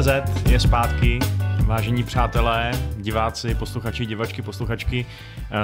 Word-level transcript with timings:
CZ 0.00 0.08
je 0.50 0.60
zpátky. 0.60 1.18
Vážení 1.64 2.02
přátelé, 2.02 2.70
diváci, 2.96 3.54
posluchači, 3.54 4.06
divačky, 4.06 4.42
posluchačky, 4.42 5.06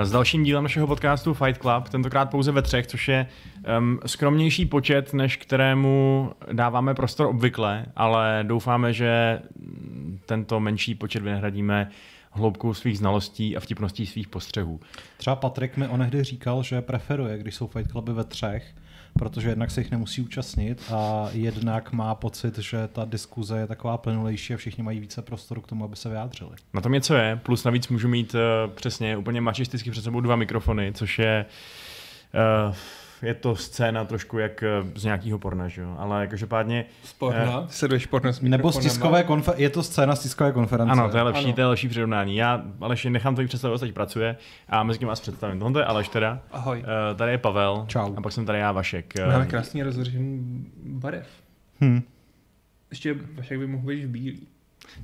s 0.03 0.11
dalším 0.11 0.45
dílem 0.45 0.63
našeho 0.63 0.87
podcastu 0.87 1.35
Fight 1.35 1.61
Club, 1.61 1.89
tentokrát 1.89 2.31
pouze 2.31 2.53
ve 2.53 2.63
třech, 2.63 2.87
což 2.87 3.09
je 3.09 3.27
um, 3.79 4.01
skromnější 4.07 4.67
počet, 4.67 5.15
než 5.15 5.37
kterému 5.37 6.31
dáváme 6.53 6.95
prostor 6.95 7.27
obvykle, 7.27 7.87
ale 7.97 8.45
doufáme, 8.47 8.93
že 8.93 9.41
tento 10.27 10.61
menší 10.61 10.95
počet 10.95 11.23
vynahradíme 11.23 11.91
hloubkou 12.31 12.75
svých 12.75 12.99
znalostí 12.99 13.57
a 13.57 13.61
vtipností 13.61 14.07
svých 14.07 14.29
postřehů. 14.29 14.81
Třeba 15.17 15.37
Patrik 15.37 15.77
mi 15.77 15.89
onehdy 15.89 16.25
říkal, 16.25 16.63
že 16.63 16.81
preferuje, 16.83 17.39
když 17.39 17.55
jsou 17.55 17.67
Fight 17.67 17.91
Cluby 17.91 18.13
ve 18.13 18.25
třech, 18.25 18.75
protože 19.19 19.49
jednak 19.49 19.71
se 19.71 19.81
jich 19.81 19.91
nemusí 19.91 20.23
účastnit 20.23 20.83
a 20.93 21.29
jednak 21.33 21.93
má 21.93 22.15
pocit, 22.15 22.59
že 22.59 22.89
ta 22.89 23.05
diskuze 23.05 23.59
je 23.59 23.67
taková 23.67 23.99
plynulejší 23.99 24.55
a 24.55 24.57
všichni 24.57 24.83
mají 24.83 25.01
více 25.01 25.23
prostoru 25.23 25.61
k 25.61 25.67
tomu, 25.67 25.85
aby 25.85 25.97
se 25.97 26.09
vyjádřili. 26.09 26.51
Na 26.75 26.81
tom 26.81 26.93
něco 26.93 27.15
je, 27.15 27.41
plus 27.43 27.65
navíc 27.65 27.89
můžu 27.89 28.09
mít 28.09 28.35
uh, 28.35 28.73
přesně 28.75 29.17
úplně 29.17 29.41
mačisticky 29.41 29.91
před 29.91 30.03
sebou 30.03 30.21
dva 30.21 30.37
mikrofony, 30.37 30.93
což 30.93 31.19
je 31.19 31.47
uh, 32.69 32.75
je 33.23 33.35
to 33.35 33.57
scéna 33.57 34.05
trošku 34.05 34.39
jak 34.39 34.63
eh, 34.63 34.69
z 34.95 35.05
nějakého 35.05 35.39
porna, 35.39 35.69
že 35.69 35.83
jo? 35.83 35.97
Ale 35.99 36.27
každopádně... 36.27 36.85
Z 37.05 37.13
porna? 37.13 37.61
Uh, 37.61 37.67
Sleduješ 37.69 38.07
porno 38.07 38.33
s 38.33 38.41
Nebo 38.41 38.73
z 38.73 38.79
tiskové 38.79 39.23
konfer- 39.23 39.55
je 39.57 39.71
to 39.71 39.83
scéna 39.83 40.17
z 40.17 40.23
tiskové 40.23 40.53
konference. 40.53 40.93
Ano, 40.93 41.11
to 41.11 41.17
je 41.17 41.23
lepší, 41.23 41.45
ano. 41.45 41.53
to 41.53 41.61
je 41.61 41.67
lepší 41.67 41.89
přirovnání. 41.89 42.37
Já 42.37 42.65
Aleš 42.81 43.05
nechám 43.05 43.35
to 43.35 43.43
i 43.43 43.47
představit, 43.47 43.79
teď 43.81 43.93
pracuje 43.93 44.37
a 44.69 44.83
mezi 44.83 44.99
tím 44.99 45.09
vás 45.09 45.21
představím. 45.21 45.59
Tohle 45.59 45.81
je 45.81 45.85
Aleš 45.85 46.09
teda. 46.09 46.41
Ahoj. 46.53 46.79
Uh, 46.79 47.17
tady 47.17 47.33
je 47.33 47.39
Pavel. 47.39 47.85
Čau. 47.89 48.15
A 48.17 48.21
pak 48.21 48.33
jsem 48.33 48.47
tady 48.47 48.59
já 48.59 48.73
Vašek. 48.73 49.15
Máme 49.27 49.47
krásný 49.47 49.83
rozvržený 49.83 50.67
barev. 50.85 51.27
Hm. 51.81 52.03
Ještě 52.91 53.15
Vašek 53.35 53.59
by 53.59 53.67
mohl 53.67 53.87
být 53.87 54.05
v 54.05 54.09
bílý. 54.09 54.49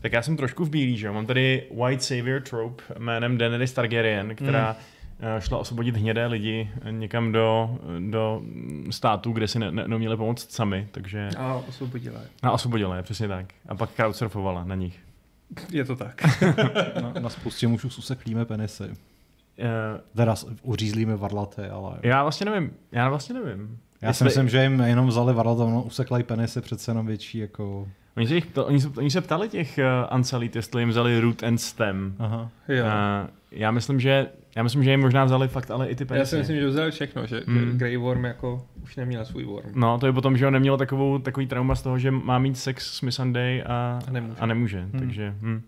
Tak 0.01 0.13
já 0.13 0.23
jsem 0.23 0.37
trošku 0.37 0.65
v 0.65 0.71
bílý, 0.71 0.97
že 0.97 1.07
jo? 1.07 1.13
Mám 1.13 1.27
tady 1.27 1.63
White 1.85 2.03
Savior 2.03 2.41
trope 2.41 2.83
jménem 2.99 3.39
Daenerys 3.39 3.73
Targaryen, 3.73 4.35
která 4.35 4.67
hmm 4.67 4.92
šla 5.39 5.59
osvobodit 5.59 5.97
hnědé 5.97 6.27
lidi 6.27 6.70
někam 6.91 7.33
do, 7.33 7.78
do 8.11 8.42
států, 8.91 9.33
kde 9.33 9.48
si 9.48 9.59
ne, 9.59 9.70
ne, 9.73 9.89
neuměli 9.89 10.17
pomoct 10.17 10.53
sami, 10.53 10.89
takže... 10.91 11.29
A 11.39 11.55
osvobodila 11.55 12.20
je. 12.20 12.27
A 12.42 12.51
osvobodila 12.51 12.97
je, 12.97 13.03
přesně 13.03 13.29
tak. 13.29 13.47
A 13.69 13.75
pak 13.75 13.91
crowdsurfovala 13.91 14.64
na 14.64 14.75
nich. 14.75 15.01
Je 15.70 15.84
to 15.84 15.97
tak. 15.97 16.23
na, 17.03 17.12
na 17.20 17.29
spoustě 17.29 17.69
mužů 17.69 17.89
useklíme 17.89 18.45
penisy. 18.45 18.84
Uh, 18.84 18.97
teda 20.17 20.34
uřízlíme 20.62 21.17
varlaty, 21.17 21.62
ale... 21.62 21.98
Já 22.03 22.23
vlastně 22.23 22.47
nevím, 22.47 22.73
já 22.92 23.09
vlastně 23.09 23.34
nevím. 23.34 23.79
Já 24.03 24.09
Jestli... 24.09 24.19
si 24.19 24.25
myslím, 24.25 24.48
že 24.48 24.62
jim 24.62 24.81
jenom 24.81 25.07
vzali 25.07 25.34
varlata, 25.34 25.64
no, 25.64 25.83
useklají 25.83 26.25
penisy 26.25 26.61
přece 26.61 26.91
jenom 26.91 27.07
větší 27.07 27.39
jako... 27.39 27.89
Oni 28.17 28.29
se, 28.29 28.34
jich, 28.34 28.47
to, 28.47 28.67
oni, 28.67 28.81
se, 28.81 28.89
oni 28.97 29.11
se 29.11 29.20
ptali 29.20 29.48
těch 29.48 29.79
uh, 29.79 29.84
Ansalit, 30.11 30.57
jestli 30.57 30.83
jim 30.83 30.89
vzali 30.89 31.20
root 31.20 31.42
and 31.42 31.59
stem. 31.59 32.14
Aha. 32.19 32.51
Jo. 32.69 32.84
Uh, 32.84 33.31
já 33.51 33.70
myslím, 33.70 34.01
že 34.01 34.29
já 34.56 34.62
myslím, 34.62 34.84
že 34.84 34.91
jim 34.91 35.00
možná 35.00 35.25
vzali 35.25 35.48
fakt 35.48 35.70
ale 35.70 35.89
i 35.89 35.95
ty 35.95 36.05
penisy. 36.05 36.20
Já 36.20 36.27
si 36.27 36.36
myslím, 36.36 36.56
že 36.56 36.67
vzali 36.67 36.91
všechno, 36.91 37.27
že, 37.27 37.42
mm. 37.47 37.78
Grey 37.78 37.97
Worm 37.97 38.25
jako 38.25 38.67
už 38.83 38.97
neměl 38.97 39.25
svůj 39.25 39.45
worm. 39.45 39.72
No, 39.75 39.98
to 39.98 40.06
je 40.06 40.12
potom, 40.12 40.36
že 40.36 40.47
on 40.47 40.53
neměl 40.53 40.78
takovou, 40.78 41.19
takový 41.19 41.47
trauma 41.47 41.75
z 41.75 41.83
toho, 41.83 41.98
že 41.98 42.11
má 42.11 42.39
mít 42.39 42.58
sex 42.58 42.95
s 42.95 43.00
Miss 43.00 43.17
Sunday 43.17 43.62
a, 43.67 43.98
a 44.08 44.11
nemůže. 44.11 44.41
A 44.41 44.47
nemůže 44.47 44.80
mm. 44.80 44.98
takže... 44.98 45.34
Hm. 45.41 45.62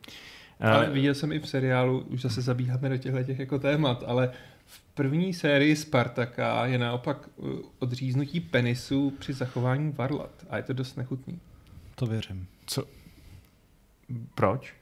Ale 0.60 0.90
viděl 0.90 1.14
jsem 1.14 1.32
i 1.32 1.38
v 1.38 1.48
seriálu, 1.48 2.00
už 2.00 2.22
zase 2.22 2.42
zabíháme 2.42 2.88
do 2.88 2.96
těchto 2.96 3.22
těch 3.22 3.38
jako 3.38 3.58
témat, 3.58 4.04
ale 4.06 4.30
v 4.66 4.80
první 4.94 5.34
sérii 5.34 5.76
Spartaka 5.76 6.66
je 6.66 6.78
naopak 6.78 7.28
uh, 7.36 7.50
odříznutí 7.78 8.40
penisu 8.40 9.12
při 9.18 9.32
zachování 9.32 9.92
varlat 9.92 10.30
a 10.50 10.56
je 10.56 10.62
to 10.62 10.72
dost 10.72 10.96
nechutný. 10.96 11.40
To 11.94 12.06
věřím. 12.06 12.46
Co? 12.66 12.84
Proč? 14.34 14.74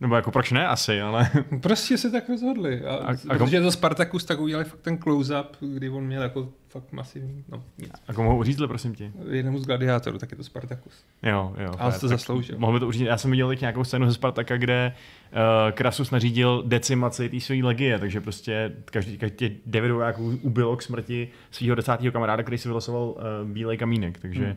Nebo 0.00 0.16
jako 0.16 0.30
proč 0.30 0.52
ne 0.52 0.68
asi, 0.68 1.00
ale... 1.00 1.30
Prostě 1.60 1.98
se 1.98 2.10
tak 2.10 2.28
rozhodli. 2.28 2.84
A, 2.84 2.94
a, 2.94 3.12
a 3.12 3.14
protože 3.28 3.56
kom... 3.56 3.64
to 3.64 3.72
Spartacus, 3.72 4.24
tak 4.24 4.40
udělali 4.40 4.64
fakt 4.64 4.80
ten 4.80 4.98
close-up, 4.98 5.56
kdy 5.60 5.90
on 5.90 6.04
měl 6.04 6.22
jako 6.22 6.48
fakt 6.68 6.92
masivní, 6.92 7.44
no 7.48 7.62
nic. 7.78 7.90
A 8.08 8.12
komu 8.12 8.30
ho 8.30 8.38
uřízli, 8.38 8.68
prosím 8.68 8.94
tě? 8.94 9.12
Jednomu 9.30 9.58
z 9.58 9.66
gladiátorů, 9.66 10.18
tak 10.18 10.30
je 10.30 10.36
to 10.36 10.44
Spartacus. 10.44 11.04
Jo, 11.22 11.54
jo. 11.58 11.74
A 11.78 11.90
to 11.90 12.08
zasloužil. 12.08 12.58
Mohl 12.58 12.72
by 12.72 12.80
to 12.80 12.88
uřídit. 12.88 13.06
Já 13.06 13.16
jsem 13.16 13.30
viděl 13.30 13.48
teď 13.48 13.60
nějakou 13.60 13.84
scénu 13.84 14.06
ze 14.06 14.14
Spartaka, 14.14 14.56
kde 14.56 14.92
uh, 15.32 15.38
Krasus 15.72 16.10
nařídil 16.10 16.62
decimaci 16.66 17.28
té 17.28 17.40
své 17.40 17.56
legie, 17.56 17.98
takže 17.98 18.20
prostě 18.20 18.72
každý, 18.84 19.18
každý 19.18 19.60
devět 19.66 19.92
vojáků 19.92 20.38
ubilo 20.42 20.76
k 20.76 20.82
smrti 20.82 21.28
svého 21.50 21.74
desátého 21.74 22.12
kamaráda, 22.12 22.42
který 22.42 22.58
si 22.58 22.68
vylosoval 22.68 23.02
uh, 23.08 23.16
bílej 23.44 23.78
kamínek, 23.78 24.18
takže 24.18 24.44
hmm. 24.44 24.56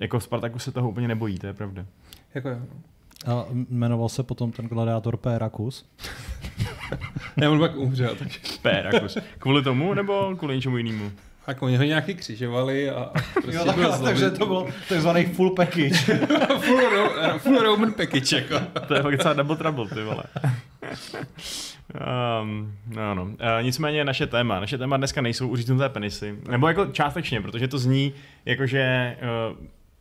jako 0.00 0.20
Spartacus 0.20 0.64
se 0.64 0.72
toho 0.72 0.90
úplně 0.90 1.08
nebojí, 1.08 1.38
to 1.38 1.46
je 1.46 1.54
pravda. 1.54 1.86
Jako 2.34 2.48
jo. 2.48 2.58
A 3.26 3.44
jmenoval 3.68 4.08
se 4.08 4.22
potom 4.22 4.52
ten 4.52 4.66
gladiátor 4.66 5.16
Pérakus. 5.16 5.84
ne, 7.36 7.48
on 7.48 7.58
pak 7.58 7.76
umřel. 7.76 8.14
Takže. 8.18 8.38
Pérakus. 8.62 9.18
Kvůli 9.38 9.62
tomu 9.62 9.94
nebo 9.94 10.36
kvůli 10.36 10.54
něčemu 10.54 10.76
jinému? 10.76 11.12
Tak 11.46 11.62
oni 11.62 11.76
ho 11.76 11.82
nějaký 11.82 12.14
křižovali 12.14 12.90
a, 12.90 13.12
prostě 13.32 13.56
jo, 13.56 13.64
takhle, 13.64 13.98
takže 13.98 14.30
to 14.30 14.46
byl 14.46 14.66
takzvaný 14.88 15.24
full 15.24 15.54
package. 15.54 15.94
full, 16.60 16.90
ro, 16.90 17.38
full 17.38 17.58
Roman 17.58 17.92
package, 17.92 18.36
jako. 18.36 18.60
to 18.88 18.94
je 18.94 19.02
fakt 19.02 19.16
docela 19.16 19.34
double 19.34 19.56
trouble, 19.56 19.88
ty 19.88 20.02
vole. 20.02 20.22
Um, 22.42 22.72
no, 22.86 23.14
no. 23.14 23.22
Uh, 23.24 23.36
nicméně 23.62 24.04
naše 24.04 24.26
téma. 24.26 24.60
Naše 24.60 24.78
téma 24.78 24.96
dneska 24.96 25.20
nejsou 25.20 25.48
uříznuté 25.48 25.88
penisy. 25.88 26.38
Nebo 26.50 26.68
jako 26.68 26.86
částečně, 26.86 27.40
protože 27.40 27.68
to 27.68 27.78
zní 27.78 28.12
jako, 28.44 28.66
že 28.66 29.16
uh, 29.50 29.56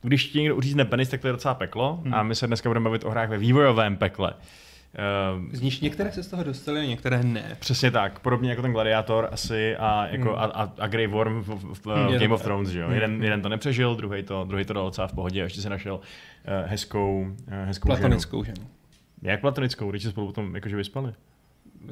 když 0.08 0.28
ti 0.28 0.40
někdo 0.40 0.56
uřízne 0.56 0.86
penis, 0.86 1.10
tak 1.10 1.22
to 1.22 1.28
je 1.28 1.32
docela 1.32 1.54
peklo. 1.54 2.00
Hmm. 2.04 2.14
A 2.14 2.24
my 2.24 2.36
se 2.36 2.48
dneska 2.48 2.70
budeme 2.70 2.84
bavit 2.84 3.06
o 3.06 3.10
hrách 3.10 3.30
ve 3.30 3.38
vývojovém 3.38 3.98
pekle. 3.98 4.34
Uh, 5.38 5.46
z 5.52 5.62
níž 5.62 5.80
některé 5.80 6.12
se 6.12 6.24
z 6.24 6.28
toho 6.28 6.44
dostaly 6.44 6.80
a 6.80 6.84
některé 6.84 7.24
ne. 7.24 7.58
Přesně 7.60 7.92
tak, 7.92 8.20
podobně 8.20 8.50
jako 8.50 8.62
ten 8.62 8.72
Gladiator 8.72 9.30
asi 9.32 9.76
a, 9.76 10.08
jako 10.08 10.30
hmm. 10.30 10.40
a, 10.40 10.44
a, 10.44 10.74
a 10.80 10.88
Grey 10.88 11.08
Worm 11.08 11.42
v, 11.42 11.48
v, 11.48 11.86
v 11.86 11.86
hmm. 11.86 12.20
Game 12.20 12.34
of 12.34 12.44
Thrones, 12.44 12.70
že 12.70 12.80
jo? 12.80 12.86
Hmm. 12.86 12.96
Jeden, 12.96 13.24
jeden 13.24 13.42
to 13.42 13.50
nepřežil, 13.50 13.96
druhý 13.96 14.24
to, 14.24 14.44
druhý 14.44 14.66
to 14.66 14.74
dal 14.74 14.86
docela 14.86 15.08
v 15.08 15.14
pohodě 15.14 15.42
a 15.42 15.44
ještě 15.44 15.62
se 15.62 15.70
našel 15.70 15.96
uh, 15.96 16.70
hezkou, 16.70 17.22
uh, 17.22 17.54
hezkou 17.66 17.88
Platonickou 17.88 18.44
ženu. 18.44 18.56
ženu. 18.56 18.68
Jak 19.22 19.42
platonickou, 19.42 19.92
když 19.92 20.04
se 20.04 20.10
spolu 20.10 20.28
potom 20.28 20.56
jakože 20.56 20.76
vyspali? 20.76 21.14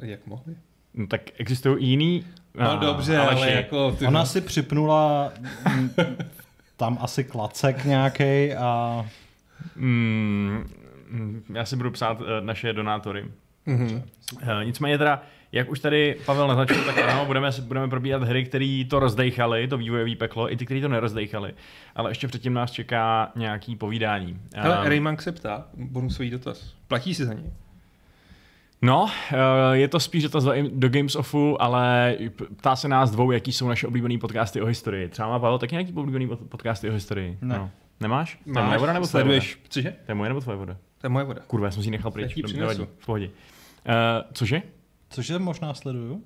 Jak 0.02 0.26
mohli? 0.26 0.54
No 0.94 1.06
tak 1.06 1.20
existují 1.40 1.84
i 1.84 1.86
jiný... 1.86 2.24
No 2.54 2.70
a, 2.70 2.76
dobře, 2.76 3.18
ale, 3.18 3.30
ale 3.30 3.50
jako... 3.52 3.92
Ty 3.98 4.06
Ona 4.06 4.24
si 4.24 4.40
připnula 4.40 5.32
tam 6.76 6.98
asi 7.00 7.24
klacek 7.24 7.84
nějaký 7.84 8.52
a... 8.54 9.06
Mm, 9.76 10.70
já 11.54 11.64
si 11.64 11.76
budu 11.76 11.90
psát 11.90 12.20
uh, 12.20 12.26
naše 12.40 12.72
donátory. 12.72 13.24
Mm-hmm. 13.66 14.02
Uh, 14.32 14.64
nicméně 14.64 14.98
teda, 14.98 15.22
jak 15.52 15.70
už 15.70 15.80
tady 15.80 16.16
Pavel 16.26 16.48
naznačil, 16.48 16.84
tak 16.84 16.98
ano, 16.98 17.24
budeme, 17.26 17.50
budeme 17.60 17.88
probíhat 17.88 18.22
hry, 18.22 18.44
které 18.44 18.84
to 18.90 18.98
rozdejchali, 18.98 19.68
to 19.68 19.78
vývojové 19.78 20.16
peklo, 20.16 20.52
i 20.52 20.56
ty, 20.56 20.64
které 20.64 20.80
to 20.80 20.88
nerozdejchali. 20.88 21.54
Ale 21.94 22.10
ještě 22.10 22.28
předtím 22.28 22.54
nás 22.54 22.70
čeká 22.70 23.32
nějaký 23.36 23.76
povídání. 23.76 24.40
Ale 24.62 24.78
um, 24.78 24.84
Rayman 24.84 25.16
se 25.16 25.32
ptá, 25.32 25.64
bonusový 25.74 26.30
dotaz. 26.30 26.74
Platí 26.88 27.14
si 27.14 27.24
za 27.24 27.34
něj? 27.34 27.50
No, 28.82 29.10
eh, 29.32 29.36
je 29.76 29.88
to 29.88 30.00
spíš 30.00 30.22
dotaz 30.22 30.44
do, 30.44 30.52
do 30.70 30.88
Games 30.88 31.16
Ofu, 31.16 31.62
ale 31.62 32.16
ptá 32.56 32.76
se 32.76 32.88
nás 32.88 33.10
dvou, 33.10 33.30
jaký 33.30 33.52
jsou 33.52 33.68
naše 33.68 33.86
oblíbené 33.86 34.18
podcasty 34.18 34.62
o 34.62 34.66
historii. 34.66 35.08
Třeba 35.08 35.28
má 35.28 35.38
Pavel 35.38 35.58
taky 35.58 35.74
nějaký 35.74 35.92
oblíbený 35.92 36.28
podcasty 36.48 36.90
o 36.90 36.92
historii? 36.92 37.38
Ne. 37.40 37.58
No. 37.58 37.70
Nemáš? 38.00 38.38
Máš, 38.46 38.54
to 38.54 38.60
je 38.60 38.66
moje 38.66 38.78
voda 38.78 38.92
nebo 38.92 39.06
tvoje 39.06 39.24
voda? 39.24 39.40
Cože? 39.68 39.96
To 40.06 40.10
je 40.10 40.14
moje 40.14 40.28
nebo 40.28 40.40
tvoje 40.40 40.56
voda? 40.58 40.76
To 40.98 41.06
je 41.06 41.08
moje 41.08 41.24
voda. 41.24 41.40
Kurva, 41.46 41.66
já 41.66 41.70
jsem 41.70 41.82
si 41.82 41.86
ji 41.86 41.90
nechal 41.90 42.10
pryč. 42.10 42.34
V 42.98 43.06
pohodě. 43.06 43.26
Uh, 43.26 43.32
cože? 44.32 44.62
Cože 45.08 45.38
možná 45.38 45.74
sleduju? 45.74 46.22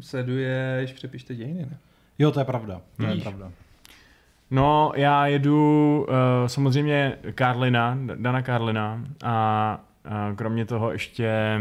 Sleduješ, 0.00 0.92
přepište 0.92 1.34
dějiny, 1.34 1.60
ne? 1.60 1.78
Jo, 2.18 2.30
to 2.30 2.38
je 2.38 2.44
pravda. 2.44 2.80
To 2.96 3.06
je 3.06 3.16
pravda. 3.16 3.50
No, 4.50 4.92
já 4.96 5.26
jedu 5.26 6.06
uh, 6.08 6.14
samozřejmě 6.46 7.18
Karlina, 7.34 7.98
Dana 8.14 8.42
Karlina 8.42 9.04
a 9.24 9.80
a 10.04 10.32
kromě 10.36 10.64
toho 10.64 10.92
ještě 10.92 11.60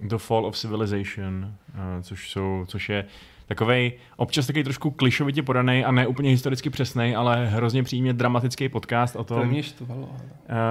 The 0.00 0.16
Fall 0.16 0.46
of 0.46 0.56
Civilization, 0.56 1.54
což, 2.02 2.30
jsou, 2.30 2.64
což 2.68 2.88
je 2.88 3.04
takový 3.46 3.92
občas 4.16 4.46
takový 4.46 4.64
trošku 4.64 4.90
klišovitě 4.90 5.42
podaný 5.42 5.84
a 5.84 5.92
ne 5.92 6.06
úplně 6.06 6.30
historicky 6.30 6.70
přesný, 6.70 7.16
ale 7.16 7.46
hrozně 7.46 7.82
přímě 7.82 8.12
dramatický 8.12 8.68
podcast 8.68 9.16
o 9.16 9.24
tom. 9.24 9.40
To 9.40 9.46
mě 9.46 9.62
štvalo. 9.62 10.08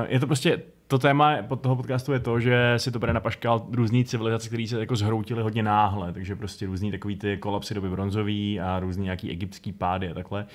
Je 0.07 0.19
to 0.19 0.27
prostě, 0.27 0.61
to 0.87 0.99
téma 0.99 1.37
pod 1.41 1.61
toho 1.61 1.75
podcastu 1.75 2.13
je 2.13 2.19
to, 2.19 2.39
že 2.39 2.73
si 2.77 2.91
to 2.91 2.99
bere 2.99 3.13
na 3.13 3.19
paškal 3.19 3.65
různý 3.71 4.05
civilizace, 4.05 4.47
které 4.47 4.67
se 4.67 4.79
jako 4.79 4.95
zhroutily 4.95 5.43
hodně 5.43 5.63
náhle, 5.63 6.13
takže 6.13 6.35
prostě 6.35 6.65
různý 6.65 6.91
takový 6.91 7.15
ty 7.15 7.37
kolapsy 7.37 7.73
doby 7.73 7.89
bronzový 7.89 8.59
a 8.59 8.79
různý 8.79 9.03
nějaký 9.03 9.29
egyptský 9.29 9.71
pády 9.71 10.09
a 10.09 10.13
takhle. 10.13 10.45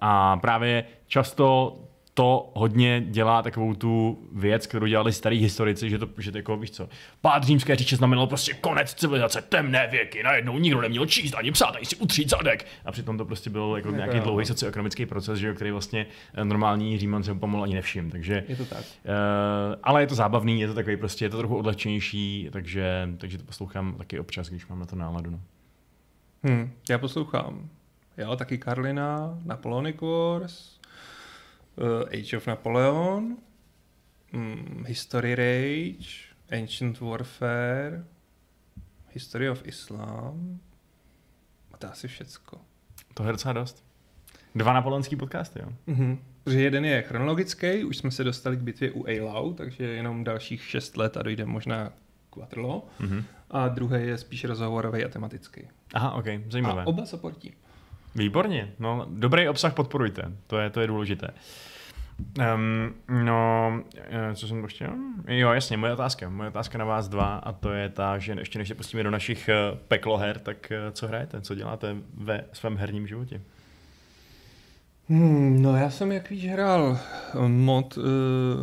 A 0.00 0.36
právě 0.36 0.84
často 1.06 1.76
to 2.14 2.52
hodně 2.54 3.00
dělá 3.00 3.42
takovou 3.42 3.74
tu 3.74 4.18
věc, 4.32 4.66
kterou 4.66 4.86
dělali 4.86 5.12
starý 5.12 5.38
historici, 5.38 5.90
že 5.90 5.98
to, 5.98 6.08
že 6.18 6.32
to 6.32 6.38
jako, 6.38 6.56
víš 6.56 6.70
co, 6.70 6.88
pád 7.20 7.44
římské 7.44 7.76
říče 7.76 7.96
znamenalo 7.96 8.26
prostě 8.26 8.54
konec 8.54 8.94
civilizace, 8.94 9.42
temné 9.42 9.88
věky, 9.90 10.22
najednou 10.22 10.58
nikdo 10.58 10.80
neměl 10.80 11.06
číst 11.06 11.34
ani 11.34 11.52
psát, 11.52 11.76
ani 11.76 11.86
si 11.86 11.96
utřít 11.96 12.30
zadek. 12.30 12.66
A 12.84 12.92
přitom 12.92 13.18
to 13.18 13.24
prostě 13.24 13.50
byl 13.50 13.72
jako 13.76 13.90
nějaký 13.90 14.20
dlouhý 14.20 14.46
socioekonomický 14.46 15.06
proces, 15.06 15.38
že 15.38 15.48
jo, 15.48 15.54
který 15.54 15.70
vlastně 15.70 16.06
eh, 16.34 16.44
normální 16.44 16.98
Říman 16.98 17.22
se 17.22 17.34
pomalu 17.34 17.62
ani 17.64 17.74
nevšim. 17.74 18.10
Takže, 18.10 18.44
Je 18.48 18.56
to 18.56 18.64
tak. 18.64 18.78
Uh, 18.78 19.14
ale 19.82 20.02
je 20.02 20.06
to 20.06 20.14
zábavný, 20.14 20.60
je 20.60 20.68
to 20.68 20.74
takový 20.74 20.96
prostě, 20.96 21.24
je 21.24 21.30
to 21.30 21.38
trochu 21.38 21.56
odlehčenější, 21.56 22.48
takže, 22.52 23.08
takže 23.18 23.38
to 23.38 23.44
poslouchám 23.44 23.94
taky 23.94 24.18
občas, 24.18 24.48
když 24.48 24.66
mám 24.66 24.78
na 24.78 24.86
to 24.86 24.96
náladu. 24.96 25.30
No. 25.30 25.40
Hm, 26.46 26.70
já 26.90 26.98
poslouchám. 26.98 27.68
Jo, 28.18 28.36
taky 28.36 28.58
Karlina, 28.58 29.38
Napoleonic 29.44 29.96
Wars, 30.00 30.78
Age 32.12 32.36
of 32.36 32.46
Napoleon, 32.46 33.36
um, 34.34 34.84
History 34.86 35.34
Rage, 35.34 36.08
Ancient 36.52 37.00
Warfare, 37.00 38.04
History 39.10 39.50
of 39.50 39.66
Islam. 39.66 40.60
A 41.72 41.76
to 41.76 41.90
asi 41.90 42.08
všecko. 42.08 42.60
To 43.14 43.24
je 43.24 43.32
docela 43.32 43.52
dost. 43.52 43.84
Dva 44.54 44.72
napoleonský 44.72 45.16
podcasty, 45.16 45.58
jo. 45.62 45.68
Mhm. 45.86 46.18
Protože 46.44 46.60
jeden 46.60 46.84
je 46.84 47.02
chronologický, 47.02 47.84
už 47.84 47.96
jsme 47.96 48.10
se 48.10 48.24
dostali 48.24 48.56
k 48.56 48.60
bitvě 48.60 48.90
u 48.90 49.06
Eilau, 49.06 49.52
takže 49.52 49.84
jenom 49.84 50.24
dalších 50.24 50.64
šest 50.64 50.96
let 50.96 51.16
a 51.16 51.22
dojde 51.22 51.44
možná 51.44 51.92
k 52.30 52.36
Waterloo. 52.36 52.82
Mhm. 53.00 53.24
A 53.50 53.68
druhý 53.68 54.06
je 54.06 54.18
spíš 54.18 54.44
rozhovorový 54.44 55.04
a 55.04 55.08
tematický. 55.08 55.68
Aha, 55.94 56.12
ok, 56.12 56.24
zajímavé. 56.48 56.82
A 56.82 56.86
oba 56.86 57.06
supportí. 57.06 57.54
Výborně, 58.14 58.72
no, 58.78 59.06
dobrý 59.10 59.48
obsah 59.48 59.74
podporujte, 59.74 60.22
to 60.46 60.58
je, 60.58 60.70
to 60.70 60.80
je 60.80 60.86
důležité. 60.86 61.28
Um, 62.54 62.94
no, 63.24 63.72
eh, 63.96 64.34
co 64.34 64.48
jsem 64.48 64.66
chtěl? 64.66 64.90
Jo, 65.28 65.52
jasně, 65.52 65.76
moje 65.76 65.92
otázka. 65.92 66.28
Moje 66.28 66.48
otázka 66.48 66.78
na 66.78 66.84
vás 66.84 67.08
dva 67.08 67.36
a 67.36 67.52
to 67.52 67.72
je 67.72 67.88
ta, 67.88 68.18
že 68.18 68.36
ještě 68.38 68.58
než 68.58 68.68
se 68.68 68.74
pustíme 68.74 69.02
do 69.02 69.10
našich 69.10 69.48
eh, 69.48 69.54
pekloher, 69.88 70.38
tak 70.38 70.72
eh, 70.72 70.92
co 70.92 71.06
hrajete? 71.06 71.40
Co 71.40 71.54
děláte 71.54 71.96
ve 72.14 72.44
svém 72.52 72.76
herním 72.76 73.06
životě? 73.06 73.40
Hmm, 75.08 75.62
no 75.62 75.76
já 75.76 75.90
jsem, 75.90 76.12
jak 76.12 76.30
víš, 76.30 76.46
hrál 76.46 76.98
mod 77.46 77.96
uh, 77.96 78.04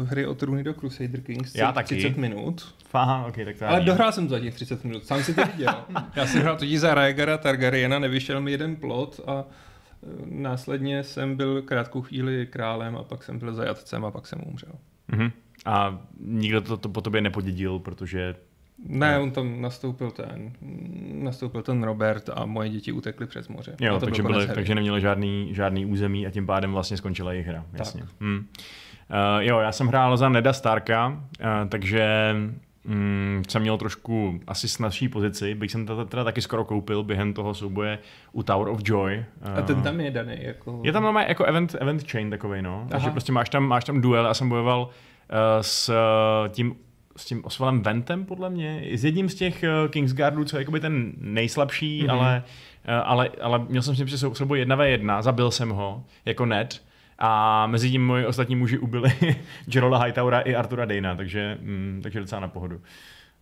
hry 0.09 0.25
o 0.25 0.35
trůny 0.35 0.63
do 0.63 0.73
Crusader 0.73 1.21
Kings 1.21 1.55
Já 1.55 1.71
taky. 1.71 1.95
30 1.95 2.17
minut. 2.17 2.75
Aha, 2.93 3.25
ok, 3.25 3.35
tak 3.45 3.57
to 3.57 3.67
Ale 3.67 3.81
dohrál 3.81 4.11
jsem 4.11 4.27
to 4.27 4.33
za 4.33 4.39
těch 4.39 4.53
30 4.53 4.83
minut, 4.83 5.05
sám 5.05 5.23
si 5.23 5.33
to 5.33 5.41
viděl. 5.45 5.85
já 6.15 6.25
jsem 6.25 6.41
hrál 6.41 6.57
totiž 6.57 6.79
za 6.79 6.93
Rhaegara 6.93 7.37
Targaryena, 7.37 7.99
nevyšel 7.99 8.41
mi 8.41 8.51
jeden 8.51 8.75
plot 8.75 9.19
a 9.27 9.43
eh, 9.43 10.07
následně 10.25 11.03
jsem 11.03 11.35
byl 11.35 11.61
krátkou 11.61 12.01
chvíli 12.01 12.47
králem 12.47 12.97
a 12.97 13.03
pak 13.03 13.23
jsem 13.23 13.39
byl 13.39 13.53
zajatcem 13.53 14.05
a 14.05 14.11
pak 14.11 14.27
jsem 14.27 14.39
umřel. 14.45 14.71
Mhm. 15.07 15.31
A 15.65 16.01
nikdo 16.19 16.61
to, 16.61 16.77
to 16.77 16.89
po 16.89 17.01
tobě 17.01 17.21
nepodědil, 17.21 17.79
protože... 17.79 18.35
Ne, 18.87 19.19
on 19.19 19.31
tam 19.31 19.61
nastoupil 19.61 20.11
ten, 20.11 20.51
nastoupil 21.23 21.61
ten 21.61 21.83
Robert 21.83 22.29
a 22.33 22.45
moje 22.45 22.69
děti 22.69 22.91
utekly 22.91 23.27
přes 23.27 23.47
moře. 23.47 23.75
Jo, 23.81 23.95
a 23.95 23.99
to 23.99 24.05
takže, 24.05 24.23
byl 24.23 24.41
hry. 24.45 24.55
takže 24.55 24.75
neměli 24.75 25.01
žádný, 25.01 25.49
žádný 25.51 25.85
území 25.85 26.27
a 26.27 26.29
tím 26.29 26.45
pádem 26.45 26.71
vlastně 26.71 26.97
skončila 26.97 27.31
jejich 27.31 27.47
hra. 27.47 27.65
Jasně. 27.73 28.01
Tak. 28.01 28.09
Hmm. 28.19 28.37
Uh, 28.37 28.45
jo, 29.39 29.59
já 29.59 29.71
jsem 29.71 29.87
hrál 29.87 30.17
za 30.17 30.29
Neda 30.29 30.53
Starka, 30.53 31.07
uh, 31.07 31.69
takže 31.69 32.35
mm, 32.85 33.43
jsem 33.49 33.61
měl 33.61 33.77
trošku 33.77 34.39
asi 34.47 34.67
snazší 34.67 35.09
pozici, 35.09 35.55
byť 35.55 35.71
jsem 35.71 35.85
to 35.85 36.05
teda 36.05 36.23
taky 36.23 36.41
skoro 36.41 36.65
koupil 36.65 37.03
během 37.03 37.33
toho 37.33 37.53
souboje 37.53 37.99
u 38.31 38.43
Tower 38.43 38.67
of 38.67 38.79
Joy. 38.83 39.25
A 39.57 39.61
ten 39.61 39.81
tam 39.81 39.99
je 39.99 40.11
daný 40.11 40.35
jako... 40.39 40.81
je 40.83 40.91
tam 40.91 41.03
normálně 41.03 41.29
jako 41.29 41.43
event, 41.43 41.75
event 41.79 42.11
chain 42.11 42.29
takový, 42.29 42.61
no. 42.61 42.87
Takže 42.89 43.05
Aha. 43.05 43.11
prostě 43.13 43.31
máš 43.31 43.49
tam, 43.49 43.63
máš 43.63 43.83
tam 43.83 44.01
duel, 44.01 44.25
já 44.25 44.33
jsem 44.33 44.49
bojoval 44.49 44.81
uh, 44.81 44.87
s 45.61 45.89
uh, 45.89 46.47
tím 46.49 46.75
s 47.17 47.25
tím 47.25 47.45
Osvalem 47.45 47.81
Ventem, 47.81 48.25
podle 48.25 48.49
mě, 48.49 48.83
s 48.91 49.05
jedním 49.05 49.29
z 49.29 49.35
těch 49.35 49.63
uh, 49.63 49.89
Kingsguardů, 49.91 50.43
co 50.45 50.57
je 50.57 50.61
jakoby 50.61 50.79
ten 50.79 51.13
nejslabší, 51.17 52.03
Mhm. 52.03 52.09
mm-hmm. 52.09 52.19
ale, 52.19 52.43
uh, 52.87 52.93
ale, 53.09 53.29
ale 53.41 53.59
měl 53.69 53.81
jsem 53.81 53.95
s 53.95 53.99
ním 53.99 54.33
souboj 54.33 54.65
1v1, 54.65 55.21
zabil 55.21 55.51
jsem 55.51 55.69
ho 55.69 56.03
jako 56.25 56.45
net 56.45 56.81
a 57.23 57.67
mezi 57.67 57.91
tím 57.91 58.05
moji 58.05 58.25
ostatní 58.25 58.55
muži 58.55 58.77
ubili 58.77 59.11
Gerola 59.65 60.03
Hightowera 60.03 60.39
i 60.41 60.55
Artura 60.55 60.85
Dana, 60.85 61.15
takže, 61.15 61.57
mm, 61.61 61.99
takže 62.03 62.19
docela 62.19 62.41
na 62.41 62.47
pohodu. 62.47 62.81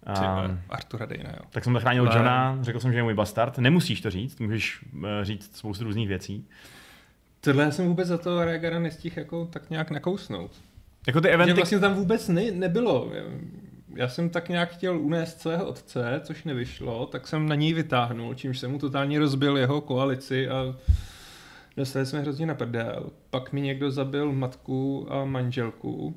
Vole, 0.05 0.61
Artura 0.69 1.05
Dejna, 1.05 1.29
jo. 1.29 1.45
tak 1.49 1.63
jsem 1.63 1.73
zachránil 1.73 2.07
Ale- 2.07 2.15
Johna, 2.15 2.57
řekl 2.61 2.79
jsem, 2.79 2.91
že 2.91 2.97
je 2.97 3.03
můj 3.03 3.13
bastard. 3.13 3.57
Nemusíš 3.57 4.01
to 4.01 4.09
říct, 4.09 4.39
můžeš 4.39 4.79
uh, 4.93 5.03
říct 5.21 5.57
spoustu 5.57 5.83
různých 5.83 6.07
věcí. 6.07 6.47
Tohle 7.41 7.63
já 7.63 7.71
jsem 7.71 7.87
vůbec 7.87 8.07
za 8.07 8.17
to 8.17 8.45
Rhaegara 8.45 8.79
nestihl 8.79 9.19
jako 9.19 9.45
tak 9.45 9.69
nějak 9.69 9.91
nakousnout. 9.91 10.51
Jako 11.07 11.21
ty 11.21 11.27
Že 11.27 11.33
eventy, 11.33 11.53
vlastně 11.53 11.79
tam 11.79 11.93
vůbec 11.93 12.27
ne, 12.27 12.51
nebylo. 12.51 13.11
Já 13.95 14.07
jsem 14.07 14.29
tak 14.29 14.49
nějak 14.49 14.69
chtěl 14.69 14.99
unést 14.99 15.41
svého 15.41 15.65
otce, 15.65 16.21
což 16.23 16.43
nevyšlo, 16.43 17.05
tak 17.05 17.27
jsem 17.27 17.49
na 17.49 17.55
něj 17.55 17.73
vytáhnul, 17.73 18.33
čímž 18.33 18.59
jsem 18.59 18.71
mu 18.71 18.79
totálně 18.79 19.19
rozbil 19.19 19.57
jeho 19.57 19.81
koalici 19.81 20.49
a 20.49 20.75
dostali 21.79 22.05
jsme 22.05 22.19
hrozně 22.19 22.45
na 22.45 22.55
prdel. 22.55 23.09
Pak 23.29 23.53
mi 23.53 23.61
někdo 23.61 23.91
zabil 23.91 24.31
matku 24.31 25.07
a 25.13 25.25
manželku. 25.25 26.15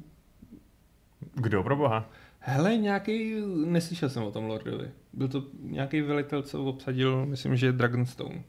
kdo 1.35 1.63
pro 1.63 1.77
boha? 1.77 2.11
Hele, 2.39 2.77
nějaký, 2.77 3.35
neslyšel 3.67 4.09
jsem 4.09 4.23
o 4.23 4.31
tom 4.31 4.45
Lordovi. 4.45 4.91
Byl 5.13 5.29
to 5.29 5.43
nějaký 5.63 6.01
velitel, 6.01 6.43
co 6.43 6.65
obsadil, 6.65 7.27
myslím, 7.27 7.57
že 7.57 7.73
Dragonstone. 7.73 8.43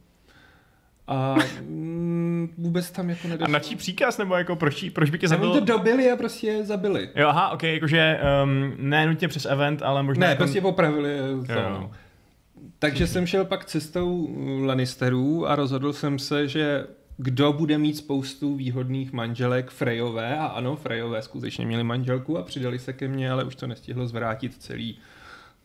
A 1.07 1.35
mm, 1.61 2.53
vůbec 2.57 2.91
tam 2.91 3.09
jako 3.09 3.27
A 3.27 3.29
nedošlo. 3.29 3.53
na 3.53 3.59
čí 3.59 3.75
příkaz, 3.75 4.17
nebo 4.17 4.35
jako 4.35 4.55
proč, 4.55 4.89
proč 4.89 5.09
by 5.09 5.19
tě 5.19 5.27
Zabil... 5.27 5.51
Oni 5.51 5.59
to 5.59 5.65
dobili 5.65 6.11
a 6.11 6.15
prostě 6.15 6.65
zabili. 6.65 7.09
Jo, 7.15 7.27
aha, 7.27 7.49
ok, 7.49 7.63
jakože 7.63 8.19
um, 8.43 8.73
ne 8.77 9.05
nutně 9.05 9.27
přes 9.27 9.45
event, 9.45 9.81
ale 9.81 10.03
možná... 10.03 10.21
Ne, 10.21 10.29
jako- 10.29 10.43
prostě 10.43 10.61
popravili 10.61 11.17
to. 11.47 11.51
Jo, 11.53 11.69
no. 11.69 11.91
Takže 12.79 13.07
jsem 13.07 13.25
šel 13.25 13.45
pak 13.45 13.65
cestou 13.65 14.29
Lannisterů 14.65 15.47
a 15.47 15.55
rozhodl 15.55 15.93
jsem 15.93 16.19
se, 16.19 16.47
že 16.47 16.85
kdo 17.17 17.53
bude 17.53 17.77
mít 17.77 17.97
spoustu 17.97 18.55
výhodných 18.55 19.11
manželek 19.13 19.69
Frejové 19.69 20.37
a 20.37 20.45
ano, 20.45 20.75
Frejové 20.75 21.21
skutečně 21.21 21.65
měli 21.65 21.83
manželku 21.83 22.37
a 22.37 22.43
přidali 22.43 22.79
se 22.79 22.93
ke 22.93 23.07
mně, 23.07 23.31
ale 23.31 23.43
už 23.43 23.55
to 23.55 23.67
nestihlo 23.67 24.07
zvrátit 24.07 24.55
celý 24.57 24.99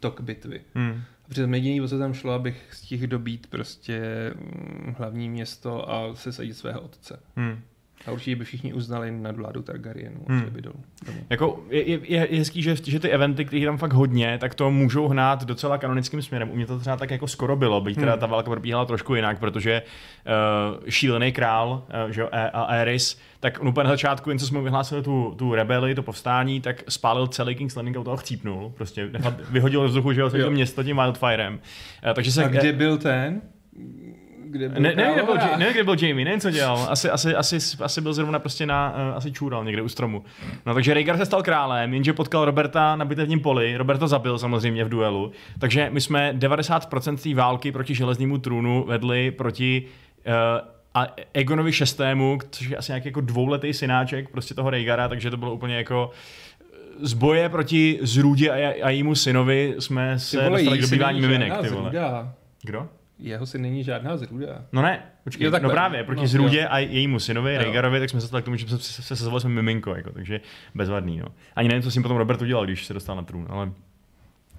tok 0.01 0.21
bitvy. 0.21 0.61
Hmm. 0.75 1.03
Protože 1.29 1.43
jediný, 1.43 1.81
o 1.81 1.89
co 1.89 1.99
tam 1.99 2.15
šlo, 2.15 2.33
abych 2.33 2.69
stihl 2.73 3.07
dobít 3.07 3.47
prostě 3.47 4.01
mm, 4.35 4.95
hlavní 4.99 5.29
město 5.29 5.91
a 5.91 6.15
sesadit 6.15 6.55
svého 6.55 6.81
otce. 6.81 7.21
Hmm. 7.37 7.61
A 8.07 8.11
určitě 8.11 8.37
by 8.37 8.45
všichni 8.45 8.73
uznali 8.73 9.11
nadvládu 9.11 9.63
Targaryenů 9.63 10.21
a 10.29 10.33
Hmm. 10.33 10.51
by 10.51 10.63
dolů. 10.63 10.75
domů. 11.07 11.19
Jako 11.31 11.65
je, 11.71 11.89
je, 11.89 12.01
je 12.31 12.39
hezký, 12.39 12.63
že, 12.63 12.77
že 12.85 13.01
ty 13.01 13.09
eventy, 13.11 13.45
které 13.45 13.65
tam 13.67 13.77
fakt 13.79 13.93
hodně, 13.93 14.39
tak 14.41 14.55
to 14.55 14.71
můžou 14.71 15.09
hnát 15.09 15.45
docela 15.45 15.79
kanonickým 15.79 16.23
směrem. 16.23 16.51
U 16.51 16.57
mě 16.57 16.67
to 16.67 16.79
třeba 16.79 16.97
tak 16.97 17.11
jako 17.11 17.27
skoro 17.29 17.57
bylo, 17.57 17.81
byť 17.81 17.95
teda 17.99 18.13
Hmm. 18.13 18.21
ta 18.21 18.27
válka 18.27 18.51
probíhala 18.51 18.85
trošku 18.85 19.15
jinak, 19.15 19.39
protože 19.39 19.83
uh, 20.81 20.85
šílený 20.89 21.33
král 21.33 21.83
uh, 22.05 22.11
že, 22.11 22.21
jo, 22.21 22.29
E- 22.33 22.51
a 22.51 22.63
Aerys, 22.63 23.19
tak 23.41 23.61
on 23.61 23.69
úplně 23.69 23.85
na 23.85 23.91
začátku, 23.91 24.31
jen 24.31 24.39
co 24.39 24.47
jsme 24.47 24.61
vyhlásili 24.63 25.03
tu, 25.03 25.35
tu 25.39 25.55
rebeli, 25.55 25.95
to 25.95 26.03
povstání, 26.03 26.61
tak 26.61 26.83
spálil 26.89 27.27
celý 27.27 27.55
King's 27.55 27.77
Landing 27.77 27.97
a 27.97 28.03
toho 28.05 28.17
chcípnul. 28.17 28.73
Prostě 28.77 29.11
vyhodil 29.51 29.81
do 29.83 29.89
vzduchu, 29.89 30.13
že 30.13 30.21
jo, 30.21 30.31
celé 30.31 30.43
to 30.43 30.49
Jo. 30.49 30.55
město 30.55 30.83
tím 30.85 30.97
wildfirem. 30.97 31.55
Uh, 31.55 32.13
takže 32.15 32.33
se, 32.33 32.45
A 32.45 32.49
kde 32.49 32.73
byl 32.73 32.99
ten? 32.99 33.41
Kde 34.51 34.69
byl 34.69 34.81
Ne, 34.83 34.95
ne, 34.95 35.11
kde 35.13 35.23
byl? 35.23 35.35
Ja- 35.35 35.59
nevím, 35.59 35.75
kde 35.75 35.85
byl 35.85 35.97
Jamie, 36.01 36.25
nevím, 36.25 36.41
co 36.41 36.51
dělal. 36.51 36.87
Asi, 36.91 37.11
asi, 37.11 37.35
asi, 37.35 37.57
asi 37.83 38.01
byl 38.01 38.13
zrovna 38.15 38.39
prostě 38.39 38.67
na, 38.67 38.95
uh, 39.11 39.17
asi 39.17 39.33
čůral 39.33 39.65
někde 39.65 39.83
u 39.83 39.89
stromu. 39.89 40.25
No 40.67 40.75
takže 40.75 40.95
Rhaegar 40.95 41.17
se 41.17 41.27
stal 41.27 41.43
králem, 41.43 41.95
jenže 41.95 42.13
potkal 42.13 42.45
Roberta 42.45 42.97
na 42.97 43.05
bitevním 43.05 43.41
poli. 43.41 43.77
Robert 43.77 43.99
to 43.99 44.09
zabil 44.09 44.39
samozřejmě 44.39 44.85
v 44.85 44.89
duelu. 44.89 45.33
Takže 45.59 45.91
my 45.93 46.01
jsme 46.01 46.33
90% 46.37 47.17
té 47.17 47.35
války 47.35 47.73
proti 47.73 47.95
železnému 47.95 48.39
trůnu 48.39 48.85
vedli 48.89 49.31
proti 49.31 49.83
uh, 50.27 50.33
a 50.95 51.07
Egonovi 51.33 51.71
VI, 51.71 52.39
což 52.51 52.69
je 52.69 52.77
asi 52.77 52.93
nějaký 52.93 53.09
jako 53.09 53.21
dvouletý 53.21 53.73
synáček 53.73 54.29
prostě 54.29 54.55
toho 54.55 54.71
Rhaegara, 54.71 55.09
takže 55.09 55.31
to 55.31 55.37
bylo 55.37 55.55
úplně 55.55 55.77
jako 55.77 56.11
z 57.01 57.13
boje 57.13 57.49
proti 57.49 57.99
Zrůdě 58.03 58.51
a, 58.51 58.85
a 58.85 58.91
jejímu 58.91 59.15
synovi 59.15 59.75
jsme 59.79 60.19
se 60.19 60.45
vole, 60.45 60.59
dostali 60.59 60.79
k 60.79 60.83
dobývání 60.83 61.21
miminek, 61.21 61.53
ty 61.61 61.69
vole. 61.69 61.83
zrůda. 61.83 62.35
Kdo? 62.63 62.89
Jeho 63.19 63.47
syn 63.47 63.63
není 63.63 63.85
žádná 63.85 64.17
zrůda. 64.17 64.65
No 64.73 64.83
ne, 64.83 65.03
počkej, 65.25 65.45
Jo, 65.45 65.51
no 65.51 65.53
takhle. 65.53 65.73
právě, 65.73 66.05
proti 66.05 66.17
No, 66.19 66.23
no, 66.23 66.29
Zrůdě 66.29 66.67
a 66.67 66.79
jejímu 66.79 67.21
synovi, 67.21 67.55
Jo. 67.55 67.61
Rhaegarovi, 67.61 68.01
tak 68.01 68.11
jsme 68.11 68.21
se 68.21 68.25
dostali 68.25 68.43
k 68.43 68.45
tomu, 68.45 68.57
že 68.57 68.67
jsme 68.69 68.79
se, 68.79 69.03
se 69.03 69.17
sezvali 69.17 69.41
jsme 69.41 69.51
miminko, 69.51 69.95
jako, 69.95 70.13
takže 70.13 70.41
bezvadný, 70.75 71.19
no. 71.19 71.27
Ani 71.57 71.69
nevím, 71.69 71.83
co 71.83 71.91
s 71.91 71.95
tím 71.95 72.03
potom 72.03 72.17
Robert 72.19 72.43
udělal, 72.43 72.65
když 72.65 72.87
se 72.87 72.95
dostal 72.95 73.17
na 73.17 73.23
trůn, 73.23 73.47
ale 73.51 73.73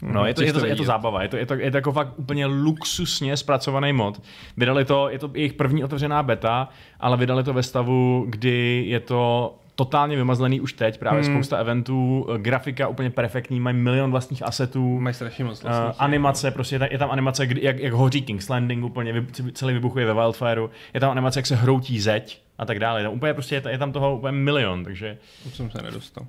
No, 0.01 0.25
je 0.25 0.33
to, 0.33 0.43
je, 0.43 0.53
to, 0.53 0.65
je 0.65 0.75
to 0.75 0.83
zábava, 0.83 1.21
je 1.23 1.27
to, 1.29 1.37
je, 1.37 1.45
to, 1.45 1.53
je 1.53 1.71
to 1.71 1.77
jako 1.77 1.91
fakt 1.91 2.19
úplně 2.19 2.45
luxusně 2.45 3.37
zpracovaný 3.37 3.93
mod. 3.93 4.21
Vydali 4.57 4.85
to, 4.85 5.09
je 5.09 5.19
to 5.19 5.31
jejich 5.33 5.53
první 5.53 5.83
otevřená 5.83 6.23
beta, 6.23 6.69
ale 6.99 7.17
vydali 7.17 7.43
to 7.43 7.53
ve 7.53 7.63
stavu, 7.63 8.25
kdy 8.29 8.83
je 8.87 8.99
to 8.99 9.55
totálně 9.79 10.15
vymazlený 10.15 10.62
už 10.62 10.74
teď, 10.74 11.00
právě 11.00 11.24
Hmm. 11.24 11.33
spousta 11.33 11.57
eventů, 11.57 12.27
eh, 12.36 12.38
grafika 12.38 12.88
úplně 12.88 13.09
perfektní, 13.09 13.59
mají 13.59 13.77
milion 13.77 14.12
vlastních 14.12 14.43
asetů, 14.43 15.00
Mají 15.00 15.13
strašně 15.13 15.43
moc 15.45 15.63
Uh, 15.63 15.69
vlastních. 15.71 16.01
animace, 16.01 16.51
prostě 16.51 16.75
je 16.75 16.79
tam, 16.79 16.88
je 16.91 16.98
tam 16.98 17.12
animace, 17.12 17.48
kdy, 17.48 17.62
jak, 17.63 17.79
jak 17.79 17.93
hoří 17.93 18.21
King's 18.21 18.50
Landing 18.50 18.83
úplně, 18.86 19.13
vy, 19.13 19.51
celý 19.53 19.74
vybuchuje 19.74 20.05
ve 20.05 20.13
Wildfireu, 20.13 20.69
je 20.93 21.00
tam 21.00 21.12
animace, 21.12 21.39
jak 21.39 21.45
se 21.45 21.55
hroutí 21.55 22.00
zeď 22.00 22.41
a 22.57 22.65
tak 22.65 22.79
dále. 22.79 23.00
Je 23.00 23.03
tam 23.03 23.13
úplně 23.13 23.33
prostě 23.33 23.55
je, 23.55 23.62
je 23.69 23.77
tam 23.77 23.91
toho 23.91 24.15
úplně 24.17 24.31
milion, 24.31 24.83
takže 24.83 25.17
Už 25.48 25.55
jsem 25.55 25.71
se 25.71 25.81
nedostal. 25.81 26.25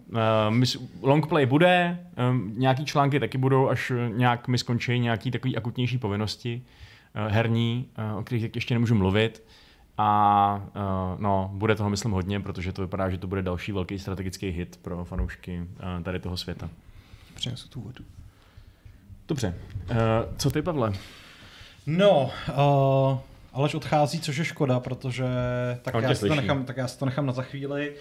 uh, 0.50 0.62
s- 0.64 0.78
longplay 1.02 1.46
bude, 1.46 1.98
um, 2.30 2.52
nějaký 2.56 2.84
články 2.84 3.20
taky 3.20 3.38
budou, 3.38 3.68
až 3.68 3.90
eh, 3.96 4.10
nějak 4.16 4.48
mi 4.48 4.58
skončí 4.58 4.98
nějaký 4.98 5.30
takový 5.30 5.56
akutnější 5.56 5.98
povinnosti 5.98 6.62
uh, 7.26 7.32
herní, 7.32 7.86
uh, 8.12 8.18
o 8.18 8.22
kterých 8.22 8.54
ještě 8.54 8.74
nemůžu 8.74 8.94
mluvit. 8.94 9.42
A 10.02 10.62
uh, 11.14 11.20
no, 11.20 11.50
bude 11.52 11.74
toho 11.74 11.90
myslím 11.90 12.12
hodně, 12.12 12.40
protože 12.40 12.72
to 12.72 12.82
vypadá, 12.82 13.10
že 13.10 13.18
to 13.18 13.26
bude 13.26 13.42
další 13.42 13.72
velký 13.72 13.98
strategický 13.98 14.50
hit 14.50 14.78
pro 14.82 15.04
fanoušky 15.04 15.60
uh, 15.60 16.02
tady 16.02 16.20
toho 16.20 16.36
světa. 16.36 16.70
Přinesu 17.34 17.68
tu 17.68 17.80
vodu. 17.80 18.04
Dobře, 19.28 19.54
uh, 19.90 19.96
co 20.36 20.50
ty, 20.50 20.62
Pavle? 20.62 20.92
No, 21.86 22.30
uh, 22.48 23.18
Aleš 23.52 23.74
odchází, 23.74 24.20
což 24.20 24.36
je 24.36 24.44
škoda, 24.44 24.80
protože 24.80 25.24
tak 25.82 25.94
On 25.94 26.02
já, 26.02 26.14
si 26.14 26.28
to 26.28 26.34
nechám, 26.34 26.64
tak 26.64 26.76
já 26.76 26.88
si 26.88 26.98
to 26.98 27.04
nechám 27.04 27.26
na 27.26 27.32
za 27.32 27.42
chvíli. 27.42 27.92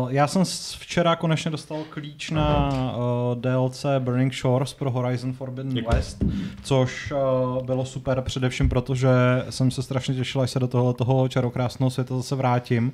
Uh, 0.00 0.08
já 0.12 0.26
jsem 0.26 0.44
včera 0.78 1.16
konečně 1.16 1.50
dostal 1.50 1.84
klíč 1.90 2.30
na 2.30 2.68
uh, 2.68 3.40
DLC 3.40 3.86
Burning 3.98 4.34
Shores 4.34 4.74
pro 4.74 4.90
Horizon 4.90 5.32
Forbidden 5.32 5.74
Děkuji. 5.74 5.94
West, 5.94 6.24
což 6.62 7.12
uh, 7.12 7.64
bylo 7.64 7.84
super 7.84 8.20
především 8.20 8.68
proto, 8.68 8.94
že 8.94 9.08
jsem 9.50 9.70
se 9.70 9.82
strašně 9.82 10.14
těšil, 10.14 10.40
až 10.40 10.50
se 10.50 10.58
do 10.58 10.68
tohle 10.68 10.94
toho 10.94 11.28
čarokrásného 11.28 11.90
světa 11.90 12.16
zase 12.16 12.34
vrátím. 12.34 12.92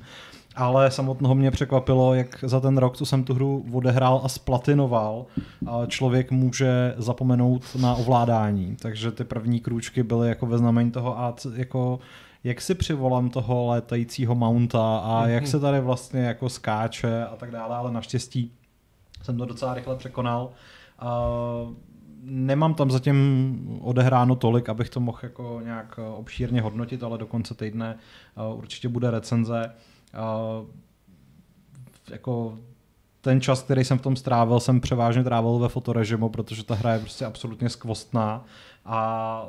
Ale 0.55 0.91
samotného 0.91 1.35
mě 1.35 1.51
překvapilo, 1.51 2.13
jak 2.13 2.43
za 2.47 2.59
ten 2.59 2.77
rok, 2.77 2.97
co 2.97 3.05
jsem 3.05 3.23
tu 3.23 3.33
hru 3.33 3.65
odehrál 3.73 4.21
a 4.23 4.29
splatinoval, 4.29 5.25
člověk 5.87 6.31
může 6.31 6.93
zapomenout 6.97 7.75
na 7.81 7.95
ovládání. 7.95 8.75
Takže 8.81 9.11
ty 9.11 9.23
první 9.23 9.59
krůčky 9.59 10.03
byly 10.03 10.29
jako 10.29 10.45
ve 10.45 10.57
znamení 10.57 10.91
toho 10.91 11.19
a 11.19 11.35
jako 11.53 11.99
jak 12.43 12.61
si 12.61 12.75
přivolám 12.75 13.29
toho 13.29 13.67
létajícího 13.67 14.35
mounta 14.35 14.97
a 14.97 15.27
jak 15.27 15.47
se 15.47 15.59
tady 15.59 15.81
vlastně 15.81 16.21
jako 16.21 16.49
skáče 16.49 17.25
a 17.25 17.35
tak 17.35 17.51
dále, 17.51 17.75
ale 17.75 17.91
naštěstí 17.91 18.51
jsem 19.23 19.37
to 19.37 19.45
docela 19.45 19.73
rychle 19.73 19.95
překonal. 19.95 20.49
A 20.99 21.25
nemám 22.23 22.73
tam 22.73 22.91
zatím 22.91 23.79
odehráno 23.81 24.35
tolik, 24.35 24.69
abych 24.69 24.89
to 24.89 24.99
mohl 24.99 25.19
jako 25.23 25.61
nějak 25.63 25.99
obšírně 26.17 26.61
hodnotit, 26.61 27.03
ale 27.03 27.17
do 27.17 27.27
konce 27.27 27.53
týdne 27.53 27.97
určitě 28.55 28.87
bude 28.87 29.11
recenze. 29.11 29.71
Jako 32.11 32.57
ten 33.21 33.41
čas, 33.41 33.63
který 33.63 33.83
jsem 33.83 33.97
v 33.97 34.01
tom 34.01 34.15
strávil, 34.15 34.59
jsem 34.59 34.81
převážně 34.81 35.23
trávil 35.23 35.59
ve 35.59 35.69
fotorežimu, 35.69 36.29
protože 36.29 36.63
ta 36.63 36.75
hra 36.75 36.93
je 36.93 36.99
prostě 36.99 37.25
absolutně 37.25 37.69
skvostná 37.69 38.45
a 38.85 39.45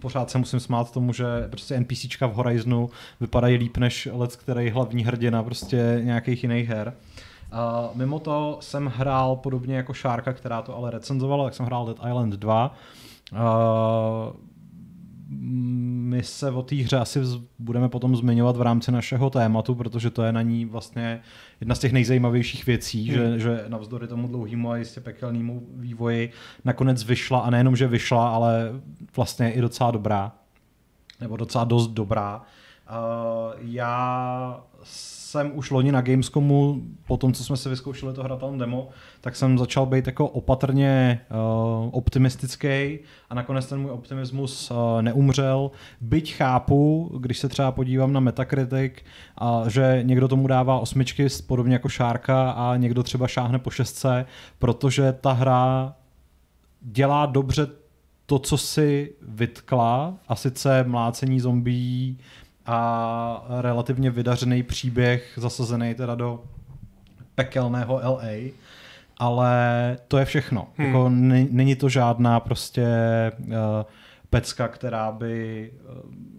pořád 0.00 0.30
se 0.30 0.38
musím 0.38 0.60
smát 0.60 0.92
tomu, 0.92 1.12
že 1.12 1.24
prostě 1.50 1.80
NPCčka 1.80 2.26
v 2.26 2.34
Horizonu 2.34 2.90
vypadají 3.20 3.56
líp 3.56 3.76
než 3.76 4.08
let, 4.12 4.36
který 4.36 4.70
hlavní 4.70 5.04
hrdina 5.04 5.42
prostě 5.42 6.00
nějakých 6.02 6.42
jiných 6.42 6.68
her. 6.68 6.94
Uh, 7.52 7.96
mimo 7.96 8.18
to 8.18 8.58
jsem 8.60 8.86
hrál 8.86 9.36
podobně 9.36 9.76
jako 9.76 9.92
Šárka, 9.92 10.32
která 10.32 10.62
to 10.62 10.76
ale 10.76 10.90
recenzovala, 10.90 11.44
tak 11.44 11.54
jsem 11.54 11.66
hrál 11.66 11.86
Dead 11.86 12.06
Island 12.08 12.34
2. 12.34 12.74
Uh, 13.32 13.38
my 15.34 16.22
se 16.22 16.50
o 16.50 16.62
té 16.62 16.76
hře 16.76 16.96
asi 16.98 17.20
budeme 17.58 17.88
potom 17.88 18.16
zmiňovat 18.16 18.56
v 18.56 18.62
rámci 18.62 18.92
našeho 18.92 19.30
tématu, 19.30 19.74
protože 19.74 20.10
to 20.10 20.22
je 20.22 20.32
na 20.32 20.42
ní 20.42 20.64
vlastně 20.64 21.20
jedna 21.60 21.74
z 21.74 21.78
těch 21.78 21.92
nejzajímavějších 21.92 22.66
věcí, 22.66 23.10
Hmm. 23.10 23.18
že, 23.18 23.38
že 23.38 23.64
navzdory 23.68 24.06
tomu 24.06 24.28
dlouhému 24.28 24.70
a 24.70 24.76
jistě 24.76 25.00
pekelnému 25.00 25.62
vývoji 25.74 26.30
nakonec 26.64 27.04
vyšla 27.04 27.40
a 27.40 27.50
nejenom, 27.50 27.76
že 27.76 27.88
vyšla, 27.88 28.28
ale 28.28 28.70
vlastně 29.16 29.52
i 29.52 29.60
docela 29.60 29.90
dobrá. 29.90 30.32
Nebo 31.20 31.36
docela 31.36 31.64
dost 31.64 31.88
dobrá. 31.88 32.42
Uh, 32.90 33.52
já 33.60 34.60
jsem 35.32 35.50
už 35.54 35.70
loni 35.70 35.92
na 35.92 36.00
Gamescomu, 36.00 36.82
po 37.06 37.16
tom, 37.16 37.32
co 37.32 37.44
jsme 37.44 37.56
si 37.56 37.68
vyzkoušeli 37.68 38.14
to 38.14 38.22
hratelné 38.22 38.58
demo, 38.58 38.88
tak 39.20 39.36
jsem 39.36 39.58
začal 39.58 39.86
být 39.86 40.06
jako 40.06 40.28
opatrně 40.28 41.20
uh, 41.30 41.88
optimistický 41.92 42.98
a 43.30 43.34
nakonec 43.34 43.66
ten 43.66 43.80
můj 43.80 43.90
optimismus 43.90 44.70
uh, 44.70 45.02
neumřel. 45.02 45.70
Byť 46.00 46.34
chápu, 46.34 47.10
když 47.18 47.38
se 47.38 47.48
třeba 47.48 47.72
podívám 47.72 48.12
na 48.12 48.20
Metacritic, 48.20 48.92
a 49.38 49.68
že 49.68 50.00
někdo 50.02 50.28
tomu 50.28 50.46
dává 50.46 50.78
osmičky 50.78 51.26
podobně 51.46 51.72
jako 51.72 51.88
Šárka 51.88 52.50
a 52.50 52.76
někdo 52.76 53.02
třeba 53.02 53.28
šáhne 53.28 53.58
po 53.58 53.70
šestce, 53.70 54.26
protože 54.58 55.12
ta 55.20 55.32
hra 55.32 55.94
dělá 56.80 57.26
dobře 57.26 57.66
to, 58.26 58.38
co 58.38 58.58
si 58.58 59.14
vytkla, 59.22 60.14
a 60.28 60.36
sice 60.36 60.84
mlácení 60.84 61.40
zombií 61.40 62.18
a 62.66 63.44
relativně 63.60 64.10
vydařený 64.10 64.62
příběh 64.62 65.32
zasazený 65.36 65.94
teda 65.94 66.14
do 66.14 66.42
pekelného 67.34 68.00
LA, 68.04 68.52
ale 69.18 69.96
to 70.08 70.18
je 70.18 70.24
všechno. 70.24 70.68
Hmm. 70.76 70.86
Jako 70.86 71.08
ne- 71.08 71.46
není 71.50 71.76
to 71.76 71.88
žádná 71.88 72.40
prostě 72.40 72.86
uh, 73.38 73.54
pecka, 74.30 74.68
která 74.68 75.12
by 75.12 75.70
uh, 75.72 76.32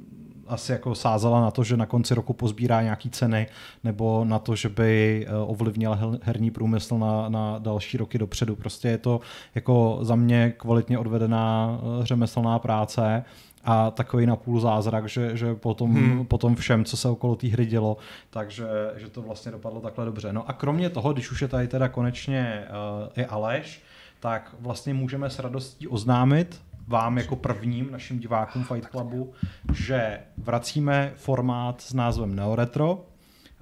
asi 0.48 0.72
jako 0.72 0.96
sázela 0.96 1.42
na 1.42 1.52
to, 1.52 1.64
že 1.64 1.78
na 1.78 1.86
konci 1.86 2.16
roku 2.16 2.34
pozbírá 2.34 2.82
nějaký 2.82 3.10
ceny, 3.10 3.48
nebo 3.84 4.26
na 4.26 4.40
to, 4.40 4.56
že 4.56 4.70
by 4.70 5.26
eh, 5.28 5.36
ovlivnila 5.36 6.00
herní 6.22 6.52
průmysl 6.52 6.98
na, 6.98 7.30
na 7.30 7.60
další 7.60 7.98
roky 7.98 8.18
dopředu. 8.18 8.56
Prostě 8.56 8.88
je 8.88 8.98
to 8.98 9.22
jako 9.56 10.00
za 10.02 10.16
mě 10.16 10.54
kvalitně 10.58 11.00
odvedená 11.00 11.80
řemeslná 12.02 12.60
práce 12.60 13.24
a 13.64 13.92
takový 13.92 14.26
napůl 14.26 14.60
zázrak, 14.60 15.10
že, 15.10 15.38
že 15.38 15.56
potom, 15.56 15.94
hmm. 15.94 16.26
potom 16.26 16.56
všem, 16.56 16.86
co 16.86 16.98
se 16.98 17.10
okolo 17.10 17.36
té 17.36 17.48
hry 17.48 17.66
dělo, 17.66 17.98
takže 18.30 18.66
že 18.96 19.10
to 19.10 19.22
vlastně 19.22 19.52
dopadlo 19.52 19.82
takhle 19.82 20.06
dobře. 20.06 20.34
No 20.34 20.50
a 20.50 20.54
kromě 20.54 20.90
toho, 20.90 21.14
když 21.14 21.32
už 21.32 21.42
je 21.42 21.48
tady 21.48 21.68
teda 21.68 21.88
konečně 21.88 22.64
uh, 22.70 23.10
i 23.16 23.26
Aleš, 23.26 23.82
tak 24.20 24.56
vlastně 24.60 24.94
můžeme 24.94 25.30
s 25.30 25.40
radostí 25.40 25.88
oznámit 25.88 26.62
vám 26.88 27.18
jako 27.18 27.36
prvním 27.36 27.92
našim 27.92 28.20
divákům 28.20 28.64
Fight 28.64 28.90
Clubu, 28.90 29.34
že 29.74 30.20
vracíme 30.38 31.14
formát 31.16 31.82
s 31.82 31.94
názvem 31.94 32.36
Neoretro. 32.36 33.06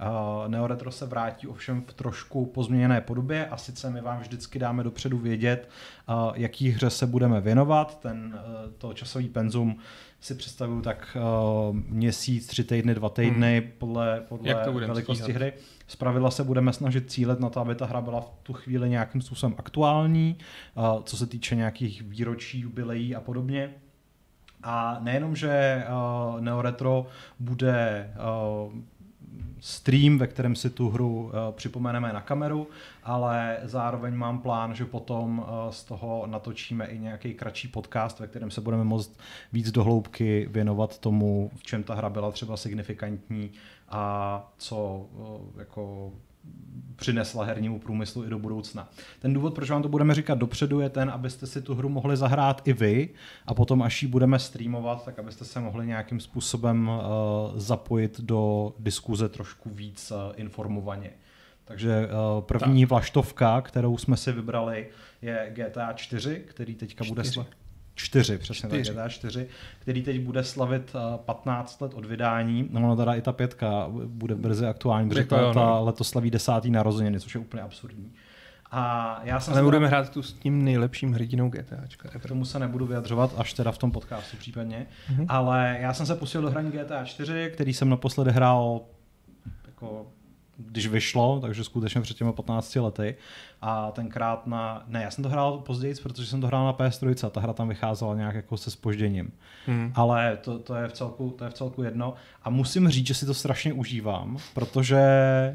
Uh, 0.02 0.48
Neoretro 0.48 0.90
se 0.90 1.06
vrátí 1.06 1.46
ovšem 1.46 1.82
v 1.82 1.94
trošku 1.94 2.46
pozměněné 2.46 3.00
podobě 3.00 3.46
a 3.46 3.56
sice 3.56 3.90
my 3.90 4.00
vám 4.00 4.20
vždycky 4.20 4.58
dáme 4.58 4.84
dopředu 4.84 5.18
vědět, 5.18 5.68
uh, 6.08 6.32
jaký 6.34 6.70
hře 6.70 6.90
se 6.90 7.06
budeme 7.06 7.40
věnovat. 7.40 8.00
Ten, 8.00 8.40
uh, 8.64 8.72
to 8.78 8.94
časový 8.94 9.28
penzum 9.28 9.76
si 10.20 10.34
představuju 10.34 10.82
tak 10.82 11.16
měsíc, 11.70 12.46
tři 12.46 12.64
týdny, 12.64 12.94
dva 12.94 13.08
týdny 13.08 13.60
hmm. 13.60 13.72
podle, 13.78 14.20
podle 14.28 14.54
velikosti 14.86 15.22
stíhat? 15.22 15.36
hry. 15.36 15.52
Z 15.86 15.96
pravidla 15.96 16.30
se 16.30 16.44
budeme 16.44 16.72
snažit 16.72 17.10
cílet 17.10 17.40
na 17.40 17.50
to, 17.50 17.60
aby 17.60 17.74
ta 17.74 17.86
hra 17.86 18.00
byla 18.00 18.20
v 18.20 18.30
tu 18.42 18.52
chvíli 18.52 18.90
nějakým 18.90 19.20
způsobem 19.22 19.54
aktuální, 19.58 20.36
co 21.04 21.16
se 21.16 21.26
týče 21.26 21.56
nějakých 21.56 22.02
výročí, 22.02 22.60
jubileí 22.60 23.14
a 23.14 23.20
podobně. 23.20 23.74
A 24.62 24.98
nejenom, 25.00 25.36
že 25.36 25.84
uh, 25.88 26.40
Neoretro 26.40 27.06
bude 27.38 28.10
uh, 28.66 28.72
stream, 29.60 30.18
ve 30.18 30.26
kterém 30.26 30.56
si 30.56 30.70
tu 30.70 30.90
hru 30.90 31.24
uh, 31.24 31.30
připomeneme 31.50 32.12
na 32.12 32.20
kameru, 32.20 32.66
ale 33.02 33.58
zároveň 33.62 34.14
mám 34.14 34.38
plán, 34.38 34.74
že 34.74 34.84
potom 34.84 35.38
uh, 35.38 35.44
z 35.70 35.84
toho 35.84 36.26
natočíme 36.26 36.86
i 36.86 36.98
nějaký 36.98 37.34
kratší 37.34 37.68
podcast, 37.68 38.20
ve 38.20 38.26
kterém 38.26 38.50
se 38.50 38.60
budeme 38.60 38.84
moct 38.84 39.20
víc 39.52 39.70
dohloubky 39.70 40.48
věnovat 40.50 40.98
tomu, 40.98 41.50
v 41.56 41.62
čem 41.62 41.82
ta 41.82 41.94
hra 41.94 42.10
byla 42.10 42.30
třeba 42.30 42.56
signifikantní 42.56 43.50
a 43.88 44.52
co 44.58 45.06
uh, 45.12 45.58
jako 45.58 46.12
přinesla 46.96 47.44
hernímu 47.44 47.78
průmyslu 47.78 48.26
i 48.26 48.30
do 48.30 48.38
budoucna. 48.38 48.88
Ten 49.18 49.34
důvod, 49.34 49.54
proč 49.54 49.70
vám 49.70 49.82
to 49.82 49.88
budeme 49.88 50.14
říkat 50.14 50.38
dopředu, 50.38 50.80
je 50.80 50.88
ten, 50.88 51.10
abyste 51.10 51.46
si 51.46 51.62
tu 51.62 51.74
hru 51.74 51.88
mohli 51.88 52.16
zahrát 52.16 52.68
i 52.68 52.72
vy 52.72 53.08
a 53.46 53.54
potom, 53.54 53.82
až 53.82 54.02
ji 54.02 54.08
budeme 54.08 54.38
streamovat, 54.38 55.04
tak 55.04 55.18
abyste 55.18 55.44
se 55.44 55.60
mohli 55.60 55.86
nějakým 55.86 56.20
způsobem 56.20 56.88
uh, 56.88 57.58
zapojit 57.58 58.20
do 58.20 58.72
diskuze 58.78 59.28
trošku 59.28 59.70
víc 59.70 60.10
uh, 60.10 60.32
informovaně. 60.36 61.10
Takže 61.64 62.08
uh, 62.08 62.44
první 62.44 62.82
tak. 62.82 62.90
vlaštovka, 62.90 63.60
kterou 63.60 63.98
jsme 63.98 64.16
si 64.16 64.32
vybrali, 64.32 64.88
je 65.22 65.52
GTA 65.54 65.92
4, 65.92 66.44
který 66.48 66.74
teďka 66.74 67.04
bude 67.04 67.22
Čtyři. 67.22 67.40
Sla- 67.96 68.04
4, 68.04 68.38
přesně 68.38 68.68
Čtyři. 68.68 68.84
tak, 68.84 68.94
GTA 68.94 69.08
4, 69.08 69.46
který 69.78 70.02
teď 70.02 70.20
bude 70.20 70.44
slavit 70.44 70.92
uh, 70.94 71.16
15 71.16 71.80
let 71.80 71.94
od 71.94 72.04
vydání. 72.06 72.68
No, 72.70 72.80
ono 72.80 72.96
teda 72.96 73.14
i 73.14 73.22
ta 73.22 73.32
pětka 73.32 73.86
bude 74.06 74.34
brzy 74.34 74.66
aktuální, 74.66 75.08
protože 75.08 75.24
ta, 75.24 75.40
jo, 75.40 75.54
ta 75.54 75.60
no. 75.66 75.84
letos 75.84 76.08
slaví 76.08 76.30
desátý 76.30 76.70
narozeniny, 76.70 77.20
což 77.20 77.34
je 77.34 77.40
úplně 77.40 77.62
absurdní. 77.62 78.12
A 78.74 79.20
já 79.24 79.40
jsem 79.40 79.54
Ale 79.54 79.62
budeme 79.62 79.86
teda- 79.86 79.98
hrát 80.00 80.10
tu 80.12 80.22
s 80.22 80.32
tím 80.32 80.64
nejlepším 80.64 81.12
hrdinou 81.12 81.48
GTAčka. 81.50 82.08
k 82.18 82.26
tomu 82.28 82.44
se 82.44 82.58
nebudu 82.58 82.86
vyjadřovat, 82.86 83.34
až 83.36 83.52
teda 83.52 83.72
v 83.72 83.78
tom 83.78 83.90
podcastu 83.90 84.36
případně. 84.36 84.86
Mhm. 85.10 85.26
Ale 85.28 85.76
já 85.80 85.94
jsem 85.94 86.06
se 86.06 86.14
pustil 86.16 86.42
do 86.42 86.50
hraní 86.50 86.70
GTA 86.70 87.04
4, 87.04 87.50
který 87.54 87.74
jsem 87.74 87.88
naposledy 87.88 88.32
hrál 88.32 88.80
jako 89.66 90.06
když 90.68 90.86
vyšlo, 90.86 91.40
takže 91.40 91.64
skutečně 91.64 92.00
před 92.00 92.16
těmi 92.16 92.32
15 92.32 92.74
lety. 92.74 93.14
A 93.64 93.90
tenkrát 93.90 94.46
na, 94.46 94.84
ne, 94.86 95.02
já 95.02 95.10
jsem 95.10 95.24
to 95.24 95.30
hrál 95.30 95.58
později, 95.58 95.94
protože 96.02 96.26
jsem 96.26 96.40
to 96.40 96.46
hrál 96.46 96.64
na 96.64 96.72
PS3 96.72 97.26
a 97.26 97.30
ta 97.30 97.40
hra 97.40 97.52
tam 97.52 97.68
vycházela 97.68 98.14
nějak 98.14 98.34
jako 98.34 98.56
se 98.56 98.70
spožděním. 98.70 99.32
Hmm. 99.66 99.92
Ale 99.94 100.38
to, 100.42 100.58
to, 100.58 100.74
je 100.74 100.88
v 100.88 100.92
celku, 100.92 101.34
to 101.38 101.44
je 101.44 101.50
v 101.50 101.54
celku 101.54 101.82
jedno. 101.82 102.14
A 102.42 102.50
musím 102.50 102.88
říct, 102.88 103.06
že 103.06 103.14
si 103.14 103.26
to 103.26 103.34
strašně 103.34 103.72
užívám, 103.72 104.38
protože 104.54 105.02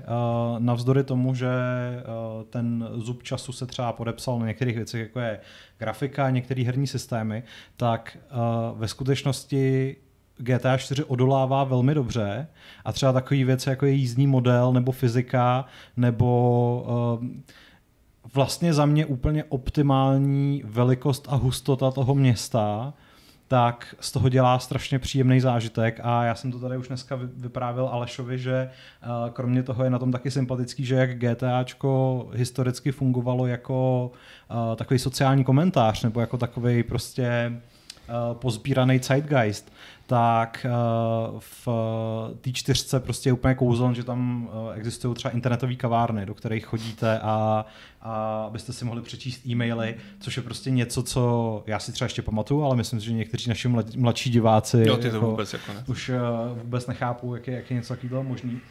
uh, 0.03 0.59
navzdory 0.59 1.03
tomu, 1.03 1.35
že 1.35 1.47
uh, 1.47 2.43
ten 2.43 2.89
zub 2.95 3.23
času 3.23 3.51
se 3.51 3.65
třeba 3.65 3.93
podepsal 3.93 4.39
na 4.39 4.47
některých 4.47 4.75
věcech, 4.75 5.01
jako 5.01 5.19
je 5.19 5.39
grafika, 5.77 6.29
některé 6.29 6.63
herní 6.63 6.87
systémy, 6.87 7.43
tak 7.77 8.17
uh, 8.71 8.79
ve 8.79 8.87
skutečnosti 8.87 9.95
GTA 10.37 10.77
4 10.77 11.03
odolává 11.03 11.63
velmi 11.63 11.93
dobře 11.93 12.47
a 12.85 12.91
třeba 12.91 13.13
takový 13.13 13.43
věci 13.43 13.69
jako 13.69 13.85
je 13.85 13.91
jízdní 13.91 14.27
model 14.27 14.73
nebo 14.73 14.91
fyzika 14.91 15.65
nebo 15.97 17.19
uh, 17.19 17.27
vlastně 18.33 18.73
za 18.73 18.85
mě 18.85 19.05
úplně 19.05 19.43
optimální 19.43 20.63
velikost 20.65 21.27
a 21.29 21.35
hustota 21.35 21.91
toho 21.91 22.15
města, 22.15 22.93
tak 23.47 23.95
z 23.99 24.11
toho 24.11 24.29
dělá 24.29 24.59
strašně 24.59 24.99
příjemný 24.99 25.39
zážitek. 25.39 25.99
A 26.03 26.23
já 26.23 26.35
jsem 26.35 26.51
to 26.51 26.59
tady 26.59 26.77
už 26.77 26.87
dneska 26.87 27.19
vyprávěl 27.37 27.87
Alešovi, 27.87 28.39
že 28.39 28.69
uh, 29.03 29.29
kromě 29.29 29.63
toho 29.63 29.83
je 29.83 29.89
na 29.89 29.99
tom 29.99 30.11
taky 30.11 30.31
sympatický, 30.31 30.85
že 30.85 30.95
jak 30.95 31.19
GTAčko 31.19 32.27
historicky 32.33 32.91
fungovalo 32.91 33.47
jako 33.47 34.11
uh, 34.51 34.75
takový 34.75 34.99
sociální 34.99 35.43
komentář 35.43 36.03
nebo 36.03 36.21
jako 36.21 36.37
takový 36.37 36.83
prostě 36.83 37.51
pozbíraný 38.33 38.99
zeitgeist, 38.99 39.73
tak 40.07 40.65
eh, 40.65 40.69
v 41.39 41.67
té 42.41 42.51
čtyřce 42.51 42.99
prostě 42.99 43.29
je 43.29 43.33
úplně 43.33 43.55
kouzeln, 43.55 43.95
že 43.95 44.03
tam 44.03 44.49
eh, 44.51 44.75
existují 44.75 45.15
třeba 45.15 45.31
internetové 45.31 45.75
kavárny, 45.75 46.25
do 46.25 46.33
kterých 46.33 46.65
chodíte 46.65 47.19
a, 47.19 47.65
a 48.01 48.43
abyste 48.47 48.73
si 48.73 48.85
mohli 48.85 49.01
přečíst 49.01 49.45
e-maily, 49.45 49.95
což 50.19 50.37
je 50.37 50.43
prostě 50.43 50.71
něco, 50.71 51.03
co 51.03 51.63
já 51.67 51.79
si 51.79 51.91
třeba 51.91 52.05
ještě 52.05 52.21
pamatuju, 52.21 52.63
ale 52.63 52.75
myslím 52.75 52.99
si, 52.99 53.05
že 53.05 53.13
někteří 53.13 53.49
naši 53.49 53.67
mladší 53.95 54.29
diváci 54.29 54.83
jo, 54.87 54.97
ty 54.97 55.09
to 55.09 55.15
jako, 55.15 55.29
vůbec 55.29 55.53
jako 55.53 55.73
ne. 55.73 55.83
už 55.87 56.09
eh, 56.09 56.19
vůbec 56.63 56.87
nechápou, 56.87 57.35
jak 57.35 57.47
je, 57.47 57.55
jak 57.55 57.71
je 57.71 57.75
něco 57.75 57.93
takového 57.95 58.23
možný. 58.23 58.51
A, 58.51 58.61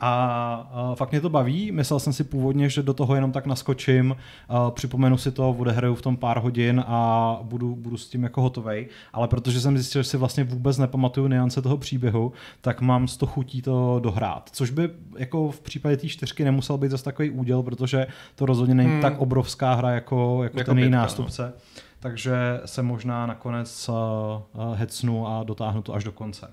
a 0.00 0.94
fakt 0.94 1.10
mě 1.10 1.20
to 1.20 1.28
baví. 1.28 1.72
Myslel 1.72 2.00
jsem 2.00 2.12
si 2.12 2.24
původně, 2.24 2.68
že 2.68 2.82
do 2.82 2.94
toho 2.94 3.14
jenom 3.14 3.32
tak 3.32 3.46
naskočím, 3.46 4.16
a 4.48 4.70
připomenu 4.70 5.18
si 5.18 5.30
to, 5.30 5.50
odehraju 5.50 5.94
v 5.94 6.02
tom 6.02 6.16
pár 6.16 6.38
hodin 6.38 6.84
a 6.86 7.38
budu, 7.42 7.76
budu 7.76 7.96
s 7.96 8.08
tím 8.08 8.22
jako 8.22 8.42
hotovej. 8.42 8.88
Ale 9.12 9.28
protože 9.28 9.60
jsem 9.60 9.76
zjistil, 9.76 10.02
že 10.02 10.08
si 10.08 10.16
vlastně 10.16 10.44
vůbec 10.44 10.78
nepamatuju 10.78 11.28
niance 11.28 11.62
toho 11.62 11.76
příběhu, 11.76 12.32
tak 12.60 12.80
mám 12.80 13.08
z 13.08 13.16
toho 13.16 13.32
chutí 13.32 13.62
to 13.62 14.00
dohrát. 14.02 14.50
Což 14.52 14.70
by 14.70 14.90
jako 15.18 15.50
v 15.50 15.60
případě 15.60 15.96
té 15.96 16.08
čtyřky 16.08 16.44
nemusel 16.44 16.78
být 16.78 16.90
zase 16.90 17.04
takový 17.04 17.30
úděl, 17.30 17.62
protože 17.62 18.06
to 18.34 18.46
rozhodně 18.46 18.74
není 18.74 18.90
hmm. 18.90 19.00
tak 19.00 19.18
obrovská 19.18 19.74
hra 19.74 19.90
jako, 19.90 20.40
jako, 20.42 20.58
jako 20.58 20.70
ten 20.70 20.78
její 20.78 20.90
no. 20.90 20.98
nástupce. 20.98 21.52
No. 21.56 21.82
Takže 22.00 22.60
se 22.64 22.82
možná 22.82 23.26
nakonec 23.26 23.88
uh, 23.88 24.74
hecnu 24.74 25.28
a 25.28 25.42
dotáhnu 25.42 25.82
to 25.82 25.94
až 25.94 26.04
do 26.04 26.12
konce. 26.12 26.50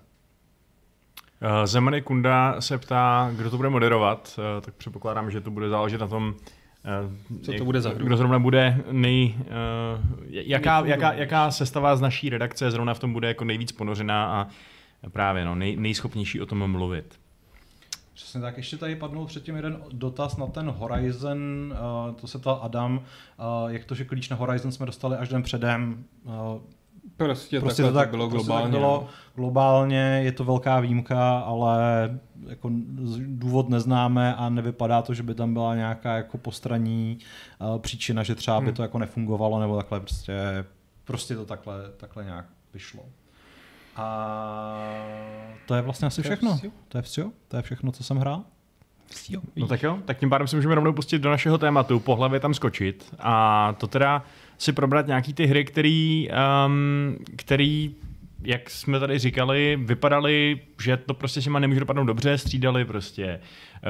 Eh, 1.46 1.68
Zemany 1.68 2.02
Kunda 2.02 2.62
se 2.62 2.78
ptá, 2.78 3.32
kdo 3.36 3.50
to 3.50 3.58
bude 3.58 3.70
moderovat, 3.70 4.40
eh, 4.58 4.62
tak 4.62 4.74
předpokládám, 4.74 5.32
že 5.32 5.42
to 5.42 5.52
bude 5.52 5.70
záležet 5.70 6.02
na 6.02 6.08
tom, 6.08 6.36
co 7.42 7.54
to 7.54 7.66
bude 7.66 7.82
za 7.82 7.90
hru? 7.90 8.06
Kdo 8.06 8.18
zrovna 8.18 8.40
bude 8.40 8.84
nej... 8.92 9.36
Jaká, 10.30 10.86
jaká, 10.86 11.14
jaká 11.14 11.52
sestava 11.52 11.96
z 11.96 12.02
naší 12.02 12.30
redakce 12.30 12.72
zrovna 12.72 12.94
v 12.94 13.00
tom 13.00 13.14
bude 13.14 13.28
jako 13.28 13.46
nejvíc 13.46 13.72
ponořená 13.72 14.26
a 14.26 14.48
právě 15.10 15.46
no, 15.46 15.56
nej, 15.56 15.76
nejschopnější 15.76 16.42
o 16.42 16.46
tom 16.46 16.72
mluvit. 16.72 17.20
Přesně 18.14 18.42
tak, 18.42 18.58
ještě 18.58 18.78
tady 18.78 18.96
padnul 18.96 19.26
předtím 19.26 19.56
jeden 19.56 19.84
dotaz 19.92 20.38
na 20.38 20.48
ten 20.48 20.70
Horizon, 20.70 21.74
to 22.22 22.28
se 22.28 22.40
ptal 22.40 22.60
Adam, 22.64 23.02
jak 23.68 23.86
to, 23.86 23.96
že 23.96 24.06
klíč 24.06 24.30
na 24.30 24.38
Horizon 24.38 24.72
jsme 24.72 24.86
dostali 24.86 25.18
až 25.18 25.30
den 25.30 25.44
předem, 25.44 26.04
Prostě, 27.18 27.60
prostě 27.60 27.84
to 27.84 27.94
tak 27.94 28.10
bylo 28.10 28.30
prostě 28.30 28.48
globálně. 28.48 28.72
Tak 28.72 28.80
bylo 28.80 29.08
globálně, 29.36 30.22
je 30.24 30.32
to 30.32 30.44
velká 30.44 30.80
výjimka, 30.80 31.40
ale 31.40 31.80
jako 32.48 32.70
důvod 33.20 33.70
neznáme 33.70 34.36
a 34.36 34.50
nevypadá 34.50 35.02
to, 35.02 35.14
že 35.14 35.24
by 35.24 35.36
tam 35.36 35.54
byla 35.54 35.76
nějaká 35.76 36.16
jako 36.16 36.38
postranní 36.38 37.18
uh, 37.60 37.80
příčina, 37.80 38.24
že 38.24 38.36
třeba 38.36 38.58
hmm. 38.58 38.66
by 38.66 38.74
to 38.74 38.82
jako 38.82 39.00
nefungovalo 39.00 39.60
nebo 39.60 39.78
takhle 39.78 40.00
prostě, 40.00 40.66
prostě 41.04 41.36
to 41.36 41.46
takhle, 41.46 41.76
takhle 41.98 42.24
nějak 42.24 42.46
vyšlo. 42.74 43.04
A 43.96 44.78
to 45.68 45.76
je 45.76 45.82
vlastně 45.82 46.08
asi 46.08 46.22
všechno. 46.22 46.60
To 46.88 46.98
je 46.98 47.02
všechno, 47.02 47.32
to 47.48 47.58
je 47.58 47.62
všechno, 47.64 47.92
co 47.92 48.04
jsem 48.04 48.18
hrál. 48.18 48.44
No 49.56 49.68
tak 49.68 49.84
jo, 49.84 50.00
tak 50.06 50.20
tím 50.20 50.30
pádem 50.30 50.48
se 50.48 50.56
můžeme 50.56 50.76
rovnou 50.76 50.94
pustit 50.94 51.20
do 51.20 51.30
našeho 51.30 51.58
tématu, 51.58 52.00
po 52.00 52.16
hlavě 52.16 52.40
tam 52.40 52.54
skočit. 52.54 53.16
A 53.20 53.76
to 53.78 53.88
teda 53.88 54.24
si 54.64 54.74
probrat 54.74 55.08
nějaký 55.08 55.34
ty 55.34 55.46
hry, 55.46 55.66
který, 55.66 56.30
um, 56.68 57.18
který 57.36 57.96
jak 58.44 58.70
jsme 58.70 59.00
tady 59.00 59.20
říkali, 59.20 59.80
vypadali, 59.82 60.60
že 60.82 60.98
to 60.98 61.14
prostě 61.14 61.42
si 61.42 61.50
nemůže 61.50 61.80
dopadnout 61.80 62.06
dobře, 62.06 62.38
střídali 62.38 62.86
prostě 62.86 63.40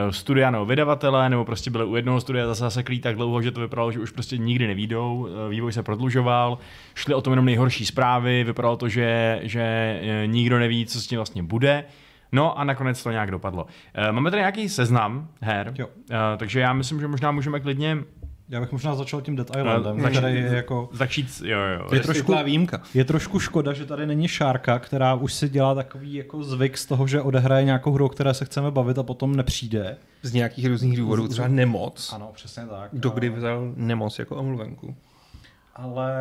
uh, 0.05 0.11
studia 0.11 0.51
nebo 0.51 0.65
vydavatele, 0.65 1.29
nebo 1.29 1.45
prostě 1.45 1.71
byli 1.71 1.85
u 1.85 1.95
jednoho 1.95 2.21
studia 2.21 2.47
zase 2.47 2.59
zaseklí 2.59 2.99
tak 2.99 3.15
dlouho, 3.15 3.41
že 3.41 3.51
to 3.51 3.61
vypadalo, 3.61 3.91
že 3.91 3.99
už 3.99 4.11
prostě 4.11 4.37
nikdy 4.37 4.67
nevídou, 4.67 5.15
uh, 5.15 5.49
vývoj 5.49 5.73
se 5.73 5.83
prodlužoval, 5.83 6.57
šli 6.95 7.13
o 7.13 7.21
tom 7.21 7.33
jenom 7.33 7.45
nejhorší 7.45 7.85
zprávy, 7.85 8.43
vypadalo 8.43 8.77
to, 8.77 8.89
že, 8.89 9.39
že 9.43 9.99
uh, 10.01 10.31
nikdo 10.31 10.59
neví, 10.59 10.85
co 10.85 11.01
s 11.01 11.07
tím 11.07 11.17
vlastně 11.17 11.43
bude. 11.43 11.83
No 12.31 12.59
a 12.59 12.63
nakonec 12.63 13.03
to 13.03 13.11
nějak 13.11 13.31
dopadlo. 13.31 13.65
Máme 14.11 14.31
tady 14.31 14.41
nějaký 14.41 14.69
seznam 14.69 15.27
her, 15.41 15.73
jo. 15.79 15.87
takže 16.37 16.59
já 16.59 16.73
myslím, 16.73 16.99
že 16.99 17.07
možná 17.07 17.31
můžeme 17.31 17.59
klidně 17.59 17.97
já 18.49 18.59
bych 18.59 18.71
možná 18.71 18.95
začal 18.95 19.21
tím 19.21 19.35
Dead 19.35 19.49
Islandem, 19.57 19.97
no, 19.97 20.09
který 20.09 20.35
je 20.35 20.55
jako... 20.55 20.89
Začít, 20.93 21.41
jo, 21.45 21.59
jo. 21.59 21.87
Je 21.93 21.99
trošku, 21.99 22.35
výjimka. 22.43 22.81
je 22.93 23.05
trošku 23.05 23.39
škoda, 23.39 23.73
že 23.73 23.85
tady 23.85 24.05
není 24.05 24.27
Šárka, 24.27 24.79
která 24.79 25.13
už 25.13 25.33
si 25.33 25.49
dělá 25.49 25.75
takový 25.75 26.13
jako 26.13 26.43
zvyk 26.43 26.77
z 26.77 26.85
toho, 26.85 27.07
že 27.07 27.21
odehraje 27.21 27.65
nějakou 27.65 27.91
hru, 27.91 28.05
o 28.05 28.09
které 28.09 28.33
se 28.33 28.45
chceme 28.45 28.71
bavit 28.71 28.97
a 28.97 29.03
potom 29.03 29.35
nepřijde. 29.35 29.97
Z 30.21 30.33
nějakých 30.33 30.65
různých 30.65 30.97
důvodů, 30.97 31.27
třeba 31.27 31.47
nemoc. 31.47 32.13
Ano, 32.15 32.31
přesně 32.33 32.65
tak. 32.65 32.89
Kdo 32.91 33.09
kdy 33.09 33.29
vzal 33.29 33.73
nemoc 33.75 34.19
jako 34.19 34.35
omluvenku? 34.35 34.95
Ale 35.75 36.13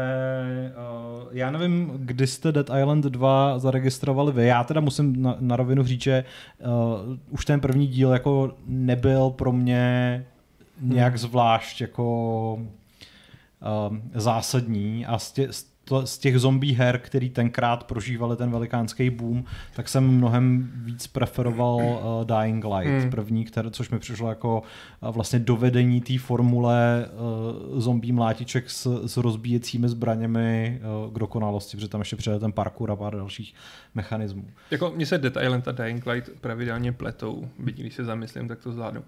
uh, 1.23 1.29
já 1.33 1.51
nevím, 1.51 1.93
kdy 1.97 2.27
jste 2.27 2.53
Dead 2.53 2.71
Island 2.81 3.05
2 3.05 3.59
zaregistrovali 3.59 4.33
vy. 4.33 4.47
Já 4.47 4.65
teda 4.65 4.81
musím 4.81 5.23
na, 5.23 5.37
na 5.41 5.57
rovinu 5.57 5.85
říct, 5.85 6.03
že 6.03 6.25
uh, 6.59 7.17
už 7.31 7.45
ten 7.45 7.61
první 7.61 7.87
díl 7.87 8.11
jako 8.11 8.55
nebyl 8.67 9.31
pro 9.31 9.53
mě 9.53 10.27
nějak 10.83 11.19
zvlášť 11.19 11.81
jako 11.81 12.55
um, 12.55 14.03
zásadní 14.15 15.07
a 15.07 15.19
z, 15.19 15.33
tě, 15.33 15.49
z 16.05 16.19
těch 16.19 16.39
zombie 16.39 16.75
her, 16.75 16.99
který 16.99 17.31
tenkrát 17.31 17.85
prožívali 17.85 18.37
ten 18.37 18.51
velikánský 18.51 19.11
boom, 19.11 19.45
tak 19.75 19.89
jsem 19.89 20.09
mnohem 20.09 20.71
víc 20.75 21.07
preferoval 21.07 21.77
uh, 21.77 22.25
Dying 22.25 22.65
Light, 22.65 23.03
hmm. 23.03 23.11
první, 23.11 23.45
které, 23.45 23.71
což 23.71 23.91
mi 23.91 23.99
přišlo 23.99 24.29
jako 24.29 24.63
uh, 25.01 25.09
vlastně 25.09 25.39
dovedení 25.39 26.01
té 26.01 26.19
formule 26.19 27.07
uh, 27.73 27.81
zombie 27.81 28.13
mlátiček 28.13 28.71
s, 28.71 29.07
s 29.07 29.17
rozbíjecími 29.17 29.89
zbraněmi 29.89 30.81
uh, 31.05 31.13
k 31.13 31.19
dokonalosti, 31.19 31.77
protože 31.77 31.89
tam 31.89 32.01
ještě 32.01 32.17
přijde 32.17 32.39
ten 32.39 32.53
parkour 32.53 32.91
a 32.91 32.97
pár 32.97 33.17
dalších 33.17 33.55
mechanismů. 33.95 34.45
Jako 34.71 34.93
mně 34.97 35.07
se 35.07 35.19
Dead 35.19 35.45
Island 35.45 35.69
a 35.69 35.73
Dying 35.73 36.07
Light 36.07 36.31
pravidelně 36.41 36.93
pletou, 36.93 37.49
byť 37.59 37.81
když 37.81 37.95
se 37.95 38.05
zamyslím, 38.05 38.49
tak 38.49 38.59
to 38.63 38.73
zvládnu. 38.73 39.03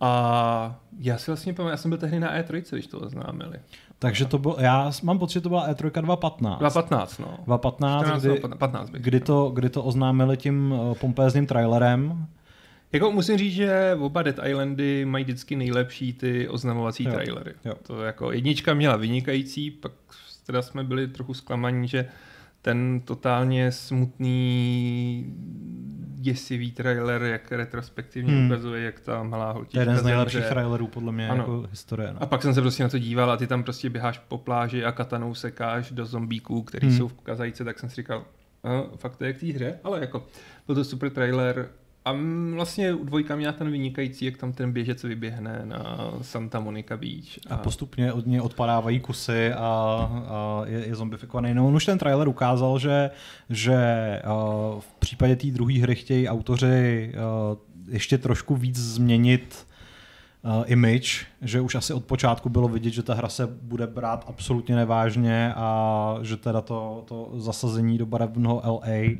A 0.00 0.80
já 0.98 1.18
si 1.18 1.30
vlastně 1.30 1.52
pamatuju, 1.54 1.70
já 1.70 1.76
jsem 1.76 1.88
byl 1.88 1.98
tehdy 1.98 2.20
na 2.20 2.38
E3, 2.38 2.62
když 2.72 2.86
to 2.86 3.00
oznámili. 3.00 3.58
Takže 3.98 4.24
to 4.24 4.38
bylo, 4.38 4.56
já 4.60 4.90
mám 5.02 5.18
pocit, 5.18 5.34
že 5.34 5.40
to 5.40 5.48
byla 5.48 5.68
E3 5.68 6.02
2015. 6.02 6.58
2015, 6.58 7.18
no. 7.18 7.38
2015, 7.44 8.02
14, 8.02 8.22
kdy, 8.22 8.40
15 8.58 8.90
bych, 8.90 9.02
kdy, 9.02 9.20
to, 9.20 9.50
kdy 9.54 9.70
to 9.70 9.84
oznámili 9.84 10.36
tím 10.36 10.74
eh, 10.74 10.94
pompézným 10.94 11.46
trailerem. 11.46 12.26
Jako 12.92 13.12
musím 13.12 13.38
říct, 13.38 13.54
že 13.54 13.96
oba 14.00 14.22
Dead 14.22 14.36
Islandy 14.48 15.04
mají 15.04 15.24
vždycky 15.24 15.56
nejlepší 15.56 16.12
ty 16.12 16.48
oznamovací 16.48 17.04
jo, 17.04 17.12
trailery. 17.12 17.54
Jo. 17.64 17.74
To 17.82 18.02
jako 18.02 18.32
jednička 18.32 18.74
měla 18.74 18.96
vynikající, 18.96 19.70
pak 19.70 19.92
teda 20.46 20.62
jsme 20.62 20.84
byli 20.84 21.08
trochu 21.08 21.34
zklamaní, 21.34 21.88
že 21.88 22.08
ten 22.64 23.00
totálně 23.04 23.72
smutný 23.72 25.34
děsivý 26.14 26.72
trailer, 26.72 27.22
jak 27.22 27.52
retrospektivně 27.52 28.32
hmm. 28.32 28.46
ukazuje, 28.46 28.84
jak 28.84 29.00
ta 29.00 29.22
malá 29.22 29.52
holčička 29.52 29.80
jeden 29.80 29.96
z 29.96 30.02
nejlepších 30.02 30.40
zemře. 30.40 30.54
trailerů 30.54 30.86
podle 30.86 31.12
mě 31.12 31.28
ano. 31.28 31.42
jako 31.42 31.66
historie. 31.70 32.12
No. 32.12 32.22
A 32.22 32.26
pak 32.26 32.42
jsem 32.42 32.54
se 32.54 32.60
prostě 32.60 32.82
na 32.82 32.88
to 32.88 32.98
díval 32.98 33.30
a 33.30 33.36
ty 33.36 33.46
tam 33.46 33.62
prostě 33.62 33.90
běháš 33.90 34.18
po 34.18 34.38
pláži 34.38 34.84
a 34.84 34.92
katanou 34.92 35.34
sekáš 35.34 35.90
do 35.90 36.06
zombíků, 36.06 36.62
který 36.62 36.88
hmm. 36.88 36.96
jsou 36.96 37.08
v 37.08 37.12
kazajce, 37.12 37.64
tak 37.64 37.78
jsem 37.78 37.88
si 37.88 37.96
říkal, 37.96 38.24
fakt 38.96 39.16
to 39.16 39.24
je 39.24 39.32
k 39.32 39.40
té 39.40 39.46
hře, 39.46 39.78
ale 39.84 40.00
jako 40.00 40.26
byl 40.66 40.74
to 40.74 40.84
super 40.84 41.10
trailer, 41.10 41.68
a 42.04 42.14
vlastně 42.54 42.92
dvojka 42.92 43.36
měla 43.36 43.52
ten 43.52 43.70
vynikající, 43.70 44.24
jak 44.24 44.36
tam 44.36 44.52
ten 44.52 44.72
běžec 44.72 45.02
vyběhne 45.02 45.62
na 45.64 46.10
Santa 46.22 46.60
Monica 46.60 46.96
Beach. 46.96 47.24
A, 47.50 47.54
a 47.54 47.56
postupně 47.56 48.12
od 48.12 48.26
něj 48.26 48.40
odpadávají 48.40 49.00
kusy 49.00 49.52
a, 49.52 49.58
a 49.58 50.62
je, 50.66 50.86
je 50.86 50.94
zombifikovaný. 50.94 51.54
No 51.54 51.66
on 51.66 51.76
už 51.76 51.86
ten 51.86 51.98
trailer 51.98 52.28
ukázal, 52.28 52.78
že, 52.78 53.10
že 53.50 53.76
v 54.78 54.94
případě 54.98 55.36
té 55.36 55.46
druhé 55.46 55.78
hry 55.78 55.94
chtějí 55.94 56.28
autoři 56.28 57.12
ještě 57.88 58.18
trošku 58.18 58.56
víc 58.56 58.76
změnit 58.76 59.66
uh, 60.44 60.64
image, 60.66 61.26
že 61.42 61.60
už 61.60 61.74
asi 61.74 61.92
od 61.92 62.04
počátku 62.04 62.48
bylo 62.48 62.68
vidět, 62.68 62.90
že 62.90 63.02
ta 63.02 63.14
hra 63.14 63.28
se 63.28 63.46
bude 63.46 63.86
brát 63.86 64.24
absolutně 64.28 64.76
nevážně 64.76 65.52
a 65.56 66.18
že 66.22 66.36
teda 66.36 66.60
to, 66.60 67.04
to 67.08 67.30
zasazení 67.36 67.98
do 67.98 68.06
barevného 68.06 68.62
LA 68.64 69.18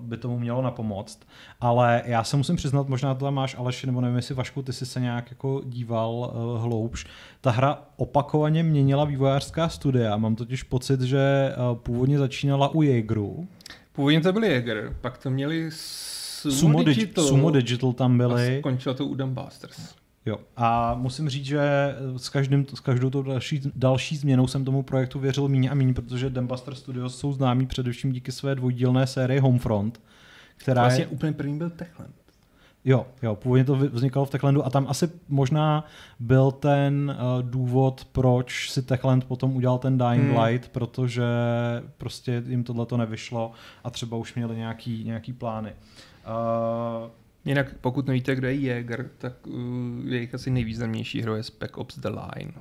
by 0.00 0.16
tomu 0.16 0.38
mělo 0.38 0.62
napomoct. 0.62 1.18
Ale 1.60 2.02
já 2.04 2.24
se 2.24 2.36
musím 2.36 2.56
přiznat, 2.56 2.88
možná 2.88 3.14
to 3.14 3.24
tam 3.24 3.34
máš 3.34 3.56
Aleš, 3.58 3.84
nebo 3.84 4.00
nevím, 4.00 4.16
jestli 4.16 4.34
Vašku, 4.34 4.62
ty 4.62 4.72
jsi 4.72 4.86
se 4.86 5.00
nějak 5.00 5.30
jako 5.30 5.62
díval 5.64 6.10
uh, 6.34 6.62
hloubš. 6.62 7.06
Ta 7.40 7.50
hra 7.50 7.78
opakovaně 7.96 8.62
měnila 8.62 9.04
vývojářská 9.04 9.68
studia. 9.68 10.16
Mám 10.16 10.36
totiž 10.36 10.62
pocit, 10.62 11.00
že 11.00 11.54
uh, 11.70 11.78
původně 11.78 12.18
začínala 12.18 12.68
u 12.68 12.82
Jaegeru. 12.82 13.48
Původně 13.92 14.20
to 14.20 14.32
byl 14.32 14.44
Jaeger, 14.44 14.96
pak 15.00 15.18
to 15.18 15.30
měli 15.30 15.70
Sumo, 15.72 16.54
Sumo, 16.54 16.82
Digital, 16.82 17.24
Digi- 17.24 17.28
Sumo 17.28 17.50
Digital 17.50 17.92
tam 17.92 18.14
a 18.14 18.16
byly. 18.16 18.58
skončilo 18.60 18.94
to 18.94 19.06
u 19.06 19.14
Dumbusters. 19.14 19.94
Jo. 20.26 20.38
A 20.56 20.94
musím 20.94 21.28
říct, 21.28 21.44
že 21.44 21.60
s, 22.16 22.28
každým, 22.28 22.66
s 22.74 22.80
každou 22.80 23.10
tou 23.10 23.22
další, 23.22 23.60
další 23.74 24.16
změnou 24.16 24.46
jsem 24.46 24.64
tomu 24.64 24.82
projektu 24.82 25.18
věřil 25.18 25.48
méně 25.48 25.70
a 25.70 25.74
méně, 25.74 25.94
protože 25.94 26.30
Dambuster 26.30 26.74
Studios 26.74 27.18
jsou 27.18 27.32
známí 27.32 27.66
především 27.66 28.12
díky 28.12 28.32
své 28.32 28.54
dvojdílné 28.54 29.06
sérii 29.06 29.40
Homefront, 29.40 30.00
která 30.56 30.82
Vlastně 30.82 31.04
je... 31.04 31.08
úplně 31.08 31.32
první 31.32 31.58
byl 31.58 31.70
Techland. 31.70 32.14
Jo, 32.84 33.06
jo, 33.22 33.36
původně 33.36 33.64
to 33.64 33.76
vznikalo 33.76 34.26
v 34.26 34.30
Techlandu 34.30 34.66
a 34.66 34.70
tam 34.70 34.86
asi 34.88 35.10
možná 35.28 35.84
byl 36.20 36.50
ten 36.50 37.16
uh, 37.18 37.42
důvod, 37.50 38.06
proč 38.12 38.70
si 38.70 38.82
Techland 38.82 39.24
potom 39.24 39.56
udělal 39.56 39.78
ten 39.78 39.98
Dying 39.98 40.22
Hmm. 40.22 40.38
Light, 40.38 40.68
protože 40.68 41.24
prostě 41.98 42.42
jim 42.46 42.64
tohle 42.64 42.86
to 42.86 42.96
nevyšlo 42.96 43.52
a 43.84 43.90
třeba 43.90 44.16
už 44.16 44.34
měli 44.34 44.56
nějaký, 44.56 45.04
nějaký 45.04 45.32
plány. 45.32 45.72
Uh, 45.72 47.10
Jinak 47.44 47.74
pokud 47.80 48.06
nevíte, 48.06 48.34
kdo 48.34 48.46
je 48.48 48.60
Jaeger, 48.60 49.10
tak 49.18 49.46
uh, 49.46 49.54
jejich 50.06 50.34
asi 50.34 50.50
nejvýznamnější 50.50 51.22
hro 51.22 51.36
je 51.36 51.42
Spec 51.42 51.70
Ops 51.74 51.98
The 51.98 52.08
Line. 52.08 52.52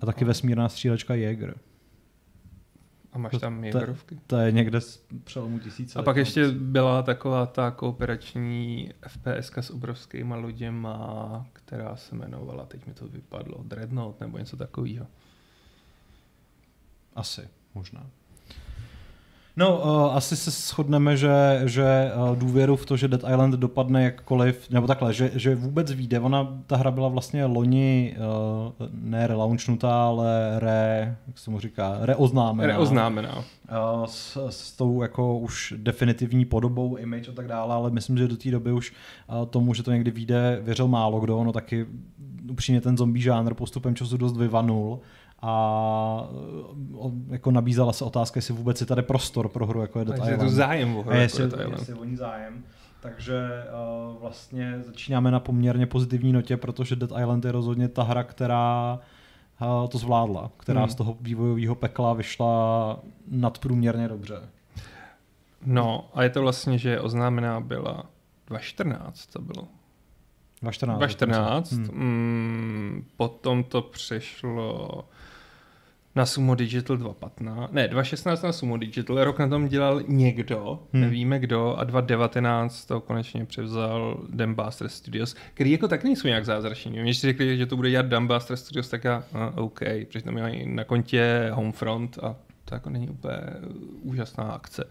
a 0.00 0.06
taky 0.06 0.24
vesmírná 0.24 0.68
střílečka 0.68 1.14
Jaeger. 1.14 1.58
A 3.12 3.18
máš 3.18 3.30
To- 3.32 3.38
tam 3.38 3.64
Jaegerovky. 3.64 4.18
To 4.26 4.36
je 4.36 4.52
někde 4.52 4.80
z 4.80 5.06
přelomu 5.24 5.58
tisíce. 5.58 5.98
A 5.98 6.02
pak 6.02 6.16
ještě 6.16 6.48
byla 6.48 7.02
taková 7.02 7.46
ta 7.46 7.70
kooperační 7.70 8.90
FPS 9.08 9.52
s 9.56 9.70
obrovskýma 9.70 10.36
loděma, 10.36 11.46
která 11.52 11.96
se 11.96 12.14
jmenovala, 12.14 12.66
teď 12.66 12.86
mi 12.86 12.94
to 12.94 13.08
vypadlo, 13.08 13.62
Dreadnought 13.64 14.20
nebo 14.20 14.38
něco 14.38 14.56
takového. 14.56 15.06
Asi, 17.14 17.48
možná. 17.74 18.10
No, 19.58 19.78
uh, 19.78 20.16
asi 20.16 20.36
se 20.36 20.50
shodneme, 20.50 21.16
že, 21.16 21.62
že 21.64 22.12
uh, 22.16 22.36
důvěru 22.36 22.76
v 22.76 22.86
to, 22.86 22.96
že 22.96 23.08
Dead 23.08 23.30
Island 23.30 23.54
dopadne 23.54 24.04
jakkoliv, 24.04 24.70
nebo 24.70 24.86
takhle, 24.86 25.12
že, 25.12 25.30
že 25.34 25.54
vůbec 25.54 25.92
vyjde. 25.92 26.20
Ona, 26.20 26.62
ta 26.66 26.76
hra 26.76 26.90
byla 26.90 27.08
vlastně 27.08 27.44
loni 27.44 28.16
uh, 28.78 28.88
ne 28.92 29.26
relaunchnutá, 29.26 30.04
ale 30.04 30.60
re, 30.60 31.16
jak 31.26 31.38
se 31.38 31.50
mu 31.50 31.60
říká, 31.60 31.98
reoznámená. 32.00 32.66
Reoznámená. 32.66 33.34
Uh, 33.36 34.04
s, 34.04 34.46
s 34.50 34.72
tou 34.72 35.02
jako 35.02 35.38
už 35.38 35.74
definitivní 35.76 36.44
podobou, 36.44 36.96
image 36.96 37.28
a 37.28 37.32
tak 37.32 37.48
dále, 37.48 37.74
ale 37.74 37.90
myslím, 37.90 38.18
že 38.18 38.28
do 38.28 38.36
té 38.36 38.50
doby 38.50 38.72
už 38.72 38.92
uh, 39.28 39.46
tomu, 39.46 39.74
že 39.74 39.82
to 39.82 39.92
někdy 39.92 40.10
vyjde, 40.10 40.60
věřil 40.62 40.88
málo 40.88 41.20
kdo, 41.20 41.44
no 41.44 41.52
taky 41.52 41.86
upřímně 42.50 42.80
ten 42.80 42.96
zombie 42.96 43.22
žánr 43.22 43.54
postupem 43.54 43.94
času 43.94 44.16
dost 44.16 44.36
vyvanul 44.36 45.00
a 45.48 46.28
jako 47.28 47.50
nabízela 47.50 47.92
se 47.92 48.04
otázka, 48.04 48.38
jestli 48.38 48.54
vůbec 48.54 48.80
je 48.80 48.86
tady 48.86 49.02
prostor 49.02 49.48
pro 49.48 49.66
hru, 49.66 49.80
jako 49.80 49.98
je 49.98 50.04
Dead 50.04 50.16
Takže 50.18 50.30
je 50.30 50.34
Island. 50.34 50.50
tu 50.50 50.54
zájem 50.56 50.96
o 50.96 51.02
hru, 51.02 51.10
A 51.10 51.14
jako 51.14 51.22
jestli, 51.22 51.42
je 51.42 51.48
to 51.48 51.60
Island. 51.60 51.88
jestli 51.88 52.16
zájem. 52.16 52.64
Takže 53.00 53.64
uh, 54.12 54.20
vlastně 54.20 54.82
začínáme 54.86 55.30
na 55.30 55.40
poměrně 55.40 55.86
pozitivní 55.86 56.32
notě, 56.32 56.56
protože 56.56 56.96
Dead 56.96 57.10
Island 57.20 57.44
je 57.44 57.52
rozhodně 57.52 57.88
ta 57.88 58.02
hra, 58.02 58.22
která 58.24 58.98
uh, 59.82 59.88
to 59.88 59.98
zvládla, 59.98 60.50
která 60.56 60.80
Hmm. 60.80 60.90
z 60.90 60.94
toho 60.94 61.16
vývojového 61.20 61.74
pekla 61.74 62.12
vyšla 62.12 62.98
nadprůměrně 63.28 64.08
dobře. 64.08 64.40
No 65.66 66.08
a 66.14 66.22
je 66.22 66.30
to 66.30 66.42
vlastně, 66.42 66.78
že 66.78 67.00
oznámená 67.00 67.60
byla 67.60 68.06
2014 68.46 69.26
to 69.26 69.40
bylo. 69.40 69.68
2014. 70.62 70.98
2014, 70.98 71.72
Hmm. 71.72 71.84
mm, 71.92 73.04
potom 73.16 73.64
to 73.64 73.82
přešlo 73.82 75.04
na 76.16 76.26
Sumo 76.26 76.54
Digital 76.54 76.96
2015, 76.96 77.72
ne, 77.72 77.88
2016 77.88 78.42
na 78.42 78.52
Sumo 78.52 78.76
Digital, 78.76 79.24
rok 79.24 79.38
na 79.38 79.48
tom 79.48 79.68
dělal 79.68 80.02
někdo, 80.08 80.82
Hmm. 80.92 81.02
nevíme 81.02 81.38
kdo, 81.38 81.76
a 81.76 81.84
2019 81.84 82.84
to 82.86 83.00
konečně 83.00 83.44
převzal 83.44 84.20
Dambuster 84.28 84.88
Studios, 84.88 85.36
který 85.54 85.70
jako 85.70 85.88
tak 85.88 86.04
nejsou 86.04 86.28
nějak 86.28 86.44
zázrační. 86.44 86.98
Když 86.98 87.18
si 87.18 87.26
řekli, 87.26 87.58
že 87.58 87.66
to 87.66 87.76
bude 87.76 87.90
dělat 87.90 88.06
Dambuster 88.06 88.56
Studios, 88.56 88.88
tak 88.88 89.04
já, 89.04 89.24
a, 89.34 89.52
OK, 89.56 89.80
přitom 90.08 90.34
mají 90.34 90.66
na 90.74 90.84
kontě 90.84 91.50
Homefront 91.52 92.18
a 92.22 92.36
to 92.64 92.74
jako 92.74 92.90
není 92.90 93.08
úplně 93.08 93.36
úžasná 94.02 94.44
akce. 94.44 94.84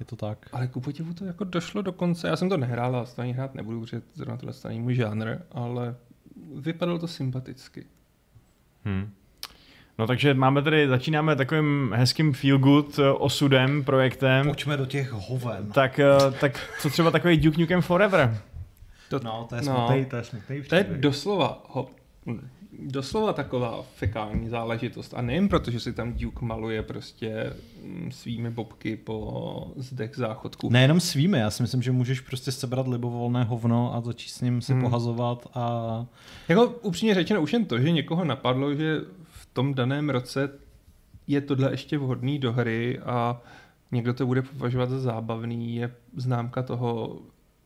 Je 0.00 0.06
to 0.06 0.16
tak. 0.16 0.46
Ale 0.52 0.66
ku 0.66 0.80
podivu 0.80 1.14
to 1.14 1.24
jako 1.24 1.44
došlo 1.44 1.82
do 1.82 1.92
konce. 1.92 2.28
Já 2.28 2.36
jsem 2.36 2.48
to 2.48 2.56
nehrál 2.56 2.96
a 2.96 3.06
ani 3.18 3.32
hrát 3.32 3.54
nebudu, 3.54 3.80
protože 3.80 4.02
zrovna 4.14 4.36
tohle 4.36 4.52
to 4.54 4.68
není 4.68 4.80
můj 4.80 4.94
žánr, 4.94 5.36
ale 5.52 5.94
vypadalo 6.54 6.98
to 6.98 7.06
sympaticky. 7.08 7.84
Hmm. 8.84 9.10
No 9.98 10.06
takže 10.06 10.34
máme 10.34 10.62
tady, 10.62 10.88
začínáme 10.88 11.36
takovým 11.36 11.92
hezkým 11.96 12.32
feel 12.32 12.58
good 12.58 12.98
eh, 12.98 13.10
osudem, 13.12 13.84
projektem. 13.84 14.46
Pojďme 14.46 14.76
do 14.76 14.86
těch 14.86 15.10
hoven. 15.12 15.66
Tak, 15.72 15.98
eh, 15.98 16.06
tak 16.40 16.60
co 16.80 16.90
třeba 16.90 17.10
takový 17.10 17.36
Duke 17.36 17.60
Nukem 17.60 17.82
Forever? 17.82 18.38
To, 19.10 19.20
No, 19.24 19.46
to 19.48 19.54
je 19.54 19.62
No. 19.62 19.74
smutný, 19.86 20.04
to 20.04 20.16
je 20.16 20.24
smutný 20.24 20.62
to 20.62 20.74
je 20.74 20.86
doslova, 20.98 21.62
ho, 21.68 21.88
doslova 22.82 23.32
taková 23.32 23.82
fekální 23.96 24.48
záležitost. 24.48 25.14
A 25.16 25.22
nejen 25.22 25.48
proto, 25.48 25.70
že 25.70 25.80
si 25.80 25.92
tam 25.92 26.12
Duke 26.12 26.44
maluje 26.44 26.82
prostě 26.82 27.52
hm, 27.84 28.10
svými 28.12 28.50
bobky 28.50 28.96
po 28.96 29.72
zdech 29.76 30.10
záchodku. 30.16 30.70
Nejenom 30.70 31.00
svými, 31.00 31.38
já 31.38 31.50
si 31.50 31.62
myslím, 31.62 31.82
že 31.82 31.92
můžeš 31.92 32.20
prostě 32.20 32.52
sebrat 32.52 32.88
libovolné 32.88 33.44
hovno 33.44 33.94
a 33.94 34.00
začít 34.00 34.28
s 34.30 34.40
ním 34.40 34.62
si 34.62 34.72
Hmm. 34.72 34.82
pohazovat 34.82 35.46
a 35.54 36.06
Jako 36.48 36.64
upřímně 36.66 37.14
řečeno, 37.14 37.42
už 37.42 37.52
jen 37.52 37.64
to, 37.64 37.78
že 37.80 37.90
někoho 37.90 38.24
napadlo, 38.24 38.74
že 38.74 39.00
tom 39.52 39.74
daném 39.74 40.10
roce 40.10 40.50
je 41.26 41.40
tohle 41.40 41.70
ještě 41.70 41.98
vhodný 41.98 42.38
do 42.38 42.52
hry 42.52 42.98
a 42.98 43.40
někdo 43.92 44.14
to 44.14 44.26
bude 44.26 44.42
považovat 44.42 44.90
za 44.90 45.00
zábavný, 45.00 45.76
je 45.76 45.90
známka 46.16 46.62
toho, 46.62 47.18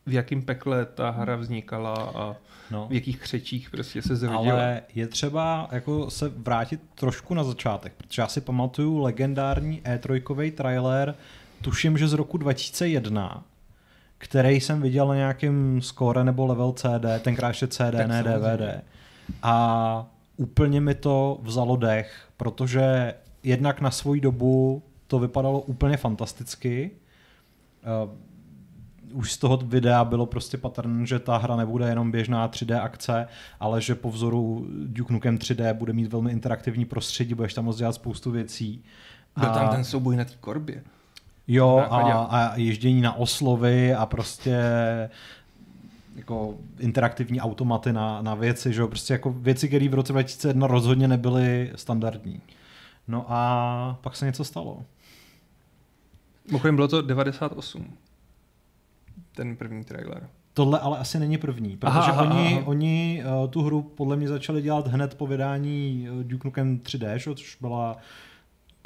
v 0.06 0.12
jakém 0.12 0.42
pekle 0.42 0.86
ta 0.86 1.10
hra 1.10 1.36
vznikala 1.36 1.94
a 1.94 2.36
no. 2.70 2.86
v 2.90 2.92
jakých 2.92 3.20
křečích 3.20 3.70
prostě 3.70 4.02
se 4.02 4.16
zrodila. 4.16 4.54
Ale 4.54 4.82
je 4.94 5.06
třeba 5.06 5.68
jako 5.72 6.10
se 6.10 6.28
vrátit 6.28 6.80
trošku 6.94 7.34
na 7.34 7.44
začátek, 7.44 7.92
protože 7.96 8.22
já 8.22 8.28
si 8.28 8.40
pamatuju 8.40 8.98
legendární 8.98 9.82
E3 9.82 10.52
trailer, 10.52 11.14
tuším, 11.62 11.98
že 11.98 12.08
z 12.08 12.12
roku 12.12 12.38
2001, 12.38 13.44
který 14.18 14.60
jsem 14.60 14.82
viděl 14.82 15.08
na 15.08 15.14
nějakém 15.14 15.80
score 15.82 16.24
nebo 16.24 16.46
level 16.46 16.72
CD, 16.72 17.22
tenkrát 17.22 17.48
ještě 17.48 17.66
CD, 17.66 17.78
Tak 17.78 18.08
ne 18.08 18.22
samozřejmě. 18.22 18.38
DVD. 18.38 18.84
A 19.42 20.06
úplně 20.42 20.80
mi 20.80 20.94
to 20.94 21.38
vzalo 21.42 21.76
dech, 21.76 22.28
protože 22.36 23.14
jednak 23.42 23.80
na 23.80 23.90
svoji 23.90 24.20
dobu 24.20 24.82
to 25.06 25.18
vypadalo 25.18 25.60
úplně 25.60 25.96
fantasticky. 25.96 26.90
Uh, 28.04 28.10
už 29.12 29.32
z 29.32 29.38
toho 29.38 29.56
videa 29.56 30.04
bylo 30.04 30.26
prostě 30.26 30.58
patrné, 30.58 31.06
že 31.06 31.18
ta 31.18 31.36
hra 31.36 31.56
nebude 31.56 31.88
jenom 31.88 32.10
běžná 32.10 32.48
3D 32.48 32.82
akce, 32.82 33.28
ale 33.60 33.80
že 33.80 33.94
po 33.94 34.10
vzoru 34.10 34.66
Duke 34.86 35.12
Nukem 35.12 35.38
3D 35.38 35.74
bude 35.74 35.92
mít 35.92 36.12
velmi 36.12 36.32
interaktivní 36.32 36.84
prostředí, 36.84 37.34
budeš 37.34 37.54
tam 37.54 37.64
moct 37.64 37.78
dělat 37.78 37.92
spoustu 37.92 38.30
věcí. 38.30 38.84
Byl 39.38 39.50
tam 39.50 39.68
ten 39.68 39.84
souboj 39.84 40.16
na 40.16 40.24
té 40.24 40.34
korbě. 40.40 40.82
Jo, 41.48 41.86
a, 41.90 42.22
a 42.22 42.56
ježdění 42.56 43.00
na 43.00 43.16
oslovy 43.16 43.94
a 43.94 44.06
prostě 44.06 44.60
jako 46.16 46.54
interaktivní 46.78 47.40
automaty 47.40 47.92
na, 47.92 48.22
na 48.22 48.34
věci, 48.34 48.72
že 48.72 48.80
jo, 48.80 48.88
prostě 48.88 49.12
jako 49.12 49.30
věci, 49.30 49.68
které 49.68 49.88
v 49.88 49.94
roce 49.94 50.12
2001 50.12 50.66
rozhodně 50.66 51.08
nebyly 51.08 51.72
standardní. 51.74 52.40
No 53.08 53.26
a 53.28 53.98
pak 54.00 54.16
se 54.16 54.26
něco 54.26 54.44
stalo. 54.44 54.82
Mimochodem 56.46 56.76
bylo 56.76 56.88
to 56.88 57.02
98. 57.02 57.92
Ten 59.34 59.56
první 59.56 59.84
trailer. 59.84 60.28
Tohle 60.54 60.80
ale 60.80 60.98
asi 60.98 61.18
není 61.18 61.38
první, 61.38 61.76
protože 61.76 61.92
Aha, 61.98 62.22
oni, 62.22 62.54
aha. 62.54 62.66
oni 62.66 63.24
uh, 63.42 63.50
tu 63.50 63.62
hru 63.62 63.82
podle 63.82 64.16
mě 64.16 64.28
začali 64.28 64.62
dělat 64.62 64.86
hned 64.86 65.14
po 65.14 65.26
vydání 65.26 66.08
uh, 66.10 66.22
Duke 66.22 66.48
Nukem 66.48 66.78
3D, 66.78 67.14
že, 67.14 67.30
jo, 67.30 67.34
což 67.34 67.56
byla 67.60 67.92
do 67.92 67.98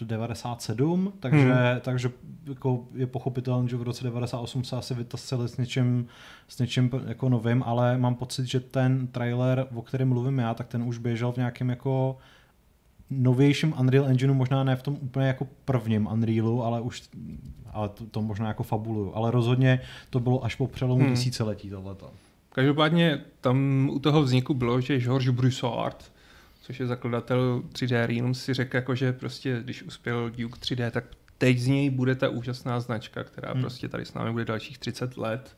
97, 0.05 1.13
takže, 1.21 1.45
Hmm. 1.53 1.81
takže 1.81 2.11
jako 2.49 2.85
je 2.95 3.07
pochopitelné, 3.07 3.69
že 3.69 3.77
v 3.77 3.83
roce 3.83 4.05
98 4.05 4.65
se 4.65 4.77
asi 4.77 4.95
vytasili 4.95 5.49
s 5.49 5.57
něčím, 5.57 6.07
s 6.49 6.59
něčím 6.59 6.91
jako 7.07 7.29
novým, 7.29 7.63
ale 7.67 7.99
mám 7.99 8.15
pocit, 8.15 8.47
že 8.47 8.61
ten 8.61 9.07
trailer, 9.07 9.67
o 9.75 9.83
kterém 9.83 10.09
mluvím 10.09 10.39
já, 10.39 10.55
tak 10.55 10.67
ten 10.69 10.83
už 10.83 10.99
běžel 10.99 11.33
v 11.33 11.37
nějakém 11.37 11.71
jako 11.71 12.19
novějším 13.11 13.75
Unreal 13.81 14.07
Engineu, 14.07 14.35
možná 14.35 14.65
ne 14.65 14.77
v 14.77 14.83
tom 14.83 14.97
úplně 15.01 15.27
jako 15.27 15.47
prvním 15.65 16.07
Unrealu, 16.13 16.65
ale 16.65 16.81
už 16.81 17.03
ale 17.73 17.89
to, 17.89 18.07
to 18.07 18.23
možná 18.23 18.49
jako 18.49 18.63
fabuluju. 18.63 19.13
Ale 19.15 19.31
rozhodně 19.31 19.81
to 20.11 20.21
bylo 20.21 20.45
až 20.45 20.55
po 20.55 20.67
přelomu 20.67 21.05
Hmm. 21.05 21.15
tisíciletí 21.15 21.71
tohleto. 21.71 22.11
Každopádně 22.53 23.21
tam 23.41 23.89
u 23.93 23.99
toho 23.99 24.23
vzniku 24.23 24.55
bylo, 24.55 24.81
že 24.81 25.01
Georges 25.01 25.35
Broussard, 25.35 26.13
což 26.67 26.81
je 26.81 26.87
zakladatel 26.87 27.63
3D 27.73 28.07
Realm, 28.07 28.35
si 28.35 28.55
řekl, 28.55 28.77
jako, 28.77 28.95
že 28.95 29.13
prostě, 29.13 29.61
když 29.63 29.83
uspěl 29.83 30.31
Duke 30.31 30.61
3D, 30.61 30.91
tak 30.91 31.05
teď 31.39 31.59
z 31.59 31.67
něj 31.67 31.91
bude 31.91 32.15
ta 32.15 32.29
úžasná 32.29 32.81
značka, 32.81 33.25
která 33.25 33.53
Hmm. 33.53 33.61
prostě 33.61 33.89
tady 33.89 34.05
s 34.05 34.15
námi 34.15 34.33
bude 34.33 34.45
dalších 34.45 34.79
30 34.79 35.17
let. 35.17 35.57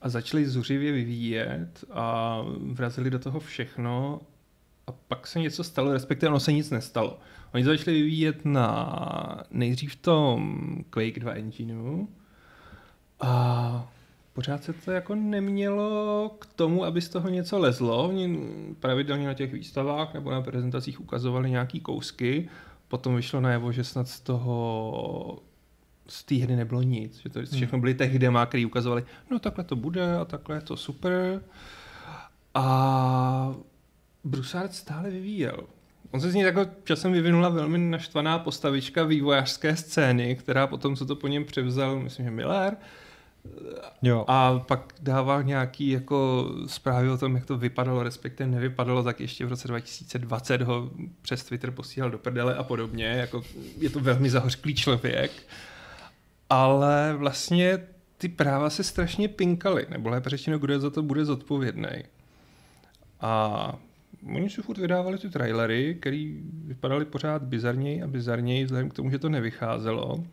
A 0.00 0.08
začali 0.08 0.48
zuřivě 0.48 0.92
vyvíjet 0.92 1.84
a 1.90 2.36
vrazili 2.72 3.10
do 3.10 3.18
toho 3.18 3.40
všechno 3.40 4.20
a 4.86 4.92
pak 4.92 5.26
se 5.26 5.40
něco 5.40 5.64
stalo, 5.64 5.92
respektive 5.92 6.30
ono 6.30 6.40
se 6.40 6.52
nic 6.52 6.70
nestalo. 6.70 7.20
Oni 7.54 7.64
začali 7.64 7.96
vyvíjet 7.96 8.44
na 8.44 9.44
nejdřív 9.50 9.96
tom 9.96 10.84
Quake 10.90 11.20
2 11.20 11.32
engineu 11.32 12.06
a 13.20 13.92
pořád 14.40 14.64
se 14.64 14.72
to 14.72 14.90
jako 14.90 15.14
nemělo 15.14 16.30
k 16.38 16.46
tomu, 16.46 16.84
aby 16.84 17.00
z 17.00 17.08
toho 17.08 17.28
něco 17.28 17.58
lezlo. 17.58 18.08
Oni 18.08 18.38
pravidelně 18.80 19.26
na 19.26 19.34
těch 19.34 19.52
výstavách 19.52 20.14
nebo 20.14 20.30
na 20.30 20.42
prezentacích 20.42 21.00
ukazovali 21.00 21.50
nějaký 21.50 21.80
kousky, 21.80 22.48
potom 22.88 23.16
vyšlo 23.16 23.40
najevo, 23.40 23.72
že 23.72 23.84
snad 23.84 24.08
z 24.08 24.20
toho 24.20 25.38
z 26.06 26.24
té 26.24 26.34
hry 26.34 26.56
nebylo 26.56 26.82
nic, 26.82 27.18
že 27.18 27.28
to 27.28 27.42
všechno 27.42 27.78
byly 27.78 27.94
tech 27.94 28.18
dema, 28.18 28.46
který 28.46 28.66
ukazovali, 28.66 29.04
no 29.30 29.38
takhle 29.38 29.64
to 29.64 29.76
bude 29.76 30.16
a 30.16 30.24
takhle 30.24 30.56
je 30.56 30.60
to 30.60 30.76
super. 30.76 31.42
A 32.54 33.54
Broussard 34.24 34.74
stále 34.74 35.10
vyvíjel. 35.10 35.64
On 36.10 36.20
se 36.20 36.30
z 36.30 36.34
něj 36.34 36.44
jako 36.44 36.66
časem 36.84 37.12
vyvinula 37.12 37.48
velmi 37.48 37.78
naštvaná 37.78 38.38
postavička 38.38 39.04
vývojářské 39.04 39.76
scény, 39.76 40.36
která 40.36 40.66
potom, 40.66 40.96
co 40.96 41.06
to 41.06 41.16
po 41.16 41.28
něm 41.28 41.44
převzal, 41.44 42.00
myslím, 42.00 42.24
že 42.24 42.30
Miller, 42.30 42.76
Jo. 44.02 44.24
a 44.28 44.58
pak 44.58 44.94
dával 45.02 45.42
nějaký 45.42 45.88
jako 45.88 46.48
zprávy 46.66 47.10
o 47.10 47.18
tom, 47.18 47.34
jak 47.34 47.46
to 47.46 47.56
vypadalo, 47.56 48.02
respektive 48.02 48.50
nevypadalo, 48.50 49.02
tak 49.02 49.20
ještě 49.20 49.46
v 49.46 49.48
roce 49.48 49.68
2020 49.68 50.62
ho 50.62 50.90
přes 51.22 51.44
Twitter 51.44 51.70
posílal 51.70 52.10
do 52.10 52.18
prdele 52.18 52.54
a 52.54 52.62
podobně. 52.62 53.06
Jako 53.06 53.42
je 53.78 53.90
to 53.90 54.00
velmi 54.00 54.30
zahořklý 54.30 54.74
člověk. 54.74 55.30
Ale 56.50 57.14
vlastně 57.16 57.78
ty 58.18 58.28
práva 58.28 58.70
se 58.70 58.84
strašně 58.84 59.28
pinkaly, 59.28 59.86
nebo 59.90 60.08
lépe 60.08 60.30
řečeno, 60.30 60.58
kdo 60.58 60.80
za 60.80 60.90
to 60.90 61.02
bude 61.02 61.24
zodpovědný. 61.24 62.04
A 63.20 63.74
oni 64.34 64.50
si 64.50 64.62
furt 64.62 64.78
vydávali 64.78 65.18
ty 65.18 65.30
trailery, 65.30 65.96
které 66.00 66.32
vypadaly 66.64 67.04
pořád 67.04 67.42
bizarněji 67.42 68.02
a 68.02 68.06
bizarněji, 68.06 68.64
vzhledem 68.64 68.88
k 68.88 68.94
tomu, 68.94 69.10
že 69.10 69.18
to 69.18 69.28
nevycházelo. 69.28 70.24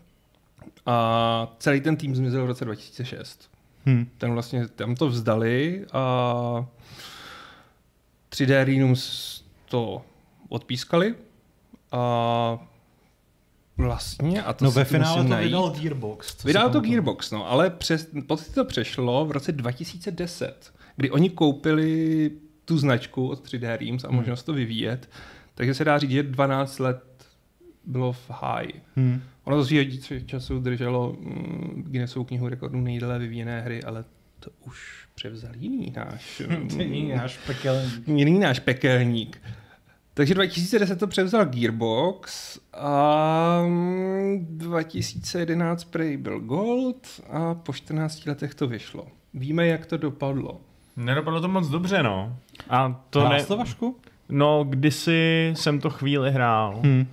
A 0.86 1.56
celý 1.60 1.82
ten 1.82 1.98
tým 1.98 2.16
zmizel 2.16 2.44
v 2.44 2.48
roce 2.48 2.66
2006. 2.66 3.50
Hm. 3.86 4.08
Ten 4.18 4.34
vlastně, 4.34 4.68
tam 4.68 4.96
to 4.96 5.08
vzdali 5.08 5.86
a 5.94 6.66
3D 8.30 8.64
Renums 8.64 9.44
to 9.66 10.02
odpískali 10.50 11.16
a 11.92 12.58
vlastně, 13.78 14.44
a 14.44 14.54
to 14.54 14.66
No 14.66 14.72
ve 14.72 14.86
finále 14.86 15.24
to 15.24 15.30
najít. 15.30 15.46
vydal 15.46 15.70
Gearbox. 15.70 16.44
Vydal 16.44 16.70
to. 16.70 16.80
Gearbox, 16.82 17.32
no, 17.32 17.52
ale 17.52 17.70
přes, 17.70 18.08
potom 18.28 18.46
to 18.54 18.66
přešlo 18.66 19.26
v 19.26 19.32
roce 19.32 19.52
2010, 19.52 20.74
kdy 20.96 21.12
oni 21.12 21.30
koupili 21.30 22.32
tu 22.66 22.78
značku 22.78 23.30
od 23.30 23.48
3D 23.48 23.78
Realms 23.78 24.04
a 24.04 24.12
možnost 24.12 24.44
to 24.44 24.54
vyvíjet, 24.54 25.10
takže 25.56 25.74
se 25.74 25.86
dá 25.86 25.98
říct, 25.98 26.12
že 26.12 26.24
12 26.24 26.80
let 26.80 27.04
bylo 27.86 28.14
v 28.14 28.32
high. 28.42 28.72
Hm. 28.96 29.22
Ono 29.48 29.58
to 29.58 29.66
svýho 29.66 29.84
času 30.26 30.60
drželo 30.60 31.16
mm, 31.20 31.84
Guinnessovu 31.88 32.26
knihu 32.26 32.50
rekordů 32.50 32.82
nejdéle 32.82 33.20
vyvíjené 33.20 33.62
hry, 33.62 33.84
ale 33.84 34.06
to 34.40 34.50
už 34.66 35.08
převzal 35.16 35.52
jiný 35.56 35.94
náš, 35.98 36.42
mm, 36.50 37.10
náš 37.16 37.38
pekelný. 37.38 37.92
jiný 38.08 38.40
náš 38.40 38.60
pekelník. 38.60 39.42
Takže 40.14 40.34
2010 40.34 41.00
to 41.00 41.08
převzal 41.08 41.46
Gearbox 41.46 42.60
a 42.74 43.62
mm, 43.68 44.46
2011 44.50 45.84
prej 45.84 46.18
byl 46.18 46.40
Gold 46.40 47.08
a 47.30 47.54
po 47.54 47.74
14 47.74 48.26
letech 48.26 48.56
to 48.56 48.68
vyšlo. 48.68 49.08
Víme, 49.34 49.68
jak 49.68 49.86
to 49.86 49.98
dopadlo. 49.98 50.62
Nedopadlo 50.98 51.42
to 51.42 51.48
moc 51.48 51.68
dobře, 51.68 52.04
no. 52.04 52.38
A 52.70 53.04
to 53.10 53.22
To 53.22 53.30
ne... 53.30 53.58
Vašku? 53.58 53.98
No, 54.30 54.64
kdysi 54.70 55.52
jsem 55.56 55.80
to 55.80 55.90
chvíli 55.90 56.32
hrál. 56.32 56.80
Hm. 56.84 57.08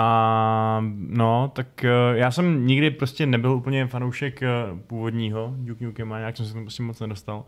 A 0.00 0.84
no, 1.08 1.50
tak 1.54 1.84
eh, 1.84 1.90
já 2.14 2.30
jsem 2.30 2.66
nikdy 2.66 2.90
prostě 2.90 3.26
nebyl 3.26 3.52
úplně 3.52 3.86
fanoušek 3.86 4.42
eh, 4.42 4.48
původního 4.86 5.54
Duke 5.56 5.84
Nukem 5.84 6.12
a 6.12 6.18
nějak 6.18 6.36
jsem 6.36 6.46
se 6.46 6.52
tam 6.52 6.62
prostě 6.62 6.82
moc 6.82 7.00
nedostal. 7.00 7.44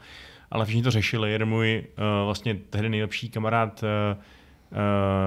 Ale 0.50 0.64
všichni 0.64 0.82
to 0.82 0.90
řešili. 0.90 1.32
Jeden 1.32 1.48
můj 1.48 1.68
eh, 1.86 2.24
vlastně 2.24 2.54
tehdy 2.70 2.88
nejlepší 2.88 3.28
kamarád 3.30 3.84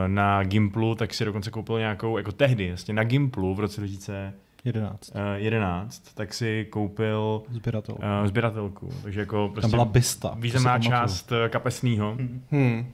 na 0.08 0.44
Gimplu, 0.44 0.96
tak 0.96 1.14
si 1.14 1.26
dokonce 1.26 1.52
koupil 1.52 1.80
nějakou, 1.80 2.18
jako 2.18 2.32
tehdy, 2.32 2.68
vlastně 2.68 2.94
na 2.94 3.04
Gimplu 3.04 3.56
v 3.56 3.60
roce 3.60 3.82
2011, 3.82 5.12
11. 5.36 6.04
tak 6.16 6.34
si 6.34 6.68
koupil 6.70 7.44
Sběratel. 7.52 7.96
uh, 7.96 8.28
sběratelku. 8.28 8.90
Takže 9.04 9.20
jako 9.20 9.50
prostě 9.54 9.62
Tam 9.62 9.72
byla 9.72 9.86
bysta. 9.86 10.36
významná 10.40 10.80
část 10.80 11.32
eh, 11.32 11.50
kapesního. 11.50 12.18
Hmm. 12.52 12.86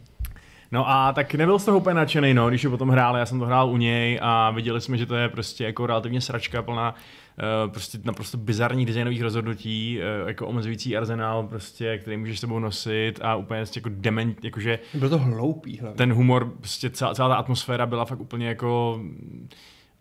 No 0.71 0.89
a 0.89 1.13
tak 1.13 1.35
nebyl 1.35 1.59
z 1.59 1.65
toho 1.65 1.77
úplně 1.77 1.93
nadšený, 1.93 2.33
no, 2.33 2.49
když 2.49 2.65
ho 2.65 2.71
potom 2.71 2.89
hrál, 2.89 3.17
já 3.17 3.25
jsem 3.25 3.39
to 3.39 3.45
hrál 3.45 3.69
u 3.69 3.77
něj 3.77 4.19
a 4.21 4.51
viděli 4.51 4.81
jsme, 4.81 4.97
že 4.97 5.05
to 5.05 5.15
je 5.15 5.29
prostě 5.29 5.63
jako 5.63 5.87
relativně 5.87 6.21
sračka 6.21 6.61
plná 6.61 6.95
uh, 6.95 7.71
prostě 7.71 7.99
naprosto 8.03 8.37
bizarních 8.37 8.85
designových 8.85 9.21
rozhodnutí, 9.21 9.99
uh, 10.21 10.27
jako 10.27 10.47
omezující 10.47 10.97
arzenál, 10.97 11.43
prostě, 11.43 11.97
který 11.97 12.17
můžeš 12.17 12.37
s 12.37 12.41
sebou 12.41 12.59
nosit 12.59 13.19
a 13.21 13.35
úplně 13.35 13.59
prostě 13.59 13.77
jako 13.77 13.89
dement, 13.93 14.43
jakože 14.43 14.79
Bylo 14.93 15.09
to 15.09 15.17
hloupý 15.17 15.77
hlavně. 15.77 15.97
ten 15.97 16.13
humor, 16.13 16.53
prostě 16.57 16.89
celá, 16.89 17.15
celá 17.15 17.29
ta 17.29 17.35
atmosféra 17.35 17.85
byla 17.85 18.05
fakt 18.05 18.19
úplně 18.19 18.47
jako 18.47 19.01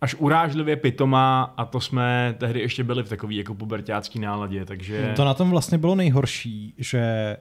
až 0.01 0.15
urážlivě 0.19 0.75
pitomá 0.75 1.53
a 1.57 1.65
to 1.65 1.81
jsme 1.81 2.35
tehdy 2.37 2.59
ještě 2.59 2.83
byli 2.83 3.03
v 3.03 3.09
takový 3.09 3.35
jako 3.35 3.55
pubertácký 3.55 4.19
náladě, 4.19 4.65
takže... 4.65 5.13
To 5.15 5.25
na 5.25 5.33
tom 5.33 5.49
vlastně 5.49 5.77
bylo 5.77 5.95
nejhorší, 5.95 6.73
že 6.77 7.37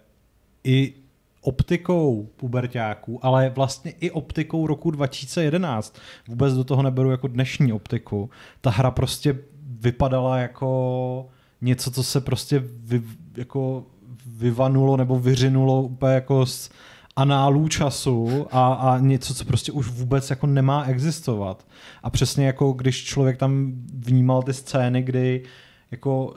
i 0.64 0.94
optikou 1.40 2.28
pubertáků, 2.36 3.26
ale 3.26 3.50
vlastně 3.50 3.90
i 4.00 4.10
optikou 4.10 4.66
roku 4.66 4.90
2011, 4.90 5.96
vůbec 6.28 6.54
do 6.54 6.64
toho 6.64 6.82
neberu 6.82 7.10
jako 7.10 7.28
dnešní 7.28 7.72
optiku, 7.72 8.30
ta 8.60 8.70
hra 8.70 8.90
prostě 8.90 9.38
vypadala 9.80 10.38
jako 10.38 11.28
něco, 11.60 11.90
co 11.90 12.02
se 12.02 12.20
prostě 12.20 12.62
vy, 12.66 13.02
jako 13.36 13.84
vyvanulo 14.26 14.96
nebo 14.96 15.18
vyřinulo 15.18 15.82
úplně 15.82 16.14
jako 16.14 16.46
z 16.46 16.70
análů 17.16 17.68
času 17.68 18.46
a, 18.50 18.72
a 18.72 18.98
něco, 18.98 19.34
co 19.34 19.44
prostě 19.44 19.72
už 19.72 19.88
vůbec 19.88 20.30
jako 20.30 20.46
nemá 20.46 20.84
existovat. 20.84 21.66
A 22.02 22.10
přesně 22.10 22.46
jako 22.46 22.72
když 22.72 23.04
člověk 23.04 23.36
tam 23.36 23.72
vnímal 23.94 24.42
ty 24.42 24.52
scény, 24.52 25.02
kdy 25.02 25.42
jako 25.90 26.36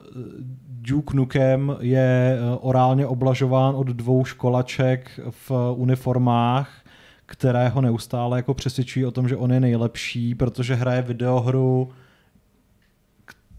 Duke 0.82 1.18
Nukem 1.18 1.78
je 1.80 2.38
eh, 2.38 2.58
orálně 2.62 3.08
oblažován 3.08 3.76
od 3.76 3.88
dvou 3.88 4.26
školaček 4.26 5.20
v 5.30 5.52
uniformách, 5.76 6.82
které 7.26 7.70
ho 7.70 7.82
neustále 7.82 8.38
jako 8.38 8.54
přesvědčují 8.54 9.06
o 9.06 9.12
tom, 9.12 9.28
že 9.30 9.36
on 9.36 9.54
je 9.54 9.60
nejlepší, 9.60 10.36
protože 10.36 10.76
hraje 10.76 11.02
videohru, 11.02 11.90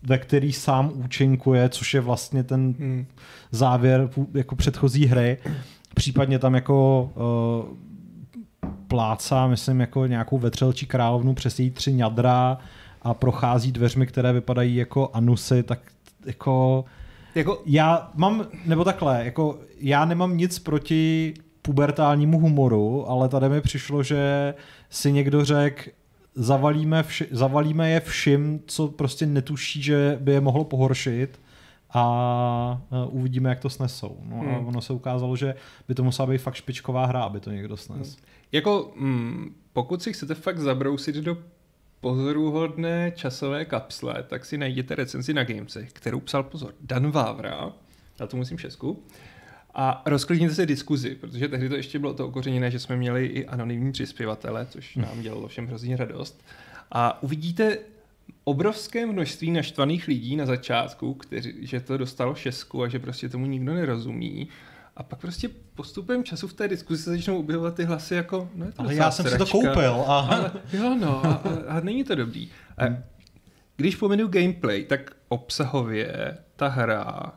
ve 0.03 0.19
který 0.19 0.53
sám 0.53 0.93
účinkuje, 0.95 1.69
což 1.69 1.95
je 1.95 2.01
vlastně 2.01 2.43
ten 2.43 2.75
Hmm. 2.79 3.07
závěr 3.51 4.11
jako 4.35 4.57
předchozí 4.57 5.07
hry. 5.07 5.39
Případně 5.95 6.39
tam 6.39 6.55
jako 6.55 7.11
uh, 7.15 7.77
plácá, 8.89 9.47
myslím, 9.47 9.81
jako 9.81 10.07
nějakou 10.07 10.39
vetřelčí 10.39 10.87
královnu 10.87 11.35
přes 11.35 11.59
její 11.59 11.71
tři 11.71 11.93
ňadra 11.93 12.59
a 13.03 13.15
prochází 13.15 13.73
dveřmi, 13.73 14.07
které 14.07 14.33
vypadají 14.33 14.77
jako 14.77 15.11
anusy, 15.13 15.63
tak 15.63 15.79
jako 16.27 16.85
Jako, 17.35 17.63
já 17.67 18.11
mám, 18.15 18.47
nebo 18.67 18.85
takhle, 18.85 19.25
jako 19.25 19.59
já 19.79 20.05
nemám 20.05 20.37
nic 20.37 20.59
proti 20.59 21.35
pubertálnímu 21.63 22.39
humoru, 22.39 23.11
ale 23.11 23.29
tady 23.29 23.49
mi 23.49 23.61
přišlo, 23.61 24.03
že 24.03 24.55
si 24.91 25.13
někdo 25.13 25.45
řekl, 25.45 25.83
zavalíme, 26.35 27.03
vši, 27.03 27.27
zavalíme 27.31 27.91
je 27.91 28.01
všim, 28.01 28.61
co 28.67 28.89
prostě 28.89 29.27
netuší, 29.27 29.83
že 29.83 30.19
by 30.21 30.33
je 30.33 30.41
mohlo 30.41 30.65
pohoršit 30.65 31.41
a 31.95 32.81
uvidíme, 33.11 33.49
jak 33.51 33.61
to 33.61 33.71
snesou. 33.71 34.17
No 34.25 34.37
a 34.41 34.57
Hmm. 34.57 34.67
ono 34.67 34.81
se 34.81 34.93
ukázalo, 34.93 35.37
že 35.37 35.55
by 35.89 35.95
to 35.95 36.05
musela 36.05 36.27
být 36.27 36.39
fakt 36.39 36.55
špičková 36.55 37.07
hra, 37.07 37.23
aby 37.23 37.41
to 37.41 37.51
někdo 37.51 37.77
snes. 37.77 38.17
jako 38.53 38.93
mm, 38.97 39.55
pokud 39.73 40.03
si 40.03 40.13
chcete 40.13 40.35
fakt 40.35 40.59
zabrousit 40.59 41.17
do 41.17 41.37
pozoruhodné 42.03 43.13
časové 43.15 43.65
kapsle, 43.65 44.25
tak 44.29 44.45
si 44.45 44.59
najděte 44.59 44.95
recenzi 44.95 45.35
na 45.35 45.45
Gamesech, 45.45 45.93
kterou 45.93 46.21
psal 46.21 46.43
pozor 46.43 46.75
Dan 46.81 47.11
Vávra, 47.11 47.73
já 48.21 48.27
to 48.27 48.37
musím 48.37 48.59
šesku, 48.59 49.03
a 49.75 50.03
rozklidněte 50.07 50.55
si 50.55 50.67
diskuzi, 50.67 51.15
protože 51.15 51.49
tehdy 51.49 51.69
to 51.69 51.77
ještě 51.77 51.99
bylo 51.99 52.15
to 52.15 52.27
okořeněné, 52.27 52.71
že 52.71 52.79
jsme 52.79 52.97
měli 52.97 53.27
i 53.27 53.47
anonymní 53.47 53.93
přispěvatele, 53.93 54.67
což 54.67 54.97
nám 54.97 55.23
dělalo 55.23 55.49
všem 55.49 55.67
hrozně 55.67 55.97
radost. 55.97 56.45
A 56.91 57.23
uvidíte 57.23 57.79
obrovské 58.45 59.07
množství 59.07 59.51
naštvaných 59.51 60.09
lidí 60.09 60.37
na 60.37 60.47
začátku, 60.47 61.15
kteří, 61.15 61.55
že 61.61 61.81
to 61.81 61.97
dostalo 61.97 62.35
šestku 62.35 62.83
a 62.83 62.89
že 62.89 62.99
prostě 62.99 63.29
tomu 63.29 63.47
nikdo 63.47 63.75
nerozumí. 63.75 64.49
A 64.97 65.03
pak 65.03 65.21
prostě 65.21 65.49
postupem 65.75 66.25
času 66.25 66.49
v 66.49 66.53
té 66.53 66.69
diskuzi 66.69 67.03
se 67.03 67.11
začnou 67.11 67.39
objevovat 67.39 67.75
ty 67.75 67.85
hlasy 67.85 68.15
jako, 68.15 68.51
no 68.55 68.67
je 68.67 68.73
to 68.73 68.83
Ale 68.83 68.95
já 68.95 69.11
jsem 69.11 69.25
si 69.25 69.39
to 69.39 69.47
sračka. 69.47 69.69
koupil. 69.69 70.05
A... 70.07 70.21
Ale, 70.31 70.53
jo, 70.73 70.97
no, 71.01 71.27
a, 71.27 71.33
a, 71.33 71.77
a 71.77 71.81
není 71.81 72.05
to 72.05 72.15
dobrý. 72.15 72.51
A 72.79 72.85
když 73.77 73.97
pomenu 73.97 74.29
gameplay, 74.29 74.85
tak 74.85 75.17
obsahově 75.29 76.39
ta 76.57 76.69
hra 76.69 77.33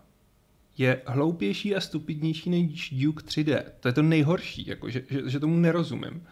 je 0.78 1.02
hloupější 1.06 1.76
a 1.76 1.82
stupidnější 1.82 2.50
než 2.50 2.94
Duke 3.04 3.26
3D. 3.26 3.64
To 3.80 3.88
je 3.88 3.94
to 3.94 4.02
nejhorší, 4.02 4.68
jako, 4.68 4.90
že, 4.90 5.04
že, 5.10 5.30
že 5.30 5.40
tomu 5.40 5.58
nerozumím. 5.58 6.24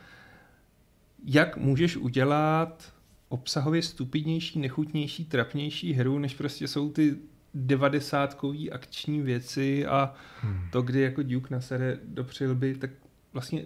Jak 1.26 1.58
můžeš 1.58 1.98
udělat 1.98 2.94
obsahově 3.30 3.82
stupidnější, 3.82 4.60
nechutnější, 4.60 5.26
trapnější 5.26 5.94
hru, 5.94 6.20
než 6.20 6.34
prostě 6.34 6.68
jsou 6.68 6.92
ty 6.92 7.16
devadesátkový 7.54 8.72
akční 8.72 9.22
věci 9.22 9.86
a 9.86 10.14
hmm. 10.42 10.68
to, 10.72 10.82
kdy 10.82 11.02
jako 11.02 11.24
Duke 11.24 11.54
nasere 11.54 11.98
do 12.04 12.24
přilby, 12.24 12.76
tak 12.76 12.90
vlastně 13.34 13.66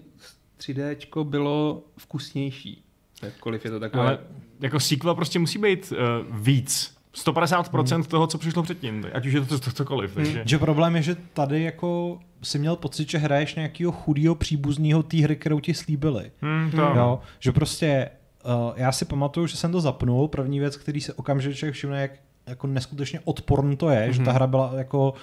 3Dčko 0.59 1.23
bylo 1.23 1.83
vkusnější. 1.97 2.83
Jakkoliv 3.23 3.65
je 3.65 3.71
to 3.71 3.79
takové... 3.79 4.03
Ale 4.03 4.19
jako 4.59 4.79
sequel 4.79 5.15
prostě 5.15 5.39
musí 5.39 5.59
být 5.59 5.93
uh, 6.29 6.37
víc. 6.37 6.97
150% 7.25 7.95
hmm. 7.95 8.03
toho, 8.03 8.27
co 8.27 8.37
přišlo 8.37 8.63
předtím, 8.63 9.05
ať 9.13 9.25
už 9.25 9.33
je 9.33 9.41
to, 9.41 9.59
to 9.59 9.71
cokoliv. 9.71 10.13
Takže... 10.13 10.43
Že 10.45 10.57
problém 10.57 10.95
je, 10.95 11.01
že 11.01 11.15
tady 11.33 11.63
jako 11.63 12.19
si 12.43 12.59
měl 12.59 12.75
pocit, 12.75 13.09
že 13.09 13.17
hraješ 13.17 13.55
nějakého 13.55 13.91
chudého 13.91 14.35
příbuzného 14.35 15.03
té 15.03 15.17
hry, 15.17 15.35
kterou 15.35 15.59
ti 15.59 15.73
slíbili. 15.73 16.31
Hmm, 16.41 16.71
to, 16.71 16.77
Jo, 16.77 17.19
že 17.39 17.51
prostě 17.51 18.09
uh, 18.45 18.73
já 18.75 18.91
si 18.91 19.05
pamatuju, 19.05 19.47
že 19.47 19.57
jsem 19.57 19.71
to 19.71 19.81
zapnul, 19.81 20.27
první 20.27 20.59
věc, 20.59 20.77
který 20.77 21.01
se 21.01 21.13
okamžitě 21.13 21.71
všimne, 21.71 22.01
jak 22.01 22.11
jako 22.47 22.67
neskutečně 22.67 23.19
odporný 23.23 23.77
to 23.77 23.89
je, 23.89 24.07
mm-hmm. 24.07 24.11
že 24.11 24.23
ta 24.23 24.31
hra 24.31 24.47
byla 24.47 24.71
jako 24.75 25.13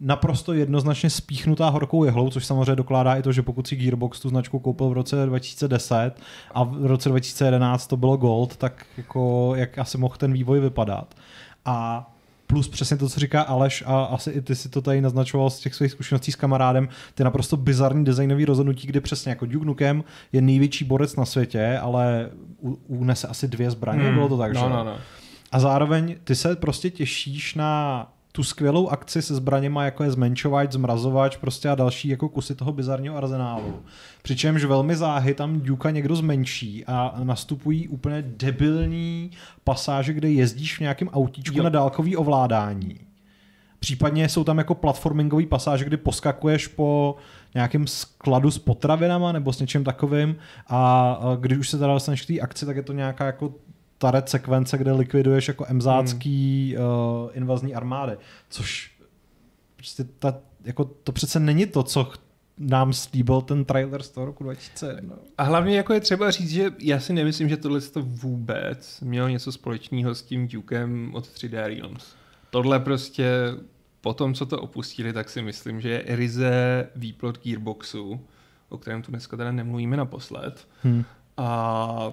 naprosto 0.00 0.52
jednoznačně 0.52 1.10
spíchnutá 1.10 1.68
horkou 1.68 2.04
jehlou, 2.04 2.30
což 2.30 2.46
samozřejmě 2.46 2.76
dokládá 2.76 3.14
i 3.14 3.22
to, 3.22 3.32
že 3.32 3.42
pokud 3.42 3.66
si 3.66 3.76
Gearbox 3.76 4.20
tu 4.20 4.28
značku 4.28 4.58
koupil 4.58 4.88
v 4.88 4.92
roce 4.92 5.26
2010 5.26 6.12
a 6.54 6.64
v 6.64 6.86
roce 6.86 7.08
2011 7.08 7.86
to 7.86 7.96
bylo 7.96 8.16
Gold, 8.16 8.56
tak 8.56 8.86
jako 8.96 9.52
jak 9.56 9.78
asi 9.78 9.98
mohl 9.98 10.14
ten 10.16 10.32
vývoj 10.32 10.60
vypadat. 10.60 11.14
A 11.64 12.10
plus 12.46 12.68
přesně 12.68 12.96
to, 12.96 13.08
co 13.08 13.20
říká 13.20 13.42
Aleš 13.42 13.84
a 13.86 14.04
asi 14.04 14.30
i 14.30 14.40
ty 14.40 14.54
si 14.54 14.68
to 14.68 14.82
tady 14.82 15.00
naznačoval 15.00 15.50
z 15.50 15.60
těch 15.60 15.74
svých 15.74 15.92
zkušeností 15.92 16.32
s 16.32 16.36
kamarádem, 16.36 16.88
ty 17.14 17.24
naprosto 17.24 17.56
bizarní 17.56 18.04
designový 18.04 18.44
rozhodnutí, 18.44 18.86
kdy 18.86 19.00
přesně 19.00 19.30
jako 19.30 19.46
Duke 19.46 19.66
Nukem 19.66 20.04
je 20.32 20.40
největší 20.40 20.84
borec 20.84 21.16
na 21.16 21.24
světě, 21.24 21.78
ale 21.82 22.30
unese 22.86 23.28
asi 23.28 23.48
dvě 23.48 23.70
zbraně, 23.70 24.02
Hmm. 24.02 24.14
bylo 24.14 24.28
to 24.28 24.38
tak, 24.38 24.54
že? 24.54 24.60
no, 24.60 24.66
jo? 24.66 24.72
no, 24.72 24.84
no. 24.84 24.96
A 25.52 25.60
zároveň 25.60 26.16
ty 26.24 26.34
se 26.34 26.56
prostě 26.56 26.90
těšíš 26.90 27.54
na 27.54 28.12
tu 28.32 28.42
skvělou 28.42 28.88
akci 28.88 29.22
se 29.22 29.34
zbraněma, 29.34 29.84
jako 29.84 30.04
je 30.04 30.10
zmenšovač, 30.10 30.72
zmrazovač 30.72 31.36
prostě 31.36 31.68
a 31.68 31.74
další 31.74 32.08
jako 32.08 32.28
kusy 32.28 32.54
toho 32.54 32.72
bizarního 32.72 33.16
arzenálu. 33.16 33.82
Přičemž 34.22 34.64
velmi 34.64 34.96
záhy 34.96 35.34
tam 35.34 35.60
Duka 35.60 35.90
někdo 35.90 36.16
zmenší 36.16 36.84
a 36.86 37.14
nastupují 37.24 37.88
úplně 37.88 38.22
debilní 38.22 39.30
pasáže, 39.64 40.12
kde 40.12 40.30
jezdíš 40.30 40.76
v 40.76 40.80
nějakém 40.80 41.08
autíčku 41.08 41.56
Jo. 41.56 41.64
na 41.64 41.70
dálkový 41.70 42.16
ovládání. 42.16 43.00
Případně 43.78 44.28
jsou 44.28 44.44
tam 44.44 44.58
jako 44.58 44.74
platformingové 44.74 45.46
pasáže, 45.46 45.84
kdy 45.84 45.96
poskakuješ 45.96 46.66
po 46.66 47.16
nějakém 47.54 47.86
skladu 47.86 48.50
s 48.50 48.58
potravinama 48.58 49.32
nebo 49.32 49.52
s 49.52 49.58
něčím 49.58 49.84
takovým 49.84 50.36
a 50.66 51.12
a 51.12 51.36
když 51.40 51.58
už 51.58 51.68
se 51.68 51.78
teda 51.78 51.92
dostaneš 51.92 52.22
k 52.22 52.26
té 52.26 52.40
akci, 52.40 52.66
tak 52.66 52.76
je 52.76 52.82
to 52.82 52.92
nějaká 52.92 53.26
jako 53.26 53.54
taret 53.98 54.28
sekvence, 54.28 54.78
kde 54.78 54.92
likviduješ 54.92 55.48
jako 55.48 55.66
emzácký 55.68 56.74
hmm. 56.76 56.86
uh, 56.86 57.30
invazní 57.32 57.74
armády, 57.74 58.16
což 58.48 58.92
prostě 59.76 60.04
ta, 60.18 60.34
jako 60.64 60.84
to 60.84 61.12
přece 61.12 61.40
není 61.40 61.66
to, 61.66 61.82
co 61.82 62.12
nám 62.58 62.92
slíbil 62.92 63.40
ten 63.40 63.64
trailer 63.64 64.02
z 64.02 64.10
toho 64.10 64.26
roku 64.26 64.44
2001. 64.44 65.16
A 65.38 65.42
hlavně 65.42 65.76
jako 65.76 65.92
je 65.92 66.00
třeba 66.00 66.30
říct, 66.30 66.50
že 66.50 66.70
já 66.78 67.00
si 67.00 67.12
nemyslím, 67.12 67.48
že 67.48 67.56
tohle 67.56 67.80
to 67.80 68.02
vůbec 68.02 69.00
mělo 69.00 69.28
něco 69.28 69.52
společného 69.52 70.14
s 70.14 70.22
tím 70.22 70.48
Dukem 70.48 71.10
od 71.14 71.26
3D 71.26 71.66
Realms. 71.66 72.14
Tohle 72.50 72.80
prostě 72.80 73.30
po 74.00 74.14
tom, 74.14 74.34
co 74.34 74.46
to 74.46 74.60
opustili, 74.60 75.12
tak 75.12 75.30
si 75.30 75.42
myslím, 75.42 75.80
že 75.80 75.88
je 75.88 76.02
ryze 76.06 76.88
výplod 76.96 77.42
Gearboxu, 77.42 78.20
o 78.68 78.78
kterém 78.78 79.02
tu 79.02 79.10
dneska 79.10 79.36
teda 79.36 79.52
nemluvíme 79.52 79.96
naposled. 79.96 80.68
Hmm. 80.82 81.04
A 81.36 82.12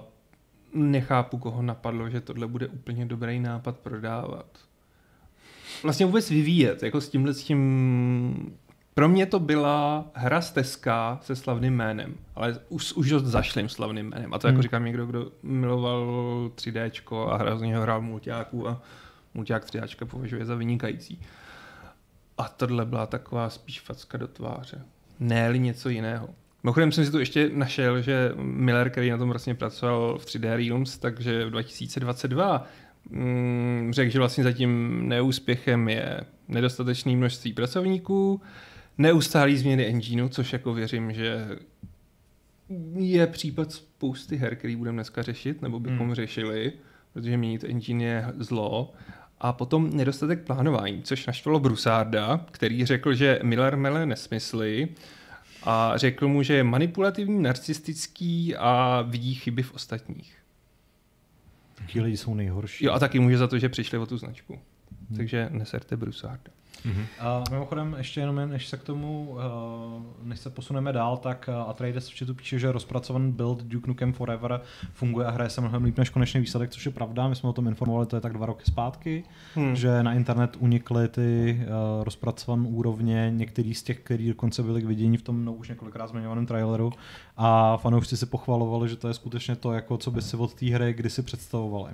nechápu, 0.74 1.38
koho 1.38 1.62
napadlo, 1.62 2.10
že 2.10 2.20
tohle 2.20 2.46
bude 2.46 2.66
úplně 2.66 3.06
dobrý 3.06 3.40
nápad 3.40 3.78
prodávat. 3.78 4.46
Vlastně 5.82 6.06
vůbec 6.06 6.30
vyvíjet, 6.30 6.82
jako 6.82 7.00
s 7.00 7.08
tímhle 7.08 7.34
s 7.34 7.44
tím... 7.44 8.56
Pro 8.94 9.08
mě 9.08 9.26
to 9.26 9.40
byla 9.40 10.04
hra 10.14 10.40
z 10.40 10.52
Teska 10.52 11.18
se 11.22 11.36
slavným 11.36 11.74
jménem, 11.74 12.14
ale 12.34 12.58
už, 12.68 12.92
už 12.92 13.10
dost 13.10 13.22
zašlým 13.24 13.68
slavným 13.68 14.06
jménem. 14.10 14.34
A 14.34 14.38
to 14.38 14.46
jako 14.46 14.54
Hmm. 14.54 14.62
říkám 14.62 14.84
někdo, 14.84 15.06
kdo 15.06 15.32
miloval 15.42 16.06
3Dčko 16.54 17.28
a 17.28 17.36
hra 17.36 17.56
z 17.56 17.62
něho 17.62 17.82
hrál 17.82 18.00
multiáků 18.02 18.68
a 18.68 18.82
multiák 19.34 19.64
3Dčka 19.64 20.06
považuje 20.06 20.44
za 20.44 20.54
vynikající. 20.54 21.20
A 22.38 22.48
tohle 22.48 22.84
byla 22.84 23.06
taková 23.06 23.50
spíš 23.50 23.80
facka 23.80 24.18
do 24.18 24.28
tváře. 24.28 24.82
ne 25.20 25.58
něco 25.58 25.88
jiného. 25.88 26.28
Mimochodem 26.64 26.92
jsem 26.92 27.04
si 27.04 27.10
tu 27.10 27.18
ještě 27.18 27.50
našel, 27.54 28.02
že 28.02 28.32
Miller, 28.42 28.90
který 28.90 29.10
na 29.10 29.18
tom 29.18 29.28
vlastně 29.28 29.54
pracoval 29.54 30.18
v 30.18 30.24
3D 30.26 30.56
Realms, 30.56 30.98
takže 30.98 31.44
v 31.44 31.50
2022 31.50 32.66
mm, 33.10 33.90
řekl, 33.92 34.10
že 34.10 34.18
vlastně 34.18 34.44
zatím 34.44 35.00
neúspěchem 35.08 35.88
je 35.88 36.20
nedostatečné 36.48 37.16
množství 37.16 37.52
pracovníků, 37.52 38.40
neustálý 38.98 39.56
změny 39.56 39.86
engineu, 39.86 40.28
což 40.28 40.52
jako 40.52 40.74
věřím, 40.74 41.12
že 41.12 41.48
je 42.94 43.26
případ 43.26 43.72
spousty 43.72 44.36
her, 44.36 44.56
který 44.56 44.76
budeme 44.76 44.96
dneska 44.96 45.22
řešit, 45.22 45.62
nebo 45.62 45.80
bychom 45.80 46.06
hmm. 46.06 46.14
řešili, 46.14 46.72
protože 47.12 47.36
měnit 47.36 47.64
engine 47.64 48.04
je 48.04 48.26
zlo. 48.38 48.92
A 49.40 49.52
potom 49.52 49.96
nedostatek 49.96 50.40
plánování, 50.40 51.02
což 51.02 51.26
naštvalo 51.26 51.60
Brusarda, 51.60 52.46
který 52.50 52.84
řekl, 52.84 53.14
že 53.14 53.40
Miller 53.42 53.76
mele 53.76 54.06
nesmysly 54.06 54.88
a 55.64 55.92
řekl 55.96 56.28
mu, 56.28 56.42
že 56.42 56.54
je 56.54 56.64
manipulativní, 56.64 57.42
narcistický 57.42 58.56
a 58.56 59.02
vidí 59.02 59.34
chyby 59.34 59.62
v 59.62 59.74
ostatních. 59.74 60.36
Ti 61.86 62.00
lidi 62.00 62.16
jsou 62.16 62.34
nejhorší. 62.34 62.84
Jo 62.84 62.92
a 62.92 62.98
taky 62.98 63.18
může 63.18 63.38
za 63.38 63.46
to, 63.46 63.58
že 63.58 63.68
přišli 63.68 63.98
o 63.98 64.06
tu 64.06 64.18
značku. 64.18 64.58
Hmm. 65.08 65.16
Takže 65.16 65.48
neserte 65.50 65.96
Brusarda. 65.96 66.52
Mm-hmm. 66.86 67.06
A 67.20 67.44
mimochodem, 67.50 67.94
ještě 67.98 68.20
jenom 68.20 68.38
jen, 68.38 68.50
než 68.50 68.66
se 68.66 68.76
k 68.76 68.82
tomu, 68.82 69.30
uh, 69.30 69.38
než 70.22 70.40
se 70.40 70.50
posuneme 70.50 70.92
dál, 70.92 71.16
tak 71.16 71.50
uh, 71.52 71.70
Atreides 71.70 72.08
v 72.08 72.18
chatu 72.18 72.34
píše, 72.34 72.58
že 72.58 72.72
rozpracovaný 72.72 73.32
build 73.32 73.62
Duke 73.62 73.88
Nukem 73.88 74.12
Forever 74.12 74.60
funguje 74.92 75.26
a 75.26 75.30
hraje 75.30 75.50
se 75.50 75.60
mnohem 75.60 75.84
líp 75.84 75.98
než 75.98 76.10
konečný 76.10 76.40
výsledek, 76.40 76.70
což 76.70 76.86
je 76.86 76.92
pravda. 76.92 77.28
My 77.28 77.34
jsme 77.36 77.48
o 77.48 77.52
tom 77.52 77.68
informovali, 77.68 78.06
to 78.06 78.16
je 78.16 78.20
tak 78.20 78.32
dva 78.32 78.46
roky 78.46 78.64
zpátky, 78.66 79.24
hmm. 79.54 79.76
že 79.76 80.02
na 80.02 80.12
internet 80.12 80.56
unikly 80.58 81.08
ty 81.08 81.60
uh, 81.60 82.04
rozpracované 82.04 82.68
úrovně, 82.68 83.30
některý 83.34 83.74
z 83.74 83.82
těch, 83.82 83.98
který 83.98 84.28
dokonce 84.28 84.62
byly 84.62 84.82
k 84.82 84.86
vidění 84.86 85.16
v 85.16 85.22
tom 85.22 85.44
no, 85.44 85.52
už 85.52 85.68
několikrát 85.68 86.06
zmiňovaném 86.06 86.46
traileru 86.46 86.92
a 87.36 87.76
fanoušci 87.76 88.16
si 88.16 88.26
pochvalovali, 88.26 88.88
že 88.88 88.96
to 88.96 89.08
je 89.08 89.14
skutečně 89.14 89.56
to, 89.56 89.72
jako 89.72 89.98
co 89.98 90.10
by 90.10 90.22
si 90.22 90.36
od 90.36 90.54
té 90.54 90.66
hry 90.66 90.92
kdysi 90.92 91.22
představovali. 91.22 91.92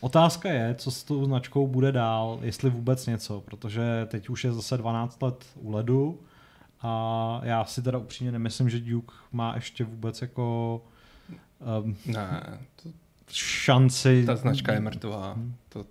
Otázka 0.00 0.48
je, 0.48 0.74
co 0.74 0.90
s 0.90 1.04
tou 1.04 1.24
značkou 1.24 1.66
bude 1.66 1.92
dál, 1.92 2.38
jestli 2.42 2.70
vůbec 2.70 3.06
něco, 3.06 3.40
protože 3.40 4.06
teď 4.06 4.28
už 4.28 4.44
je 4.44 4.52
zase 4.52 4.76
12 4.76 5.22
let 5.22 5.44
u 5.54 5.70
ledu 5.70 6.20
a 6.80 7.40
já 7.42 7.64
si 7.64 7.82
teda 7.82 7.98
upřímně 7.98 8.32
nemyslím, 8.32 8.70
že 8.70 8.80
Duke 8.80 9.14
má 9.32 9.54
ještě 9.54 9.84
vůbec 9.84 10.22
jako 10.22 10.80
um, 11.82 11.96
ne, 12.06 12.58
to, 12.82 12.88
šanci. 13.28 14.26
Ta 14.26 14.36
značka 14.36 14.72
je 14.72 14.80
mrtvá. 14.80 15.36
To, 15.68 15.84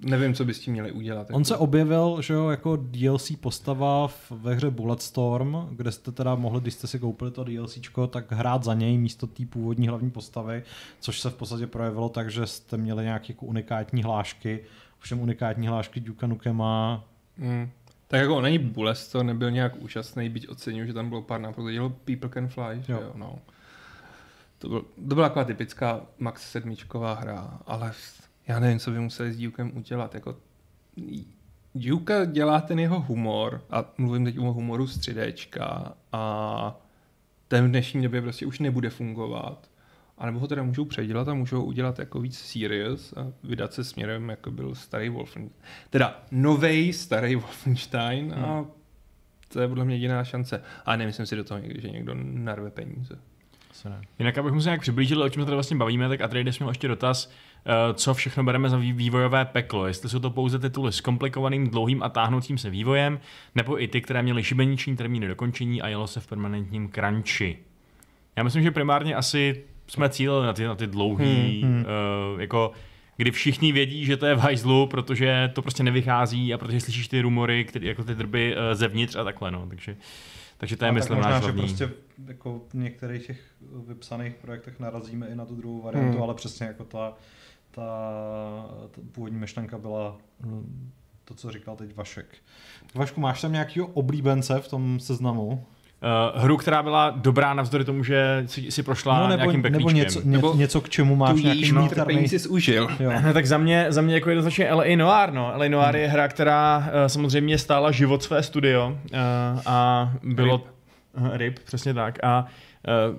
nevím, 0.00 0.34
co 0.34 0.44
by 0.44 0.54
s 0.54 0.60
tím 0.60 0.72
měli 0.72 0.92
udělat. 0.92 1.26
On 1.30 1.34
jako. 1.34 1.44
se 1.44 1.56
objevil, 1.56 2.22
že 2.22 2.34
jo, 2.34 2.48
jako 2.48 2.76
DLC 2.76 3.32
postava 3.40 4.08
v, 4.08 4.30
ve 4.30 4.54
hře 4.54 4.70
Bulletstorm, 4.70 5.56
kde 5.70 5.92
jste 5.92 6.12
teda 6.12 6.34
mohli, 6.34 6.60
když 6.60 6.74
jste 6.74 6.86
si 6.86 6.98
koupili 6.98 7.30
to 7.30 7.44
DLCčko, 7.44 8.06
tak 8.06 8.32
hrát 8.32 8.64
za 8.64 8.74
něj 8.74 8.98
místo 8.98 9.26
té 9.26 9.46
původní 9.46 9.88
hlavní 9.88 10.10
postavy, 10.10 10.62
což 11.00 11.20
se 11.20 11.30
v 11.30 11.34
podstatě 11.34 11.66
projevilo 11.66 12.08
tak, 12.08 12.30
že 12.30 12.46
jste 12.46 12.76
měli 12.76 13.04
nějaké 13.04 13.32
jako 13.32 13.46
unikátní 13.46 14.02
hlášky, 14.02 14.60
ovšem 14.98 15.20
unikátní 15.20 15.66
hlášky 15.66 16.00
Duke 16.00 16.26
Nukema. 16.26 17.04
Mm. 17.36 17.70
Tak 18.08 18.20
jako 18.20 18.36
on 18.36 18.42
není 18.42 18.58
Bullet, 18.58 19.08
to 19.12 19.22
nebyl 19.22 19.50
nějak 19.50 19.76
úžasný, 19.76 20.28
byť 20.28 20.48
oceňuji, 20.48 20.86
že 20.86 20.92
tam 20.92 21.08
bylo 21.08 21.22
pár 21.22 21.40
nápadů, 21.40 21.70
dělal 21.70 21.88
People 21.88 22.30
Can 22.30 22.48
Fly, 22.48 22.82
jo. 22.88 23.00
jo 23.02 23.12
no. 23.14 23.38
To, 24.58 24.68
byl, 24.68 24.80
to 25.08 25.14
byla 25.14 25.28
taková 25.28 25.44
typická 25.44 26.00
Max 26.18 26.50
sedmičková 26.50 27.14
hra, 27.14 27.58
ale 27.66 27.92
já 28.48 28.60
nevím, 28.60 28.78
co 28.78 28.90
by 28.90 28.98
museli 29.00 29.32
s 29.32 29.38
Dukem 29.38 29.72
udělat. 29.76 30.14
Jako, 30.14 30.36
Duke 31.74 32.26
dělá 32.32 32.60
ten 32.60 32.78
jeho 32.78 33.00
humor, 33.00 33.64
a 33.70 33.84
mluvím 33.98 34.24
teď 34.24 34.38
o 34.38 34.52
humoru 34.52 34.86
z 34.86 34.98
3Dčka, 34.98 35.92
a 36.12 36.80
ten 37.48 37.64
v 37.64 37.68
dnešní 37.68 38.02
době 38.02 38.22
prostě 38.22 38.46
už 38.46 38.58
nebude 38.58 38.90
fungovat. 38.90 39.70
A 40.18 40.26
nebo 40.26 40.38
ho 40.38 40.46
teda 40.46 40.62
můžou 40.62 40.84
předělat 40.84 41.28
a 41.28 41.34
můžou 41.34 41.64
udělat 41.64 41.98
jako 41.98 42.20
víc 42.20 42.38
serious 42.38 43.12
a 43.12 43.32
vydat 43.44 43.72
se 43.72 43.84
směrem, 43.84 44.28
jako 44.28 44.50
byl 44.50 44.74
starý 44.74 45.08
Wolfenstein. 45.08 45.50
Teda 45.90 46.22
novej 46.30 46.92
starý 46.92 47.34
Wolfenstein 47.34 48.34
a 48.34 48.54
Hmm. 48.54 48.66
to 49.48 49.60
je 49.60 49.68
podle 49.68 49.84
mě 49.84 49.94
jediná 49.94 50.24
šance. 50.24 50.62
A 50.86 50.96
nemyslím 50.96 51.26
si 51.26 51.36
do 51.36 51.44
toho 51.44 51.60
někdy, 51.60 51.80
že 51.80 51.90
někdo 51.90 52.14
narve 52.22 52.70
peníze. 52.70 53.18
Asi 53.70 53.88
ne. 53.88 54.00
Jinak, 54.18 54.38
abychom 54.38 54.60
se 54.60 54.68
nějak 54.68 54.80
přiblížili, 54.80 55.22
o 55.22 55.28
čem 55.28 55.42
se 55.42 55.44
tady 55.44 55.56
vlastně 55.56 55.76
bavíme, 55.76 56.08
tak 56.08 56.20
Atreides 56.20 56.58
měl 56.58 56.68
ještě 56.68 56.88
dotaz, 56.88 57.30
co 57.94 58.14
všechno 58.14 58.44
bereme 58.44 58.68
za 58.70 58.76
vý- 58.76 58.92
vývojové 58.92 59.44
peklo. 59.44 59.86
Jestli 59.86 60.08
jsou 60.08 60.18
to 60.18 60.30
pouze 60.30 60.58
tituly 60.58 60.92
s 60.92 61.00
komplikovaným, 61.00 61.70
dlouhým 61.70 62.02
a 62.02 62.08
táhnoucím 62.08 62.58
se 62.58 62.70
vývojem, 62.70 63.20
nebo 63.54 63.82
i 63.82 63.88
ty, 63.88 64.00
které 64.00 64.22
měly 64.22 64.42
šibeniční 64.44 64.96
termíny 64.96 65.28
dokončení 65.28 65.82
a 65.82 65.88
jelo 65.88 66.06
se 66.06 66.20
v 66.20 66.26
permanentním 66.26 66.88
crunchi. 66.88 67.58
Já 68.36 68.42
myslím, 68.42 68.62
že 68.62 68.70
primárně 68.70 69.14
asi 69.14 69.64
jsme 69.86 70.08
cílili 70.08 70.46
na 70.46 70.52
ty, 70.52 70.64
na 70.64 70.74
ty 70.74 70.86
dlouhý, 70.86 71.60
Hmm, 71.62 71.72
hmm. 71.74 71.84
Uh, 72.34 72.40
jako 72.40 72.72
kdy 73.16 73.30
všichni 73.30 73.72
vědí, 73.72 74.04
že 74.04 74.16
to 74.16 74.26
je 74.26 74.34
v 74.34 74.38
hajzlu, 74.38 74.86
protože 74.86 75.50
to 75.54 75.62
prostě 75.62 75.82
nevychází 75.82 76.54
a 76.54 76.58
protože 76.58 76.80
slyšíš 76.80 77.08
ty 77.08 77.20
rumory, 77.20 77.64
které, 77.64 77.86
jako 77.86 78.04
ty 78.04 78.14
drby 78.14 78.56
uh, 78.56 78.62
zevnitř 78.72 79.16
a 79.16 79.24
takhle, 79.24 79.50
no. 79.50 79.66
Takže, 79.68 79.96
takže 80.58 80.76
to 80.76 80.84
je, 80.84 80.88
A 80.90 80.92
tak 80.92 80.94
myslím, 80.94 81.16
možná, 81.16 81.30
náš 81.30 81.40
že 81.42 81.44
hlavní. 81.50 81.62
prostě 81.62 81.90
jako 82.26 82.60
v 82.70 82.74
některých 82.74 83.26
těch 83.26 83.40
vypsaných 83.88 84.34
projektech 84.34 84.80
narazíme 84.80 85.26
i 85.26 85.34
na 85.34 85.46
tu 85.46 85.54
druhou 85.56 85.82
variantu, 85.82 86.12
Hmm. 86.12 86.22
ale 86.22 86.34
přesně 86.34 86.66
jako 86.66 86.84
ta, 86.84 87.12
ta, 87.74 87.82
ta 88.90 89.00
původní 89.12 89.38
myšlenka 89.38 89.78
byla 89.78 90.16
hm, 90.40 90.90
to, 91.24 91.34
co 91.34 91.50
říkal 91.50 91.76
teď 91.76 91.96
Vašek. 91.96 92.26
Vašku, 92.94 93.20
máš 93.20 93.40
tam 93.40 93.52
nějakého 93.52 93.86
oblíbence 93.86 94.60
v 94.60 94.68
tom 94.68 95.00
seznamu? 95.00 95.66
Uh, 96.32 96.42
hru, 96.42 96.56
která 96.56 96.82
byla 96.82 97.10
dobrá 97.10 97.54
navzdory 97.54 97.84
tomu, 97.84 98.04
že 98.04 98.44
si, 98.46 98.70
si 98.70 98.82
prošla 98.82 99.20
no, 99.20 99.28
nebo, 99.28 99.42
nějakým 99.42 99.62
nebo 99.62 99.78
peklíčkem. 99.78 99.94
něco, 99.94 100.20
ně, 100.20 100.30
Nebo 100.30 100.54
něco, 100.54 100.80
k 100.80 100.88
čemu 100.88 101.16
máš 101.16 101.42
nějaký 101.42 101.60
niterný... 101.60 101.86
utrpení 101.86 102.28
jsi 102.28 102.48
užil. 102.48 102.88
Jo. 103.00 103.12
No, 103.24 103.32
tak 103.32 103.46
za 103.46 103.58
mě, 103.58 103.86
za 103.88 104.02
mě 104.02 104.14
jako 104.14 104.30
jednoznačně 104.30 104.68
L.A. 104.68 104.96
Noir, 104.96 105.32
no. 105.32 105.52
L.A. 105.52 105.68
Noir 105.68 105.94
hmm. 105.94 106.02
je 106.02 106.08
hra, 106.08 106.28
která 106.28 106.78
uh, 106.78 106.84
samozřejmě 107.06 107.58
stála 107.58 107.90
život 107.90 108.22
své 108.22 108.42
studio 108.42 108.88
uh, 109.12 109.18
a 109.66 110.12
bylo... 110.22 110.56
Rip. 110.56 110.66
Uh, 111.16 111.36
Rip, 111.36 111.58
přesně 111.58 111.94
tak. 111.94 112.18
A 112.24 112.46
uh, 113.08 113.16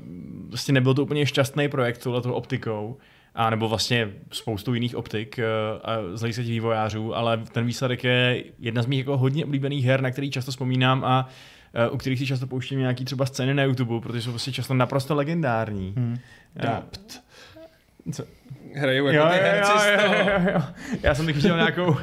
vlastně 0.49 0.73
nebyl 0.73 0.93
to 0.93 1.03
úplně 1.03 1.25
šťastný 1.25 1.69
projekt 1.69 2.03
touhletou 2.03 2.31
optikou, 2.31 2.97
a 3.35 3.49
nebo 3.49 3.69
vlastně 3.69 4.09
spoustu 4.31 4.73
jiných 4.73 4.95
optik 4.95 5.39
uh, 5.39 5.81
a 5.83 6.17
z 6.17 6.19
hlediska 6.19 6.41
těch 6.41 6.51
vývojářů, 6.51 7.15
ale 7.15 7.37
ten 7.37 7.65
výsledek 7.65 8.03
je 8.03 8.43
jedna 8.59 8.81
z 8.81 8.85
mých 8.85 8.99
jako 8.99 9.17
hodně 9.17 9.45
oblíbených 9.45 9.85
her, 9.85 10.01
na 10.01 10.11
který 10.11 10.31
často 10.31 10.51
vzpomínám 10.51 11.03
a 11.05 11.29
uh, 11.87 11.93
u 11.93 11.97
kterých 11.97 12.19
si 12.19 12.25
často 12.25 12.47
pouštím 12.47 12.79
nějaký 12.79 13.05
třeba 13.05 13.25
scény 13.25 13.53
na 13.53 13.63
YouTube, 13.63 13.99
protože 13.99 14.21
jsou 14.21 14.29
prostě 14.29 14.51
často 14.51 14.73
naprosto 14.73 15.15
legendární. 15.15 15.93
Hm. 15.97 16.11
Uh, 16.11 16.61
Dapt. 16.61 17.23
co? 18.11 18.23
Hrajou 18.75 19.05
jako 19.05 19.29
ty 19.29 19.37
herci 19.37 19.71
z 19.79 20.03
toho. 20.03 20.15
jo. 20.53 20.61
Já 21.03 21.15
jsem 21.15 21.25
teď 21.25 21.35
viděl 21.35 21.57
nějakou, 21.57 21.97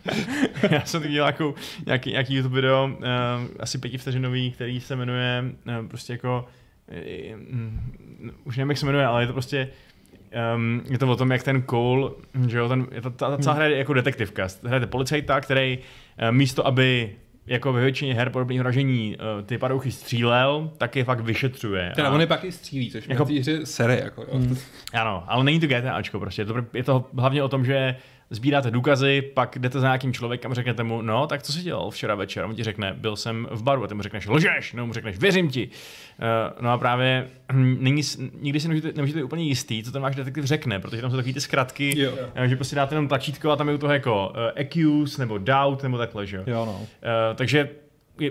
já 0.70 0.84
jsem 0.84 1.00
teď 1.00 1.10
viděl 1.10 1.24
nějakou, 1.24 1.54
nějaký, 1.86 2.10
nějaký 2.10 2.34
YouTube 2.34 2.54
video, 2.54 2.90
uh, 2.98 3.04
asi 3.60 3.78
pětivteřinový, 3.78 4.52
který 4.52 4.80
se 4.80 4.96
jmenuje 4.96 5.44
uh, 5.66 5.86
prostě 5.88 6.12
jako, 6.12 6.48
uh, 7.34 8.30
už 8.44 8.56
nevím, 8.56 8.70
jak 8.70 8.78
se 8.78 8.86
jmenuje, 8.86 9.06
ale 9.06 9.22
je 9.22 9.26
to 9.26 9.32
prostě, 9.32 9.68
Um, 10.56 10.82
je 10.90 10.98
to 10.98 11.08
o 11.08 11.16
tom, 11.16 11.30
jak 11.30 11.42
ten 11.42 11.62
Cole, 11.70 12.10
že 12.48 12.58
jo, 12.58 12.68
ten, 12.68 12.86
je 12.92 13.00
to, 13.02 13.10
ta, 13.10 13.30
ta 13.30 13.38
celá 13.38 13.54
hra 13.54 13.64
je 13.66 13.76
jako 13.78 13.94
detektivka. 13.94 14.48
Hrajete 14.66 14.86
policajta, 14.86 15.40
který 15.40 15.78
uh, 15.78 16.32
místo, 16.32 16.66
aby 16.66 17.16
jako 17.46 17.72
ve 17.72 17.80
většině 17.80 18.14
her 18.14 18.30
podobných 18.30 18.60
ražení 18.60 19.16
uh, 19.16 19.46
ty 19.46 19.58
padouchy 19.58 19.92
střílel, 19.92 20.70
tak 20.78 20.96
je 20.96 21.04
fakt 21.04 21.20
vyšetřuje. 21.20 21.92
Teda 21.94 22.08
A- 22.08 22.12
on 22.12 22.20
je 22.20 22.26
pak 22.26 22.44
i 22.44 22.52
střílí, 22.52 22.90
což 22.90 23.08
Jako- 23.08 23.12
jako... 23.12 23.24
na 23.24 23.28
té 23.34 23.40
hře 23.40 23.66
sere. 23.66 24.00
Jako, 24.04 24.22
jo. 24.22 24.28
Hmm. 24.32 24.56
ano, 24.92 25.24
ale 25.26 25.44
není 25.44 25.60
to 25.60 25.66
GTAčko 25.66 26.20
prostě. 26.20 26.42
Je 26.42 26.46
to, 26.46 26.54
je 26.74 26.84
to 26.84 27.04
hlavně 27.18 27.42
o 27.42 27.48
tom, 27.48 27.64
že 27.64 27.96
sbíráte 28.30 28.70
důkazy, 28.70 29.22
pak 29.34 29.58
jdete 29.58 29.80
za 29.80 29.86
nějakým 29.86 30.12
člověkem 30.12 30.50
a 30.50 30.54
řeknete 30.54 30.82
mu, 30.82 31.02
no, 31.02 31.26
tak 31.26 31.42
co 31.42 31.52
jsi 31.52 31.62
dělal 31.62 31.90
včera 31.90 32.14
večer? 32.14 32.44
On 32.44 32.54
ti 32.54 32.64
řekne, 32.64 32.94
byl 32.96 33.16
jsem 33.16 33.48
v 33.50 33.62
baru. 33.62 33.84
A 33.84 33.86
ty 33.86 33.94
mu 33.94 34.02
řekneš, 34.02 34.26
lžeš, 34.26 34.72
no 34.72 34.86
mu 34.86 34.92
řekneš, 34.92 35.18
věřím 35.18 35.50
ti. 35.50 35.68
Uh, 35.68 36.62
no 36.64 36.70
a 36.70 36.78
právě 36.78 37.28
hm, 37.52 37.76
není, 37.80 38.02
nikdy 38.40 38.60
si 38.60 38.68
nemůžete, 38.68 38.92
nemůžete 38.96 39.18
být 39.18 39.24
úplně 39.24 39.44
jistý, 39.44 39.84
co 39.84 39.92
ten 39.92 40.02
váš 40.02 40.16
detektiv 40.16 40.44
řekne, 40.44 40.78
protože 40.80 41.02
tam 41.02 41.10
jsou 41.10 41.16
takové 41.16 41.32
ty 41.32 41.40
zkratky, 41.40 42.00
Jo. 42.00 42.12
eh, 42.34 42.48
že 42.48 42.56
prostě 42.56 42.76
dáte 42.76 42.94
jenom 42.94 43.08
tlačítko 43.08 43.50
a 43.50 43.56
tam 43.56 43.68
je 43.68 43.74
u 43.74 43.78
toho 43.78 43.92
jako 43.92 44.28
uh, 44.28 44.36
accuse 44.60 45.22
nebo 45.22 45.38
doubt 45.38 45.82
nebo 45.82 45.98
takhle, 45.98 46.26
že 46.26 46.36
jo. 46.46 46.66
No. 46.66 46.72
Uh, 46.72 46.86
takže 47.34 47.68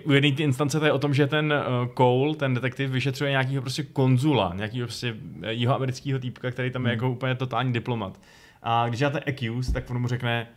u 0.03 0.11
jedné 0.11 0.31
ty 0.31 0.43
instance 0.43 0.79
to 0.79 0.85
je 0.85 0.91
o 0.91 0.99
tom, 0.99 1.13
že 1.13 1.27
ten 1.27 1.53
uh, 1.53 1.93
Cole, 1.97 2.35
ten 2.35 2.53
detektiv, 2.53 2.89
vyšetřuje 2.89 3.31
nějakého 3.31 3.61
prostě 3.61 3.83
konzula, 3.83 4.53
nějakého 4.55 4.87
prostě 4.87 5.15
jeho 5.47 5.75
amerického 5.75 6.19
týpka, 6.19 6.51
který 6.51 6.71
tam 6.71 6.85
je 6.85 6.91
jako 6.91 7.09
úplně 7.09 7.35
totální 7.35 7.73
diplomat. 7.73 8.19
A 8.63 8.85
když 8.87 8.99
děláte 8.99 9.19
accuse, 9.19 9.73
tak 9.73 9.89
on 9.89 10.01
mu 10.01 10.07
řekne 10.07 10.47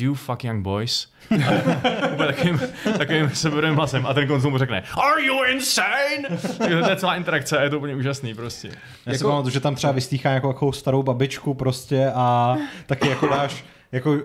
do 0.00 0.04
you 0.04 0.14
fuck 0.14 0.44
young 0.44 0.62
boys? 0.62 1.08
A 1.30 1.52
úplně 2.12 2.26
takovým, 2.32 2.60
takovým 2.98 3.30
sebevědomým 3.30 3.76
hlasem. 3.76 4.06
A 4.06 4.14
ten 4.14 4.26
konzul 4.28 4.50
mu 4.50 4.58
řekne 4.58 4.82
Are 5.12 5.22
you 5.24 5.42
insane? 5.44 6.22
Takže 6.58 6.80
to 6.82 6.90
je 6.90 6.96
celá 6.96 7.16
interakce 7.16 7.58
a 7.58 7.62
je 7.62 7.70
to 7.70 7.76
úplně 7.78 7.94
úžasný 7.94 8.34
prostě. 8.34 8.68
Já 8.68 9.12
si 9.12 9.16
Jako- 9.18 9.28
pamatuju, 9.28 9.52
že 9.52 9.60
tam 9.60 9.74
třeba 9.74 9.92
vystýchá 9.92 10.30
jako, 10.30 10.48
jako 10.48 10.72
starou 10.72 11.02
babičku 11.02 11.54
prostě 11.54 12.12
a 12.14 12.56
taky 12.86 13.08
jako 13.08 13.26
dáš 13.26 13.64
jako 13.92 14.18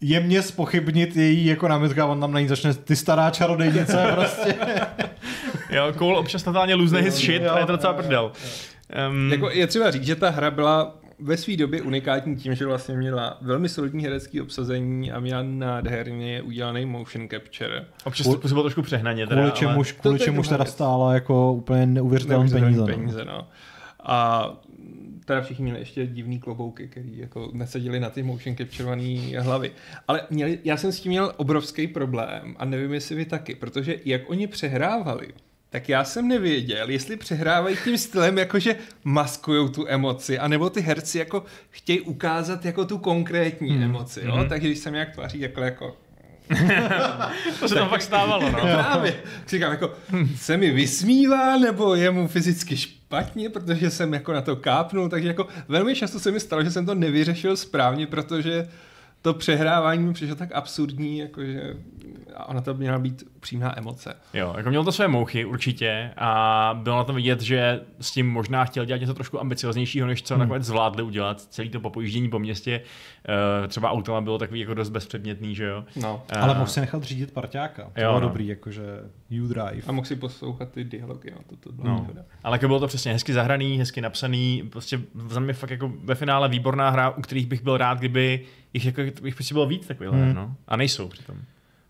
jemně 0.00 0.42
spochybnit 0.42 1.16
její 1.16 1.46
jako 1.46 1.68
námitku 1.68 2.00
a 2.00 2.06
on 2.06 2.20
tam 2.20 2.32
na 2.32 2.40
ní 2.40 2.48
začne 2.48 2.74
ty 2.74 2.96
stará 2.96 3.30
čarodejnice 3.30 4.10
prostě. 4.14 4.54
Jo, 5.70 5.92
Cole 5.98 6.18
občas 6.18 6.42
totálně 6.42 6.74
lose 6.74 7.00
his 7.00 7.14
shit 7.14 7.42
jo, 7.42 7.52
a 7.54 7.58
je 7.58 7.66
to 7.66 7.72
docela 7.72 7.92
jo, 7.92 7.96
jo. 7.98 8.02
prdel. 8.02 8.32
Um, 9.10 9.32
Jako 9.32 9.50
je 9.50 9.66
třeba 9.66 9.90
říct, 9.90 10.04
že 10.04 10.16
ta 10.16 10.30
hra 10.30 10.50
byla 10.50 10.94
ve 11.18 11.36
své 11.36 11.56
době 11.56 11.82
unikátní 11.82 12.36
tím, 12.36 12.54
že 12.54 12.66
vlastně 12.66 12.96
měla 12.96 13.38
velmi 13.40 13.68
solidní 13.68 14.04
herecké 14.04 14.42
obsazení 14.42 15.12
a 15.12 15.20
měla 15.20 15.42
nádherně 15.42 16.42
udělaný 16.42 16.86
motion 16.86 17.28
capture. 17.28 17.84
občas 18.04 18.26
to 18.26 18.38
působilo 18.38 18.62
trošku 18.62 18.82
přehnaně. 18.82 19.26
Teda, 19.26 19.36
Kvůli 19.40 19.50
ale- 19.50 19.58
čemuž, 19.58 19.92
kvůli 19.92 20.18
čemuž 20.18 20.48
teda 20.48 20.64
stála 20.64 21.14
jako 21.14 21.52
úplně 21.52 21.86
neuvěřitelné 21.86 22.44
Neuvěřitelný 22.44 22.86
peníze. 22.86 22.98
peníze 23.00 23.24
no. 23.24 23.32
no. 23.32 23.48
A 24.06 24.50
teda 25.24 25.40
všichni 25.40 25.62
měli 25.64 25.78
ještě 25.78 26.06
divný 26.06 26.38
klobouky, 26.40 26.88
který 26.88 27.18
jako 27.18 27.50
neseděli 27.52 28.00
na 28.00 28.10
ty 28.10 28.22
motion 28.22 28.56
capturované 28.56 29.18
hlavy. 29.40 29.70
Ale 30.08 30.20
měli, 30.30 30.58
já 30.64 30.76
jsem 30.76 30.92
s 30.92 31.00
tím 31.00 31.10
měl 31.10 31.32
obrovský 31.36 31.86
problém 31.86 32.54
a 32.58 32.64
nevím, 32.64 32.94
jestli 32.94 33.16
vy 33.16 33.24
taky, 33.24 33.54
protože 33.54 33.96
jak 34.04 34.30
oni 34.30 34.46
přehrávali, 34.46 35.28
tak 35.74 35.88
já 35.88 36.04
jsem 36.04 36.28
nevěděl, 36.28 36.90
jestli 36.90 37.16
přehrávají 37.16 37.76
tím 37.84 37.98
stylem, 37.98 38.38
jakože 38.38 38.76
maskujou 39.04 39.68
tu 39.68 39.88
emoci, 39.88 40.38
anebo 40.38 40.70
ty 40.70 40.80
herci 40.80 41.18
jako 41.18 41.44
chtějí 41.70 42.00
ukázat 42.00 42.64
jako 42.64 42.84
tu 42.84 42.98
konkrétní 42.98 43.70
hmm. 43.70 43.82
emoci, 43.82 44.20
jo? 44.24 44.36
Mhm. 44.36 44.48
Takže 44.48 44.68
když 44.68 44.78
jsem 44.78 44.92
nějak 44.92 45.10
tváří 45.10 45.40
takhle 45.40 45.64
jako 45.64 45.96
To 47.60 47.68
se 47.68 47.74
tam 47.74 47.88
fakt 47.88 48.02
stávalo, 48.02 48.50
no. 48.50 48.60
Právě. 48.60 49.14
Říkám, 49.48 49.70
jako, 49.70 49.92
se 50.36 50.56
mi 50.56 50.70
vysmívá, 50.70 51.58
nebo 51.58 51.94
je 51.94 52.10
mu 52.10 52.28
fyzicky 52.28 52.76
špatně, 52.76 53.48
protože 53.48 53.90
jsem 53.90 54.14
jako 54.14 54.32
na 54.32 54.40
to 54.40 54.56
kápnul, 54.56 55.08
takže 55.08 55.28
jako 55.28 55.48
velmi 55.68 55.94
často 55.94 56.20
se 56.20 56.30
mi 56.30 56.40
stalo, 56.40 56.64
že 56.64 56.70
jsem 56.70 56.86
to 56.86 56.94
nevyřešil 56.94 57.56
správně, 57.56 58.06
protože 58.06 58.68
to 59.24 59.34
přehrávání 59.34 60.02
mi 60.02 60.12
přišlo 60.12 60.36
tak 60.36 60.52
absurdní, 60.52 61.18
jakože 61.18 61.74
a 62.36 62.48
ona 62.48 62.60
to 62.60 62.74
měla 62.74 62.98
být 62.98 63.22
upřímná 63.36 63.78
emoce. 63.78 64.14
Jo, 64.34 64.54
jako 64.56 64.68
měl 64.68 64.84
to 64.84 64.92
své 64.92 65.08
mouchy 65.08 65.44
určitě 65.44 66.10
a 66.16 66.80
bylo 66.82 66.96
na 66.96 67.04
tom 67.04 67.16
vidět, 67.16 67.40
že 67.40 67.80
s 68.00 68.10
tím 68.10 68.30
možná 68.30 68.64
chtěl 68.64 68.84
dělat 68.84 69.00
něco 69.00 69.14
trošku 69.14 69.40
ambicioznějšího, 69.40 70.06
než 70.06 70.22
co 70.22 70.34
hmm. 70.34 70.40
nakonec 70.40 70.62
zvládli 70.64 71.02
udělat. 71.02 71.40
Celý 71.40 71.68
to 71.70 71.80
popojíždění 71.80 72.28
po 72.28 72.38
městě, 72.38 72.80
eh, 73.64 73.68
třeba 73.68 73.90
autama 73.90 74.20
bylo 74.20 74.38
takový 74.38 74.60
jako 74.60 74.74
dost 74.74 74.90
bezpředmětný, 74.90 75.54
že 75.54 75.64
jo. 75.64 75.84
No. 75.96 76.22
Ale 76.40 76.52
Eh, 76.52 76.58
mohl 76.58 76.70
si 76.70 76.80
nechat 76.80 77.02
řídit 77.02 77.32
parťáka. 77.32 77.82
To 77.82 78.00
Jo, 78.00 78.08
bylo 78.08 78.20
no. 78.20 78.28
dobrý, 78.28 78.46
jakože 78.46 78.82
you 79.30 79.46
drive. 79.46 79.82
A 79.86 79.92
mohl 79.92 80.06
si 80.06 80.16
poslouchat 80.16 80.70
ty 80.70 80.84
dialogy, 80.84 81.30
no, 81.30 81.38
to, 81.46 81.56
to 81.56 81.72
bylo 81.72 81.88
No. 81.88 81.98
výhoda. 82.00 82.22
Ale 82.44 82.54
jako 82.54 82.66
bylo 82.66 82.80
to 82.80 82.86
přesně 82.86 83.12
hezky 83.12 83.32
zahraný, 83.32 83.78
hezky 83.78 84.00
napsaný, 84.00 84.62
prostě 84.72 85.00
za 85.28 85.40
mě 85.40 85.52
fakt 85.52 85.70
jako 85.70 85.92
ve 86.04 86.14
finále 86.14 86.48
výborná 86.48 86.90
hra, 86.90 87.10
u 87.10 87.22
kterých 87.22 87.46
bych 87.46 87.62
byl 87.62 87.76
rád, 87.76 87.98
kdyby 87.98 88.40
jich, 88.74 88.84
jako, 88.86 89.00
jich 89.00 89.34
prostě 89.34 89.54
bylo 89.54 89.66
víc 89.66 89.86
takových, 89.86 90.12
Hmm. 90.12 90.22
hmm. 90.24 90.34
no. 90.34 90.54
A 90.68 90.76
nejsou 90.76 91.08
přitom. 91.08 91.36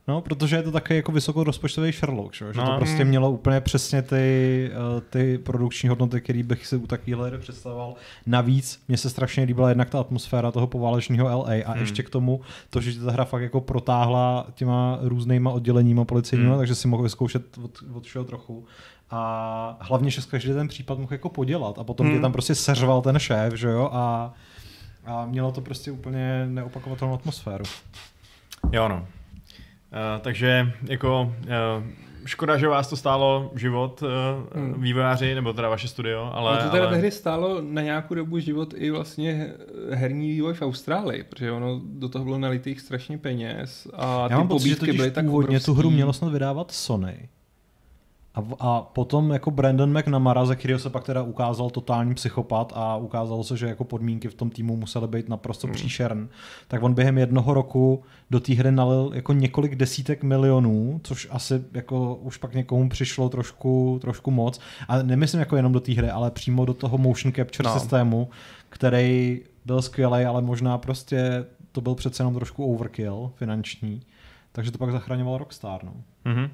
No, 0.09 0.20
protože 0.20 0.57
je 0.57 0.62
to 0.62 0.72
taky 0.72 0.97
jako 0.97 1.12
vysokorozpočtový 1.12 1.93
Sherlock, 1.93 2.35
že, 2.35 2.45
jo? 2.45 2.53
že 2.53 2.61
No. 2.61 2.66
to 2.66 2.76
prostě 2.76 3.05
mělo 3.05 3.30
úplně 3.30 3.61
přesně 3.61 4.03
ty, 4.03 4.70
eh, 4.72 5.01
ty 5.11 5.39
produkční 5.39 5.89
hodnoty, 5.89 6.20
které 6.20 6.43
bych 6.43 6.66
si 6.66 6.76
u 6.76 6.87
takovéhle 6.87 7.28
hry 7.28 7.39
představoval. 7.39 7.95
Navíc 8.26 8.80
mně 8.89 8.97
se 8.97 9.11
strašně 9.11 9.45
líbila 9.45 9.68
jednak 9.68 9.91
ta 9.91 10.01
atmosféra 10.01 10.51
toho 10.51 10.66
poválečného 10.66 11.28
LA 11.39 11.45
a 11.66 11.70
Hmm. 11.72 11.80
ještě 11.80 12.03
k 12.03 12.11
tomu 12.11 12.41
to, 12.70 12.80
že 12.80 13.01
ta 13.01 13.11
hra 13.12 13.24
fakt 13.24 13.43
jako 13.43 13.61
protáhla 13.61 14.47
těma 14.55 14.99
různýma 15.03 15.51
odděleníma 15.51 16.05
policejníma, 16.05 16.51
Hmm. 16.51 16.59
takže 16.59 16.74
si 16.74 16.89
mohl 16.89 17.03
vyzkoušet 17.03 17.59
od, 17.64 17.78
od 17.95 18.05
všeho 18.05 18.24
trochu. 18.24 18.64
A 19.11 19.76
hlavně, 19.80 20.11
že 20.11 20.22
každý 20.30 20.53
ten 20.53 20.68
případ 20.68 20.99
mohl 20.99 21.12
jako 21.12 21.28
podělat 21.28 21.78
a 21.78 21.85
potom 21.85 22.07
Hmm. 22.07 22.16
tě 22.16 22.22
tam 22.22 22.32
prostě 22.32 22.55
seřval 22.55 23.03
ten 23.03 23.18
šéf, 23.18 23.55
že 23.55 23.68
jo, 23.68 23.89
a, 23.93 24.32
a 25.07 25.27
mělo 25.27 25.53
to 25.53 25.61
prostě 25.61 25.91
úplně 25.91 26.47
neopakovatelnou 26.47 27.15
atmosféru. 27.15 27.65
Jo, 28.73 28.89
no. 28.89 28.97
Uh, 28.97 30.21
takže 30.21 30.73
jako 30.89 31.33
uh, 31.41 31.85
škoda, 32.27 32.59
že 32.59 32.69
vás 32.69 32.89
to 32.89 32.97
stálo 32.97 33.53
život, 33.55 34.03
hmm. 34.55 34.83
vývojáři, 34.83 35.35
nebo 35.35 35.53
teda 35.53 35.69
vaše 35.69 35.89
studio, 35.89 36.31
ale... 36.33 36.57
No 36.57 36.63
to 36.63 36.71
teda 36.71 36.85
ale... 36.85 36.93
tehdy 36.93 37.11
stálo 37.11 37.61
na 37.61 37.83
nějakou 37.83 38.15
dobu 38.15 38.39
život 38.39 38.75
i 38.77 38.91
vlastně 38.91 39.53
herní 39.91 40.29
vývoj 40.29 40.55
v 40.55 40.63
Austrálii, 40.63 41.23
protože 41.23 41.53
ono 41.53 41.81
do 41.85 42.09
toho 42.09 42.25
bylo 42.25 42.39
nalitých 42.39 42.81
strašně 42.81 43.19
peněz 43.19 43.89
a 43.95 44.23
Já 44.23 44.29
ty 44.29 44.35
mám 44.35 44.49
pocit, 44.49 44.69
že 44.69 44.75
pobídky 44.75 44.87
totiž 44.87 44.97
byly 44.97 45.11
tak 45.11 45.25
původně 45.25 45.49
obrovský. 45.49 45.67
tu 45.67 45.75
hru 45.75 45.91
mělo 45.91 46.13
snad 46.13 46.33
vydávat 46.33 46.71
Sony. 46.71 47.29
A, 48.35 48.43
a 48.61 48.80
potom 48.82 49.30
jako 49.30 49.51
Brandon 49.51 49.99
McNamara, 49.99 50.47
ze 50.47 50.57
kterého 50.57 50.78
se 50.80 50.91
pak 50.91 51.05
teda 51.05 51.22
ukázal 51.22 51.70
totální 51.70 52.14
psychopat 52.14 52.72
a 52.76 52.97
ukázalo 52.97 53.45
se, 53.45 53.57
že 53.57 53.66
jako 53.66 53.85
podmínky 53.85 54.28
v 54.28 54.35
tom 54.35 54.51
týmu 54.51 54.76
musely 54.76 55.09
být 55.09 55.28
naprosto 55.28 55.66
Hmm. 55.66 55.74
příšerný, 55.74 56.28
tak 56.68 56.82
on 56.82 56.95
během 56.95 57.18
jednoho 57.18 57.55
roku 57.55 58.03
do 58.30 58.41
té 58.41 58.55
hry 58.55 58.72
nalil 58.72 59.11
jako 59.14 59.32
několik 59.32 59.74
desítek 59.74 60.22
milionů, 60.22 61.01
což 61.05 61.28
asi 61.30 61.62
jako 61.72 62.14
už 62.14 62.37
pak 62.37 62.55
někomu 62.55 62.89
přišlo 62.89 63.28
trošku, 63.28 63.99
trošku 64.01 64.30
moc. 64.30 64.61
A 64.89 65.03
nemyslím 65.03 65.41
jako 65.41 65.57
jenom 65.57 65.72
do 65.72 65.80
té 65.80 65.93
hry, 65.93 66.11
ale 66.11 66.30
přímo 66.30 66.64
do 66.64 66.74
toho 66.74 66.99
motion 66.99 67.32
capture 67.32 67.68
No. 67.68 67.78
systému, 67.78 68.28
který 68.68 69.41
byl 69.64 69.82
skvělý, 69.82 70.24
ale 70.24 70.43
možná 70.43 70.78
prostě 70.78 71.45
to 71.72 71.80
byl 71.80 71.95
přece 71.95 72.22
jenom 72.22 72.35
trošku 72.35 72.74
overkill 72.74 73.30
finanční. 73.37 74.01
Takže 74.53 74.70
to 74.70 74.78
pak 74.78 74.93
zachraňoval 74.93 75.39
Rockstar. 75.39 75.85
No. 75.85 75.93
Mhm. 76.24 76.51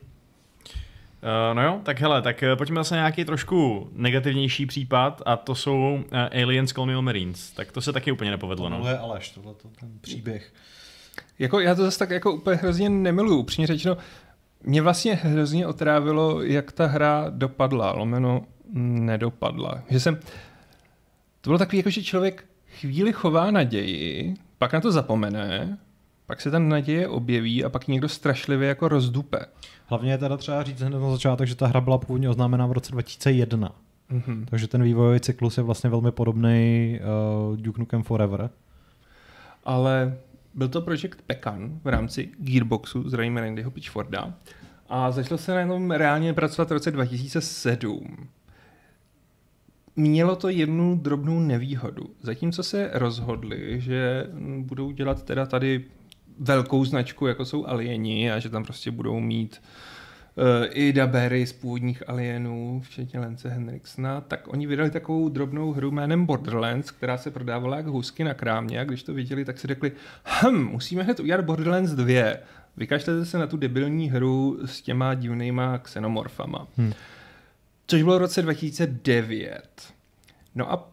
Uh, 1.22 1.54
no 1.54 1.62
jo, 1.62 1.80
tak 1.82 2.00
hele, 2.00 2.22
tak 2.22 2.44
uh, 2.52 2.56
pojďme 2.56 2.80
zase 2.80 2.94
na 2.94 3.00
nějaký 3.00 3.24
trošku 3.24 3.90
negativnější 3.92 4.66
případ 4.66 5.22
a 5.26 5.36
to 5.36 5.54
jsou 5.54 6.04
uh, 6.12 6.42
Aliens 6.42 6.72
Colonial 6.72 7.02
Marines. 7.02 7.50
Tak 7.50 7.72
to 7.72 7.80
se 7.80 7.92
taky 7.92 8.12
úplně 8.12 8.30
nepovedlo, 8.30 8.68
no. 8.68 8.76
Tohle 8.76 8.92
je 8.92 8.98
Aleš, 8.98 9.30
tohle 9.30 9.54
ten 9.80 9.98
příběh. 10.00 10.52
Jako, 11.38 11.60
já 11.60 11.74
to 11.74 11.82
zase 11.82 11.98
tak 11.98 12.10
jako 12.10 12.32
úplně 12.32 12.56
hrozně 12.56 12.88
nemiluju, 12.88 13.38
upřímně 13.38 13.66
řečeno. 13.66 13.96
Mě 14.62 14.82
vlastně 14.82 15.14
hrozně 15.14 15.66
otrávilo, 15.66 16.42
jak 16.42 16.72
ta 16.72 16.86
hra 16.86 17.26
dopadla, 17.30 17.92
lomeno 17.92 18.42
nedopadla. 18.72 19.82
Že 19.90 20.00
jsem, 20.00 20.16
to 21.40 21.50
bylo 21.50 21.58
takový, 21.58 21.78
jako 21.78 21.90
že 21.90 22.02
člověk 22.02 22.44
chvíli 22.66 23.12
chová 23.12 23.50
naději, 23.50 24.34
pak 24.58 24.72
na 24.72 24.80
to 24.80 24.92
zapomene, 24.92 25.78
pak 26.30 26.40
se 26.40 26.50
ta 26.50 26.58
naděje 26.58 27.08
objeví 27.08 27.64
a 27.64 27.68
pak 27.68 27.88
někdo 27.88 28.08
strašlivě 28.08 28.68
jako 28.68 28.88
rozdupe. 28.88 29.38
Hlavně 29.86 30.12
je 30.12 30.18
teda 30.18 30.36
třeba 30.36 30.62
říct 30.62 30.80
hned 30.80 30.98
na 30.98 31.10
začátek, 31.10 31.48
že 31.48 31.54
ta 31.54 31.66
hra 31.66 31.80
byla 31.80 31.98
původně 31.98 32.28
oznámena 32.28 32.66
v 32.66 32.72
roce 32.72 32.92
2001. 32.92 33.72
Mhm. 34.08 34.46
Takže 34.50 34.68
ten 34.68 34.82
vývojový 34.82 35.20
cyklus 35.20 35.56
je 35.56 35.62
vlastně 35.62 35.90
velmi 35.90 36.12
podobný 36.12 36.98
uh, 37.50 37.56
Duke 37.56 37.80
Nukem 37.80 38.02
Forever. 38.02 38.50
ale 39.64 40.18
byl 40.54 40.68
to 40.68 40.82
projekt 40.82 41.22
Pekan 41.26 41.80
v 41.84 41.88
rámci 41.88 42.28
Gearboxu, 42.38 43.08
zdravíme 43.08 43.40
Randyho 43.40 43.70
Pitchforda, 43.70 44.34
a 44.88 45.10
začal 45.10 45.38
se 45.38 45.54
na 45.54 45.62
něm 45.62 45.90
reálně 45.90 46.34
pracovat 46.34 46.68
v 46.68 46.72
roce 46.72 46.90
2007. 46.90 48.28
Mělo 49.96 50.36
to 50.36 50.48
jednu 50.48 50.96
drobnou 50.96 51.40
nevýhodu. 51.40 52.10
Zatímco 52.22 52.62
se 52.62 52.90
rozhodli, 52.92 53.80
že 53.80 54.26
budou 54.58 54.90
dělat 54.90 55.22
teda 55.22 55.46
tady 55.46 55.84
velkou 56.40 56.84
značku, 56.84 57.26
jako 57.26 57.44
jsou 57.44 57.66
alieni 57.66 58.32
a 58.32 58.38
že 58.38 58.48
tam 58.48 58.64
prostě 58.64 58.90
budou 58.90 59.20
mít 59.20 59.62
uh, 60.36 60.44
i 60.70 60.92
dabery 60.92 61.46
z 61.46 61.52
původních 61.52 62.08
alienů, 62.08 62.82
včetně 62.84 63.20
Lence 63.20 63.48
Henriksona, 63.48 64.20
tak 64.20 64.48
oni 64.48 64.66
vydali 64.66 64.90
takovou 64.90 65.28
drobnou 65.28 65.72
hru 65.72 65.90
jménem 65.90 66.26
Borderlands, 66.26 66.90
která 66.90 67.18
se 67.18 67.30
prodávala 67.30 67.76
jak 67.76 67.86
husky 67.86 68.24
na 68.24 68.34
krámě 68.34 68.80
a 68.80 68.84
když 68.84 69.02
to 69.02 69.14
viděli, 69.14 69.44
tak 69.44 69.58
si 69.58 69.66
řekli, 69.66 69.92
hm, 70.24 70.64
musíme 70.64 71.02
hned 71.02 71.20
udělat 71.20 71.44
Borderlands 71.44 71.92
2. 71.92 72.36
Vykašlete 72.76 73.24
se 73.24 73.38
na 73.38 73.46
tu 73.46 73.56
debilní 73.56 74.10
hru 74.10 74.58
s 74.64 74.82
těma 74.82 75.14
divnýma 75.14 75.78
xenomorfama. 75.78 76.66
Hmm. 76.76 76.92
Což 77.86 78.02
bylo 78.02 78.16
v 78.16 78.20
roce 78.20 78.42
2009. 78.42 79.62
No 80.54 80.72
a 80.72 80.89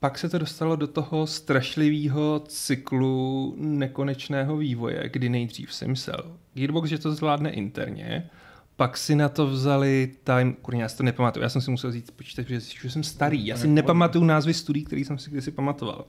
pak 0.00 0.18
se 0.18 0.28
to 0.28 0.38
dostalo 0.38 0.76
do 0.76 0.86
toho 0.86 1.26
strašlivého 1.26 2.42
cyklu 2.48 3.54
nekonečného 3.58 4.56
vývoje, 4.56 5.08
kdy 5.12 5.28
nejdřív 5.28 5.74
si 5.74 5.88
myslel 5.88 6.36
Gearbox, 6.54 6.88
že 6.88 6.98
to 6.98 7.12
zvládne 7.12 7.50
interně, 7.50 8.30
pak 8.76 8.96
si 8.96 9.14
na 9.14 9.28
to 9.28 9.46
vzali 9.46 10.12
time, 10.24 10.52
kurně, 10.52 10.82
já 10.82 10.88
si 10.88 10.96
to 10.96 11.02
nepamatuju, 11.02 11.42
já 11.42 11.48
jsem 11.48 11.62
si 11.62 11.70
musel 11.70 11.92
říct 11.92 12.10
počítač, 12.10 12.46
protože 12.46 12.60
že 12.82 12.90
jsem 12.90 13.02
starý, 13.02 13.46
já 13.46 13.56
si 13.56 13.68
nepamatuju 13.68 14.24
názvy 14.24 14.54
studií, 14.54 14.84
který 14.84 15.04
jsem 15.04 15.18
si 15.18 15.30
kdysi 15.30 15.50
pamatoval. 15.50 16.04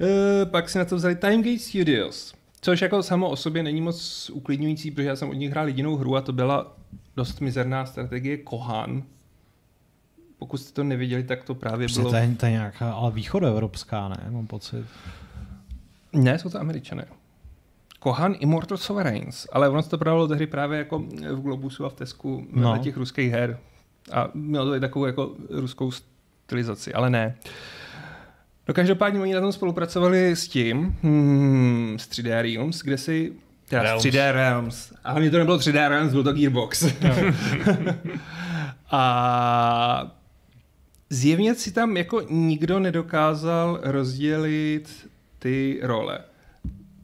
E, 0.00 0.46
pak 0.46 0.68
si 0.68 0.78
na 0.78 0.84
to 0.84 0.96
vzali 0.96 1.16
Timegate 1.16 1.58
Studios, 1.58 2.34
což 2.60 2.82
jako 2.82 3.02
samo 3.02 3.30
o 3.30 3.36
sobě 3.36 3.62
není 3.62 3.80
moc 3.80 4.30
uklidňující, 4.34 4.90
protože 4.90 5.08
já 5.08 5.16
jsem 5.16 5.28
od 5.28 5.34
nich 5.34 5.50
hrál 5.50 5.66
jedinou 5.66 5.96
hru 5.96 6.16
a 6.16 6.20
to 6.20 6.32
byla 6.32 6.76
dost 7.16 7.40
mizerná 7.40 7.86
strategie 7.86 8.36
Kohan. 8.36 9.02
Pokud 10.40 10.58
jste 10.58 10.72
to 10.72 10.84
neviděli, 10.84 11.22
tak 11.22 11.44
to 11.44 11.54
právě 11.54 11.86
Prostě 11.86 12.00
bylo... 12.00 12.10
to, 12.10 12.16
je, 12.16 12.34
to 12.36 12.46
je 12.46 12.52
nějaká, 12.52 12.92
ale 12.92 13.10
východoevropská, 13.10 14.08
ne? 14.08 14.26
Mám 14.30 14.46
pocit. 14.46 14.84
Ne, 16.12 16.38
jsou 16.38 16.50
to 16.50 16.60
američané. 16.60 17.04
Kohan 17.98 18.34
Immortal 18.38 18.78
Sovereigns, 18.78 19.46
ale 19.52 19.68
ono 19.68 19.82
se 19.82 19.90
to 19.90 19.98
prodalo 19.98 20.28
tehdy 20.28 20.46
právě 20.46 20.78
jako 20.78 20.98
v 21.32 21.40
Globusu 21.40 21.84
a 21.84 21.88
v 21.88 21.94
Tesku 21.94 22.46
no. 22.52 22.76
No. 22.76 22.78
těch 22.82 22.96
ruských 22.96 23.32
her. 23.32 23.58
A 24.12 24.28
mělo 24.34 24.64
to 24.64 24.74
i 24.74 24.80
takovou 24.80 25.06
jako 25.06 25.32
ruskou 25.50 25.90
stylizaci, 25.90 26.94
ale 26.94 27.10
ne. 27.10 27.34
No 28.68 28.74
každopádně 28.74 29.20
oni 29.20 29.34
na 29.34 29.40
tom 29.40 29.52
spolupracovali 29.52 30.36
s 30.36 30.48
tím, 30.48 30.96
hmm, 31.02 31.96
s 31.98 32.08
3D 32.08 32.42
Realms, 32.42 32.82
kde 32.82 32.98
si 32.98 33.32
Teda 33.68 33.82
Realms. 33.82 34.02
s 34.02 34.06
3D 34.06 34.32
Realms. 34.32 34.92
A 35.04 35.10
hlavně 35.10 35.30
to 35.30 35.38
nebylo 35.38 35.58
3D 35.58 35.88
Realms, 35.88 36.12
byl 36.12 36.24
to 36.24 36.32
Gearbox. 36.32 36.86
a 38.90 40.19
zjevně 41.10 41.54
si 41.54 41.72
tam 41.72 41.96
jako 41.96 42.20
nikdo 42.30 42.78
nedokázal 42.78 43.80
rozdělit 43.82 45.08
ty 45.38 45.80
role. 45.82 46.18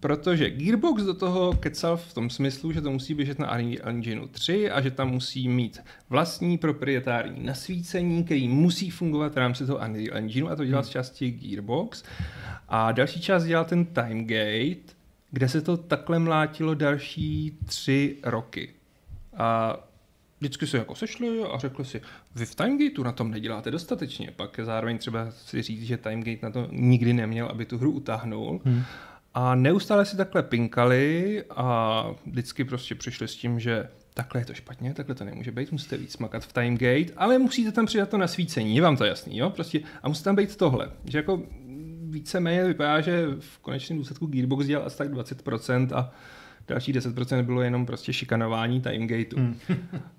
Protože 0.01 0.51
Gearbox 0.51 1.03
do 1.03 1.15
toho 1.15 1.53
kecal 1.53 1.97
v 1.97 2.15
tom 2.15 2.31
smyslu, 2.31 2.73
že 2.73 2.81
to 2.81 2.91
musí 2.91 3.15
běžet 3.15 3.39
na 3.39 3.51
Unreal 3.51 3.89
Engineu 3.89 4.27
3 4.27 4.71
a 4.71 4.81
že 4.81 4.91
tam 4.91 5.11
musí 5.11 5.49
mít 5.49 5.81
vlastní 6.11 6.59
proprietární 6.59 7.47
nasvícení, 7.47 8.25
který 8.25 8.49
musí 8.49 8.91
fungovat 8.91 9.35
v 9.35 9.39
rámci 9.39 9.67
toho 9.67 9.79
Unreal 9.79 10.17
Engineu 10.17 10.49
a 10.49 10.57
to 10.57 10.65
dělal 10.65 10.85
z 10.85 10.89
části 10.89 11.31
Gearbox. 11.31 12.05
A 12.69 12.93
další 12.93 13.21
část 13.21 13.45
dělal 13.45 13.65
ten 13.65 13.85
Timegate, 13.85 14.95
kde 15.31 15.49
se 15.49 15.61
to 15.61 15.77
takhle 15.77 16.19
mlátilo 16.19 16.75
další 16.75 17.59
tři 17.65 18.17
roky. 18.23 18.71
A 19.37 19.77
vždycky 20.41 20.67
se 20.67 20.79
jako 20.79 20.95
sešli 20.95 21.43
a 21.43 21.59
řekli 21.59 21.85
si, 21.85 22.03
vy 22.35 22.47
v 22.47 22.55
Timegateu 22.55 23.03
na 23.03 23.13
tom 23.13 23.31
neděláte 23.31 23.71
dostatečně. 23.71 24.31
Pak 24.37 24.61
zároveň 24.63 24.99
třeba 24.99 25.31
si 25.31 25.63
říct, 25.63 25.83
že 25.83 25.97
Timegate 25.97 26.47
na 26.47 26.51
to 26.51 26.69
nikdy 26.73 27.13
neměl, 27.13 27.47
aby 27.47 27.65
tu 27.65 27.79
hru 27.79 27.93
utáhnul. 27.93 28.61
Hmm. 28.65 28.83
A 29.35 29.55
neustále 29.55 30.07
si 30.07 30.17
takhle 30.17 30.43
pinkali 30.43 31.45
a 31.51 32.07
vždycky 32.27 32.65
prostě 32.65 32.95
přišli 32.95 33.29
s 33.29 33.37
tím, 33.37 33.61
že 33.61 33.89
takhle 34.15 34.41
je 34.41 34.45
to 34.45 34.55
špatně, 34.55 34.95
takhle 34.95 35.15
to 35.15 35.25
nemůže 35.25 35.53
být, 35.53 35.73
musíte 35.73 35.97
víc 35.97 36.19
makat 36.19 36.45
v 36.45 36.53
Timegate, 36.53 37.13
ale 37.17 37.39
musíte 37.39 37.73
tam 37.73 37.87
přidat 37.87 38.09
to 38.09 38.19
nasvícení, 38.19 38.77
je 38.77 38.83
vám 38.83 38.97
to 38.97 39.05
jasný, 39.05 39.39
jo? 39.39 39.51
Prostě, 39.51 39.81
a 40.03 40.09
musí 40.09 40.25
tam 40.25 40.37
být 40.37 40.57
tohle, 40.57 40.91
že 41.05 41.19
jako 41.19 41.43
víceméně 42.11 42.65
vypadá, 42.65 43.01
že 43.01 43.27
v 43.41 43.59
konečném 43.59 43.99
důsledku 43.99 44.27
Gearbox 44.27 44.67
dělal 44.67 44.87
asi 44.87 44.99
tak 44.99 45.11
20% 45.11 45.89
a 45.95 46.13
další 46.69 46.93
10% 46.93 47.43
bylo 47.43 47.63
jenom 47.63 47.87
prostě 47.87 48.13
šikanování 48.13 48.81
Timegateu. 48.81 49.37
Hmm. 49.37 49.59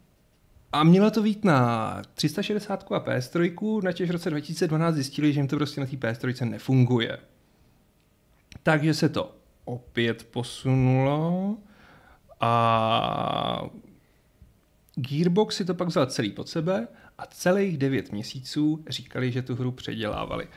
A 0.71 0.83
mělo 0.83 1.11
to 1.11 1.21
být 1.21 1.45
na 1.45 2.01
360 2.13 2.91
a 2.91 2.99
PS3, 2.99 3.81
na 3.83 3.91
v 4.07 4.11
roce 4.11 4.29
2012 4.29 4.95
zjistili, 4.95 5.33
že 5.33 5.39
jim 5.39 5.47
to 5.47 5.55
prostě 5.55 5.81
na 5.81 5.87
té 5.87 5.95
PS3 5.95 6.49
nefunguje. 6.49 7.19
Takže 8.63 8.93
se 8.93 9.09
to 9.09 9.35
opět 9.65 10.23
posunulo 10.23 11.57
a 12.41 13.61
Gearbox 14.95 15.55
si 15.55 15.65
to 15.65 15.73
pak 15.73 15.87
vzal 15.87 16.05
celý 16.05 16.31
pod 16.31 16.49
sebe 16.49 16.87
a 17.17 17.25
celých 17.25 17.77
9 17.77 18.11
měsíců 18.11 18.83
říkali, 18.87 19.31
že 19.31 19.41
tu 19.41 19.55
hru 19.55 19.71
předělávali. 19.71 20.47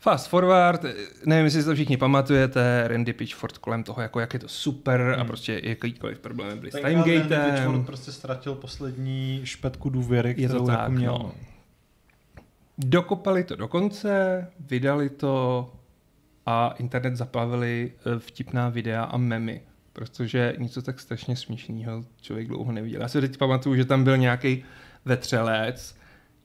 Fast 0.00 0.28
forward, 0.28 0.84
nevím, 1.26 1.44
jestli 1.44 1.60
si 1.60 1.66
to 1.66 1.74
všichni 1.74 1.96
pamatujete, 1.96 2.84
Randy 2.88 3.12
Pitchford 3.12 3.58
kolem 3.58 3.82
toho, 3.82 4.02
jako 4.02 4.20
jak 4.20 4.34
je 4.34 4.40
to 4.40 4.48
super 4.48 5.00
hmm. 5.00 5.20
a 5.20 5.24
prostě 5.24 5.60
jakýkoliv 5.64 6.18
problémy 6.18 6.56
byly 6.60 6.72
s 6.72 6.74
Timegatem. 6.74 7.84
prostě 7.84 8.12
ztratil 8.12 8.54
poslední 8.54 9.40
špetku 9.44 9.90
důvěry, 9.90 10.34
Je 10.38 10.48
kterou 10.48 10.60
to 10.60 10.66
tak, 10.66 10.78
jako 10.78 10.92
měl. 10.92 11.12
no. 11.12 11.32
Dokopali 12.78 13.44
to 13.44 13.56
do 13.56 13.68
konce, 13.68 14.46
vydali 14.60 15.10
to 15.10 15.70
a 16.46 16.74
internet 16.78 17.16
zaplavili 17.16 17.92
eh, 17.98 18.18
vtipná 18.18 18.68
videa 18.68 19.04
a 19.04 19.16
memy, 19.16 19.60
protože 19.92 20.54
něco 20.58 20.82
tak 20.82 21.00
strašně 21.00 21.36
směšného 21.36 22.04
člověk 22.20 22.48
dlouho 22.48 22.72
neviděl. 22.72 23.00
Já 23.00 23.08
si 23.08 23.20
teď 23.20 23.36
pamatuju, 23.36 23.76
že 23.76 23.84
tam 23.84 24.04
byl 24.04 24.16
nějaký 24.16 24.64
vetřelec, 25.04 25.96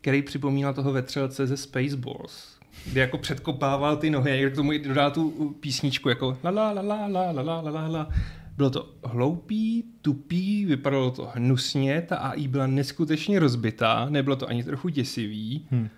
který 0.02 0.22
připomínal 0.22 0.74
toho 0.74 0.92
vetřelce 0.92 1.48
ze 1.48 1.58
Spaceballs, 1.58 2.53
kdy 2.86 3.00
jako 3.00 3.18
předkopával 3.18 3.98
ty 3.98 4.10
nohy 4.10 4.46
a 4.46 4.50
k 4.50 4.56
tomu 4.56 4.74
i 4.74 4.80
dodal 4.80 5.12
tu 5.12 5.56
písničku 5.60 6.10
jako 6.10 6.38
la 6.44 6.50
la 6.50 6.72
la 6.72 6.82
la 6.82 7.08
la 7.08 7.32
la 7.32 7.42
la 7.42 7.72
la 7.72 7.88
la 7.88 8.10
Bylo 8.58 8.70
to 8.70 8.94
hloupý, 9.04 9.84
tupý, 10.02 10.66
vypadalo 10.66 11.12
to 11.12 11.32
hnusně, 11.36 12.02
ta 12.02 12.16
AI 12.16 12.48
byla 12.48 12.68
neskutečně 12.68 13.40
rozbitá, 13.40 14.10
nebylo 14.10 14.36
to 14.36 14.48
ani 14.48 14.64
trochu 14.64 14.90
děsivý 14.90 15.68
hmm. 15.72 15.90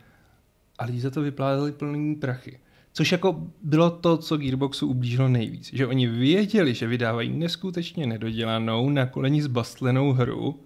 a 0.80 0.86
lidi 0.86 1.02
za 1.02 1.10
to 1.10 1.22
vypládali 1.22 1.72
plný 1.72 2.16
prachy. 2.16 2.60
Což 2.94 3.12
jako 3.12 3.44
bylo 3.62 3.90
to, 3.90 4.18
co 4.18 4.38
Gearboxu 4.38 4.88
ublížilo 4.88 5.28
nejvíc. 5.28 5.74
Že 5.74 5.88
oni 5.88 6.08
věděli, 6.08 6.74
že 6.74 6.88
vydávají 6.88 7.30
neskutečně 7.30 8.08
nedodělanou, 8.08 8.90
na 8.90 9.06
koleni 9.06 9.42
zbastlenou 9.42 10.12
hru, 10.12 10.64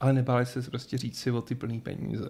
ale 0.00 0.12
nebáli 0.12 0.46
se 0.46 0.62
prostě 0.62 0.98
říct 0.98 1.18
si 1.18 1.30
o 1.30 1.42
ty 1.42 1.54
plný 1.54 1.80
peníze. 1.80 2.28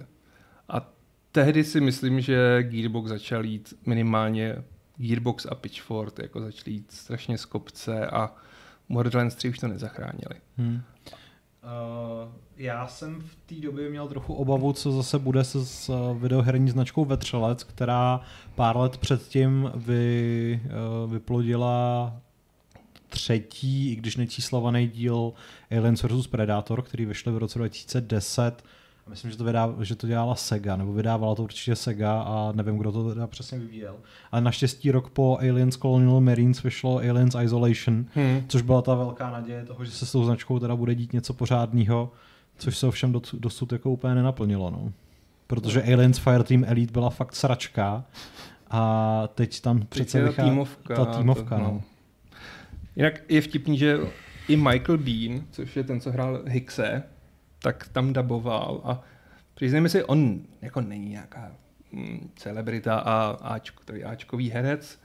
Tehdy 1.33 1.65
si 1.65 1.81
myslím, 1.81 2.21
že 2.21 2.63
Gearbox 2.63 3.09
začal 3.09 3.45
jít 3.45 3.75
minimálně 3.87 4.57
Gearbox 4.97 5.47
a 5.47 5.55
Pitchfork 5.55 6.19
jako 6.19 6.41
začali 6.41 6.71
jít 6.71 6.93
strašně 6.93 7.39
z 7.39 7.45
kopce 7.45 8.07
a 8.07 8.35
Borderlands 8.89 9.35
3 9.35 9.49
už 9.49 9.59
to 9.59 9.69
nezachránili. 9.69 10.35
Hmm. 10.57 10.75
Uh, 10.75 12.33
já 12.57 12.87
jsem 12.87 13.21
v 13.21 13.37
té 13.47 13.55
době 13.55 13.91
měl 13.91 14.09
trochu 14.09 14.35
obavu, 14.35 14.73
co 14.73 14.93
zase 14.93 15.19
bude 15.19 15.45
se 15.45 15.67
s 15.67 15.89
uh, 15.89 16.19
videoherní 16.19 16.71
značkou 16.71 17.05
Vetřelec, 17.05 17.65
která 17.65 18.21
pár 18.55 18.77
let 18.77 18.97
předtím 18.97 19.71
vy, 19.75 20.61
uh, 20.65 21.13
vyplodila 21.13 22.13
třetí, 23.09 23.93
i 23.93 23.97
když 23.97 24.17
nečíslovaný 24.17 24.89
díl 24.89 25.33
Aliens 25.71 26.03
vs. 26.03 26.27
Predator, 26.27 26.83
který 26.83 27.05
vyšel 27.05 27.33
v 27.33 27.39
roce 27.39 27.59
2010 27.59 28.65
Myslím, 29.09 29.31
že 29.31 29.37
to, 29.37 29.45
vydá, 29.45 29.75
že 29.81 29.97
to 29.97 30.07
dělala 30.07 30.35
Sega, 30.35 30.77
nebo 30.77 30.93
vydávala 30.93 31.35
to 31.35 31.43
určitě 31.43 31.77
Sega 31.77 32.23
a 32.23 32.53
nevím, 32.55 32.79
kdo 32.79 32.93
to 32.93 33.09
teda 33.09 33.27
přesně 33.27 33.59
vyvíjel. 33.59 33.97
Ale 34.33 34.43
naštěstí 34.43 34.91
rok 34.91 35.11
po 35.11 35.39
Aliens 35.39 35.77
Colonial 35.77 36.21
Marines 36.21 36.63
vyšlo 36.63 36.99
Aliens 36.99 37.37
Isolation, 37.43 38.07
hmm. 38.15 38.45
což 38.49 38.63
byla 38.63 38.83
ta 38.83 38.95
velká 38.95 39.31
naděje 39.31 39.65
toho, 39.65 39.85
že 39.85 39.91
se 39.91 40.07
s 40.07 40.13
tou 40.13 40.25
značkou 40.25 40.59
teda 40.59 40.77
bude 40.77 40.95
dít 40.95 41.13
něco 41.13 41.35
pořádného, 41.35 42.13
což 42.59 42.79
se 42.79 42.87
ovšem 42.87 43.21
dosud 43.33 43.73
jako 43.73 43.91
úplně 43.91 44.15
nenaplnilo. 44.15 44.71
No. 44.71 44.93
Protože 45.47 45.83
Aliens 45.83 46.19
Fireteam 46.19 46.65
Elite 46.67 46.93
byla 46.93 47.11
fakt 47.11 47.35
sračka 47.35 48.05
a 48.71 49.29
teď 49.35 49.61
tam 49.61 49.87
přece 49.89 50.23
vychází 50.23 50.51
týmovka. 50.51 50.95
Ta 50.95 51.05
týmovka 51.05 51.57
to, 51.57 51.63
no. 51.63 51.69
no. 51.69 51.83
Jinak 52.97 53.15
je 53.29 53.41
vtipný, 53.41 53.79
že 53.79 53.99
i 54.49 54.57
Michael 54.57 54.99
Bean, 54.99 55.43
což 55.51 55.77
je 55.77 55.85
ten, 55.85 56.01
co 56.01 56.11
hrál 56.11 56.43
Hixe, 56.47 57.03
tak 57.63 57.89
tam 57.89 58.13
daboval 58.13 58.81
a 58.85 59.03
přiznejme 59.55 59.89
si, 59.89 60.05
on 60.05 60.41
jako 60.63 60.81
není 60.81 61.09
nějaká 61.09 61.53
mm, 61.93 62.31
celebrita 62.37 62.99
a 62.99 63.31
Ačko, 63.31 63.83
tady 63.85 64.05
Ačkový 64.05 64.51
herec, 64.51 64.99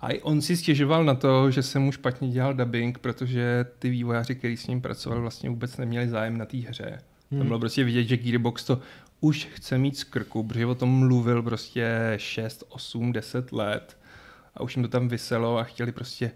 a 0.00 0.10
i 0.10 0.20
on 0.20 0.42
si 0.42 0.56
stěžoval 0.56 1.04
na 1.04 1.14
to, 1.14 1.50
že 1.50 1.62
se 1.62 1.78
mu 1.78 1.92
špatně 1.92 2.30
dělal 2.30 2.54
dubbing, 2.54 2.98
protože 2.98 3.66
ty 3.78 3.90
vývojáři, 3.90 4.34
kteří 4.34 4.56
s 4.56 4.66
ním 4.66 4.80
pracovali, 4.80 5.20
vlastně 5.20 5.50
vůbec 5.50 5.76
neměli 5.76 6.08
zájem 6.08 6.38
na 6.38 6.44
té 6.44 6.56
hře. 6.56 7.00
Hmm. 7.30 7.40
Tam 7.40 7.46
bylo 7.46 7.58
prostě 7.58 7.84
vidět, 7.84 8.04
že 8.04 8.16
Gearbox 8.16 8.64
to 8.64 8.80
už 9.20 9.44
chce 9.44 9.78
mít 9.78 9.98
z 9.98 10.04
krku, 10.04 10.42
protože 10.42 10.66
o 10.66 10.74
tom 10.74 10.98
mluvil 10.98 11.42
prostě 11.42 12.14
6, 12.16 12.64
8, 12.68 13.12
10 13.12 13.52
let 13.52 13.98
a 14.54 14.62
už 14.62 14.76
jim 14.76 14.82
to 14.82 14.88
tam 14.88 15.08
vyselo 15.08 15.58
a 15.58 15.64
chtěli 15.64 15.92
prostě 15.92 16.30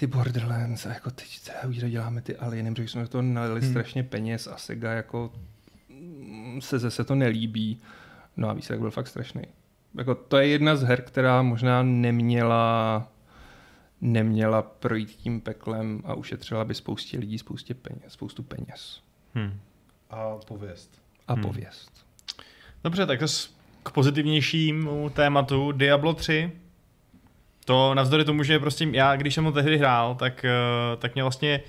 ty 0.00 0.06
Borderlands 0.06 0.86
a 0.86 0.88
jako 0.88 1.10
teď 1.10 1.40
děláme 1.88 2.20
ty 2.20 2.36
alieny, 2.36 2.74
protože 2.74 2.88
jsme 2.88 3.08
to 3.08 3.22
nalili 3.22 3.60
hmm. 3.60 3.70
strašně 3.70 4.02
peněz 4.02 4.46
a 4.46 4.56
Sega 4.56 4.92
jako 4.92 5.32
mm, 5.88 6.60
se 6.62 6.78
zase 6.78 7.04
to 7.04 7.14
nelíbí. 7.14 7.78
No 8.36 8.48
a 8.48 8.52
výsledek 8.52 8.80
byl 8.80 8.90
fakt 8.90 9.06
strašný. 9.06 9.42
Jako 9.94 10.14
to 10.14 10.36
je 10.36 10.46
jedna 10.46 10.76
z 10.76 10.82
her, 10.82 11.02
která 11.02 11.42
možná 11.42 11.82
neměla 11.82 13.08
neměla 14.00 14.62
projít 14.62 15.08
tím 15.08 15.40
peklem 15.40 16.02
a 16.04 16.14
ušetřila 16.14 16.64
by 16.64 16.74
spoustě 16.74 17.18
lidí 17.18 17.38
spoustě 17.38 17.74
peněz, 17.74 18.12
spoustu 18.12 18.42
peněz. 18.42 19.00
Hmm. 19.34 19.60
A 20.10 20.36
pověst. 20.46 21.02
A 21.28 21.32
hmm. 21.32 21.42
pověst. 21.42 22.06
Dobře, 22.84 23.06
tak 23.06 23.20
k 23.82 23.90
pozitivnějšímu 23.90 25.10
tématu 25.10 25.72
Diablo 25.72 26.14
3 26.14 26.52
to 27.70 27.94
navzdory 27.94 28.24
tomu, 28.24 28.42
že 28.42 28.58
prostě 28.58 28.88
já, 28.92 29.16
když 29.16 29.34
jsem 29.34 29.44
ho 29.44 29.52
tehdy 29.52 29.78
hrál, 29.78 30.14
tak, 30.14 30.44
eh, 30.44 30.96
tak 30.96 31.14
mě 31.14 31.22
vlastně 31.22 31.60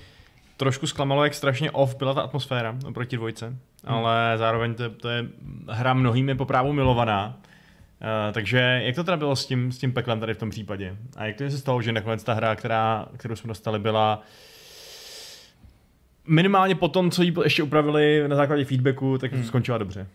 trošku 0.56 0.86
zklamalo, 0.86 1.24
jak 1.24 1.34
strašně 1.34 1.70
off 1.70 1.96
byla 1.96 2.14
ta 2.14 2.20
atmosféra 2.20 2.76
oproti 2.86 3.16
dvojce, 3.16 3.46
hmm. 3.46 3.58
ale 3.84 4.34
zároveň 4.36 4.74
to, 4.74 4.90
to 4.90 5.08
je 5.08 5.24
hra 5.68 5.94
mnohými 5.94 6.34
po 6.34 6.44
právu 6.44 6.72
milovaná. 6.72 7.36
Uh, 7.36 8.32
takže 8.32 8.80
jak 8.84 8.94
to 8.94 9.04
teda 9.04 9.16
bylo 9.16 9.36
s 9.36 9.46
tím, 9.46 9.72
s 9.72 9.78
tím 9.78 9.92
peklem 9.92 10.20
tady 10.20 10.34
v 10.34 10.38
tom 10.38 10.50
případě? 10.50 10.96
A 11.16 11.24
jak 11.24 11.36
to 11.36 11.50
se 11.50 11.58
stalo, 11.58 11.82
že 11.82 11.92
nakonec 11.92 12.24
ta 12.24 12.34
hra, 12.34 12.56
která, 12.56 13.06
kterou 13.16 13.36
jsme 13.36 13.48
dostali, 13.48 13.78
byla 13.78 14.22
minimálně 16.26 16.74
po 16.74 16.88
tom, 16.88 17.10
co 17.10 17.22
ji 17.22 17.34
ještě 17.44 17.62
upravili 17.62 18.24
na 18.28 18.36
základě 18.36 18.64
feedbacku, 18.64 19.18
tak 19.18 19.32
hmm. 19.32 19.44
skončila 19.44 19.78
dobře? 19.78 20.06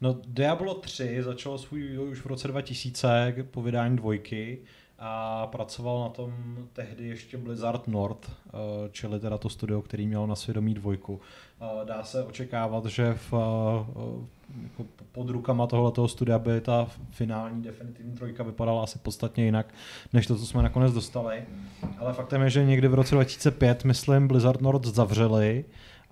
No 0.00 0.16
Diablo 0.26 0.74
3 0.74 1.22
začalo 1.22 1.58
svůj 1.58 1.82
vývoj 1.82 2.08
už 2.08 2.20
v 2.20 2.26
roce 2.26 2.48
2000 2.48 3.34
po 3.50 3.62
vydání 3.62 3.96
dvojky 3.96 4.58
a 4.98 5.46
pracoval 5.46 6.00
na 6.00 6.08
tom 6.08 6.32
tehdy 6.72 7.08
ještě 7.08 7.36
Blizzard 7.36 7.88
North, 7.88 8.30
eh, 8.30 8.50
čili 8.92 9.20
teda 9.20 9.38
to 9.38 9.48
studio, 9.48 9.82
který 9.82 10.06
mělo 10.06 10.26
na 10.26 10.36
svědomí 10.36 10.74
dvojku. 10.74 11.20
Eh, 11.60 11.84
dá 11.84 12.04
se 12.04 12.24
očekávat, 12.24 12.86
že 12.86 13.14
v, 13.14 13.34
eh, 13.34 14.62
jako 14.62 14.84
pod 15.12 15.30
rukama 15.30 15.66
tohoto 15.66 16.08
studia 16.08 16.38
by 16.38 16.60
ta 16.60 16.88
finální 17.10 17.62
definitivní 17.62 18.14
trojka 18.14 18.42
vypadala 18.42 18.82
asi 18.82 18.98
podstatně 18.98 19.44
jinak, 19.44 19.74
než 20.12 20.26
to, 20.26 20.36
co 20.36 20.46
jsme 20.46 20.62
nakonec 20.62 20.92
dostali. 20.92 21.42
Ale 21.98 22.12
faktem 22.12 22.42
je, 22.42 22.50
že 22.50 22.64
někdy 22.64 22.88
v 22.88 22.94
roce 22.94 23.14
2005, 23.14 23.84
myslím, 23.84 24.28
Blizzard 24.28 24.60
North 24.60 24.86
zavřeli 24.86 25.64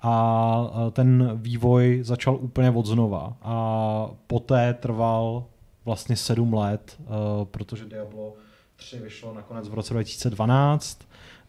a 0.09 0.91
ten 0.93 1.31
vývoj 1.35 1.99
začal 2.03 2.37
úplně 2.37 2.71
od 2.71 2.87
znova. 2.87 3.37
A 3.43 4.09
poté 4.27 4.75
trval 4.75 5.45
vlastně 5.85 6.17
sedm 6.17 6.55
let, 6.55 6.97
eh, 7.01 7.05
protože 7.45 7.85
Diablo 7.85 8.35
3 8.77 8.99
vyšlo 8.99 9.35
nakonec 9.35 9.69
v 9.69 9.75
roce 9.75 9.95
2012 9.95 11.01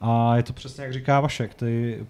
a 0.01 0.35
je 0.37 0.43
to 0.43 0.53
přesně 0.53 0.83
jak 0.83 0.93
říká 0.93 1.19
Vašek, 1.19 1.53
ty 1.53 2.05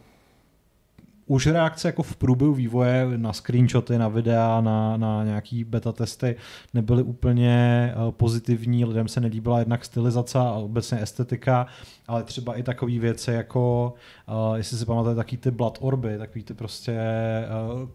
už 1.28 1.48
reakce 1.48 1.88
jako 1.88 2.04
v 2.04 2.16
průběhu 2.16 2.54
vývoje 2.54 3.08
na 3.18 3.34
screenshoty, 3.34 3.98
na 3.98 4.08
videa, 4.08 4.62
na, 4.62 4.98
na 4.98 5.24
nějaký 5.24 5.64
beta 5.64 5.92
testy 5.92 6.36
nebyly 6.74 7.04
úplně 7.04 7.50
eh, 7.94 8.12
pozitivní, 8.12 8.86
lidem 8.86 9.08
se 9.08 9.22
nelíbila 9.22 9.60
jednak 9.60 9.86
stylizace 9.86 10.40
a 10.40 10.52
obecně 10.52 11.02
estetika, 11.02 11.68
ale 12.08 12.24
třeba 12.24 12.56
i 12.56 12.64
takové 12.64 13.00
věci 13.00 13.32
jako, 13.32 13.94
uh, 14.50 14.56
jestli 14.56 14.78
si 14.78 14.86
pamatujete, 14.86 15.16
taky 15.16 15.38
ty 15.38 15.52
blood 15.52 15.78
orby, 15.82 16.18
takový 16.18 16.44
ty 16.44 16.54
prostě 16.54 17.00
uh, 17.74 17.90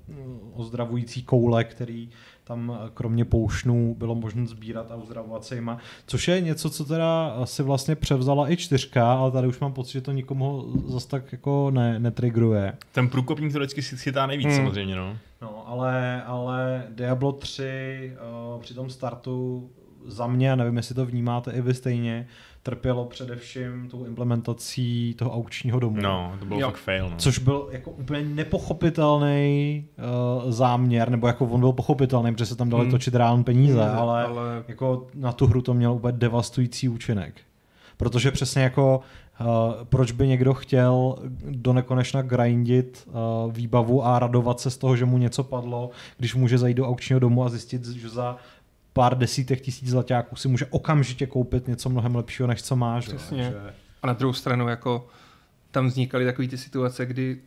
ozdravující 0.61 1.23
koule, 1.23 1.65
který 1.65 2.11
tam 2.45 2.79
kromě 2.95 3.25
poušnů 3.25 3.95
bylo 3.99 4.15
možné 4.15 4.47
sbírat 4.47 4.91
a 4.91 4.97
uzdravovat 4.97 5.45
se 5.45 5.55
jima, 5.55 5.79
což 6.07 6.29
je 6.29 6.41
něco, 6.41 6.71
co 6.71 6.85
teda 6.85 7.41
si 7.45 7.63
vlastně 7.63 7.97
převzala 7.97 8.53
i 8.53 8.57
čtyřka, 8.57 9.13
ale 9.13 9.31
tady 9.31 9.49
už 9.49 9.61
mám 9.61 9.73
pocit, 9.73 9.93
že 9.93 10.01
to 10.01 10.13
nikomu 10.13 10.73
zase 10.87 11.09
tak 11.09 11.33
jako 11.33 11.71
ne, 11.71 11.99
netrigruje. 11.99 12.73
Ten 12.93 13.09
průkopník 13.09 13.53
to 13.53 13.59
vždycky 13.59 13.83
si 13.83 13.97
chytá 13.97 14.27
nejvíc 14.27 14.47
hmm. 14.47 14.57
samozřejmě, 14.57 14.97
no. 14.97 15.17
No, 15.43 15.65
ale, 15.67 16.23
ale 16.23 16.87
Diablo 16.89 17.33
3 17.33 18.13
uh, 18.55 18.61
při 18.61 18.75
tom 18.75 18.91
startu 18.91 19.71
za 20.07 20.27
mě, 20.27 20.57
nevím, 20.57 20.77
jestli 20.77 20.95
to 20.95 21.07
vnímáte 21.07 21.53
i 21.53 21.61
vy 21.61 21.75
stejně, 21.75 22.27
trpělo 22.63 23.05
především 23.05 23.89
tou 23.91 24.05
implementací 24.05 25.15
toho 25.19 25.31
aukčního 25.31 25.81
domu. 25.81 26.01
No, 26.01 26.37
to 26.39 26.45
byl 26.45 26.59
jo. 26.59 26.67
fakt 26.67 26.79
fail. 26.79 27.11
No. 27.11 27.17
Což 27.17 27.39
byl 27.39 27.69
jako 27.73 27.91
úplně 27.91 28.25
nepochopitelný 28.25 29.85
uh, 30.45 30.51
záměr, 30.51 31.11
nebo 31.11 31.27
jako 31.27 31.47
on 31.47 31.61
byl 31.61 31.73
pochopitelný, 31.73 32.33
protože 32.33 32.47
se 32.47 32.57
tam 32.57 32.71
dali 32.71 32.83
hmm. 32.83 32.91
točit 32.91 33.15
reálné 33.15 33.45
peníze, 33.45 33.85
hmm, 33.85 33.99
ale, 33.99 34.25
ale 34.25 34.65
jako 34.69 35.07
na 35.15 35.33
tu 35.33 35.47
hru 35.47 35.63
to 35.63 35.75
mělo 35.75 35.95
úplně 35.95 36.19
devastující 36.19 36.89
účinek. 36.89 37.35
Protože 37.97 38.31
přesně 38.31 38.63
jako 38.63 39.01
Uh, 39.41 39.73
proč 39.85 40.13
by 40.13 40.29
někdo 40.29 40.55
chtěl 40.55 41.17
do 41.51 41.73
nekonečna 41.73 42.23
grindit 42.23 43.09
uh, 43.09 43.53
výbavu 43.53 44.07
a 44.07 44.19
radovat 44.19 44.61
se 44.61 44.71
z 44.71 44.79
toho, 44.79 44.97
že 44.97 45.05
mu 45.05 45.19
něco 45.19 45.45
padlo, 45.45 45.91
když 46.19 46.35
může 46.35 46.59
zajít 46.59 46.77
do 46.77 46.89
aukčního 46.89 47.21
domu 47.21 47.45
a 47.45 47.49
zjistit, 47.49 47.87
že 47.87 48.09
za 48.09 48.37
pár 48.93 49.19
desítek 49.19 49.61
tisíc 49.61 49.91
zlatáků 49.91 50.37
si 50.37 50.49
může 50.49 50.67
okamžitě 50.67 51.27
koupit 51.27 51.69
něco 51.69 51.91
mnohem 51.91 52.17
lepšího, 52.17 52.47
než 52.47 52.63
co 52.63 52.77
máš. 52.77 53.09
Přesně. 53.09 53.55
A 54.03 54.07
na 54.07 54.13
druhou 54.13 54.33
stranu 54.33 54.69
jako 54.69 55.07
tam 55.71 55.87
vznikaly 55.87 56.25
takové 56.25 56.49
ty 56.49 56.59
situace, 56.59 57.07
kdy 57.07 57.41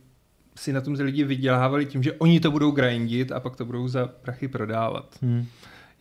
si 0.56 0.74
na 0.74 0.82
tom 0.82 0.94
lidi 0.94 1.24
vydělávali 1.24 1.86
tím, 1.86 2.04
že 2.04 2.14
oni 2.14 2.40
to 2.40 2.52
budou 2.52 2.72
grindit 2.72 3.32
a 3.32 3.40
pak 3.40 3.56
to 3.56 3.66
budou 3.66 3.88
za 3.88 4.08
prachy 4.08 4.48
prodávat. 4.48 5.18
Hmm. 5.22 5.46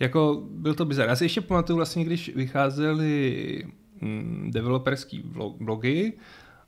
Jako 0.01 0.43
byl 0.51 0.75
to 0.75 0.85
bizar. 0.85 1.09
Já 1.09 1.17
si 1.17 1.25
ještě 1.25 1.41
pamatuju 1.41 1.77
vlastně, 1.77 2.05
když 2.05 2.35
vycházely 2.37 3.67
mm, 4.01 4.51
developerský 4.55 5.23
blogy 5.61 6.13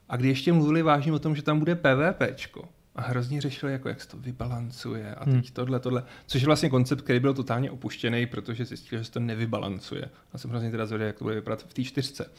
a 0.09 0.17
kdy 0.17 0.27
ještě 0.27 0.53
mluvili 0.53 0.81
vážně 0.81 1.13
o 1.13 1.19
tom, 1.19 1.35
že 1.35 1.41
tam 1.41 1.59
bude 1.59 1.75
PvPčko 1.75 2.69
a 2.97 3.01
hrozně 3.01 3.41
řešili, 3.41 3.71
jako 3.71 3.89
jak 3.89 4.01
se 4.01 4.07
to 4.07 4.17
vybalancuje 4.17 5.15
a 5.15 5.25
teď 5.25 5.33
hmm. 5.33 5.43
tohle, 5.53 5.79
tohle, 5.79 6.03
což 6.25 6.41
je 6.41 6.45
vlastně 6.45 6.69
koncept, 6.69 7.01
který 7.01 7.19
byl 7.19 7.33
totálně 7.33 7.71
opuštěný, 7.71 8.25
protože 8.25 8.65
zjistil, 8.65 8.99
že 8.99 9.05
se 9.05 9.11
to 9.11 9.19
nevybalancuje. 9.19 10.09
A 10.33 10.37
jsem 10.37 10.49
hrozně 10.49 10.71
teda 10.71 10.85
zvědavý, 10.85 11.07
jak 11.07 11.17
to 11.17 11.25
bude 11.25 11.35
vypadat 11.35 11.63
v 11.63 11.73
té 11.73 11.83
čtyřce. 11.83 12.31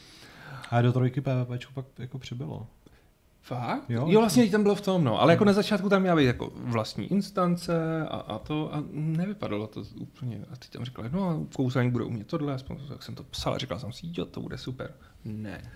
A 0.69 0.81
do 0.81 0.93
trojky 0.93 1.21
PvP 1.21 1.73
pak 1.73 1.85
jako 1.97 2.19
přibylo. 2.19 2.67
Fakt? 3.41 3.89
Jo. 3.89 4.05
Jo, 4.09 4.19
vlastně 4.19 4.49
tam 4.49 4.63
bylo 4.63 4.75
v 4.75 4.81
tom, 4.81 5.03
no. 5.03 5.21
Ale 5.21 5.33
jako 5.33 5.45
na 5.45 5.53
začátku 5.53 5.89
tam 5.89 6.01
měla 6.01 6.15
být 6.15 6.25
jako 6.25 6.51
vlastní 6.55 7.11
instance 7.11 8.05
a, 8.07 8.17
a 8.17 8.39
to 8.39 8.75
a 8.75 8.83
nevypadalo 8.91 9.67
to 9.67 9.83
úplně. 9.99 10.45
A 10.51 10.55
ty 10.55 10.67
tam 10.69 10.85
říkala, 10.85 11.09
no 11.11 11.29
a 11.29 11.55
kouzelník 11.55 11.91
bude 11.91 12.03
umět 12.03 12.27
tohle, 12.27 12.53
aspoň 12.53 12.77
tak 12.89 13.03
jsem 13.03 13.15
to 13.15 13.23
psal 13.23 13.53
a 13.53 13.57
říkal 13.57 13.79
jsem 13.79 13.91
si, 13.91 14.07
jo, 14.17 14.25
to 14.25 14.41
bude 14.41 14.57
super. 14.57 14.93
Ne. 15.25 15.71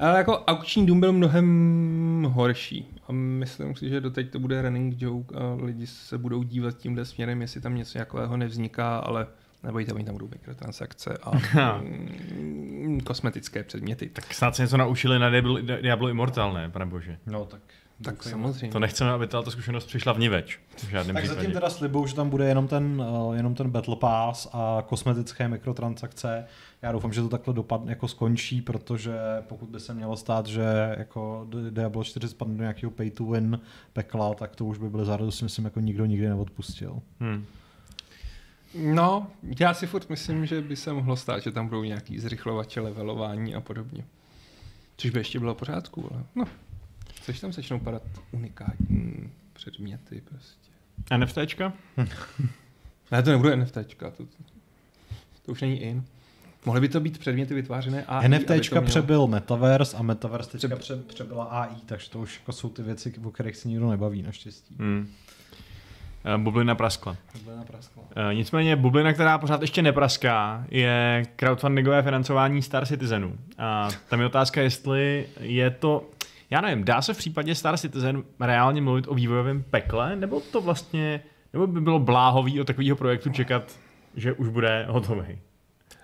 Ale 0.00 0.18
jako 0.18 0.38
aukční 0.38 0.86
dům 0.86 1.00
byl 1.00 1.12
mnohem 1.12 2.26
horší. 2.32 2.86
A 3.08 3.12
myslím 3.12 3.76
si, 3.76 3.88
že 3.88 4.00
doteď 4.00 4.30
to 4.30 4.38
bude 4.38 4.62
running 4.62 5.02
joke 5.02 5.34
a 5.34 5.58
lidi 5.64 5.86
se 5.86 6.18
budou 6.18 6.42
dívat 6.42 6.76
tímhle 6.76 7.04
směrem, 7.04 7.40
jestli 7.42 7.60
tam 7.60 7.74
něco 7.74 7.98
takového 7.98 8.36
nevzniká, 8.36 8.98
ale 8.98 9.26
nebojte, 9.62 9.92
oni 9.92 10.04
tam 10.04 10.14
budou 10.14 10.28
mikrotransakce 10.28 11.18
a 11.22 11.30
mm, 11.82 13.00
kosmetické 13.04 13.62
předměty. 13.62 14.08
Tak 14.08 14.34
snad 14.34 14.56
se 14.56 14.62
něco 14.62 14.76
naučili 14.76 15.18
na 15.18 15.30
Diablo, 15.30 15.58
Diablo 15.60 16.08
Immortal, 16.08 16.52
ne, 16.52 16.70
pane 16.70 16.86
bože. 16.86 17.18
No 17.26 17.44
tak. 17.44 17.60
Tak 18.04 18.22
samozřejmě. 18.22 18.72
To 18.72 18.78
nechceme, 18.78 19.10
aby 19.10 19.26
tato 19.26 19.50
zkušenost 19.50 19.86
přišla 19.86 20.12
v 20.12 20.18
niveč. 20.18 20.60
V 20.76 20.88
žádném 20.88 21.14
Tak 21.14 21.24
případě. 21.24 21.40
zatím 21.40 21.54
teda 21.54 21.70
slibou, 21.70 22.06
že 22.06 22.14
tam 22.14 22.30
bude 22.30 22.48
jenom 22.48 22.68
ten, 22.68 23.00
uh, 23.00 23.36
jenom 23.36 23.54
ten 23.54 23.70
Battle 23.70 23.96
Pass 23.96 24.48
a 24.52 24.84
kosmetické 24.86 25.48
mikrotransakce. 25.48 26.46
Já 26.82 26.92
doufám, 26.92 27.12
že 27.12 27.20
to 27.20 27.28
takhle 27.28 27.54
dopadne, 27.54 27.92
jako 27.92 28.08
skončí, 28.08 28.62
protože 28.62 29.14
pokud 29.40 29.68
by 29.68 29.80
se 29.80 29.94
mělo 29.94 30.16
stát, 30.16 30.46
že 30.46 30.94
jako 30.98 31.46
Diablo 31.70 32.04
4 32.04 32.28
spadne 32.28 32.54
do 32.54 32.62
nějakého 32.62 32.90
pay 32.90 33.10
to 33.10 33.24
win 33.24 33.60
pekla, 33.92 34.34
tak 34.34 34.56
to 34.56 34.64
už 34.64 34.78
by 34.78 34.90
byl 34.90 35.04
zároveň, 35.04 35.32
si 35.32 35.44
myslím, 35.44 35.64
jako 35.64 35.80
nikdo 35.80 36.06
nikdy 36.06 36.28
neodpustil. 36.28 37.02
Hmm. 37.20 37.44
No, 38.74 39.26
já 39.60 39.74
si 39.74 39.86
furt 39.86 40.10
myslím, 40.10 40.46
že 40.46 40.60
by 40.60 40.76
se 40.76 40.92
mohlo 40.92 41.16
stát, 41.16 41.42
že 41.42 41.52
tam 41.52 41.68
budou 41.68 41.84
nějaký 41.84 42.18
zrychlovače, 42.18 42.80
levelování 42.80 43.54
a 43.54 43.60
podobně. 43.60 44.04
Což 44.96 45.10
by 45.10 45.20
ještě 45.20 45.38
bylo 45.38 45.54
v 45.54 45.58
pořádku, 45.58 46.08
ale 46.12 46.24
no. 46.34 46.44
Což 47.22 47.40
tam 47.40 47.52
začnou 47.52 47.80
padat 47.80 48.02
unikátní 48.32 49.30
předměty 49.52 50.22
prostě. 50.28 50.70
NFTčka? 51.16 51.72
Ne, 53.12 53.22
to 53.22 53.30
nebude 53.30 53.56
NFTčka, 53.56 54.10
to, 54.10 54.24
to 55.42 55.52
už 55.52 55.60
není 55.60 55.80
in. 55.82 56.04
Mohly 56.66 56.80
by 56.80 56.88
to 56.88 57.00
být 57.00 57.18
předměty 57.18 57.54
vytvářené 57.54 58.04
AI, 58.04 58.28
NFTčka 58.28 58.74
mělo- 58.76 58.86
přebyl 58.86 59.26
Metaverse 59.26 59.96
a 59.96 60.02
Metaverse 60.02 60.50
teďka 60.58 60.76
pře, 60.76 60.96
přebyla 60.96 61.44
AI, 61.44 61.74
takže 61.86 62.10
to 62.10 62.18
už 62.18 62.38
jako 62.40 62.52
jsou 62.52 62.68
ty 62.68 62.82
věci, 62.82 63.12
o 63.24 63.30
kterých 63.30 63.56
se 63.56 63.68
nikdo 63.68 63.90
nebaví 63.90 64.22
naštěstí. 64.22 64.76
Hmm. 64.78 65.08
Eh, 66.24 66.38
Bublina 66.38 66.74
praskla. 66.74 67.16
To 67.44 67.56
na 67.56 67.64
prasklo. 67.64 68.02
Eh, 68.30 68.34
Nicméně 68.34 68.76
bublina, 68.76 69.12
která 69.12 69.38
pořád 69.38 69.60
ještě 69.60 69.82
nepraská, 69.82 70.64
je 70.70 71.22
crowdfundingové 71.36 72.02
financování 72.02 72.62
Star 72.62 72.86
Citizenů. 72.86 73.36
A 73.58 73.88
tam 74.08 74.20
je 74.20 74.26
otázka, 74.26 74.60
jestli 74.62 75.26
je 75.40 75.70
to... 75.70 76.04
Já 76.50 76.60
nevím, 76.60 76.84
dá 76.84 77.02
se 77.02 77.14
v 77.14 77.18
případě 77.18 77.54
Star 77.54 77.78
Citizen 77.78 78.22
reálně 78.40 78.80
mluvit 78.80 79.04
o 79.08 79.14
vývojovém 79.14 79.62
pekle, 79.62 80.16
nebo 80.16 80.40
to 80.40 80.60
vlastně, 80.60 81.20
nebo 81.52 81.66
by 81.66 81.80
bylo 81.80 81.98
bláhový 81.98 82.60
od 82.60 82.66
takového 82.66 82.96
projektu 82.96 83.30
čekat, 83.30 83.76
že 84.16 84.32
už 84.32 84.48
bude 84.48 84.86
hotový? 84.88 85.38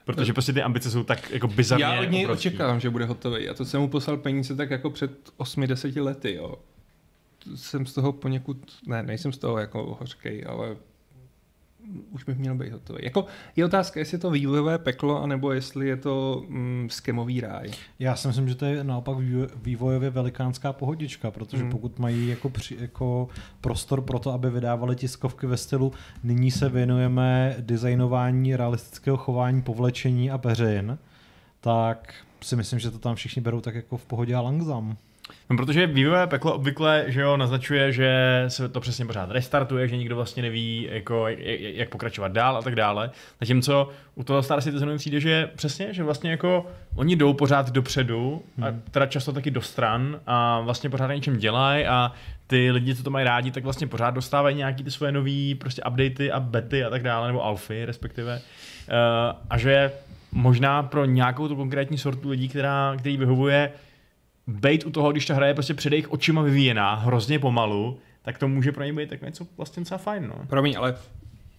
Protože 0.06 0.32
prostě 0.32 0.52
ty 0.52 0.62
ambice 0.62 0.90
jsou 0.90 1.04
tak 1.04 1.30
jako 1.30 1.48
bizarně 1.48 1.84
Já 1.84 2.00
od 2.00 2.10
něj 2.10 2.24
obrovský. 2.24 2.48
očekávám, 2.48 2.80
že 2.80 2.90
bude 2.90 3.04
hotový. 3.04 3.48
A 3.48 3.54
to 3.54 3.64
jsem 3.64 3.80
mu 3.80 3.88
poslal 3.88 4.16
peníze 4.16 4.56
tak 4.56 4.70
jako 4.70 4.90
před 4.90 5.10
8-10 5.38 6.02
lety, 6.04 6.34
jo. 6.34 6.54
Jsem 7.54 7.86
z 7.86 7.92
toho 7.92 8.12
poněkud, 8.12 8.56
ne, 8.86 9.02
nejsem 9.02 9.32
z 9.32 9.38
toho 9.38 9.58
jako 9.58 9.96
hořkej, 10.00 10.44
ale 10.48 10.76
už 12.10 12.24
bych 12.24 12.38
měl 12.38 12.54
být 12.54 12.72
hotový. 12.72 12.98
Jako 13.02 13.26
je 13.56 13.64
otázka, 13.64 14.00
jestli 14.00 14.14
je 14.14 14.18
to 14.18 14.30
vývojové 14.30 14.78
peklo, 14.78 15.22
anebo 15.22 15.52
jestli 15.52 15.88
je 15.88 15.96
to 15.96 16.44
mm, 16.48 16.88
skemový 16.90 17.40
ráj. 17.40 17.70
Já 17.98 18.16
si 18.16 18.28
myslím, 18.28 18.48
že 18.48 18.54
to 18.54 18.64
je 18.64 18.84
naopak 18.84 19.16
vývo- 19.18 19.48
vývojově 19.62 20.10
velikánská 20.10 20.72
pohodička, 20.72 21.30
protože 21.30 21.62
Hmm. 21.62 21.70
pokud 21.70 21.98
mají 21.98 22.28
jako, 22.28 22.50
při, 22.50 22.76
jako 22.80 23.28
prostor 23.60 24.00
pro 24.00 24.18
to, 24.18 24.32
aby 24.32 24.50
vydávali 24.50 24.96
tiskovky 24.96 25.46
ve 25.46 25.56
stylu 25.56 25.92
nyní 26.22 26.50
se 26.50 26.68
věnujeme 26.68 27.56
designování 27.60 28.56
realistického 28.56 29.16
chování, 29.16 29.62
povlečení 29.62 30.30
a 30.30 30.38
peřin, 30.38 30.98
tak 31.60 32.14
si 32.42 32.56
myslím, 32.56 32.78
že 32.78 32.90
to 32.90 32.98
tam 32.98 33.14
všichni 33.14 33.42
berou 33.42 33.60
tak 33.60 33.74
jako 33.74 33.96
v 33.96 34.06
pohodě 34.06 34.34
a 34.34 34.40
langzam. 34.40 34.96
No, 35.50 35.56
protože 35.56 35.86
vývojové 35.86 36.26
peklo 36.26 36.54
obvykle 36.54 37.04
že 37.06 37.20
jo, 37.20 37.36
naznačuje, 37.36 37.92
že 37.92 38.44
se 38.48 38.68
to 38.68 38.80
přesně 38.80 39.06
pořád 39.06 39.30
restartuje, 39.30 39.88
že 39.88 39.96
nikdo 39.96 40.16
vlastně 40.16 40.42
neví, 40.42 40.88
jako, 40.90 41.28
jak, 41.28 41.38
jak 41.60 41.88
pokračovat 41.88 42.32
dál 42.32 42.56
a 42.56 42.62
tak 42.62 42.74
dále. 42.74 43.10
Zatímco 43.40 43.88
u 44.14 44.24
toho 44.24 44.42
Star 44.42 44.62
Citizenu 44.62 44.96
přijde, 44.96 45.20
že 45.20 45.50
přesně, 45.56 45.94
že 45.94 46.02
vlastně 46.02 46.30
jako 46.30 46.66
oni 46.94 47.16
jdou 47.16 47.32
pořád 47.32 47.70
dopředu, 47.70 48.42
a 48.62 48.66
teda 48.90 49.06
často 49.06 49.32
taky 49.32 49.50
do 49.50 49.62
stran 49.62 50.20
a 50.26 50.60
vlastně 50.60 50.90
pořád 50.90 51.06
něčem 51.06 51.38
dělají 51.38 51.86
a 51.86 52.12
ty 52.46 52.70
lidi, 52.70 52.94
co 52.94 53.02
to 53.02 53.10
mají 53.10 53.24
rádi, 53.24 53.50
tak 53.50 53.64
vlastně 53.64 53.86
pořád 53.86 54.10
dostávají 54.10 54.56
nějaký 54.56 54.84
ty 54.84 54.90
svoje 54.90 55.12
nové 55.12 55.54
prostě 55.58 55.82
updaty 55.88 56.32
a 56.32 56.40
bety 56.40 56.84
a 56.84 56.90
tak 56.90 57.02
dále, 57.02 57.26
nebo 57.26 57.44
alfy 57.44 57.84
respektive. 57.84 58.34
Uh, 58.36 59.36
a 59.50 59.58
že 59.58 59.92
možná 60.32 60.82
pro 60.82 61.04
nějakou 61.04 61.48
tu 61.48 61.56
konkrétní 61.56 61.98
sortu 61.98 62.30
lidí, 62.30 62.48
která, 62.48 62.94
který 62.98 63.16
vyhovuje 63.16 63.72
bejt 64.46 64.86
u 64.86 64.90
toho, 64.90 65.12
když 65.12 65.26
ta 65.26 65.34
hra 65.34 65.46
je 65.46 65.54
prostě 65.54 65.74
před 65.74 65.92
jejich 65.92 66.12
očima 66.12 66.42
vyvíjená, 66.42 66.94
hrozně 66.94 67.38
pomalu, 67.38 67.98
tak 68.22 68.38
to 68.38 68.48
může 68.48 68.72
pro 68.72 68.84
ně 68.84 68.92
být 68.92 69.08
tak 69.08 69.22
něco 69.22 69.46
vlastně 69.56 69.80
docela 69.80 69.98
fajn, 69.98 70.26
no. 70.26 70.46
Promiň, 70.46 70.74
ale 70.78 70.94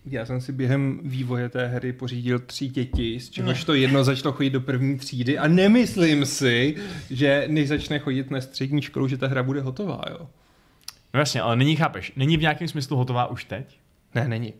já 0.05 0.25
jsem 0.25 0.41
si 0.41 0.51
během 0.51 0.99
vývoje 1.03 1.49
té 1.49 1.67
hry 1.67 1.93
pořídil 1.93 2.39
tři 2.39 2.67
děti, 2.67 3.19
z 3.19 3.29
čehož 3.29 3.63
to 3.63 3.73
jedno 3.73 4.03
začalo 4.03 4.33
chodit 4.33 4.49
do 4.49 4.61
první 4.61 4.97
třídy 4.97 5.37
a 5.37 5.47
nemyslím 5.47 6.25
si, 6.25 6.75
že 7.09 7.45
než 7.47 7.67
začne 7.67 7.99
chodit 7.99 8.31
na 8.31 8.41
střední 8.41 8.81
školu, 8.81 9.07
že 9.07 9.17
ta 9.17 9.27
hra 9.27 9.43
bude 9.43 9.61
hotová, 9.61 10.01
jo. 10.09 10.29
No 11.13 11.19
jasně, 11.19 11.41
ale 11.41 11.55
není, 11.55 11.75
chápeš, 11.75 12.13
není 12.15 12.37
v 12.37 12.41
nějakém 12.41 12.67
smyslu 12.67 12.97
hotová 12.97 13.27
už 13.27 13.43
teď? 13.43 13.79
Ne, 14.15 14.27
není. 14.27 14.53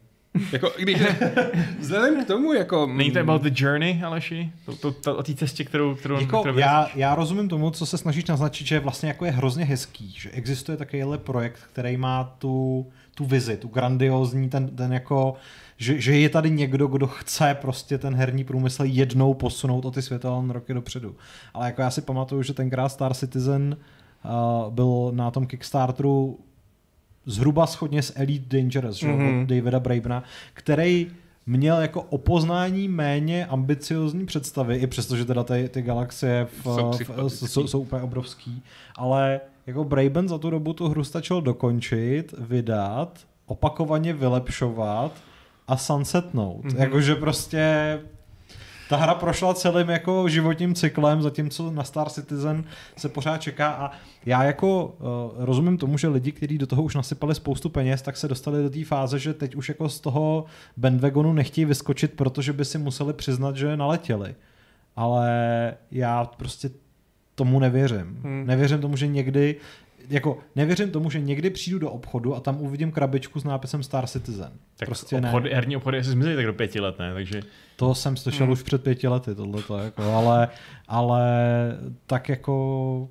Jako, 0.52 0.72
když, 0.80 1.02
vzhledem 1.80 2.24
k 2.24 2.28
tomu, 2.28 2.54
jako... 2.54 2.88
Není 2.94 3.12
to 3.12 3.20
about 3.20 3.42
the 3.42 3.64
journey, 3.64 4.02
Aleši? 4.04 4.52
To, 4.66 4.76
to, 4.76 4.92
to, 4.92 5.18
o 5.18 5.24
té 5.24 5.34
cestě, 5.34 5.64
kterou, 5.64 5.96
kterou, 5.96 6.20
Jako, 6.20 6.40
kterou 6.40 6.58
já, 6.58 6.88
já 6.96 7.16
rozumím 7.16 7.50
tomu, 7.50 7.72
co 7.72 7.86
se 7.86 7.98
snažíš 7.98 8.26
naznačit, 8.26 8.68
že 8.68 8.80
vlastně 8.80 9.08
jako 9.08 9.26
je 9.26 9.32
hrozně 9.32 9.66
hezký, 9.66 10.16
že 10.18 10.30
existuje 10.30 10.78
takovýhle 10.78 11.18
projekt, 11.18 11.60
který 11.74 11.98
má 11.98 12.24
tu, 12.24 12.88
tu 13.16 13.26
vizi, 13.26 13.58
tu 13.58 13.68
grandiozní, 13.68 14.50
ten, 14.50 14.68
ten 14.68 14.94
jako, 14.94 15.34
že, 15.78 16.02
že 16.02 16.20
je 16.20 16.30
tady 16.30 16.50
někdo, 16.50 16.88
kdo 16.88 17.08
chce 17.08 17.58
prostě 17.62 17.98
ten 17.98 18.16
herní 18.16 18.44
průmysl 18.44 18.84
jednou 18.86 19.34
posunout 19.34 19.86
o 19.86 19.92
ty 19.92 20.02
světelné 20.02 20.54
roky 20.54 20.74
dopředu. 20.74 21.16
Ale 21.54 21.66
jako 21.66 21.82
já 21.82 21.92
si 21.92 22.02
pamatuju, 22.02 22.44
že 22.44 22.54
tenkrát 22.54 22.90
Star 22.90 23.14
Citizen 23.14 23.78
uh, 24.26 24.74
byl 24.74 25.12
na 25.14 25.32
tom 25.32 25.48
Kickstarteru 25.48 26.40
zhruba 27.28 27.68
schodně 27.68 28.02
s 28.02 28.14
Elite 28.20 28.58
Dangerous, 28.58 28.96
že, 28.96 29.08
Mhm. 29.08 29.42
od 29.42 29.48
Davida 29.48 29.80
Bravena, 29.80 30.24
který 30.54 31.08
měl 31.46 31.78
jako 31.82 32.02
opoznání 32.02 32.88
méně 32.88 33.46
ambiciozní 33.46 34.26
představy, 34.26 34.76
i 34.78 34.88
přesto, 34.88 35.16
že 35.18 35.26
teda 35.26 35.44
ty, 35.44 35.70
ty 35.70 35.82
galaxie 35.82 36.48
v, 36.52 36.64
Jsou 36.64 36.92
v, 37.28 37.30
jsou, 37.30 37.68
jsou 37.68 37.80
úplně 37.80 38.02
obrovský, 38.02 38.64
ale 38.96 39.40
jako 39.68 39.84
Braben 39.84 40.28
za 40.30 40.38
tu 40.38 40.50
dobu 40.50 40.74
tu 40.74 40.88
hru 40.90 41.04
stačil 41.04 41.42
dokončit, 41.42 42.34
vydat, 42.40 43.20
opakovaně 43.46 44.14
vylepšovat 44.14 45.12
a 45.68 45.78
sunsetnout. 45.78 46.64
Mhm. 46.64 46.74
Mm-hmm. 46.74 46.80
Jakože 46.82 47.16
prostě 47.16 48.00
ta 48.90 48.98
hra 48.98 49.16
prošla 49.16 49.54
celým 49.54 49.90
jako 49.90 50.30
životním 50.30 50.76
cyklem, 50.76 51.22
zatímco 51.22 51.72
na 51.72 51.84
Star 51.84 52.10
Citizen 52.10 52.64
se 52.98 53.10
pořád 53.10 53.38
čeká 53.38 53.70
a 53.70 53.92
já 54.26 54.44
jako 54.44 54.86
uh, 54.86 55.46
rozumím 55.46 55.78
tomu, 55.78 55.98
že 55.98 56.08
lidi, 56.08 56.32
kteří 56.32 56.58
do 56.58 56.68
toho 56.68 56.84
už 56.84 56.96
nasypali 56.96 57.36
spoustu 57.36 57.70
peněz, 57.70 58.02
tak 58.02 58.18
se 58.18 58.28
dostali 58.28 58.64
do 58.64 58.70
té 58.70 58.86
fáze, 58.86 59.20
že 59.20 59.34
teď 59.34 59.56
už 59.56 59.70
jako 59.70 59.90
z 59.90 60.00
toho 60.00 60.46
bandwagonu 60.78 61.34
nechtějí 61.34 61.66
vyskočit, 61.66 62.14
protože 62.14 62.54
by 62.54 62.66
si 62.66 62.78
museli 62.78 63.14
přiznat, 63.14 63.56
že 63.56 63.78
naletěli. 63.78 64.36
Ale 64.96 65.74
já 65.92 66.26
prostě 66.26 66.70
tomu 67.36 67.60
nevěřím. 67.60 68.20
Hmm. 68.24 68.48
Nevěřím 68.48 68.82
tomu, 68.82 68.98
že 68.98 69.08
někdy 69.08 69.56
jako 70.10 70.38
nevěřím 70.56 70.92
tomu, 70.92 71.10
že 71.10 71.20
někdy 71.20 71.50
přijdu 71.50 71.80
do 71.80 71.92
obchodu 71.92 72.36
a 72.36 72.40
tam 72.40 72.62
uvidím 72.62 72.92
krabičku 72.92 73.40
s 73.40 73.44
nápisem 73.44 73.84
Star 73.84 74.08
Citizen. 74.08 74.52
Tak 74.78 74.88
prostě 74.88 75.16
obchody, 75.18 75.50
ne. 75.50 75.56
herní 75.56 75.76
obchody 75.78 76.00
asi 76.00 76.10
zmizely 76.10 76.36
tak 76.36 76.46
do 76.46 76.54
pěti 76.54 76.80
let, 76.80 77.00
ne? 77.00 77.14
Takže 77.14 77.42
To 77.76 77.96
jsem 77.96 78.18
slyšel 78.18 78.46
Hmm. 78.46 78.54
už 78.54 78.64
před 78.64 78.84
pěti 78.84 79.08
lety, 79.08 79.36
tohleto, 79.36 79.78
jako, 79.78 80.04
ale, 80.04 80.48
ale 80.88 81.22
tak 82.06 82.30
jako 82.30 83.10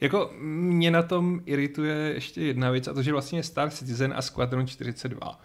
Jako 0.00 0.30
mě 0.40 0.90
na 0.90 1.02
tom 1.02 1.40
irituje 1.46 1.94
ještě 1.96 2.42
jedna 2.42 2.70
věc, 2.70 2.88
a 2.88 2.92
to, 2.94 3.02
že 3.02 3.12
vlastně 3.12 3.42
Star 3.42 3.70
Citizen 3.70 4.12
a 4.16 4.22
Squadron 4.22 4.66
42. 4.66 5.40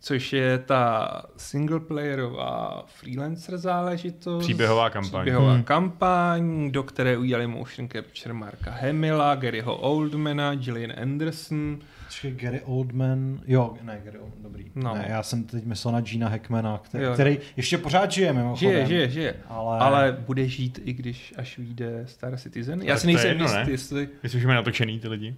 což 0.00 0.32
je 0.32 0.58
ta 0.58 1.10
singleplayerová 1.36 2.84
freelancer 2.86 3.58
záležitost. 3.58 4.42
Příběhová 4.44 4.90
kampaň. 4.90 5.20
Příběhová 5.20 5.52
Hmm. 5.52 5.62
kampaň, 5.62 6.70
do 6.72 6.82
které 6.82 7.16
udělali 7.16 7.46
motion 7.46 7.88
capture 7.88 8.34
Marka 8.34 8.70
Hemila, 8.70 9.34
Garyho 9.34 9.76
Oldmana, 9.76 10.54
Gillian 10.54 10.92
Anderson. 11.02 11.78
Počkej, 12.06 12.30
Gary 12.34 12.60
Oldman, 12.64 13.40
jo, 13.46 13.74
ne, 13.82 14.00
Gary 14.04 14.18
Oldman, 14.18 14.42
dobrý. 14.42 14.64
No. 14.74 14.94
Ne, 14.94 15.06
já 15.08 15.22
jsem 15.22 15.44
teď 15.44 15.64
myslel 15.64 15.92
na 15.92 16.00
Gina 16.00 16.28
Hackmana, 16.28 16.78
který, 16.84 17.04
Jo. 17.04 17.12
který 17.12 17.38
ještě 17.56 17.78
pořád 17.78 18.12
žije 18.12 18.32
mimochodem. 18.32 18.72
Žije, 18.72 18.86
žije, 18.86 19.08
žije. 19.08 19.34
Ale- 19.48 19.78
Ale... 19.78 20.16
bude 20.26 20.48
žít 20.48 20.80
i 20.84 20.92
když 20.92 21.34
až 21.36 21.58
vyjde 21.58 22.02
Star 22.06 22.36
Citizen. 22.36 22.82
Já 22.82 22.94
Tak 22.94 23.00
si 23.00 23.06
nejsem 23.06 23.28
jedno, 23.28 23.44
jist, 23.44 23.54
ne? 23.54 23.64
jestli... 23.68 24.08
Myslím, 24.22 24.40
že 24.40 24.46
mají 24.46 24.56
natočený 24.56 25.00
ty 25.00 25.08
lidi. 25.08 25.36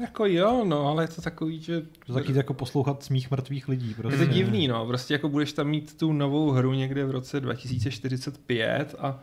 Jako 0.00 0.26
jo, 0.26 0.64
no, 0.64 0.86
ale 0.86 1.04
je 1.04 1.08
to 1.08 1.22
takový, 1.22 1.60
že... 1.60 1.82
To 2.06 2.14
taky 2.14 2.36
jako 2.36 2.54
poslouchat 2.54 3.02
smích 3.02 3.30
mrtvých 3.30 3.68
lidí. 3.68 3.88
Je 3.88 3.94
Prostě. 3.94 4.18
to 4.18 4.32
divný, 4.32 4.68
no. 4.68 4.86
Prostě 4.86 5.14
jako 5.14 5.28
budeš 5.28 5.52
tam 5.52 5.66
mít 5.68 5.98
tu 5.98 6.12
novou 6.12 6.50
hru 6.50 6.72
někde 6.72 7.04
v 7.04 7.10
roce 7.10 7.40
2045 7.40 8.94
a 8.98 9.18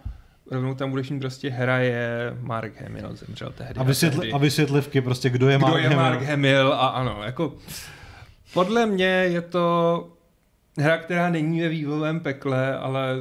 rovnou 0.51 0.75
tam 0.75 0.89
budeš 0.89 1.09
mít 1.09 1.19
prostě 1.19 1.49
hraje 1.49 2.09
Mark 2.41 2.81
Hamill, 2.81 3.15
zemřel 3.15 3.53
tehdy. 3.57 3.79
A, 3.79 3.83
vysvětli, 3.83 4.19
tehdy. 4.19 4.31
a 4.33 4.37
vysvětlivky, 4.37 5.01
prostě 5.01 5.29
kdo 5.29 5.49
je 5.49 5.57
Kdo 5.57 5.67
Mark 5.67 5.83
je 5.83 5.89
Hamill. 5.89 6.03
Mark 6.03 6.21
Hamill 6.21 6.73
a 6.73 6.87
ano, 6.87 7.21
jako 7.25 7.53
podle 8.53 8.85
mě 8.85 9.05
je 9.05 9.41
to 9.41 10.07
hra, 10.77 10.97
která 10.97 11.29
není 11.29 11.61
ve 11.61 11.69
vývojovém 11.69 12.19
pekle, 12.19 12.77
ale 12.77 13.15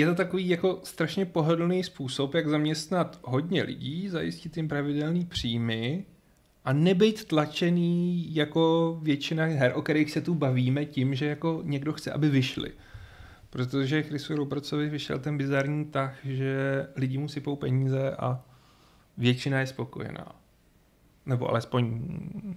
je 0.00 0.06
to 0.06 0.14
takový 0.14 0.48
jako 0.48 0.80
strašně 0.84 1.26
pohodlný 1.26 1.84
způsob, 1.84 2.34
jak 2.34 2.48
zaměstnat 2.48 3.18
hodně 3.22 3.62
lidí, 3.62 4.08
zajistit 4.08 4.56
jim 4.56 4.68
pravidelný 4.68 5.24
příjmy 5.24 6.04
a 6.64 6.72
nebyt 6.72 7.24
tlačený 7.24 8.34
jako 8.34 8.98
většina 9.02 9.44
her, 9.44 9.72
o 9.74 9.82
kterých 9.82 10.10
se 10.10 10.20
tu 10.20 10.34
bavíme 10.34 10.84
tím, 10.84 11.14
že 11.14 11.26
jako 11.26 11.60
někdo 11.64 11.92
chce, 11.92 12.12
aby 12.12 12.28
vyšly. 12.28 12.72
Protože 13.50 14.02
Chrisu 14.02 14.36
Robertsovi 14.36 14.88
vyšel 14.88 15.18
ten 15.18 15.38
bizarní 15.38 15.84
tah, 15.84 16.14
že 16.24 16.86
lidi 16.96 17.18
mu 17.18 17.28
sypou 17.28 17.56
peníze 17.56 18.10
a 18.10 18.42
většina 19.18 19.60
je 19.60 19.66
spokojená. 19.66 20.26
Nebo 21.26 21.48
alespoň 21.48 22.00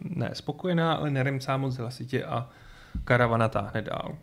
ne 0.03 0.29
spokojená, 0.33 0.93
ale 0.93 1.11
neremcá 1.11 1.57
moc 1.57 1.77
hlasitě 1.77 2.23
a 2.23 2.49
karavana 3.03 3.49
táhne 3.49 3.81
dál. 3.81 4.17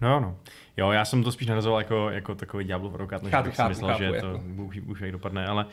No, 0.00 0.20
no. 0.20 0.38
Jo, 0.76 0.90
já 0.90 1.04
jsem 1.04 1.24
to 1.24 1.32
spíš 1.32 1.48
narazoval 1.48 1.80
jako, 1.80 2.10
jako 2.10 2.34
takový 2.34 2.64
ďáblův 2.64 2.94
advokát, 2.94 3.22
než 3.22 3.30
Chápu, 3.30 3.44
bych 3.44 3.54
si 3.54 3.56
chápu, 3.56 3.68
myslel, 3.68 3.90
chápu, 3.90 4.02
že 4.02 4.10
to 4.10 4.26
jako. 4.26 4.40
už, 4.64 4.78
už 4.86 5.00
jak 5.00 5.12
dopadne, 5.12 5.46
ale 5.46 5.64
uh, 5.64 5.70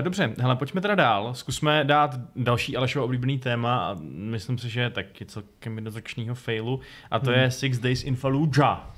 dobře, 0.00 0.34
hele, 0.38 0.56
pojďme 0.56 0.80
teda 0.80 0.94
dál. 0.94 1.34
Zkusme 1.34 1.84
dát 1.84 2.20
další 2.36 2.76
Alešovo 2.76 3.04
oblíbený 3.04 3.38
téma 3.38 3.76
a 3.90 3.96
myslím 4.04 4.58
si, 4.58 4.68
že 4.70 4.80
je 4.80 4.90
taky 4.90 5.26
celkem 5.26 5.76
jednoznačného 5.76 6.34
failu 6.34 6.80
a 7.10 7.18
to 7.18 7.30
Hmm. 7.30 7.40
je 7.40 7.50
Six 7.50 7.78
Days 7.78 8.04
in 8.04 8.16
Fallujah. 8.16 8.94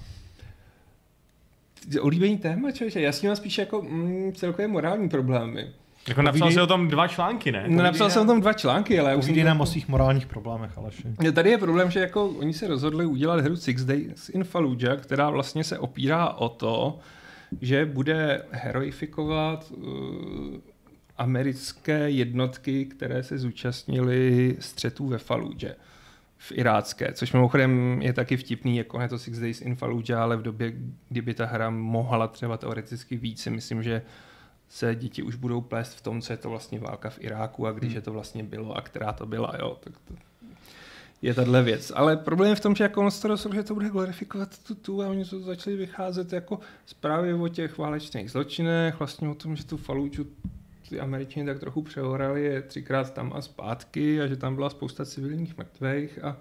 Oblíbený 2.00 2.38
téma, 2.38 2.70
člověče, 2.72 3.00
já 3.00 3.12
s 3.12 3.22
ním 3.22 3.28
mám 3.28 3.36
spíš 3.36 3.58
jako 3.58 3.82
mm, 3.82 4.32
celkové 4.34 4.68
morální 4.68 5.08
problémy. 5.08 5.68
Jako 6.08 6.22
napsal 6.22 6.48
Povídej- 6.48 6.54
si 6.54 6.60
o 6.60 6.66
tom 6.66 6.88
dva 6.88 7.08
články, 7.08 7.52
ne? 7.52 7.64
No, 7.68 7.82
napsal 7.82 8.10
jsem 8.10 8.22
o 8.22 8.26
tom 8.26 8.40
dva 8.40 8.52
články, 8.52 9.00
ale 9.00 9.16
už 9.16 9.24
jsem 9.24 9.32
Povídej 9.32 9.44
nám 9.44 9.60
o 9.60 9.66
svých 9.66 9.88
morálních 9.88 10.26
problémech, 10.26 10.78
Aleši. 10.78 11.02
Tady 11.32 11.50
je 11.50 11.58
problém, 11.58 11.90
že 11.90 12.00
jako 12.00 12.28
oni 12.28 12.52
se 12.52 12.68
rozhodli 12.68 13.06
udělat 13.06 13.40
hru 13.40 13.56
Six 13.56 13.84
Days 13.84 14.28
in 14.28 14.44
Fallujah, 14.44 15.00
která 15.02 15.30
vlastně 15.30 15.64
se 15.64 15.78
opírá 15.78 16.28
o 16.28 16.48
to, 16.48 16.98
že 17.60 17.86
bude 17.86 18.42
heroifikovat 18.50 19.72
uh, 19.76 19.86
americké 21.18 22.10
jednotky, 22.10 22.84
které 22.84 23.22
se 23.22 23.38
zúčastnily 23.38 24.56
střetů 24.58 25.06
ve 25.06 25.18
Fallujah 25.18 25.74
v 26.38 26.52
irácké, 26.54 27.12
což 27.12 27.32
mimochodem 27.32 28.02
je 28.02 28.12
taky 28.12 28.36
vtipný, 28.36 28.76
jako 28.76 29.00
je 29.00 29.08
to 29.08 29.18
Six 29.18 29.38
Days 29.38 29.60
in 29.60 29.76
Fallujah, 29.76 30.20
ale 30.20 30.36
v 30.36 30.42
době, 30.42 30.72
kdyby 31.08 31.34
ta 31.34 31.46
hra 31.46 31.70
mohla 31.70 32.28
třeba 32.28 32.56
teoreticky 32.56 33.16
víc, 33.16 33.42
si 33.42 33.50
myslím, 33.50 33.82
že 33.82 34.02
se 34.72 34.94
děti 34.94 35.22
už 35.22 35.34
budou 35.34 35.60
plést 35.60 35.94
v 35.94 36.00
tom, 36.00 36.20
co 36.20 36.32
je 36.32 36.36
to 36.36 36.50
vlastně 36.50 36.80
válka 36.80 37.10
v 37.10 37.18
Iráku 37.20 37.66
a 37.66 37.72
když 37.72 37.92
je 37.92 38.00
to 38.00 38.12
vlastně 38.12 38.42
bylo 38.42 38.76
a 38.76 38.80
která 38.80 39.12
to 39.12 39.26
byla, 39.26 39.52
jo, 39.58 39.78
tak 39.80 39.92
to 40.08 40.14
je 41.22 41.34
tahle 41.34 41.62
věc. 41.62 41.92
Ale 41.94 42.16
problém 42.16 42.50
je 42.50 42.56
v 42.56 42.60
tom, 42.60 42.74
že 42.74 42.84
jako 42.84 43.00
on 43.00 43.10
se 43.10 43.22
to 43.22 43.28
rozhodl, 43.28 43.54
že 43.54 43.62
to 43.62 43.74
bude 43.74 43.88
glorifikovat 43.88 44.58
tu, 44.58 44.74
tu 44.74 45.02
a 45.02 45.06
oni 45.06 45.24
to 45.24 45.40
začali 45.40 45.76
vycházet 45.76 46.32
jako 46.32 46.60
zprávy 46.86 47.34
o 47.34 47.48
těch 47.48 47.78
válečných 47.78 48.30
zločinech, 48.30 48.98
vlastně 48.98 49.28
o 49.28 49.34
tom, 49.34 49.56
že 49.56 49.64
tu 49.64 49.76
Faluču 49.76 50.26
ty 50.88 51.00
američani 51.00 51.46
tak 51.46 51.60
trochu 51.60 51.82
přehorali 51.82 52.44
je 52.44 52.62
třikrát 52.62 53.14
tam 53.14 53.32
a 53.32 53.42
zpátky 53.42 54.20
a 54.20 54.26
že 54.26 54.36
tam 54.36 54.54
byla 54.54 54.70
spousta 54.70 55.04
civilních 55.04 55.58
mrtvých 55.58 56.24
a, 56.24 56.36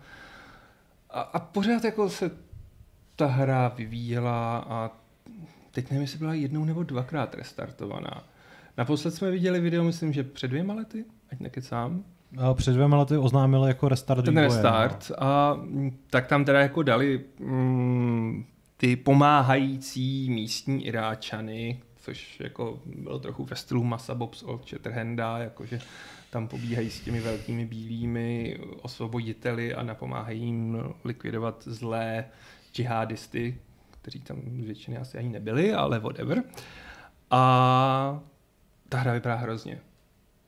a, 1.10 1.22
a 1.22 1.40
pořád 1.40 1.84
jako 1.84 2.10
se 2.10 2.32
ta 3.16 3.26
hra 3.26 3.68
vyvíjela 3.68 4.58
a 4.58 5.01
teď 5.72 5.90
nevím, 5.90 6.02
jestli 6.02 6.20
byla 6.20 6.34
jednou 6.34 6.66
nebo 6.66 6.84
dvakrát 6.84 7.36
restartovaná. 7.36 8.24
Naposled 8.78 9.12
jsme 9.12 9.32
viděli 9.32 9.60
video, 9.60 9.84
myslím, 9.84 10.14
že 10.14 10.24
před 10.24 10.48
dvěma 10.48 10.74
lety, 10.74 11.06
ať 11.32 11.40
nekecám, 11.40 12.04
A 12.38 12.54
před 12.54 12.74
dvěma 12.74 12.98
lety 12.98 13.18
oznámili 13.18 13.68
jako 13.68 13.90
restart 13.90 14.26
ten 14.26 14.34
vývoje, 14.34 14.48
restart 14.48 15.12
a 15.18 15.54
mm, 15.54 15.98
tak 16.10 16.28
tam 16.28 16.46
teda 16.46 16.62
jako 16.62 16.84
dali 16.84 17.22
mm, 17.40 18.46
ty 18.78 18.96
pomáhající 18.96 20.30
místní 20.30 20.86
Iráčany, 20.86 21.80
což 21.96 22.40
jako 22.40 22.80
bylo 22.86 23.20
trochu 23.20 23.46
ve 23.46 23.56
stylu 23.56 23.84
Masa 23.84 24.16
Bobs 24.16 24.44
od 24.44 24.70
Shatterhanda, 24.70 25.38
jakože 25.38 25.80
tam 26.30 26.48
pobíhají 26.48 26.90
s 26.90 27.00
těmi 27.00 27.20
velkými 27.20 27.66
bílými 27.66 28.60
osvoboditeli 28.82 29.74
a 29.74 29.84
napomáhají 29.84 30.42
jim 30.42 30.78
likvidovat 31.04 31.64
zlé 31.66 32.26
džihadisty, 32.74 33.58
kteří 34.02 34.20
tam 34.20 34.41
z 34.62 34.66
většiny 34.66 34.97
asi 34.97 35.18
ani 35.18 35.30
nebyli, 35.30 35.74
ale 35.74 35.99
whatever. 35.99 36.43
A 37.32 38.20
ta 38.89 38.97
hra 38.97 39.14
vypadá 39.14 39.36
hrozně. 39.36 39.80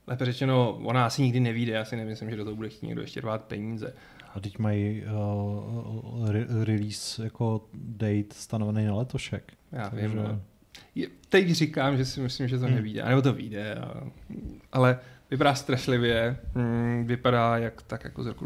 Lépe 0.07 0.25
řečeno, 0.25 0.73
ona 0.83 1.05
asi 1.05 1.21
nikdy 1.21 1.39
nevíde, 1.39 1.71
já 1.73 1.85
si 1.85 1.95
nemyslím, 1.95 2.29
že 2.29 2.35
do 2.35 2.43
toho 2.43 2.55
bude 2.55 2.69
chtít 2.69 2.85
někdo 2.87 3.01
ještě 3.01 3.21
rvát 3.21 3.43
peníze. 3.43 3.93
A 4.33 4.39
teď 4.39 4.59
mají 4.59 5.03
uh, 5.03 6.29
re- 6.31 6.45
release 6.63 7.23
jako 7.23 7.65
date 7.73 8.25
stanovený 8.33 8.85
na 8.85 8.95
letošek. 8.95 9.53
Já 9.71 9.89
Takže- 9.89 10.07
vím, 10.07 10.19
ale 10.19 10.39
je, 10.95 11.07
teď 11.29 11.51
říkám, 11.51 11.97
že 11.97 12.05
si 12.05 12.19
myslím, 12.21 12.47
že 12.47 12.59
to 12.59 12.65
Hmm. 12.65 12.75
nevíde, 12.75 13.03
nebo 13.05 13.21
to 13.21 13.33
vyjde, 13.33 13.77
ale 14.71 14.99
vypadá 15.31 15.55
strašlivě, 15.55 16.37
mm, 16.55 17.03
vypadá 17.07 17.57
jak, 17.57 17.81
tak 17.81 18.03
jako 18.03 18.23
z 18.23 18.27
roku 18.27 18.45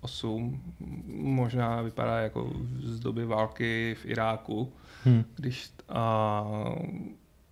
2008, 0.00 0.62
možná 1.06 1.82
vypadá 1.82 2.18
jako 2.18 2.52
z 2.82 3.00
doby 3.00 3.24
války 3.26 3.96
v 4.02 4.06
Iráku, 4.06 4.72
Hm. 5.06 5.24
když 5.36 5.70
a 5.88 6.44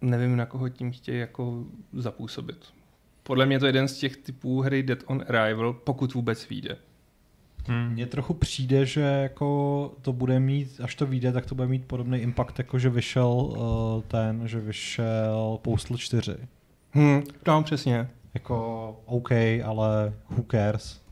nevím, 0.00 0.36
na 0.36 0.46
koho 0.46 0.68
tím 0.68 0.92
chtějí 0.92 1.18
jako 1.18 1.64
zapůsobit. 1.92 2.56
Podle 3.22 3.46
mě 3.46 3.54
je 3.54 3.60
to 3.60 3.66
jeden 3.66 3.88
z 3.88 3.98
těch 3.98 4.16
typů 4.16 4.60
hry 4.60 4.82
Dead 4.82 4.98
on 5.06 5.24
Arrival, 5.28 5.72
pokud 5.72 6.14
vůbec 6.14 6.48
vyjde. 6.48 6.76
Hmm. 7.68 7.92
Mně 7.92 8.06
trochu 8.06 8.34
přijde, 8.34 8.86
že 8.86 9.00
jako 9.00 9.92
to 10.02 10.12
bude 10.12 10.40
mít, 10.40 10.80
až 10.82 10.94
to 10.94 11.06
vyjde, 11.06 11.32
tak 11.32 11.46
to 11.46 11.54
bude 11.54 11.68
mít 11.68 11.84
podobný 11.84 12.18
impact, 12.18 12.58
jako 12.58 12.78
že 12.78 12.90
vyšel 12.90 13.28
uh, 13.28 14.02
ten, 14.02 14.48
že 14.48 14.60
vyšel 14.60 15.58
Postal 15.62 15.96
4. 15.96 16.36
Hm, 16.94 17.22
no, 17.46 17.62
přesně. 17.62 18.08
Jako 18.34 18.96
OK, 19.06 19.32
ale 19.64 20.12
who 20.30 20.44
cares? 20.50 21.05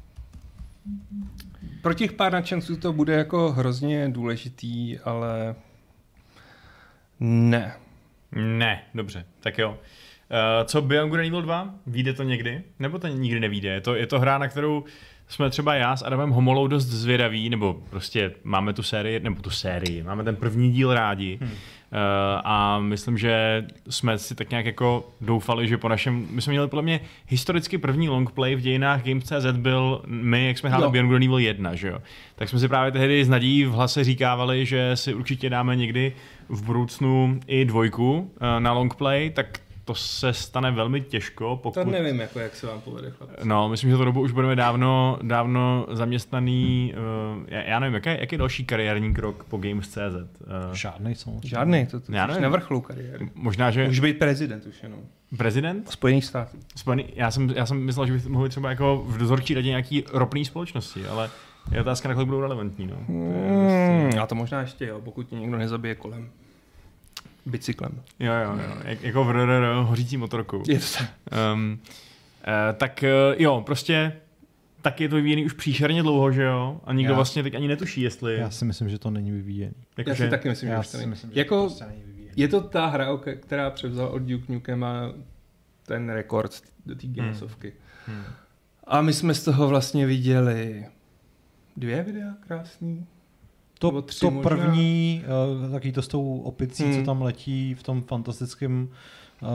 Pro 1.82 1.94
těch 1.94 2.12
pár 2.12 2.32
nadšenců 2.32 2.76
to 2.76 2.92
bude 2.92 3.14
jako 3.14 3.52
hrozně 3.52 4.08
důležitý, 4.08 4.98
ale 4.98 5.54
ne. 7.20 7.76
Ne, 8.32 8.82
dobře, 8.94 9.26
tak 9.40 9.58
jo. 9.58 9.70
Uh, 9.70 10.66
co 10.66 10.82
Beyond 10.82 11.10
Good 11.10 11.20
and 11.20 11.26
Evil 11.26 11.42
2? 11.42 11.74
Vyjde 11.86 12.12
to 12.12 12.22
někdy? 12.22 12.62
Nebo 12.78 12.98
to 12.98 13.06
nikdy 13.06 13.40
nevíde? 13.40 13.68
Je 13.68 13.80
to, 13.80 13.94
je 13.94 14.06
to 14.06 14.20
hra, 14.20 14.38
na 14.38 14.48
kterou 14.48 14.84
jsme 15.28 15.50
třeba 15.50 15.74
já 15.74 15.96
s 15.96 16.02
Adamem 16.02 16.30
Homolou 16.30 16.66
dost 16.66 16.84
zvědaví, 16.84 17.50
nebo 17.50 17.82
prostě 17.90 18.32
máme 18.44 18.72
tu 18.72 18.82
sérii, 18.82 19.20
nebo 19.20 19.42
tu 19.42 19.50
sérii, 19.50 20.02
máme 20.02 20.24
ten 20.24 20.36
první 20.36 20.72
díl 20.72 20.94
rádi 20.94 21.38
hmm. 21.40 21.50
uh, 21.50 21.56
a 22.44 22.78
myslím, 22.78 23.18
že 23.18 23.64
jsme 23.90 24.18
si 24.18 24.34
tak 24.34 24.50
nějak 24.50 24.66
jako 24.66 25.08
doufali, 25.20 25.68
že 25.68 25.78
po 25.78 25.88
našem, 25.88 26.26
my 26.30 26.42
jsme 26.42 26.50
měli 26.50 26.68
podle 26.68 26.82
mě 26.82 27.00
historicky 27.26 27.78
první 27.78 28.08
longplay 28.08 28.54
v 28.54 28.60
dějinách 28.60 29.04
Games.cz 29.04 29.56
byl 29.56 30.02
my, 30.06 30.46
jak 30.46 30.58
jsme 30.58 30.70
hráli. 30.70 30.90
Beyond 30.90 31.10
Good 31.10 31.22
Evil 31.22 31.38
1, 31.38 31.74
že 31.74 31.88
jo? 31.88 31.98
Tak 32.36 32.48
jsme 32.48 32.58
si 32.58 32.68
právě 32.68 32.92
tehdy 32.92 33.24
s 33.24 33.28
nadějí 33.28 33.64
v 33.64 33.72
hlase 33.72 34.04
říkávali, 34.04 34.66
že 34.66 34.96
si 34.96 35.14
určitě 35.14 35.50
dáme 35.50 35.76
někdy 35.76 36.12
v 36.48 36.62
budoucnu 36.62 37.40
i 37.46 37.64
dvojku 37.64 38.18
uh, 38.18 38.28
na 38.58 38.72
longplay, 38.72 39.30
tak 39.30 39.60
to 39.84 39.94
se 39.94 40.32
stane 40.32 40.70
velmi 40.70 41.00
těžko, 41.00 41.60
pokud... 41.62 41.84
To 41.84 41.90
nevím, 41.90 42.20
jako 42.20 42.38
jak 42.38 42.56
se 42.56 42.66
vám 42.66 42.80
povede, 42.80 43.10
chlapci. 43.10 43.36
No, 43.48 43.68
myslím, 43.68 43.90
že 43.90 43.96
to 43.96 44.04
dobu 44.04 44.20
už 44.20 44.32
budeme 44.32 44.56
dávno, 44.56 45.18
dávno 45.22 45.86
zaměstnaný, 45.92 46.94
uh, 47.36 47.42
já, 47.48 47.62
já 47.62 47.78
nevím, 47.80 47.94
jaký, 47.94 48.08
jaký 48.20 48.34
je 48.34 48.38
další 48.38 48.64
kariérní 48.64 49.14
krok 49.14 49.44
po 49.44 49.56
Games.cz? 49.58 49.96
Uh, 49.98 50.72
Žádný 50.72 51.14
samozřejmě. 51.14 51.48
Žádný, 51.48 51.86
to, 51.86 52.00
to 52.00 52.12
Já 52.12 52.18
já 52.20 52.26
nevím. 52.26 52.42
na 52.42 52.48
vrcholu 52.48 52.80
kariéry. 52.80 53.30
možná, 53.34 53.70
že 53.70 53.86
Může 53.86 54.02
být 54.02 54.18
prezident 54.18 54.66
už 54.66 54.82
jenom. 54.82 54.98
prezident? 55.38 55.90
Spojených 55.90 56.24
států. 56.24 56.56
Spojený, 56.76 57.04
já, 57.14 57.30
jsem, 57.30 57.50
já 57.50 57.66
jsem 57.66 57.76
myslel, 57.84 58.06
že 58.06 58.12
bych 58.12 58.26
mohl 58.26 58.48
třeba 58.48 58.70
jako 58.70 59.04
v 59.06 59.18
dozorčí 59.18 59.54
radě 59.54 59.68
nějaký 59.68 60.04
ropný 60.12 60.44
společnosti, 60.44 61.06
ale 61.06 61.30
je 61.72 61.80
otázka, 61.80 62.08
nakolik 62.08 62.28
budou 62.28 62.40
relevantní. 62.40 62.86
No. 62.86 62.96
To 63.06 63.12
je 63.12 63.18
Hmm, 63.18 64.02
prostě- 64.04 64.20
a 64.20 64.26
to 64.26 64.34
možná 64.34 64.60
ještě 64.60 64.86
jo, 64.86 65.00
pokud 65.04 65.28
tě 65.28 65.36
někdo 65.36 65.56
nezabije 65.58 65.94
kolem. 65.94 66.28
Bicyklem. 67.46 68.02
Jo, 68.20 68.32
jo, 68.32 68.52
jo, 68.68 68.76
jak, 68.84 69.02
jako 69.02 69.24
v 69.24 69.30
RRR, 69.30 69.64
hořící 69.82 70.16
motorkou. 70.16 70.62
Je 70.68 70.78
to 70.78 70.84
tak. 70.98 71.10
Um, 71.54 71.78
uh, 72.46 72.76
tak 72.76 73.04
uh, 73.32 73.42
jo, 73.42 73.62
prostě 73.66 74.12
tak 74.82 75.00
je 75.00 75.08
to 75.08 75.16
vyvíjený 75.16 75.44
už 75.46 75.52
příšerně 75.52 76.02
dlouho, 76.02 76.32
že 76.32 76.42
jo? 76.42 76.80
A 76.84 76.92
nikdo 76.92 77.12
Já- 77.12 77.16
vlastně 77.16 77.42
teď 77.42 77.54
ani 77.54 77.68
netuší, 77.68 78.00
jestli... 78.00 78.36
Já 78.38 78.50
si 78.50 78.64
myslím, 78.64 78.88
že 78.88 78.98
to 78.98 79.10
není 79.10 79.30
vyvíjený. 79.30 79.74
jako, 79.96 80.10
Já 80.10 80.16
že, 80.16 80.24
si 80.24 80.30
taky 80.30 80.48
myslím, 80.48 80.68
že 80.68 80.72
Já 80.72 80.82
to 80.82 80.88
si 80.88 80.96
není. 80.96 81.10
myslím, 81.10 81.30
že 81.32 81.38
Jako- 81.40 81.56
to 81.56 81.66
prostě 81.66 81.84
není 81.84 82.02
vyvíjený. 82.06 82.32
Je 82.36 82.48
to 82.48 82.60
ta 82.60 82.86
hra, 82.86 83.06
která 83.40 83.70
převzal 83.70 84.06
od 84.08 84.18
Duke 84.18 84.52
Nukem 84.52 84.84
a 84.84 85.12
ten 85.86 86.10
rekord 86.10 86.62
do 86.86 86.94
té 86.94 87.06
Guinnessovky. 87.06 87.72
Hmm. 88.06 88.22
A 88.86 89.00
my 89.00 89.12
jsme 89.12 89.34
z 89.34 89.44
toho 89.44 89.68
vlastně 89.68 90.06
viděli 90.06 90.86
dvě 91.76 92.02
videa 92.02 92.34
krásný. 92.46 93.06
To, 93.78 94.02
tři 94.02 94.20
to 94.20 94.30
možná. 94.30 94.48
první, 94.50 95.22
uh, 95.64 95.72
taky 95.72 95.92
to 95.92 96.02
s 96.02 96.08
tou 96.08 96.38
opicí, 96.40 96.84
Hmm. 96.84 96.94
co 96.94 97.02
tam 97.02 97.22
letí 97.22 97.74
v 97.74 97.82
tom 97.82 98.02
fantastickém 98.02 98.88
uh, 99.42 99.48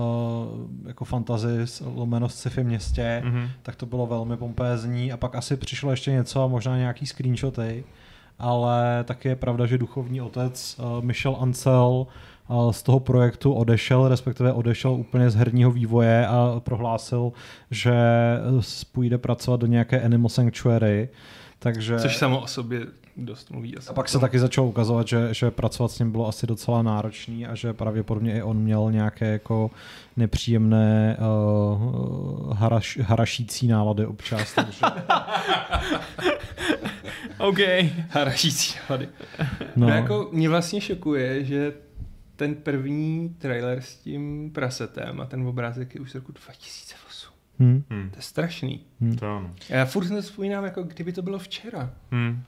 jako 0.87 1.05
fantasy 1.05 1.47
lomeno 1.95 2.29
sci-fi 2.29 2.63
městě, 2.63 3.21
Mhm. 3.25 3.49
tak 3.63 3.75
to 3.75 3.85
bylo 3.85 4.07
velmi 4.07 4.37
pompézní 4.37 5.11
a 5.11 5.17
pak 5.17 5.35
asi 5.35 5.57
přišlo 5.57 5.91
ještě 5.91 6.11
něco 6.11 6.43
a 6.43 6.47
možná 6.47 6.77
nějaký 6.77 7.05
screenshoty, 7.05 7.83
ale 8.39 9.03
taky 9.03 9.27
je 9.27 9.35
pravda, 9.35 9.65
že 9.65 9.77
duchovní 9.77 10.21
otec 10.21 10.79
uh, 10.79 11.03
Michel 11.05 11.37
Ancel 11.39 12.07
z 12.71 12.83
toho 12.83 12.99
projektu 12.99 13.53
odešel, 13.53 14.07
respektive 14.07 14.53
odešel 14.53 14.91
úplně 14.91 15.29
z 15.29 15.35
herního 15.35 15.71
vývoje 15.71 16.27
a 16.27 16.59
prohlásil, 16.59 17.31
že 17.71 17.93
půjde 18.91 19.17
pracovat 19.17 19.59
do 19.59 19.67
nějaké 19.67 20.01
Animal 20.01 20.29
Sanctuary, 20.29 21.09
takže... 21.59 21.99
Což 21.99 22.17
samo 22.17 22.41
o 22.41 22.47
sobě 22.47 22.85
dost 23.25 23.51
mluví. 23.51 23.77
Asi 23.77 23.89
A 23.89 23.93
pak 23.93 24.09
se 24.09 24.19
taky 24.19 24.39
začalo 24.39 24.67
ukazovat, 24.67 25.07
že, 25.07 25.33
že 25.33 25.51
pracovat 25.51 25.91
s 25.91 25.99
ním 25.99 26.11
bylo 26.11 26.27
asi 26.27 26.47
docela 26.47 26.81
náročný 26.81 27.45
a 27.47 27.55
že 27.55 27.73
pravděpodobně 27.73 28.33
i 28.37 28.41
on 28.41 28.57
měl 28.57 28.91
nějaké 28.91 29.27
jako 29.31 29.71
nepříjemné 30.17 31.17
uh, 31.19 32.53
haraš, 32.53 32.97
harašící 33.01 33.67
nálady 33.67 34.05
občas. 34.05 34.53
Takže, 34.55 34.85
OK. 37.37 37.57
harašící 38.09 38.79
hlady. 38.87 39.09
no, 39.75 39.87
No. 39.89 39.95
jako 39.95 40.29
mě 40.31 40.49
vlastně 40.49 40.81
šokuje, 40.81 41.45
že 41.45 41.73
ten 42.35 42.55
první 42.55 43.29
trailer 43.37 43.81
s 43.81 43.95
tím 43.95 44.51
prasetem 44.53 45.21
a 45.21 45.25
ten 45.25 45.47
obrázek 45.47 45.95
je 45.95 46.01
už 46.01 46.11
z 46.11 46.15
roku 46.15 46.31
2008. 46.31 47.33
hm, 47.59 47.83
Hmm. 47.89 48.09
To 48.09 48.15
je 48.17 48.21
strašný. 48.21 48.83
To 49.19 49.25
ano. 49.37 49.53
Já 49.69 49.85
furt 49.85 50.03
si 50.03 50.09
to 50.09 50.21
vzpomínám, 50.21 50.63
jako 50.63 50.83
kdyby 50.83 51.11
to 51.13 51.21
bylo 51.21 51.39
včera. 51.39 51.91
Hmm. 52.11 52.43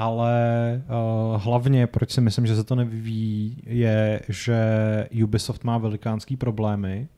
Ale 0.00 0.82
uh, 0.88 1.42
hlavně, 1.42 1.86
proč 1.86 2.10
si 2.10 2.20
myslím, 2.20 2.46
že 2.46 2.56
se 2.56 2.64
to 2.64 2.74
nevyvíjí, 2.74 3.62
je, 3.66 4.20
že 4.28 4.58
Ubisoft 5.24 5.64
má 5.64 5.78
velikánský 5.78 6.36
problémy 6.36 7.08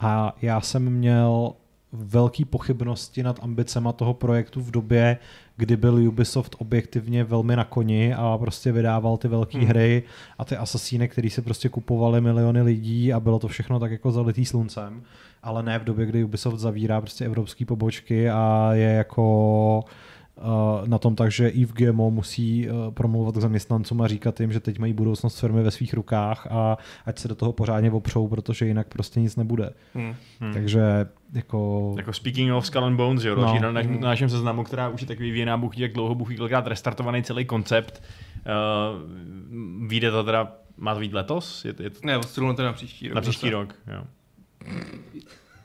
a 0.00 0.36
já 0.42 0.60
jsem 0.60 0.90
měl 0.90 1.52
velký 1.92 2.44
pochybnosti 2.44 3.22
nad 3.22 3.40
ambicema 3.42 3.92
toho 3.92 4.14
projektu 4.14 4.60
v 4.60 4.70
době, 4.70 5.18
kdy 5.56 5.76
byl 5.76 6.08
Ubisoft 6.08 6.56
objektivně 6.58 7.24
velmi 7.24 7.56
na 7.56 7.64
koni 7.64 8.14
a 8.14 8.38
prostě 8.38 8.72
vydával 8.72 9.16
ty 9.16 9.28
velké 9.28 9.58
Hmm. 9.58 9.66
hry 9.66 10.02
a 10.38 10.44
ty 10.44 10.56
asasíny, 10.56 11.08
který 11.08 11.30
se 11.30 11.42
prostě 11.42 11.68
kupovali 11.68 12.20
miliony 12.20 12.62
lidí 12.62 13.12
a 13.12 13.20
bylo 13.20 13.38
to 13.38 13.48
všechno 13.48 13.80
tak 13.80 13.90
jako 13.90 14.12
zalitý 14.12 14.44
sluncem, 14.44 15.02
ale 15.42 15.62
ne 15.62 15.78
v 15.78 15.84
době, 15.84 16.06
kdy 16.06 16.24
Ubisoft 16.24 16.58
zavírá 16.58 17.00
prostě 17.00 17.24
evropské 17.24 17.64
pobočky 17.64 18.30
a 18.30 18.70
je 18.72 18.88
jako 18.88 19.84
na 20.86 20.98
tom 20.98 21.16
tak, 21.16 21.30
že 21.32 21.48
i 21.48 21.64
v 21.64 21.72
GMO 21.72 22.10
musí 22.10 22.68
uh, 22.68 22.94
promluvat 22.94 23.34
k 23.34 23.40
zaměstnancům 23.40 24.02
a 24.02 24.08
říkat 24.08 24.40
jim, 24.40 24.52
že 24.52 24.60
teď 24.60 24.78
mají 24.78 24.92
budoucnost 24.92 25.40
firmy 25.40 25.62
ve 25.62 25.70
svých 25.70 25.94
rukách 25.94 26.46
a 26.50 26.78
ať 27.06 27.18
se 27.18 27.28
do 27.28 27.34
toho 27.34 27.52
pořádně 27.52 27.90
opřou, 27.90 28.28
protože 28.28 28.66
jinak 28.66 28.86
prostě 28.88 29.20
nic 29.20 29.36
nebude. 29.36 29.70
Hmm. 29.94 30.14
Hmm. 30.40 30.52
Takže 30.52 30.80
jako... 31.32 31.94
Jako 31.96 32.12
speaking 32.12 32.52
of 32.52 32.66
Skull 32.66 32.84
and 32.84 32.96
Bones, 32.96 33.24
jo, 33.24 33.36
No. 33.36 33.60
na, 33.60 33.72
na, 33.72 33.82
na 33.82 34.08
našem 34.08 34.28
seznamu, 34.28 34.64
která 34.64 34.88
už 34.88 35.00
je 35.00 35.06
tak 35.06 35.18
vyvíjená, 35.18 35.56
buch 35.56 35.78
jak 35.78 35.92
dlouho, 35.92 36.14
buch 36.14 36.28
ví, 36.28 36.36
kolikrát 36.36 36.66
restartovaný 36.66 37.22
celý 37.22 37.44
koncept. 37.44 38.02
Uh, 38.36 39.88
vyjde 39.88 40.10
to 40.10 40.24
teda, 40.24 40.52
má 40.76 40.94
to 40.94 41.00
být 41.00 41.12
letos? 41.12 41.64
Je, 41.64 41.72
to- 41.72 41.82
je 41.82 41.90
to 41.90 41.98
Ne, 42.04 42.16
odstřelno 42.18 42.54
to 42.54 42.62
na 42.62 42.72
příští 42.72 43.08
rok. 43.08 43.14
na 43.14 43.20
příští 43.20 43.46
zase. 43.46 43.50
rok, 43.50 43.74
jo. 43.96 44.04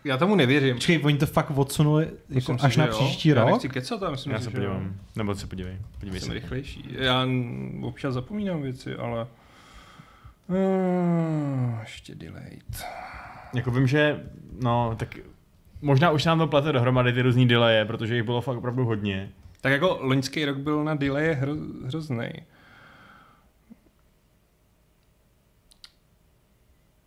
Já 0.03 0.17
tomu 0.17 0.35
nevěřím. 0.35 0.75
Počkej, 0.75 1.01
oni 1.03 1.17
to 1.17 1.25
fakt 1.25 1.51
odsunuli 1.51 2.09
jako 2.29 2.57
si, 2.57 2.65
až 2.65 2.73
že 2.73 2.81
na 2.81 2.87
jo. 2.87 2.93
příští 2.93 3.29
Já 3.29 3.35
rok? 3.35 3.51
nechci 3.51 3.69
kecat, 3.69 4.03
ale 4.03 4.11
myslím, 4.11 4.33
Já 4.33 4.39
si, 4.39 4.45
se 4.45 4.51
že 4.51 4.57
jo. 4.57 4.63
podívám. 4.63 4.95
Nebo 5.15 5.35
se 5.35 5.47
podívej. 5.47 5.77
Podívej 5.99 6.19
Jsem 6.19 6.27
se. 6.27 6.33
rychlejší. 6.33 6.85
Já 6.89 7.27
občas 7.81 8.13
zapomínám 8.13 8.61
věci, 8.61 8.95
ale... 8.95 9.27
Uh, 10.47 11.79
ještě 11.79 12.15
delayed. 12.15 12.85
Jako 13.53 13.71
vím, 13.71 13.87
že, 13.87 14.23
no, 14.61 14.95
tak 14.99 15.15
možná 15.81 16.11
už 16.11 16.25
nám 16.25 16.39
to 16.39 16.47
plete 16.47 16.71
dohromady 16.71 17.13
ty 17.13 17.21
různý 17.21 17.47
delaye, 17.47 17.85
protože 17.85 18.15
jich 18.15 18.23
bylo 18.23 18.41
fakt 18.41 18.57
opravdu 18.57 18.85
hodně. 18.85 19.29
Tak 19.61 19.71
jako 19.71 19.97
loňský 20.01 20.45
rok 20.45 20.57
byl 20.57 20.83
na 20.83 20.95
delay 20.95 21.33
hro, 21.33 21.53
hrozný. 21.85 22.29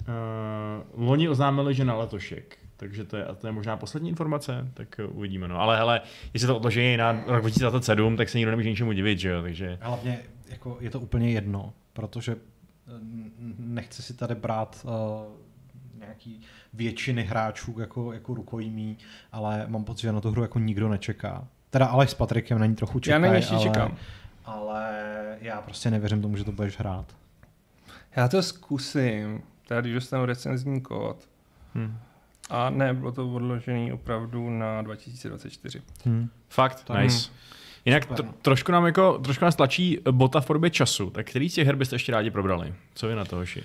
Uh, 0.09 1.07
loni 1.09 1.29
oznámili, 1.29 1.75
že 1.75 1.85
na 1.85 1.95
letošek. 1.95 2.62
Takže 2.83 3.05
to 3.05 3.17
je, 3.17 3.25
a 3.25 3.35
to 3.35 3.47
je 3.47 3.53
možná 3.53 3.77
poslední 3.77 4.09
informace, 4.09 4.69
tak 4.75 5.01
uvidíme. 5.09 5.49
No. 5.49 5.61
Ale 5.61 5.77
hele, 5.77 6.01
jestli 6.35 6.47
to 6.47 6.57
odloží 6.57 6.97
na 6.97 7.13
rok 7.27 7.41
2027, 7.41 8.17
tak 8.17 8.29
se 8.29 8.39
nikdo 8.39 8.51
nemůže 8.51 8.71
ničemu 8.71 8.93
divit, 8.93 9.19
že 9.19 9.29
jo? 9.29 9.43
Takže 9.43 9.79
Hlavně 9.81 10.19
jako 10.49 10.77
je 10.81 10.91
to 10.91 11.01
úplně 11.01 11.31
jedno, 11.33 11.73
protože 11.93 12.33
eh, 12.33 12.39
nechci 13.59 14.03
si 14.03 14.15
tady 14.15 14.35
brát 14.35 14.87
uh, 14.87 14.91
nějaký 15.99 16.41
většiny 16.73 17.23
hráčů 17.23 17.81
jako, 17.81 18.13
jako 18.13 18.35
rukojmí, 18.35 18.99
ale 19.33 19.65
mám 19.69 19.85
pocit, 19.85 20.03
že 20.03 20.13
na 20.13 20.21
tu 20.21 20.31
hru 20.31 20.43
jako 20.43 20.59
nikdo 20.59 20.89
nečeká. 20.89 21.49
Teda 21.71 21.87
Aleš 21.87 22.11
s 22.11 22.15
Patrikem 22.15 22.59
na 22.59 22.67
ní 22.67 22.75
trochu 22.75 22.99
Já 22.99 23.01
čekají, 23.01 23.23
na 23.23 23.29
ní 23.29 23.35
ještě 23.35 23.55
ale, 23.55 23.63
čekám. 23.65 23.97
ale 24.45 24.93
já 25.41 25.63
prostě 25.63 25.91
nevěřím 25.91 26.23
tomu, 26.23 26.37
že 26.37 26.45
to 26.45 26.53
budeš 26.53 26.79
hrát. 26.79 27.17
Já 28.17 28.29
to 28.29 28.43
zkusím, 28.43 29.43
teda 29.69 29.81
když 29.81 29.95
dostanu 29.95 30.25
recenzní 30.25 30.81
kód. 30.81 31.29
hm. 31.75 31.99
A 32.53 32.71
ne, 32.71 32.95
bylo 32.95 33.13
to 33.13 33.35
odložený 33.35 33.93
opravdu 33.93 34.51
na 34.51 34.83
2024. 34.83 35.81
Hm. 36.07 36.29
fakt, 36.49 36.85
Tak. 36.85 37.03
nice. 37.03 37.31
Jinak 37.85 38.03
Super, 38.03 38.25
tr- 38.25 38.29
trošku 38.43 38.73
nám 38.73 38.87
jako, 38.87 39.19
trošku 39.19 39.45
nás 39.45 39.57
tlačí 39.57 39.99
bota 40.11 40.41
v 40.41 40.47
podobě 40.47 40.71
času. 40.71 41.11
Tak 41.11 41.27
který 41.27 41.49
z 41.51 41.55
těch 41.55 41.67
her 41.67 41.77
byste 41.77 41.95
ještě 41.95 42.13
rádi 42.13 42.31
probrali? 42.31 42.75
Co 42.95 43.09
vy 43.09 43.15
na 43.15 43.25
to, 43.25 43.37
hoši? 43.37 43.63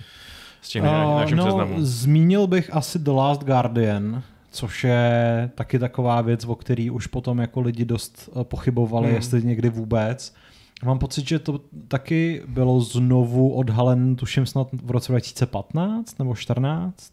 Těch 0.68 0.82
na 0.82 1.06
Uh, 1.06 1.20
našem 1.20 1.38
no, 1.38 1.44
seznamu. 1.44 1.74
zmínil 1.78 2.46
bych 2.46 2.74
asi 2.74 2.98
The 2.98 3.10
Last 3.10 3.42
Guardian, 3.44 4.22
což 4.50 4.84
je 4.84 5.50
taky 5.54 5.78
taková 5.78 6.20
věc, 6.20 6.44
o 6.44 6.54
který 6.54 6.90
už 6.90 7.06
potom 7.06 7.38
jako 7.38 7.60
lidi 7.60 7.84
dost 7.84 8.28
eh, 8.40 8.44
pochybovali, 8.44 9.04
Hmm. 9.06 9.10
hmm. 9.12 9.16
jestli 9.16 9.42
někdy 9.42 9.68
vůbec. 9.70 10.34
Mám 10.84 10.98
pocit, 10.98 11.28
že 11.28 11.38
to 11.38 11.60
taky 11.88 12.42
bylo 12.48 12.80
znovu 12.80 13.52
odhalen, 13.52 14.16
tuším 14.16 14.46
snad 14.46 14.68
v 14.82 14.90
roce 14.90 15.12
2015 15.12 16.18
nebo 16.18 16.34
14. 16.34 17.12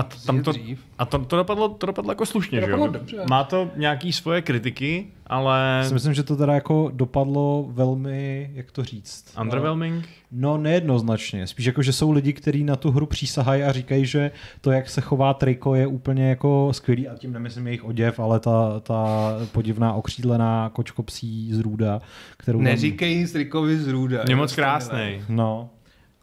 A 0.00 0.02
t- 0.02 0.16
tam 0.26 0.42
to, 0.42 0.52
a 0.98 1.04
to, 1.04 1.18
to, 1.18 1.36
dopadlo, 1.36 1.68
to 1.68 1.86
dopadlo 1.86 2.10
jako 2.10 2.26
slušně, 2.26 2.60
To 2.60 2.66
že 2.66 2.70
jo? 2.72 2.76
dopadlo 2.76 2.98
dobře. 2.98 3.16
Má 3.30 3.44
to 3.44 3.70
nějaký 3.76 4.12
svoje 4.12 4.42
kritiky, 4.42 5.06
ale 5.26 5.78
Já 5.82 5.88
si 5.88 5.94
myslím, 5.94 6.14
že 6.14 6.22
to 6.22 6.36
teda 6.36 6.54
jako 6.54 6.90
dopadlo 6.94 7.66
velmi, 7.70 8.50
jak 8.54 8.70
to 8.72 8.84
říct? 8.84 9.24
underwhelming. 9.40 10.08
No 10.32 10.58
nejednoznačně, 10.58 11.46
spíš 11.46 11.66
jako, 11.66 11.82
že 11.82 11.92
jsou 11.92 12.10
lidi, 12.10 12.32
kteří 12.32 12.64
na 12.64 12.76
tu 12.76 12.90
hru 12.90 13.06
přísahají 13.06 13.62
a 13.62 13.72
říkají, 13.72 14.06
že 14.06 14.30
to, 14.60 14.70
jak 14.70 14.88
se 14.90 15.00
chová 15.00 15.34
triko, 15.34 15.74
je 15.74 15.86
úplně 15.86 16.28
jako 16.28 16.68
skvělý 16.72 17.08
a 17.08 17.14
tím 17.16 17.32
nemyslím 17.32 17.66
jejich 17.66 17.84
oděv, 17.84 18.20
ale 18.20 18.40
ta, 18.40 18.80
ta 18.80 19.32
podivná 19.52 19.92
okřídlená 19.94 20.70
kočkopsí 20.72 21.52
zrůda, 21.52 22.00
kterou 22.36 22.58
tam- 22.58 22.64
Neříkej 22.64 23.26
Strikovi 23.26 23.76
z 23.78 23.88
Růda. 23.88 24.24
Je 24.28 24.36
moc 24.36 24.54
krásný. 24.54 25.22
No. 25.28 25.70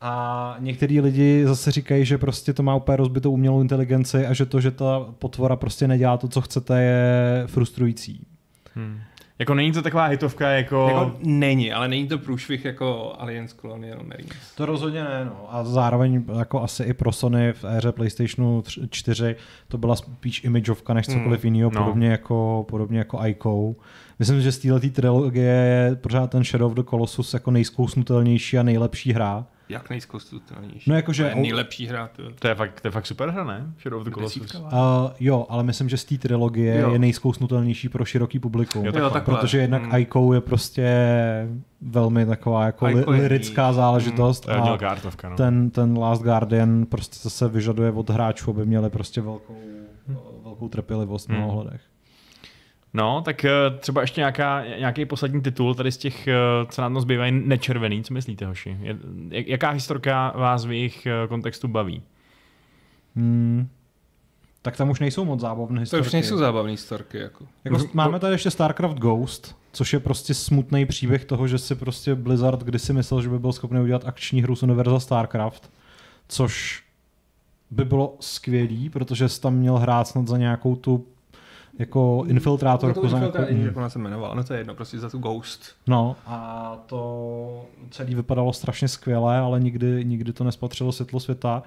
A 0.01 0.55
některý 0.59 1.01
lidi 1.01 1.43
zase 1.45 1.71
říkají, 1.71 2.05
že 2.05 2.17
prostě 2.17 2.53
to 2.53 2.63
má 2.63 2.75
úplně 2.75 2.95
rozbitou 2.95 3.31
umělou 3.31 3.61
inteligenci 3.61 4.25
a 4.25 4.33
že 4.33 4.45
to, 4.45 4.61
že 4.61 4.71
ta 4.71 5.05
potvora 5.19 5.55
prostě 5.55 5.87
nedělá 5.87 6.17
to, 6.17 6.27
co 6.27 6.41
chcete, 6.41 6.81
je 6.81 7.43
frustrující. 7.47 8.27
Hmm. 8.75 8.99
Jako 9.39 9.53
není 9.53 9.71
to 9.71 9.81
taková 9.81 10.05
hitovka 10.05 10.49
jako... 10.49 10.87
Jako 10.87 11.15
není, 11.23 11.73
ale 11.73 11.87
není 11.87 12.07
to 12.07 12.17
průšvih 12.17 12.65
jako 12.65 13.15
Aliens 13.17 13.53
Colonial 13.53 14.03
Marines. 14.03 14.55
To 14.55 14.65
rozhodně 14.65 15.03
ne, 15.03 15.25
no. 15.25 15.45
A 15.49 15.63
zároveň 15.63 16.23
jako 16.37 16.61
asi 16.61 16.83
i 16.83 16.93
pro 16.93 17.11
Sony 17.11 17.53
v 17.53 17.65
éře 17.65 17.91
PlayStationu 17.91 18.63
4 18.89 19.35
to 19.67 19.77
byla 19.77 19.95
spíš 19.95 20.43
imageovka 20.43 20.93
než 20.93 21.05
cokoliv 21.05 21.43
Hmm, 21.43 21.55
jiného, 21.55 21.71
no. 21.73 21.83
podobně 21.83 22.07
jako, 22.07 22.65
podobně 22.69 22.99
jako 22.99 23.25
Ico. 23.25 23.75
Myslím, 24.19 24.41
že 24.41 24.51
z 24.51 24.57
této 24.57 24.89
trilogie 24.89 25.51
je 25.51 25.95
pořád 25.95 26.31
ten 26.31 26.43
Shadow 26.43 26.71
of 26.71 26.75
the 26.75 26.89
Colossus 26.89 27.33
jako 27.33 27.51
nejzkousnutelnější 27.51 28.57
a 28.57 28.63
nejlepší 28.63 29.13
hra. 29.13 29.45
Jak 29.69 29.89
nejzkoustutelnější. 29.89 30.89
No 30.89 30.95
jakože- 30.95 31.23
To 31.23 31.29
je 31.29 31.35
nejlepší 31.35 31.87
hra. 31.87 32.09
To. 32.15 32.23
To 32.39 32.47
je 32.47 32.55
fakt, 32.55 32.81
to 32.81 32.87
je 32.87 32.91
fakt 32.91 33.05
super 33.05 33.29
hra, 33.29 33.43
ne? 33.43 33.73
Shadow 33.81 33.99
of 33.99 34.05
the 34.05 34.11
Colossus. 34.13 34.41
Desítka. 34.41 34.59
Uh, 34.59 35.11
jo, 35.19 35.45
ale 35.49 35.63
myslím, 35.63 35.89
že 35.89 35.97
z 35.97 36.05
té 36.05 36.17
trilogie 36.17 36.79
Jo. 36.79 36.91
je 36.93 36.99
nejzkousnutelnější 36.99 37.89
pro 37.89 38.05
široký 38.05 38.39
publikum. 38.39 38.85
Jo, 38.85 38.91
takhle. 39.09 39.35
Protože 39.35 39.57
jednak 39.57 39.81
Hmm. 39.83 39.95
Ico 40.01 40.33
je 40.33 40.41
prostě 40.41 40.87
velmi 41.81 42.25
taková 42.25 42.65
jako 42.65 42.87
Ico 42.89 43.11
li- 43.11 43.21
lirická 43.21 43.73
záležitost 43.73 44.45
hodně 44.47 44.61
a 44.61 44.65
velká 44.65 44.89
artovka, 44.89 45.29
no. 45.29 45.35
ten, 45.35 45.69
ten 45.69 45.97
Last 45.97 46.21
Guardian 46.23 46.85
prostě 46.85 47.17
zase 47.21 47.47
vyžaduje 47.47 47.91
od 47.91 48.09
hráčů, 48.09 48.51
aby 48.51 48.65
měli 48.65 48.89
prostě 48.89 49.21
velkou, 49.21 49.55
velkou 50.43 50.67
trpělivost 50.69 51.29
Hmm. 51.29 51.37
mnoha 51.37 51.53
ohledech. 51.53 51.81
No, 52.97 53.21
tak 53.21 53.45
eh, 53.45 53.51
třeba 53.79 54.01
ještě 54.01 54.21
nějaká, 54.21 54.63
nějaký 54.79 55.05
poslední 55.05 55.41
titul 55.41 55.75
tady 55.75 55.91
z 55.91 55.97
těch, 55.97 56.27
eh, 56.27 56.33
co 56.69 56.81
nám 56.81 56.93
to 56.93 57.01
zbývají 57.01 57.31
nečervený, 57.31 58.03
co 58.03 58.13
myslíte, 58.13 58.45
hoši? 58.45 58.77
Jaká 59.29 59.69
historka 59.69 60.33
vás 60.35 60.65
v 60.65 60.71
jejich 60.71 61.05
eh, 61.05 61.27
kontextu 61.27 61.67
baví? 61.67 62.01
Hmm. 63.15 63.67
Tak 64.61 64.77
tam 64.77 64.89
už 64.89 64.99
nejsou 64.99 65.25
moc 65.25 65.39
zábavné 65.39 65.75
To 65.75 65.79
historky. 65.79 66.07
už 66.07 66.13
nejsou 66.13 66.37
zábavné 66.37 66.77
storky. 66.77 67.17
Jako. 67.17 67.45
Jako, 67.65 67.77
máme 67.93 68.19
tady 68.19 68.33
ještě 68.33 68.51
StarCraft 68.51 68.97
Ghost, 68.97 69.55
což 69.71 69.93
je 69.93 69.99
prostě 69.99 70.33
smutný 70.33 70.85
příběh 70.85 71.25
toho, 71.25 71.47
že 71.47 71.57
si 71.57 71.75
prostě 71.75 72.15
Blizzard 72.15 72.63
kdysi 72.63 72.93
myslel, 72.93 73.21
že 73.21 73.29
by 73.29 73.39
byl 73.39 73.53
schopný 73.53 73.79
udělat 73.79 74.05
akční 74.05 74.41
hru 74.41 74.55
z 74.55 74.63
univerza 74.63 74.99
StarCraft, 74.99 75.71
což 76.27 76.83
by 77.71 77.85
bylo 77.85 78.15
skvělý, 78.19 78.89
protože 78.89 79.29
jsi 79.29 79.41
tam 79.41 79.53
měl 79.55 79.77
hrát 79.77 80.07
snad 80.07 80.27
za 80.27 80.37
nějakou 80.37 80.75
tu 80.75 81.05
jako 81.79 82.23
infiltrátorku. 82.27 83.01
to 83.01 83.09
za 83.09 83.17
infiltrá- 83.19 83.49
nějakou, 83.49 83.65
jak 83.65 83.77
ona 83.77 83.89
se 83.89 83.99
jmenovala, 83.99 84.35
no 84.35 84.43
to 84.43 84.53
je 84.53 84.59
jedno, 84.59 84.75
prostě 84.75 84.99
za 84.99 85.09
tu 85.09 85.17
Ghost. 85.19 85.61
No 85.87 86.15
a 86.25 86.77
to 86.85 87.65
celý 87.91 88.15
vypadalo 88.15 88.53
strašně 88.53 88.87
skvěle, 88.87 89.37
ale 89.37 89.59
nikdy, 89.59 90.05
nikdy 90.05 90.33
to 90.33 90.43
nespatřilo 90.43 90.91
světlo 90.91 91.19
světa. 91.19 91.63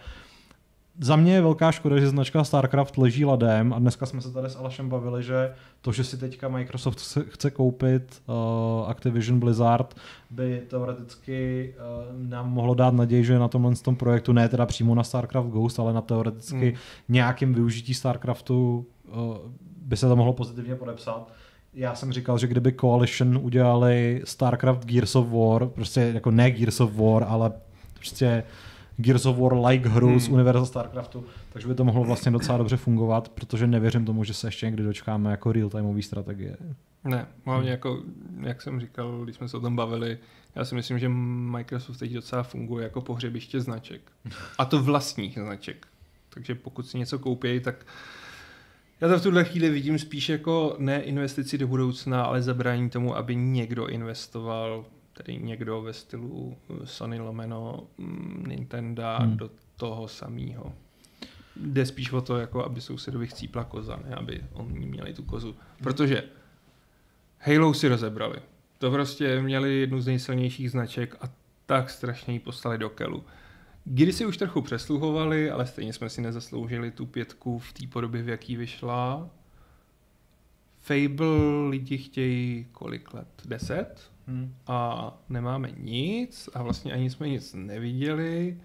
Za 1.03 1.17
mě 1.17 1.35
je 1.35 1.41
velká 1.41 1.73
škoda, 1.73 1.99
že 1.99 2.09
značka 2.09 2.45
StarCraft 2.45 2.99
leží 2.99 3.25
ladem 3.25 3.73
a 3.73 3.79
dneska 3.79 4.07
jsme 4.07 4.21
se 4.21 4.33
tady 4.33 4.49
s 4.51 4.57
Alešem 4.57 4.89
bavili, 4.89 5.23
že 5.23 5.53
to, 5.81 5.93
že 5.93 6.05
si 6.05 6.19
teďka 6.19 6.49
Microsoft 6.49 7.01
chce, 7.01 7.25
chce 7.29 7.51
koupit 7.51 8.23
uh, 8.27 8.35
Activision 8.91 9.41
Blizzard, 9.41 9.95
by 10.31 10.63
teoreticky 10.69 11.75
uh, 11.77 12.29
nám 12.29 12.53
mohlo 12.53 12.75
dát 12.75 12.95
naději, 12.95 13.25
že 13.25 13.39
na 13.39 13.49
tomhle 13.49 13.75
tom 13.77 13.97
projektu, 13.97 14.33
ne 14.33 14.49
teda 14.49 14.67
přímo 14.67 14.95
na 14.95 15.03
StarCraft 15.03 15.49
Ghost, 15.49 15.81
ale 15.81 15.93
na 15.93 16.01
teoreticky 16.01 16.69
Hmm. 16.71 16.79
nějakým 17.09 17.55
využití 17.55 17.95
StarCraftu 17.95 18.87
uh, 19.09 19.37
by 19.91 19.97
se 19.97 20.09
to 20.09 20.17
mohlo 20.17 20.33
pozitivně 20.33 20.75
podepsat. 20.75 21.33
Já 21.75 21.95
jsem 21.95 22.13
říkal, 22.13 22.39
že 22.39 22.47
kdyby 22.47 22.73
Coalition 22.73 23.39
udělali 23.43 24.23
StarCraft 24.25 24.85
Gears 24.87 25.17
of 25.17 25.27
War, 25.33 25.67
prostě 25.69 26.01
jako 26.15 26.31
ne 26.31 26.51
Gears 26.51 26.81
of 26.81 26.95
War, 26.95 27.25
ale 27.29 27.53
prostě 27.95 28.43
Gears 28.97 29.27
of 29.27 29.39
War 29.39 29.65
like 29.67 29.89
hru 29.89 30.09
Hmm. 30.09 30.21
z 30.21 30.29
univerza 30.29 30.67
StarCraftu, 30.67 31.25
takže 31.53 31.69
by 31.69 31.75
to 31.75 31.85
mohlo 31.85 32.05
vlastně 32.05 32.31
docela 32.33 32.59
dobře 32.59 32.77
fungovat, 32.77 33.29
protože 33.29 33.67
nevěřím 33.67 34.05
tomu, 34.05 34.25
že 34.25 34.35
se 34.35 34.47
ještě 34.49 34.67
někdy 34.67 34.83
dočkáme 34.83 35.31
jako 35.31 35.53
real-timeové 35.53 36.03
strategie. 36.03 36.57
Ne, 37.05 37.27
hlavně 37.47 37.71
jako, 37.71 38.03
jak 38.41 38.63
jsem 38.63 38.81
říkal, 38.81 39.21
když 39.25 39.37
jsme 39.37 39.49
se 39.49 39.57
o 39.57 39.61
tom 39.61 39.77
bavili, 39.77 40.19
já 40.55 40.65
si 40.65 40.75
myslím, 40.75 40.99
že 40.99 41.09
Microsoft 41.09 41.99
teď 41.99 42.13
docela 42.13 42.43
funguje 42.43 42.85
jako 42.85 43.01
pohřebiště 43.01 43.61
značek. 43.61 44.01
A 44.59 44.65
to 44.65 44.83
vlastních 44.83 45.35
značek. 45.39 45.87
Takže 46.35 46.55
pokud 46.55 46.87
si 46.87 46.99
něco 46.99 47.19
koupí, 47.19 47.61
tak 47.61 47.87
já 49.01 49.09
to 49.09 49.19
v 49.19 49.23
tuhle 49.23 49.45
chvíli 49.45 49.71
vidím 49.71 49.99
spíš 49.99 50.29
jako 50.29 50.77
ne 50.79 51.03
investici 51.03 51.59
do 51.59 51.67
budoucna, 51.69 52.25
ale 52.25 52.43
zabrání 52.43 52.91
tomu, 52.91 53.17
aby 53.17 53.37
někdo 53.37 53.87
investoval, 53.87 54.85
tedy 55.13 55.39
někdo 55.39 55.83
ve 55.83 55.93
stylu 55.93 56.57
eh, 56.71 56.87
Sony 56.87 57.21
lomeno 57.21 57.87
mm, 57.99 58.45
Nintendo 58.49 59.03
Hmm. 59.03 59.29
hmm. 59.29 59.37
do 59.37 59.51
toho 59.77 60.09
samého. 60.09 60.73
Jde 61.57 61.87
spíš 61.87 62.13
o 62.13 62.21
to, 62.21 62.37
jako 62.37 62.65
aby 62.65 62.81
sousedovi 62.81 63.27
chcípla 63.27 63.65
koza, 63.65 64.01
ne 64.09 64.15
aby 64.15 64.45
oni 64.53 64.87
měli 64.87 65.15
tu 65.15 65.23
kozu. 65.23 65.57
Protože 65.83 66.23
Halo 67.43 67.75
si 67.75 67.89
rozebrali. 67.89 68.37
To 68.79 68.91
prostě 68.91 69.43
měli 69.43 69.81
jednu 69.81 70.01
z 70.01 70.07
nejsilnějších 70.07 70.71
značek 70.71 71.17
a 71.21 71.29
tak 71.67 71.91
strašně 71.91 72.35
ji 72.35 72.41
poslali 72.41 72.79
do 72.79 72.91
kelu. 72.91 73.25
Kdy 73.85 74.13
si 74.13 74.27
už 74.27 74.37
trochu 74.37 74.63
přesluhovali, 74.63 75.51
ale 75.51 75.67
stejně 75.67 75.93
jsme 75.93 76.11
si 76.11 76.21
nezasloužili 76.21 76.91
tu 76.91 77.07
pětku 77.07 77.59
v 77.59 77.73
té 77.73 77.87
podobě, 77.87 78.23
v 78.23 78.29
jaký 78.29 78.57
vyšla. 78.57 79.31
Fable 80.81 81.69
lidi 81.69 81.99
chtějí 81.99 82.67
kolik 82.73 83.15
let? 83.15 83.29
Deset? 83.45 84.11
Hmm. 84.27 84.55
a 84.67 85.13
nemáme 85.29 85.71
nic 85.77 86.49
a 86.55 86.63
vlastně 86.63 86.93
ani 86.93 87.11
jsme 87.11 87.29
nic 87.29 87.55
neviděli 87.55 88.61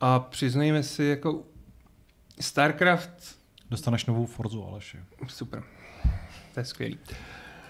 a 0.00 0.20
přiznejme 0.20 0.82
si 0.82 1.04
jako 1.04 1.42
StarCraft 2.40 3.38
Dostaneš 3.70 4.06
novou 4.06 4.26
Forzu, 4.26 4.64
Aleši. 4.64 4.98
super, 5.26 5.62
to 6.54 6.60
je 6.60 6.64
skvělý. 6.64 6.98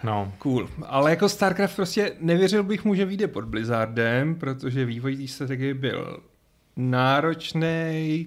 No, 0.02 0.32
Cool. 0.38 0.68
Ale 0.86 1.10
jako 1.10 1.28
StarCraft 1.28 1.76
prostě 1.76 2.12
nevěřil 2.20 2.62
bych 2.62 2.84
mu, 2.84 2.94
že 2.94 3.04
vyjde 3.04 3.28
pod 3.28 3.44
Blizzardem, 3.44 4.34
protože 4.34 4.84
vývoj 4.84 5.16
té 5.16 5.28
strategie 5.28 5.74
byl 5.74 6.20
náročný. 6.76 8.26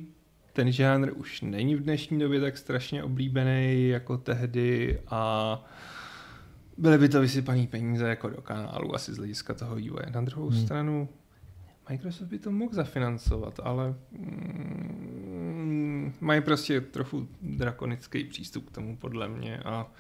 Ten 0.54 0.72
žánr 0.72 1.12
už 1.16 1.42
není 1.42 1.76
v 1.76 1.84
dnešní 1.84 2.20
době 2.20 2.42
tak 2.42 2.58
strašně 2.58 3.04
oblíbený 3.04 3.88
jako 3.88 4.18
tehdy 4.18 5.00
a 5.08 5.64
byly 6.78 6.98
by 6.98 7.10
to 7.10 7.22
vysypaný 7.22 7.68
peníze 7.68 8.08
jako 8.08 8.30
do 8.30 8.42
kanálu, 8.42 8.96
asi 8.96 9.14
z 9.14 9.18
hlediska 9.18 9.54
toho 9.54 9.76
vývoje. 9.76 10.06
Na 10.14 10.22
druhou 10.22 10.50
hmm. 10.50 10.66
stranu 10.66 11.10
Microsoft 11.90 12.28
by 12.28 12.40
to 12.40 12.52
mohl 12.52 12.74
zafinancovat, 12.74 13.60
ale 13.64 13.96
mm, 14.12 16.14
mají 16.20 16.42
prostě 16.42 16.82
trochu 16.82 17.28
drakonický 17.42 18.24
přístup 18.24 18.70
k 18.70 18.72
tomu 18.72 18.98
podle 18.98 19.30
mě 19.30 19.58
a 19.58 19.92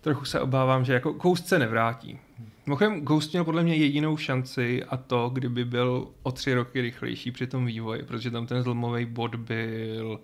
trochu 0.00 0.24
se 0.24 0.40
obávám, 0.40 0.84
že 0.84 0.92
jako 0.92 1.12
Ghost 1.12 1.46
se 1.48 1.58
nevrátí. 1.58 2.18
Mimochodem, 2.66 3.00
Ghost 3.00 3.32
měl 3.32 3.44
podle 3.44 3.62
mě 3.62 3.74
jedinou 3.74 4.16
šanci 4.16 4.84
a 4.84 4.96
to, 4.96 5.28
kdyby 5.28 5.64
byl 5.64 6.08
o 6.22 6.32
tři 6.32 6.54
roky 6.54 6.80
rychlejší 6.80 7.30
při 7.30 7.46
tom 7.46 7.66
vývoji, 7.66 8.02
protože 8.02 8.30
tam 8.30 8.46
ten 8.46 8.62
zlomový 8.62 9.06
bod 9.06 9.34
byl, 9.34 10.20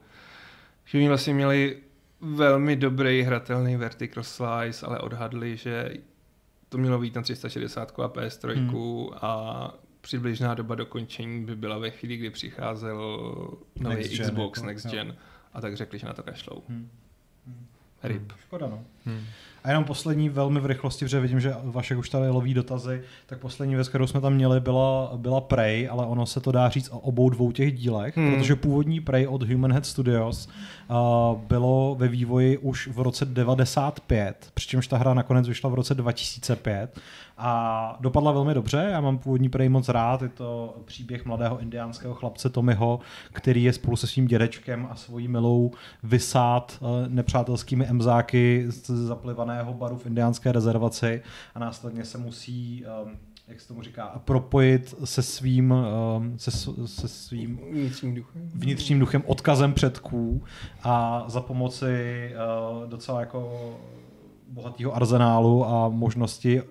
že 0.84 0.98
oni 0.98 1.08
vlastně 1.08 1.34
měli 1.34 1.76
velmi 2.20 2.76
dobrý 2.76 3.22
hratelný 3.22 3.76
vertical 3.76 4.22
slice, 4.22 4.86
ale 4.86 4.98
odhadli, 4.98 5.56
že 5.56 5.90
to 6.68 6.78
mělo 6.78 6.98
být 6.98 7.14
na 7.14 7.22
360 7.22 8.00
a 8.00 8.08
PS3 8.08 8.54
hmm. 8.54 9.08
a 9.14 9.74
přibližná 10.00 10.54
doba 10.54 10.74
dokončení 10.74 11.44
by 11.44 11.56
byla 11.56 11.78
ve 11.78 11.90
chvíli, 11.90 12.16
kdy 12.16 12.30
přicházel 12.30 12.96
nový 13.80 13.96
Next 13.96 14.12
gen, 14.12 14.26
Xbox 14.26 14.58
jako, 14.58 14.66
Next. 14.66 14.86
Gen 14.86 15.16
a 15.54 15.60
tak 15.60 15.76
řekli, 15.76 15.98
že 15.98 16.06
na 16.06 16.12
to 16.12 16.22
kašlou. 16.22 16.62
Hmm. 16.68 16.88
RIP. 18.02 18.32
Škoda, 18.40 18.66
no. 18.66 18.84
Hmm. 19.04 19.24
A 19.66 19.70
jenom 19.70 19.84
poslední 19.84 20.28
velmi 20.28 20.60
v 20.60 20.66
rychlosti, 20.66 21.04
protože 21.04 21.20
vidím, 21.20 21.40
že 21.40 21.54
Vašek 21.64 21.98
už 21.98 22.08
tady 22.08 22.28
loví 22.28 22.54
dotazy, 22.54 23.02
tak 23.26 23.38
poslední 23.38 23.74
věc, 23.74 23.88
kterou 23.88 24.06
jsme 24.06 24.20
tam 24.20 24.34
měli, 24.34 24.60
byla, 24.60 25.12
byla 25.16 25.40
Prey, 25.40 25.88
ale 25.90 26.06
ono 26.06 26.26
se 26.26 26.40
to 26.40 26.52
dá 26.52 26.68
říct 26.68 26.88
o 26.92 26.98
obou 26.98 27.30
dvou 27.30 27.52
těch 27.52 27.74
dílech, 27.74 28.16
Hmm. 28.16 28.34
protože 28.34 28.56
původní 28.56 29.00
Prey 29.00 29.26
od 29.26 29.42
Human 29.42 29.72
Head 29.72 29.86
Studios 29.86 30.48
uh, 30.90 30.96
bylo 31.48 31.96
ve 31.98 32.08
vývoji 32.08 32.58
už 32.58 32.88
v 32.88 33.00
roce 33.00 33.24
95, 33.24 34.50
přičemž 34.54 34.86
ta 34.86 34.96
hra 34.96 35.14
nakonec 35.14 35.48
vyšla 35.48 35.70
v 35.70 35.74
roce 35.74 35.94
2005 35.94 37.00
a 37.38 37.96
dopadla 38.00 38.32
velmi 38.32 38.54
dobře, 38.54 38.88
já 38.90 39.00
mám 39.00 39.18
původní 39.18 39.48
Prey 39.48 39.68
moc 39.68 39.88
rád, 39.88 40.22
je 40.22 40.28
to 40.28 40.76
příběh 40.84 41.24
mladého 41.24 41.58
indiánského 41.58 42.14
chlapce 42.14 42.50
Tommyho, 42.50 43.00
který 43.32 43.64
je 43.64 43.72
spolu 43.72 43.96
se 43.96 44.06
svým 44.06 44.26
dědečkem 44.26 44.88
a 44.90 44.94
svojí 44.94 45.28
milou 45.28 45.70
vysát 46.02 46.78
uh, 46.80 46.88
nepřátelskými 47.08 47.86
emzáky 47.86 48.64
z 48.68 48.90
zaplivaného 48.90 49.74
baru 49.74 49.96
v 49.96 50.06
indiánské 50.06 50.52
rezervaci 50.52 51.22
a 51.54 51.58
následně 51.58 52.04
se 52.04 52.18
musí 52.18 52.84
um, 53.04 53.16
jak 53.48 53.60
se 53.60 53.68
tomu 53.68 53.82
říká, 53.82 54.20
propojit 54.24 54.94
se 55.04 55.22
svým, 55.22 55.70
um, 55.70 56.38
se, 56.38 56.50
se 56.84 57.08
svým 57.08 57.60
Vnitřním 57.72 58.14
duchem. 58.14 58.50
vnitřním 58.54 58.98
duchem, 58.98 59.22
odkazem 59.26 59.74
předků 59.74 60.44
a 60.82 61.24
za 61.28 61.40
pomoci 61.40 62.32
docela 62.86 63.20
jako 63.20 63.72
bohatého 64.48 64.96
arzenálu 64.96 65.66
a 65.66 65.88
možnosti 65.88 66.62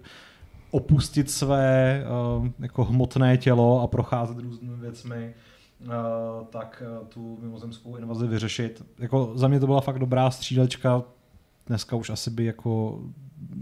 opustit 0.72 1.32
své 1.32 2.04
uh, 2.38 2.48
jako 2.60 2.86
hmotné 2.86 3.38
tělo 3.38 3.82
a 3.82 3.88
procházet 3.88 4.40
různými 4.40 4.76
věcmi, 4.78 5.34
uh, 5.82 5.92
tak 6.50 6.84
uh, 7.02 7.08
tu 7.08 7.38
mimozemskou 7.42 7.96
invazi 7.96 8.28
vyřešit. 8.28 8.86
Jako 9.00 9.32
za 9.36 9.48
mě 9.48 9.60
to 9.60 9.66
byla 9.66 9.82
fakt 9.82 10.00
dobrá 10.00 10.32
střílečka, 10.32 11.04
dneska 11.68 11.96
už 11.96 12.10
asi 12.10 12.30
by 12.30 12.46
jako 12.46 13.00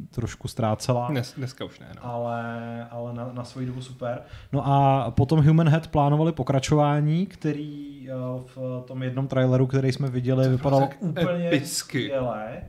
trošku 0.10 0.48
ztrácela. 0.48 1.08
Dnes, 1.08 1.34
dneska 1.38 1.66
už 1.66 1.80
ne. 1.80 1.88
No. 1.96 2.06
ale, 2.06 2.88
ale 2.92 3.14
na, 3.14 3.30
na 3.34 3.44
svoji 3.44 3.68
dobu 3.68 3.82
super. 3.82 4.22
No 4.52 4.68
a 4.68 5.12
potom 5.12 5.46
Human 5.46 5.70
Head 5.70 5.88
plánovali 5.88 6.32
pokračování, 6.32 7.26
který 7.26 8.08
eh, 8.10 8.14
v 8.56 8.84
tom 8.88 9.04
jednom 9.04 9.28
traileru, 9.28 9.68
který 9.68 9.92
jsme 9.92 10.10
viděli, 10.10 10.50
vypadalo 10.50 10.88
tak 10.88 10.98
úplně 11.00 11.48
epicky. 11.48 11.68
skvěle. 11.68 12.62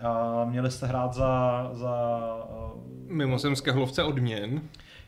A 0.00 0.44
měli 0.44 0.70
jste 0.70 0.86
hrát 0.86 1.14
za... 1.14 1.70
za 1.72 2.18
eh, 2.50 3.14
Mimozemské 3.14 3.72
hlovce 3.72 4.02
odměn. 4.02 4.60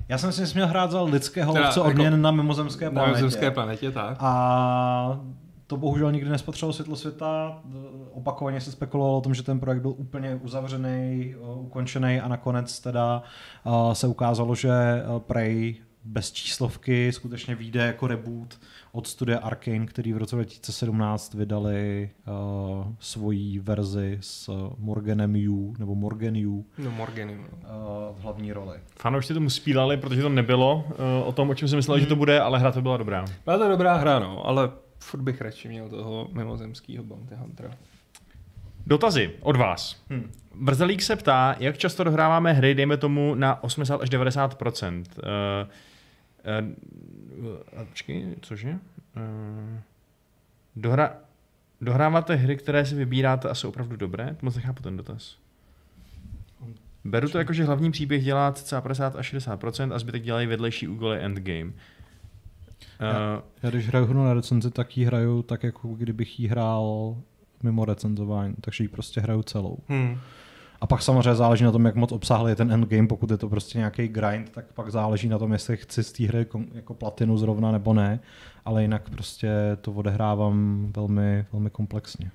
já 0.09 0.19
jsem 0.19 0.33
si 0.33 0.55
měl 0.55 0.67
hrát 0.67 0.91
za 0.91 1.03
lidského 1.03 1.53
Teda 1.53 1.65
lovce 1.65 1.81
jako 1.81 1.91
odměn 1.91 2.23
na 2.23 2.31
mimozemské 2.31 2.85
Na 2.85 2.91
planetě. 2.91 3.17
mimozemské 3.17 3.51
planetě, 3.51 3.91
tak. 3.91 4.17
A 4.21 5.21
to 5.67 5.77
bohužel 5.77 6.13
nikdy 6.13 6.31
nespatřilo 6.31 6.73
světlo 6.73 6.97
světa. 6.97 7.59
Opakovaně 8.13 8.61
se 8.61 8.73
spekulovalo 8.73 9.19
o 9.19 9.21
tom, 9.21 9.35
že 9.35 9.43
ten 9.43 9.61
projekt 9.61 9.81
byl 9.83 9.91
úplně 9.97 10.35
uzavřený, 10.43 11.35
uh, 11.41 11.65
ukončený 11.67 12.21
a 12.21 12.29
nakonec 12.29 12.81
teda 12.81 13.23
uh, 13.65 13.93
se 13.93 14.07
ukázalo, 14.07 14.55
že 14.55 14.71
Prey 15.19 15.77
bez 16.05 16.33
číslovky 16.33 17.13
skutečně 17.13 17.55
vyjde 17.55 17.87
jako 17.87 18.07
reboot 18.07 18.61
od 18.93 19.07
studia 19.07 19.39
Arkane, 19.39 19.87
který 19.87 20.13
v 20.13 20.17
roce 20.17 20.37
2017 20.37 21.35
vydali 21.35 22.11
uh, 22.27 22.87
svoji 22.99 23.59
verzi 23.59 24.19
s 24.21 24.51
Morganem 24.79 25.37
Yu, 25.37 25.75
nebo 25.79 25.95
Morgan 25.95 26.37
Yu 26.37 26.55
uh, 26.55 26.85
No 26.85 26.91
Morgany. 26.91 27.37
No. 27.37 28.15
v 28.19 28.23
hlavní 28.23 28.53
roli. 28.53 28.79
Fanoušci 28.99 29.35
tomu 29.35 29.51
spílali, 29.51 29.97
protože 29.97 30.23
to 30.23 30.29
nebylo 30.29 30.85
uh, 30.89 31.29
o 31.29 31.33
tom, 31.33 31.51
o 31.51 31.55
čem 31.55 31.69
jsem 31.69 31.77
myslel, 31.77 31.99
že 31.99 32.07
to 32.07 32.17
bude, 32.17 32.41
ale 32.41 32.59
hra 32.59 32.73
to 32.73 32.83
byla 32.83 32.97
dobrá. 32.97 33.25
Byla 33.45 33.59
to 33.59 33.69
dobrá 33.69 33.97
hra, 33.97 34.19
no, 34.19 34.47
ale 34.47 34.71
furt 34.99 35.21
bych 35.21 35.41
radši 35.41 35.69
měl 35.69 35.89
toho 35.89 36.29
mimozemského 36.33 37.05
Bounty 37.05 37.35
Huntera. 37.35 37.71
Dotazy 38.87 39.31
od 39.41 39.57
vás. 39.57 40.03
Hmm. 40.11 40.31
Vrzelík 40.63 41.03
se 41.03 41.17
ptá, 41.17 41.57
jak 41.59 41.79
často 41.79 42.05
dohráváme 42.05 42.53
hry, 42.53 42.75
dejme 42.75 42.97
tomu, 42.97 43.35
na 43.35 43.63
80 43.63 44.03
až 44.03 44.11
90 44.11 44.63
uh, 44.63 44.71
uh, 47.75 47.85
Počkej, 47.89 48.37
cože? 48.41 48.79
Uh, 49.17 49.79
dohra, 50.77 51.17
dohráváte 51.81 52.35
hry, 52.35 52.57
které 52.57 52.87
si 52.87 52.95
vybíráte 52.95 53.49
a 53.49 53.55
jsou 53.55 53.69
opravdu 53.69 53.97
dobré? 53.97 54.27
To 54.27 54.47
moc 54.47 54.57
nechápu 54.57 54.83
ten 54.83 54.97
dotaz. 54.97 55.37
Beru 57.05 57.29
to 57.29 57.39
jako, 57.39 57.53
že 57.53 57.65
hlavní 57.65 57.91
příběh 57.91 58.25
dělá 58.25 58.53
cca 58.53 58.81
50 58.81 59.17
až 59.17 59.35
60% 59.35 59.95
a 59.95 59.99
zbytek 59.99 60.23
dělají 60.23 60.47
vedlejší 60.47 60.89
úkoly 60.89 61.25
endgame. 61.25 61.65
Uh, 61.65 61.73
Já 63.63 63.71
když 63.71 63.89
hraju 63.89 64.07
hru 64.07 64.25
na 64.25 64.35
recenzi, 64.35 64.71
tak 64.71 64.97
ji 64.97 65.05
hraju 65.05 65.43
tak, 65.43 65.63
jako 65.63 65.89
kdybych 65.89 66.41
ji 66.41 66.49
hrál 66.49 67.17
mimo 67.63 67.85
recenzování, 67.85 68.55
takže 68.61 68.85
ji 68.85 68.89
prostě 68.89 69.21
hraju 69.21 69.43
celou. 69.43 69.79
Hmm. 69.89 70.19
A 70.81 70.87
pak 70.87 71.03
samozřejmě 71.03 71.35
záleží 71.35 71.65
na 71.65 71.73
tom, 71.73 71.87
jak 71.87 71.95
moc 71.95 72.13
obsáhlý 72.13 72.51
je 72.51 72.57
ten 72.57 72.73
endgame, 72.73 73.09
pokud 73.09 73.31
je 73.31 73.37
to 73.37 73.49
prostě 73.49 73.79
nějaký 73.79 74.09
grind, 74.09 74.51
tak 74.51 74.73
pak 74.75 74.91
záleží 74.91 75.29
na 75.29 75.39
tom, 75.39 75.53
jestli 75.53 75.77
chci 75.77 76.05
z 76.05 76.13
té 76.13 76.25
hry 76.25 76.47
jako 76.75 76.95
platinu 76.95 77.39
zrovna 77.39 77.73
nebo 77.73 77.95
ne, 77.95 78.21
ale 78.65 78.83
jinak 78.83 79.11
prostě 79.11 79.51
to 79.81 79.93
odehrávám 79.93 80.87
velmi, 80.97 81.47
velmi 81.53 81.71
komplexně. 81.71 82.31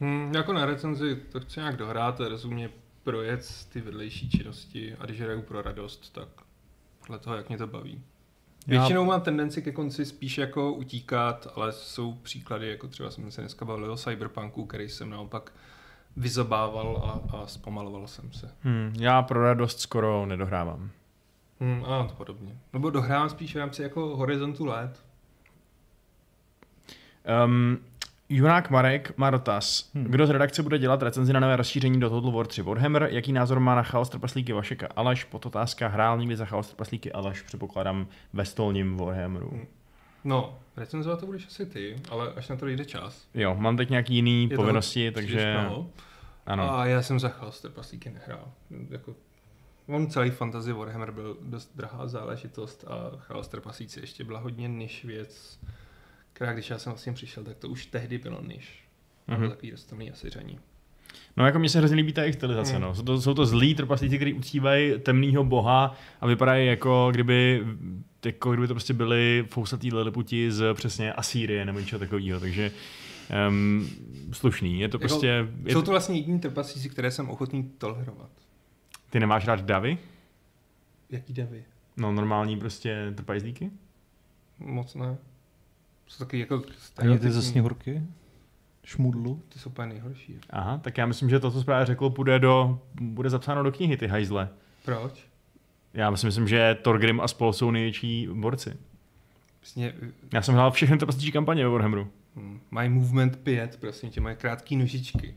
Hmm, 0.00 0.34
jako 0.34 0.52
na 0.52 0.66
recenzi 0.66 1.16
to 1.32 1.40
chci 1.40 1.60
nějak 1.60 1.76
dohrát 1.76 2.20
a 2.20 2.28
rozumně 2.28 2.70
projet 3.04 3.66
ty 3.72 3.80
vedlejší 3.80 4.30
činnosti 4.30 4.96
a 5.00 5.04
když 5.04 5.20
hraju 5.20 5.42
pro 5.42 5.62
radost, 5.62 6.12
tak 6.12 6.28
podle 7.00 7.18
toho, 7.18 7.36
jak 7.36 7.48
mě 7.48 7.58
to 7.58 7.66
baví. 7.66 8.02
Většinou 8.66 9.04
mám 9.04 9.20
tendenci 9.20 9.62
ke 9.62 9.72
konci 9.72 10.04
spíš 10.04 10.38
jako 10.38 10.72
utíkat, 10.72 11.46
ale 11.54 11.72
jsou 11.72 12.12
příklady, 12.12 12.68
jako 12.68 12.88
třeba 12.88 13.10
jsem 13.10 13.30
se 13.30 13.40
dneska 13.40 13.64
bavil 13.64 13.92
o 13.92 13.96
Cyberpunku, 13.96 14.66
který 14.66 14.88
jsem 14.88 15.10
naopak 15.10 15.52
vyzobával 16.16 17.02
a, 17.04 17.36
a 17.36 17.46
zpomaloval 17.46 18.06
jsem 18.06 18.32
se. 18.32 18.50
hmm, 18.62 18.94
já 18.98 19.22
pro 19.22 19.42
radost 19.42 19.80
skoro 19.80 20.26
nedohrávám. 20.26 20.90
Hmm, 21.60 21.84
a 21.84 22.04
to 22.04 22.14
podobně. 22.14 22.56
Nebo 22.72 22.90
dohrávám 22.90 23.28
spíš 23.28 23.54
v 23.54 23.58
rámci 23.58 23.82
jako 23.82 24.16
horizontu 24.16 24.64
let. 24.64 25.04
Um, 27.44 27.78
Junák 28.28 28.70
Marek 28.70 29.12
má 29.16 29.30
dotaz. 29.30 29.90
Hmm. 29.94 30.04
Hmm. 30.04 30.12
Kdo 30.12 30.26
z 30.26 30.30
redakce 30.30 30.62
bude 30.62 30.78
dělat 30.78 31.02
recenzi 31.02 31.32
na 31.32 31.40
nové 31.40 31.56
rozšíření 31.56 32.00
do 32.00 32.10
Total 32.10 32.32
War 32.32 32.46
3 32.46 32.62
Warhammer? 32.62 33.08
Jaký 33.10 33.32
názor 33.32 33.60
má 33.60 33.74
na 33.74 33.82
chaos 33.82 34.08
trpaslíky 34.08 34.52
Vašeka 34.52 34.88
Aleš? 34.96 35.24
Pod 35.24 35.46
otázka 35.46 35.88
hrál 35.88 36.18
někdy 36.18 36.36
za 36.36 36.44
chaos 36.44 36.68
trpaslíky 36.68 37.12
Aleš, 37.12 37.42
předpokládám 37.42 38.06
ve 38.32 38.44
stolním 38.44 38.96
Warhammeru. 38.96 39.50
Hmm. 39.50 39.66
No, 40.26 40.58
recenzovat 40.76 41.20
to 41.20 41.26
budeš 41.26 41.46
asi 41.46 41.66
ty, 41.66 41.96
ale 42.10 42.32
až 42.32 42.48
na 42.48 42.56
to 42.56 42.66
jde 42.66 42.84
čas. 42.84 43.28
Jo, 43.34 43.54
mám 43.54 43.76
teď 43.76 43.90
nějaký 43.90 44.14
jiný 44.14 44.48
Je 44.50 44.56
povinnosti, 44.56 45.10
takže 45.10 45.56
ano. 46.46 46.72
A 46.72 46.86
já 46.86 47.02
jsem 47.02 47.20
za 47.20 47.28
Chaos 47.28 47.60
trpaslíky 47.60 48.10
nehrál. 48.10 48.52
Jako, 48.88 49.14
on 49.86 50.10
celý 50.10 50.30
fantasy 50.30 50.72
Warhammer 50.72 51.10
byl 51.10 51.36
dost 51.42 51.76
drahá 51.76 52.08
záležitost 52.08 52.84
a 52.88 53.16
Chaos 53.18 53.48
trpaslíci 53.48 54.00
ještě 54.00 54.24
byla 54.24 54.40
hodně 54.40 54.68
niž 54.68 55.04
věc, 55.04 55.60
která 56.32 56.52
když 56.52 56.70
já 56.70 56.78
jsem 56.78 56.92
vlastně 56.92 57.12
přišel, 57.12 57.44
tak 57.44 57.56
to 57.56 57.68
už 57.68 57.86
tehdy 57.86 58.18
bylo 58.18 58.42
niž. 58.42 58.84
Mhm. 59.26 59.50
takový 59.50 59.70
dostupný 59.70 60.10
asi 60.10 60.30
řaní. 60.30 60.60
No 61.36 61.46
jako 61.46 61.58
mně 61.58 61.68
se 61.68 61.78
hrozně 61.78 61.96
líbí 61.96 62.12
ta 62.12 62.20
jejich 62.22 62.34
stylizace, 62.34 62.72
Hmm. 62.72 62.82
no. 62.82 62.94
Jsou 62.94 63.02
to, 63.02 63.20
jsou 63.20 63.34
to 63.34 63.46
zlí 63.46 63.74
trpaslíci, 63.74 64.16
kteří 64.16 64.32
uctívají 64.34 64.98
temného 65.00 65.44
boha 65.44 65.94
a 66.20 66.26
vypadají 66.26 66.66
jako 66.66 67.08
kdyby, 67.10 67.62
jako 68.24 68.52
kdyby 68.52 68.68
to 68.68 68.74
prostě 68.74 68.94
byli 68.94 69.44
fousatý 69.50 69.92
liliputi 69.92 70.52
z 70.52 70.74
přesně 70.74 71.12
Asýrie 71.12 71.64
nebo 71.64 71.78
něčeho 71.78 71.98
takového, 71.98 72.40
takže 72.40 72.70
um, 73.48 73.88
slušný. 74.32 74.80
Je 74.80 74.88
to 74.88 74.96
Jako, 74.96 75.08
prostě... 75.08 75.46
Je 75.64 75.72
Jsou 75.72 75.82
to, 75.82 75.90
vlastně 75.90 76.16
jediní 76.16 76.40
trpaslíci, 76.40 76.88
které 76.88 77.10
jsem 77.10 77.30
ochotný 77.30 77.70
tolerovat. 77.78 78.30
ty 79.10 79.20
nemáš 79.20 79.46
rád 79.46 79.60
davy? 79.60 79.98
Jaký 81.10 81.32
davy? 81.32 81.64
No 81.96 82.12
normální 82.12 82.56
prostě 82.58 83.12
trpajzlíky? 83.14 83.70
Moc 84.58 84.94
ne. 84.94 85.16
Jsou 86.06 86.24
taky 86.24 86.38
jako 86.38 86.62
Ani 86.96 87.18
ty 87.18 87.30
ze 87.30 87.42
sněhurky? 87.42 88.02
Šmudlu? 88.86 89.42
Ty 89.48 89.58
jsou 89.58 89.70
úplně 89.70 89.86
nejhorší. 89.88 90.38
Aha, 90.50 90.78
tak 90.78 90.98
já 90.98 91.06
myslím, 91.06 91.30
že 91.30 91.40
to, 91.40 91.50
co 91.50 91.60
zprávě 91.60 91.86
řekl, 91.86 92.10
bude, 92.10 92.38
do, 92.38 92.78
bude 93.00 93.30
zapsáno 93.30 93.62
do 93.62 93.72
knihy, 93.72 93.96
ty 93.96 94.06
hajzle. 94.06 94.48
Proč? 94.84 95.24
Já 95.94 96.16
si 96.16 96.26
myslím, 96.26 96.48
že 96.48 96.76
Torgrim 96.82 97.20
a 97.20 97.28
spol 97.28 97.52
jsou 97.52 97.70
největší 97.70 98.28
borci. 98.32 98.76
Vlastně, 99.60 99.92
Já 100.32 100.42
jsem 100.42 100.54
hrál 100.54 100.70
všechny 100.70 100.98
trpaslíčí 100.98 101.32
kampaně 101.32 101.64
ve 101.64 101.70
Warhammeru. 101.70 102.08
hm, 102.36 102.60
mají 102.70 102.88
movement 102.88 103.36
5, 103.36 103.76
prosím 103.80 104.10
tě, 104.10 104.20
mají 104.20 104.36
krátký 104.36 104.76
nožičky. 104.76 105.34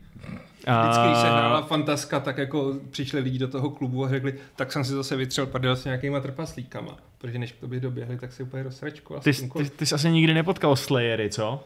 A- 0.66 0.82
Vždycky, 0.82 1.06
když 1.06 1.18
se 1.18 1.26
hrála 1.30 1.62
fantaska, 1.62 2.20
tak 2.20 2.38
jako 2.38 2.74
přišli 2.90 3.20
lidi 3.20 3.38
do 3.38 3.48
toho 3.48 3.70
klubu 3.70 4.04
a 4.04 4.08
řekli, 4.08 4.34
tak 4.56 4.72
jsem 4.72 4.84
si 4.84 4.92
zase 4.92 5.16
vytřel 5.16 5.46
prdel 5.46 5.76
s 5.76 5.84
nějakýma 5.84 6.20
trpaslíkama. 6.20 6.96
Protože 7.18 7.38
než 7.38 7.52
k 7.52 7.56
tobě 7.60 7.80
doběhli, 7.80 8.18
tak 8.18 8.32
si 8.32 8.42
úplně 8.42 8.62
rozsračku. 8.62 9.16
A 9.16 9.20
Ty, 9.20 9.32
ty, 9.32 9.70
ty 9.70 9.86
jsi 9.86 9.94
asi 9.94 10.10
nikdy 10.10 10.34
nepotkal 10.34 10.76
Slayery, 10.76 11.30
co? 11.30 11.64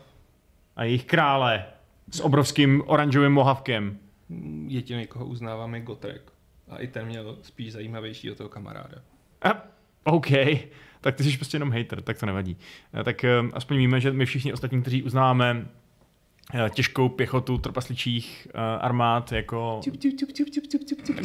A 0.77 0.85
jejich 0.85 1.05
krále 1.05 1.65
s 2.11 2.21
obrovským 2.21 2.83
oranžovým 2.87 3.33
mohavkem. 3.33 3.99
Jediný, 4.67 5.07
koho 5.07 5.27
uznávám, 5.27 5.75
je 5.75 5.81
Gotrek. 5.81 6.33
A 6.69 6.79
i 6.79 6.89
ten 6.89 7.07
měl 7.07 7.39
spíš 7.43 7.73
zajímavějšího 7.73 8.35
toho 8.35 8.49
kamaráda. 8.49 8.97
A, 9.43 9.63
OK, 10.05 10.31
tak 11.01 11.15
ty 11.15 11.25
jsi 11.25 11.37
prostě 11.37 11.57
jenom 11.57 11.73
hater, 11.73 12.03
tak 12.03 12.19
to 12.19 12.27
nevadí. 12.27 12.57
Tak 13.05 13.25
eh, 13.25 13.31
aspoň 13.53 13.77
víme, 13.77 14.01
že 14.01 14.13
my 14.13 14.27
všichni 14.27 14.53
ostatní, 14.53 14.81
kteří 14.81 15.03
uznáváme 15.03 15.67
eh, 15.67 15.84
těžkou 16.69 17.09
pěchotu 17.09 17.59
trpasličích 17.59 18.49
eh, 18.55 18.79
armád 18.81 19.33
jako... 19.33 19.81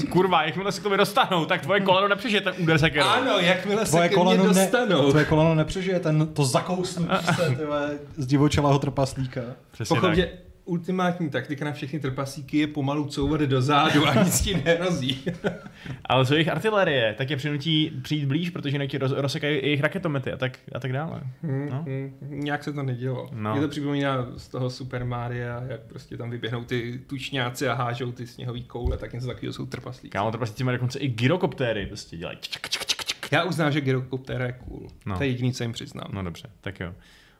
Kurva, 0.09 0.43
jakmile 0.43 0.71
se 0.71 0.79
k 0.79 0.83
tobě 0.83 0.97
dostanou, 0.97 1.45
tak 1.45 1.61
tvoje 1.61 1.79
koleno 1.79 2.07
nepřežije 2.07 2.41
ten 2.41 2.53
úder 2.59 2.77
sekerou. 2.77 3.05
Ano, 3.05 3.39
jakmile 3.39 3.85
se 3.85 3.91
Tvoje 3.91 4.09
ke 4.09 4.15
mně 4.15 4.23
koleno, 4.23 4.43
ne, 4.43 4.49
dostanou. 4.49 5.09
tvoje 5.09 5.25
koleno 5.25 5.55
nepřežije 5.55 5.99
ten, 5.99 6.27
to 6.27 6.45
zakousnutí 6.45 7.25
se 7.35 7.55
tyhle, 7.55 7.99
z 8.17 8.27
divočelého 8.27 8.79
trpaslíka. 8.79 9.41
Přesně 9.71 9.95
Pochop, 9.95 10.15
tak. 10.15 10.48
Ultimátní 10.69 11.29
taktika 11.29 11.65
na 11.65 11.71
všechny 11.71 11.99
trpasíky 11.99 12.57
je 12.57 12.67
pomalu 12.67 13.05
couvat 13.05 13.41
do 13.41 13.61
zádu 13.61 14.07
a 14.07 14.23
nic 14.23 14.41
ti 14.41 14.53
nehrozí. 14.65 15.23
Ale 16.05 16.25
co 16.25 16.33
jejich 16.33 16.49
artilerie, 16.49 17.13
tak 17.17 17.29
je 17.29 17.37
přinutí 17.37 17.99
přijít 18.01 18.25
blíž, 18.25 18.49
protože 18.49 18.75
jinak 18.75 18.89
ti 18.89 18.97
roz, 18.97 19.11
rozsekají 19.11 19.55
jejich 19.55 19.81
raketomety 19.81 20.31
a 20.31 20.37
tak, 20.37 20.59
a 20.75 20.79
tak 20.79 20.93
dále. 20.93 21.21
Hmm, 21.43 21.69
No. 21.69 21.83
hmm, 21.83 22.17
nějak 22.21 22.63
se 22.63 22.73
to 22.73 22.83
nedělo. 22.83 23.29
No. 23.33 23.51
Mě 23.51 23.61
to 23.61 23.67
připomíná 23.67 24.27
z 24.37 24.47
toho 24.47 24.69
Super 24.69 25.05
Maria, 25.05 25.63
jak 25.67 25.81
prostě 25.81 26.17
tam 26.17 26.29
vyběhnou 26.29 26.63
ty 26.63 26.99
tučňáci 27.07 27.67
a 27.67 27.73
hážou 27.73 28.11
ty 28.11 28.27
sněhový 28.27 28.63
koule, 28.63 28.97
tak 28.97 29.13
něco 29.13 29.27
takového 29.27 29.53
jsou 29.53 29.65
trpaslíci. 29.65 30.09
Kámo, 30.09 30.31
trpaslíci 30.31 30.63
mají 30.63 30.77
dokonce 30.77 30.99
i 30.99 31.07
gyrokoptéry, 31.07 31.85
prostě 31.85 32.17
dělají. 32.17 32.37
Já 33.31 33.43
uznám, 33.43 33.71
že 33.71 33.81
gyrokoptéra 33.81 34.45
je 34.45 34.53
cool. 34.53 34.87
No. 35.05 35.17
To 35.17 35.23
je 35.23 35.29
jediný, 35.29 35.53
co 35.53 35.63
jim 35.63 35.71
přiznám. 35.71 36.07
No 36.13 36.23
dobře, 36.23 36.47
tak 36.61 36.79
jo. 36.79 36.93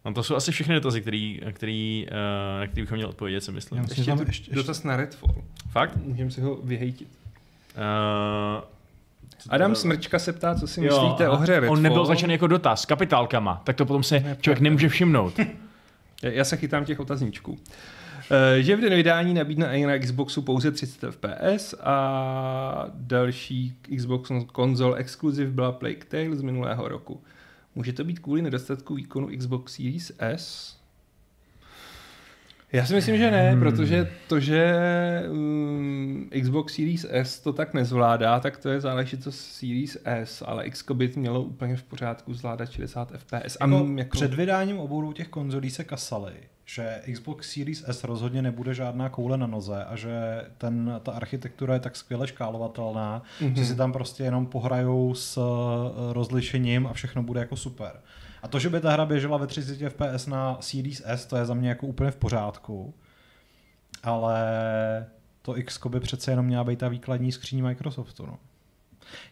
No 0.05 0.13
to 0.13 0.23
jsou 0.23 0.35
asi 0.35 0.51
všechny 0.51 0.75
dotazy, 0.75 1.01
který, 1.01 1.41
který, 1.51 2.07
uh, 2.11 2.59
na 2.59 2.67
který 2.67 2.81
bychom 2.81 2.95
měli 2.95 3.09
odpovědět, 3.09 3.41
si 3.41 3.51
myslím. 3.51 3.77
Já 3.77 3.81
myslím, 3.81 3.97
Ještě, 3.99 4.11
tam 4.11 4.17
tu, 4.19 4.25
ještě- 4.27 4.55
dotaz 4.55 4.83
na 4.83 4.95
Redfall. 4.95 5.35
Fakt? 5.71 5.95
Můžeme 6.03 6.31
si 6.31 6.41
ho 6.41 6.55
vyhejtit. 6.63 7.07
Uh, 7.77 8.63
Adam 9.49 9.75
Smrčka 9.75 10.19
se 10.19 10.33
ptá, 10.33 10.55
co 10.55 10.67
si 10.67 10.81
myslíte 10.81 11.25
aha. 11.25 11.33
o 11.33 11.37
hře 11.37 11.59
Redfall. 11.59 11.77
On 11.77 11.81
nebyl 11.83 12.05
začen 12.05 12.31
jako 12.31 12.47
dotaz, 12.47 12.85
kapitálkama, 12.85 13.61
tak 13.63 13.75
to 13.75 13.85
potom 13.85 14.03
se 14.03 14.19
Ne, 14.19 14.37
člověk 14.41 14.59
ne. 14.59 14.63
nemůže 14.63 14.89
všimnout. 14.89 15.39
Já, 16.23 16.29
já 16.29 16.43
se 16.43 16.57
chytám 16.57 16.85
těch 16.85 16.99
otazníčků. 16.99 17.57
Eh, 18.31 18.63
že 18.63 18.75
v 18.75 18.81
den 18.81 18.93
vydání 18.95 19.33
nabídne 19.33 19.79
i 19.79 19.85
na 19.85 19.97
Xboxu 19.99 20.41
pouze 20.41 20.71
30 20.71 21.11
fps 21.11 21.73
a 21.83 22.85
další 22.93 23.73
Xbox 23.97 24.31
konzol 24.51 24.95
exkluziv 24.97 25.49
byla 25.49 25.71
Plague 25.71 26.05
Tale 26.07 26.35
z 26.35 26.41
minulého 26.41 26.87
roku. 26.87 27.21
Může 27.75 27.93
to 27.93 28.03
být 28.03 28.19
kvůli 28.19 28.41
nedostatku 28.41 28.95
výkonu 28.95 29.27
Xbox 29.37 29.75
Series 29.75 30.11
S? 30.19 30.75
Já 32.71 32.85
si 32.85 32.93
myslím, 32.95 33.17
že 33.17 33.31
ne, 33.31 33.51
hmm. 33.51 33.59
protože 33.59 34.11
to, 34.27 34.39
že 34.39 34.75
um, 35.31 36.29
Xbox 36.41 36.73
Series 36.73 37.05
S 37.09 37.39
to 37.39 37.53
tak 37.53 37.73
nezvládá, 37.73 38.39
tak 38.39 38.57
to 38.57 38.69
je 38.69 38.81
záležitost 38.81 39.39
Series 39.39 39.97
S, 40.05 40.43
ale 40.47 40.69
Xcobit 40.69 41.17
mělo 41.17 41.41
úplně 41.41 41.75
v 41.75 41.83
pořádku 41.83 42.33
zvládat 42.33 42.71
60 42.71 43.11
FPS. 43.17 43.57
A 43.59 43.67
jako 43.67 43.97
jako... 43.97 44.17
Před 44.17 44.33
vydáním 44.33 44.79
obou 44.79 45.01
těch 45.13 45.27
konzolí 45.27 45.69
se 45.69 45.83
kasaly, 45.83 46.33
že 46.69 47.01
Xbox 47.13 47.51
Series 47.51 47.83
S 47.87 48.03
rozhodně 48.03 48.41
nebude 48.41 48.73
žádná 48.73 49.09
koule 49.09 49.37
na 49.37 49.47
noze 49.47 49.85
a 49.85 49.95
že 49.95 50.45
ten, 50.57 50.99
ta 51.03 51.11
architektura 51.11 51.73
je 51.73 51.79
tak 51.79 51.95
skvěle 51.95 52.27
škálovatelná, 52.27 53.23
mm-hmm. 53.41 53.53
že 53.53 53.65
si 53.65 53.75
tam 53.75 53.93
prostě 53.93 54.23
jenom 54.23 54.45
pohrajou 54.45 55.13
s 55.13 55.37
uh, 55.37 56.13
rozlišením 56.13 56.87
a 56.87 56.93
všechno 56.93 57.23
bude 57.23 57.39
jako 57.39 57.55
super. 57.55 58.01
A 58.41 58.47
to, 58.47 58.59
že 58.59 58.69
by 58.69 58.79
ta 58.79 58.91
hra 58.91 59.05
běžela 59.05 59.37
ve 59.37 59.47
30 59.47 59.89
fps 59.89 60.27
na 60.27 60.57
Series 60.59 61.01
S, 61.05 61.25
to 61.25 61.37
je 61.37 61.45
za 61.45 61.53
mě 61.53 61.69
jako 61.69 61.87
úplně 61.87 62.11
v 62.11 62.15
pořádku. 62.15 62.93
Ale 64.03 64.39
to 65.41 65.57
X 65.57 65.79
by 65.89 65.99
přece 65.99 66.31
jenom 66.31 66.45
měla 66.45 66.63
být 66.63 66.79
ta 66.79 66.87
výkladní 66.87 67.31
skříň 67.31 67.63
Microsoftu. 67.63 68.25
No. 68.25 68.37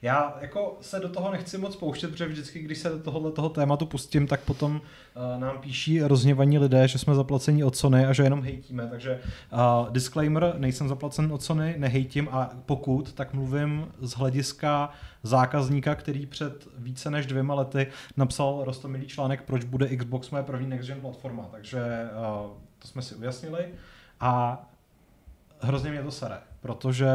Já 0.01 0.37
jako 0.41 0.77
se 0.81 0.99
do 0.99 1.09
toho 1.09 1.31
nechci 1.31 1.57
moc 1.57 1.75
pouštět, 1.75 2.07
protože 2.07 2.25
vždycky, 2.25 2.59
když 2.59 2.77
se 2.77 2.89
do 2.89 2.99
tohohle 2.99 3.31
toho 3.31 3.49
tématu 3.49 3.85
pustím, 3.85 4.27
tak 4.27 4.41
potom 4.41 4.75
uh, 4.75 5.39
nám 5.39 5.57
píší 5.57 6.01
rozněvaní 6.01 6.59
lidé, 6.59 6.87
že 6.87 6.97
jsme 6.97 7.15
zaplaceni 7.15 7.63
od 7.63 7.75
Sony 7.75 8.05
a 8.05 8.13
že 8.13 8.23
jenom 8.23 8.41
hejtíme. 8.41 8.87
Takže 8.87 9.19
uh, 9.53 9.89
disclaimer, 9.89 10.53
nejsem 10.57 10.87
zaplacen 10.87 11.33
od 11.33 11.43
Sony, 11.43 11.75
nehejtím 11.77 12.29
a 12.31 12.49
pokud, 12.65 13.13
tak 13.13 13.33
mluvím 13.33 13.87
z 14.01 14.11
hlediska 14.11 14.89
zákazníka, 15.23 15.95
který 15.95 16.25
před 16.25 16.67
více 16.77 17.11
než 17.11 17.25
dvěma 17.25 17.53
lety 17.53 17.87
napsal 18.17 18.63
rostomilý 18.63 19.07
článek, 19.07 19.41
proč 19.41 19.63
bude 19.63 19.95
Xbox 19.95 20.29
moje 20.29 20.43
první 20.43 20.67
next 20.67 20.87
gen 20.87 21.01
platforma. 21.01 21.47
Takže 21.51 21.79
uh, 21.79 22.51
to 22.79 22.87
jsme 22.87 23.01
si 23.01 23.15
ujasnili. 23.15 23.65
A 24.19 24.65
hrozně 25.59 25.91
mě 25.91 26.03
to 26.03 26.11
sere, 26.11 26.37
protože 26.67 27.07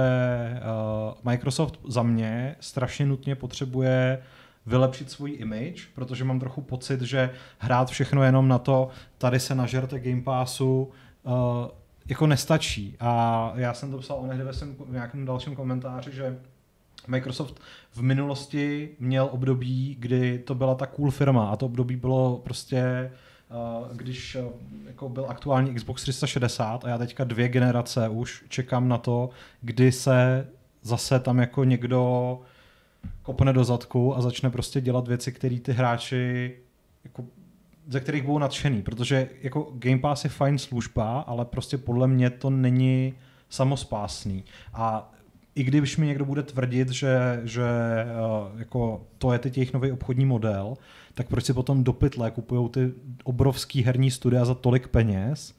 uh, 0.55 1.15
Microsoft 1.25 1.79
za 1.89 2.03
mě 2.03 2.57
strašně 2.61 3.07
nutně 3.07 3.35
potřebuje 3.35 4.23
vylepšit 4.67 5.11
svůj 5.11 5.37
image, 5.41 5.83
protože 5.95 6.25
mám 6.25 6.41
trochu 6.41 6.61
pocit, 6.61 7.01
že 7.01 7.31
hrát 7.59 7.91
všechno 7.91 8.23
jenom 8.23 8.49
na 8.49 8.59
to, 8.59 8.89
tady 9.19 9.41
se 9.41 9.55
nažerte 9.55 10.01
Game 10.01 10.23
Passu, 10.23 10.91
uh, 11.23 11.33
jako 12.07 12.27
nestačí. 12.27 12.97
A 13.01 13.53
já 13.57 13.75
jsem 13.75 13.91
to 13.91 13.99
psal 13.99 14.17
onehdy 14.17 14.45
ve 14.45 14.53
svém 14.53 14.77
nějakém 14.89 15.25
dalším 15.25 15.57
komentáři, 15.57 16.13
že 16.13 16.39
Microsoft 17.09 17.61
v 17.93 18.03
minulosti 18.03 18.89
měl 18.99 19.29
období, 19.33 19.97
kdy 19.99 20.39
to 20.39 20.55
byla 20.55 20.75
ta 20.75 20.87
cool 20.87 21.11
firma 21.11 21.49
a 21.49 21.57
to 21.57 21.67
období 21.67 21.97
bylo 21.97 22.41
prostě 22.45 23.11
když 23.93 24.35
eh, 24.35 24.45
jako 24.87 25.09
byl 25.09 25.27
aktuální 25.29 25.75
Xbox 25.75 26.03
360 26.03 26.85
a 26.85 26.89
já 26.89 26.99
teďka 26.99 27.25
dvě 27.25 27.49
generace 27.49 28.09
už 28.09 28.45
čekám 28.49 28.89
na 28.89 28.99
to, 28.99 29.31
kdy 29.61 29.93
se 29.93 30.49
zase 30.83 31.21
tam 31.21 31.39
jako 31.39 31.65
někdo 31.65 32.41
kopne 33.23 33.53
do 33.53 33.65
zadku 33.65 34.17
a 34.17 34.21
začne 34.21 34.51
prostě 34.51 34.81
dělat 34.81 35.09
věci, 35.09 35.33
které 35.33 35.61
ty 35.61 35.73
hráči 35.73 36.57
jako 37.05 37.25
ze 37.89 38.01
kterých 38.01 38.23
budou 38.23 38.39
nadšený, 38.39 38.83
protože 38.83 39.29
jako 39.43 39.73
Game 39.75 39.99
Pass 39.99 40.25
je 40.25 40.31
fajn 40.31 40.59
služba, 40.59 41.21
ale 41.21 41.45
prostě 41.45 41.79
podle 41.79 42.09
mě 42.09 42.31
to 42.31 42.51
není 42.51 43.15
samospásný. 43.49 44.45
A 44.75 45.13
i 45.55 45.65
když 45.65 45.97
mi 45.97 46.07
někdo 46.07 46.25
bude 46.25 46.43
tvrdit, 46.43 46.91
že, 46.91 47.41
že 47.45 47.63
uh, 48.53 48.61
jako 48.61 49.07
to 49.19 49.33
je 49.33 49.39
teď 49.39 49.57
jejich 49.57 49.73
nový 49.73 49.93
obchodní 49.93 50.25
model, 50.25 50.75
tak 51.15 51.29
proč 51.29 51.45
si 51.45 51.53
potom 51.53 51.85
do 51.85 51.93
pytle 51.93 52.31
kupují 52.31 52.69
ty 52.69 52.93
obrovský 53.25 53.83
herní 53.83 54.11
studia 54.11 54.45
za 54.45 54.55
tolik 54.55 54.89
peněz, 54.89 55.55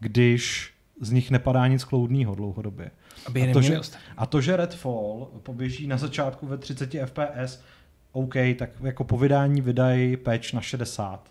když 0.00 0.72
z 1.00 1.10
nich 1.10 1.30
nepadá 1.30 1.66
nic 1.66 1.84
kloudného 1.84 2.34
dlouhodobě. 2.34 2.90
Aby 3.26 3.50
a, 3.50 3.52
to, 3.52 3.62
že, 3.62 3.80
a 4.16 4.26
to, 4.26 4.40
že 4.40 4.56
Redfall 4.56 5.30
poběží 5.42 5.86
na 5.86 5.96
začátku 5.96 6.46
ve 6.46 6.58
30 6.58 6.90
fps, 7.04 7.60
OK, 8.12 8.34
tak 8.58 8.70
jako 8.82 9.04
po 9.04 9.18
vydání 9.18 9.60
vydají 9.60 10.16
patch 10.16 10.52
na 10.52 10.60
60. 10.60 11.30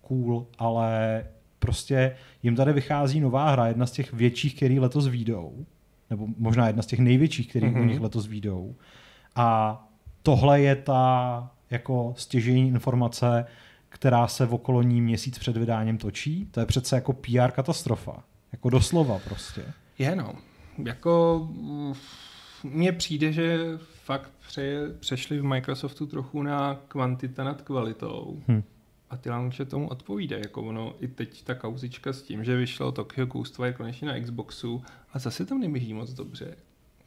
Cool, 0.00 0.46
ale 0.58 1.24
prostě 1.58 2.16
jim 2.42 2.56
tady 2.56 2.72
vychází 2.72 3.20
nová 3.20 3.50
hra, 3.50 3.66
jedna 3.66 3.86
z 3.86 3.92
těch 3.92 4.12
větších, 4.12 4.56
který 4.56 4.80
letos 4.80 5.08
výjdou, 5.08 5.66
nebo 6.10 6.26
možná 6.38 6.66
jedna 6.66 6.82
z 6.82 6.86
těch 6.86 6.98
největších, 6.98 7.48
který 7.48 7.66
mm-hmm. 7.66 7.80
u 7.80 7.84
nich 7.84 8.00
letos 8.00 8.26
výjdou. 8.26 8.74
A 9.34 9.78
tohle 10.22 10.60
je 10.60 10.76
ta 10.76 11.50
jako 11.70 12.14
stěžení 12.16 12.68
informace, 12.68 13.46
která 13.88 14.28
se 14.28 14.46
v 14.46 14.54
okolo 14.54 14.82
ní 14.82 15.00
měsíc 15.00 15.38
před 15.38 15.56
vydáním 15.56 15.98
točí. 15.98 16.48
To 16.50 16.60
je 16.60 16.66
přece 16.66 16.96
jako 16.96 17.12
PR 17.12 17.50
katastrofa. 17.50 18.22
Jako 18.52 18.70
doslova 18.70 19.18
prostě. 19.18 19.64
Je 19.98 20.16
no. 20.16 20.34
Jako 20.84 21.48
mně 22.64 22.92
přijde, 22.92 23.32
že 23.32 23.58
fakt 24.04 24.32
pře, 24.46 24.94
přešli 25.00 25.40
v 25.40 25.44
Microsoftu 25.44 26.06
trochu 26.06 26.42
na 26.42 26.80
kvantita 26.88 27.44
nad 27.44 27.62
kvalitou. 27.62 28.42
Hm. 28.48 28.62
A 29.16 29.18
ty 29.18 29.30
launche 29.30 29.64
tomu 29.64 29.88
odpovídají. 29.88 30.42
Jako 30.42 30.62
ono, 30.62 30.94
i 31.00 31.08
teď 31.08 31.44
ta 31.44 31.54
kauzička 31.54 32.12
s 32.12 32.22
tím, 32.22 32.44
že 32.44 32.56
vyšlo 32.56 32.92
Tokyo 32.92 33.26
Ghostwire 33.26 33.72
konečně 33.72 34.08
na 34.08 34.20
Xboxu 34.20 34.82
a 35.12 35.18
zase 35.18 35.46
tam 35.46 35.60
neběží 35.60 35.94
moc 35.94 36.12
dobře. 36.12 36.56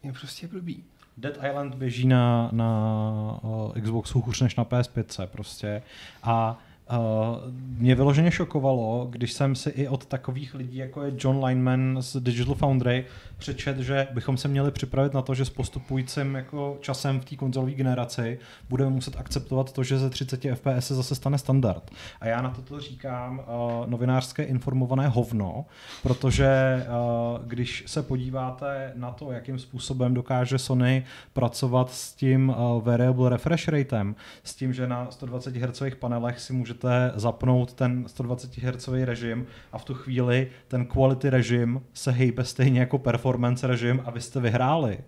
Je 0.02 0.12
prostě 0.12 0.48
blbý. 0.48 0.84
Dead 1.16 1.36
Island 1.50 1.74
běží 1.74 2.06
na, 2.06 2.48
na 2.52 3.40
uh, 3.42 3.72
Xboxu 3.80 4.20
hůř 4.20 4.40
než 4.40 4.56
na 4.56 4.64
PS5 4.64 5.26
prostě 5.26 5.82
a 6.22 6.58
Uh, 6.98 7.36
mě 7.78 7.94
vyloženě 7.94 8.30
šokovalo, 8.30 9.06
když 9.10 9.32
jsem 9.32 9.54
si 9.54 9.70
i 9.70 9.88
od 9.88 10.06
takových 10.06 10.54
lidí, 10.54 10.76
jako 10.76 11.02
je 11.02 11.12
John 11.18 11.44
Lineman 11.44 11.96
z 12.00 12.16
Digital 12.20 12.54
Foundry, 12.54 13.04
přečet, 13.38 13.78
že 13.78 14.08
bychom 14.12 14.36
se 14.36 14.48
měli 14.48 14.70
připravit 14.70 15.14
na 15.14 15.22
to, 15.22 15.34
že 15.34 15.44
s 15.44 15.50
postupujícím 15.50 16.34
jako 16.34 16.78
časem 16.80 17.20
v 17.20 17.24
té 17.24 17.36
konzolové 17.36 17.72
generaci 17.72 18.38
budeme 18.68 18.90
muset 18.90 19.16
akceptovat 19.16 19.72
to, 19.72 19.82
že 19.82 19.98
ze 19.98 20.10
30 20.10 20.40
FPS 20.54 20.86
se 20.86 20.94
zase 20.94 21.14
stane 21.14 21.38
standard. 21.38 21.90
A 22.20 22.26
já 22.26 22.42
na 22.42 22.50
toto 22.50 22.80
říkám 22.80 23.38
uh, 23.38 23.86
novinářské 23.86 24.42
informované 24.42 25.08
hovno, 25.08 25.64
protože 26.02 26.82
uh, 26.86 27.46
když 27.46 27.84
se 27.86 28.02
podíváte 28.02 28.92
na 28.96 29.10
to, 29.10 29.32
jakým 29.32 29.58
způsobem 29.58 30.14
dokáže 30.14 30.58
Sony 30.58 31.04
pracovat 31.32 31.90
s 31.92 32.14
tím 32.14 32.48
uh, 32.48 32.82
variable 32.82 33.30
refresh 33.30 33.68
ratem, 33.68 34.14
s 34.44 34.54
tím, 34.54 34.72
že 34.72 34.86
na 34.86 35.10
120 35.10 35.56
Hz 35.56 35.82
panelech 35.98 36.40
si 36.40 36.52
můžete 36.52 36.79
můžete 36.80 37.12
zapnout 37.14 37.72
ten 37.72 38.04
120 38.06 38.58
Hz 38.58 38.88
režim 38.88 39.46
a 39.72 39.78
v 39.78 39.84
tu 39.84 39.94
chvíli 39.94 40.48
ten 40.68 40.86
quality 40.86 41.30
režim 41.30 41.80
se 41.94 42.10
hejbe 42.10 42.44
stejně 42.44 42.80
jako 42.80 42.98
performance 42.98 43.66
režim 43.66 44.02
a 44.04 44.10
vy 44.10 44.20
jste 44.20 44.40
vyhráli, 44.40 44.98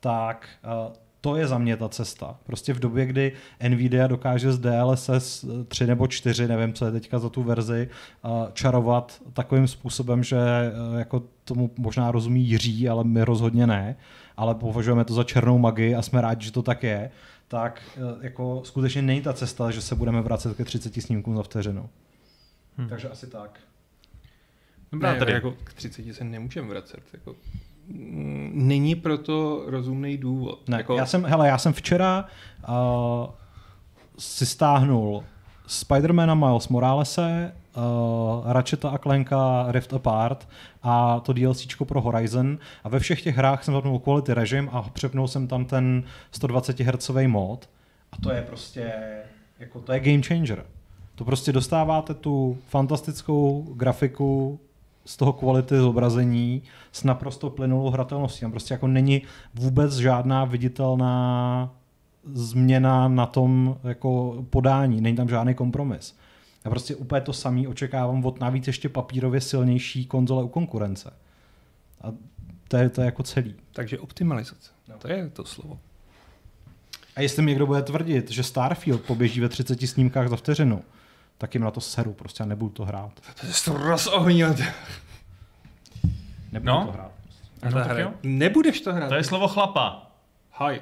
tak 0.00 0.48
uh, 0.64 0.92
to 1.20 1.36
je 1.36 1.46
za 1.46 1.58
mě 1.58 1.76
ta 1.76 1.88
cesta. 1.88 2.36
Prostě 2.46 2.72
v 2.72 2.78
době, 2.78 3.06
kdy 3.06 3.32
Nvidia 3.68 4.06
dokáže 4.06 4.52
z 4.52 4.58
DLSS 4.58 5.44
3 5.68 5.86
nebo 5.86 6.06
4, 6.06 6.48
nevím, 6.48 6.72
co 6.72 6.86
je 6.86 6.92
teďka 6.92 7.18
za 7.18 7.28
tu 7.28 7.42
verzi, 7.42 7.88
uh, 8.24 8.30
čarovat 8.52 9.20
takovým 9.32 9.68
způsobem, 9.68 10.22
že 10.22 10.38
jako 10.98 11.22
tomu 11.44 11.70
možná 11.78 12.10
rozumí 12.10 12.44
Jiří, 12.44 12.88
ale 12.88 13.04
my 13.04 13.24
rozhodně 13.24 13.66
ne, 13.66 13.96
ale 14.36 14.54
považujeme 14.54 15.04
to 15.04 15.14
za 15.14 15.24
černou 15.24 15.58
magii 15.58 15.94
a 15.94 16.02
jsme 16.02 16.20
rádi, 16.20 16.44
že 16.44 16.52
to 16.52 16.62
tak 16.62 16.82
je, 16.82 17.10
tak 17.48 17.82
eh, 17.96 18.00
jako 18.20 18.62
skutečně 18.64 19.02
není 19.02 19.22
ta 19.22 19.32
cesta, 19.32 19.70
že 19.70 19.82
se 19.82 19.94
budeme 19.94 20.22
vracet 20.22 20.56
ke 20.56 20.64
30 20.64 21.02
snímkům 21.02 21.36
za 21.36 21.42
vteřinu. 21.42 21.90
Hmm. 22.76 22.88
Takže 22.88 23.08
asi 23.08 23.26
tak. 23.26 23.60
Dobrá, 24.92 25.12
ne, 25.12 25.18
tady 25.18 25.32
jako 25.32 25.54
k 25.64 25.72
30 25.72 26.14
se 26.14 26.24
nemůžeme 26.24 26.68
vracet. 26.68 27.02
Jako, 27.12 27.36
mm, 27.86 28.50
není 28.54 28.94
proto 28.94 29.64
rozumný 29.66 30.16
důvod. 30.16 30.68
Ne, 30.68 30.76
jako... 30.76 30.96
já, 30.96 31.06
jsem, 31.06 31.24
hele, 31.24 31.48
já 31.48 31.58
jsem 31.58 31.72
včera 31.72 32.28
uh, 32.68 33.30
si 34.18 34.46
stáhnul 34.46 35.24
Spidermana 35.68 36.34
Miles 36.34 36.68
Moralese, 36.68 37.52
uh, 37.76 38.52
Ratcheta 38.52 38.90
a 38.90 38.98
Clanka 38.98 39.66
Rift 39.68 39.92
Apart 39.94 40.48
a 40.82 41.20
to 41.20 41.32
DLC 41.32 41.66
pro 41.84 42.00
Horizon 42.00 42.58
a 42.84 42.88
ve 42.88 42.98
všech 42.98 43.22
těch 43.22 43.36
hrách 43.36 43.64
jsem 43.64 43.74
zapnul 43.74 43.98
quality 43.98 44.34
režim 44.34 44.68
a 44.72 44.82
přepnul 44.82 45.28
jsem 45.28 45.48
tam 45.48 45.64
ten 45.64 46.02
120 46.32 46.80
Hz 46.80 47.10
mod 47.26 47.68
a 48.12 48.16
to 48.22 48.30
je 48.30 48.42
prostě, 48.42 48.92
jako 49.58 49.80
to 49.80 49.92
je 49.92 50.00
game 50.00 50.22
changer. 50.22 50.64
To 51.14 51.24
prostě 51.24 51.52
dostáváte 51.52 52.14
tu 52.14 52.58
fantastickou 52.68 53.66
grafiku 53.76 54.60
z 55.04 55.16
toho 55.16 55.32
kvality 55.32 55.76
zobrazení 55.76 56.62
s 56.92 57.04
naprosto 57.04 57.50
plynulou 57.50 57.90
hratelností. 57.90 58.40
Tam 58.40 58.50
prostě 58.50 58.74
jako 58.74 58.86
není 58.86 59.22
vůbec 59.54 59.96
žádná 59.96 60.44
viditelná 60.44 61.70
změna 62.32 63.08
na 63.08 63.26
tom 63.26 63.76
jako 63.84 64.44
podání, 64.50 65.00
není 65.00 65.16
tam 65.16 65.28
žádný 65.28 65.54
kompromis. 65.54 66.16
Já 66.64 66.70
prostě 66.70 66.96
úplně 66.96 67.20
to 67.20 67.32
samý 67.32 67.66
očekávám 67.68 68.24
od 68.24 68.40
navíc 68.40 68.66
ještě 68.66 68.88
papírově 68.88 69.40
silnější 69.40 70.06
konzole 70.06 70.44
u 70.44 70.48
konkurence. 70.48 71.12
A 72.02 72.12
to 72.68 72.76
je, 72.76 72.88
to 72.88 73.00
je 73.00 73.04
jako 73.04 73.22
celý. 73.22 73.54
Takže 73.72 73.98
optimalizace. 73.98 74.70
No. 74.88 74.94
To 74.98 75.08
je 75.08 75.28
to 75.30 75.44
slovo. 75.44 75.78
A 77.16 77.20
jestli 77.20 77.42
mi 77.42 77.50
někdo 77.50 77.66
bude 77.66 77.82
tvrdit, 77.82 78.30
že 78.30 78.42
Starfield 78.42 79.00
poběží 79.02 79.40
ve 79.40 79.48
30 79.48 79.80
snímkách 79.80 80.28
za 80.28 80.36
vteřinu, 80.36 80.82
tak 81.38 81.54
jim 81.54 81.62
na 81.62 81.70
to 81.70 81.80
seru, 81.80 82.12
prostě 82.12 82.42
já 82.42 82.46
nebudu 82.46 82.70
to 82.70 82.84
hrát. 82.84 83.12
To 83.40 83.46
je 83.46 83.52
to 83.64 83.72
rozohnil. 83.76 84.54
Nebudu 86.52 86.72
No. 86.72 86.84
to 86.86 86.92
hrát. 86.92 87.12
No, 87.64 87.70
tak 87.72 87.98
jo. 87.98 88.12
Nebudeš 88.22 88.80
to 88.80 88.92
hrát. 88.94 89.08
To 89.08 89.14
je 89.14 89.24
slovo 89.24 89.48
chlapa. 89.48 90.10
Haj. 90.52 90.80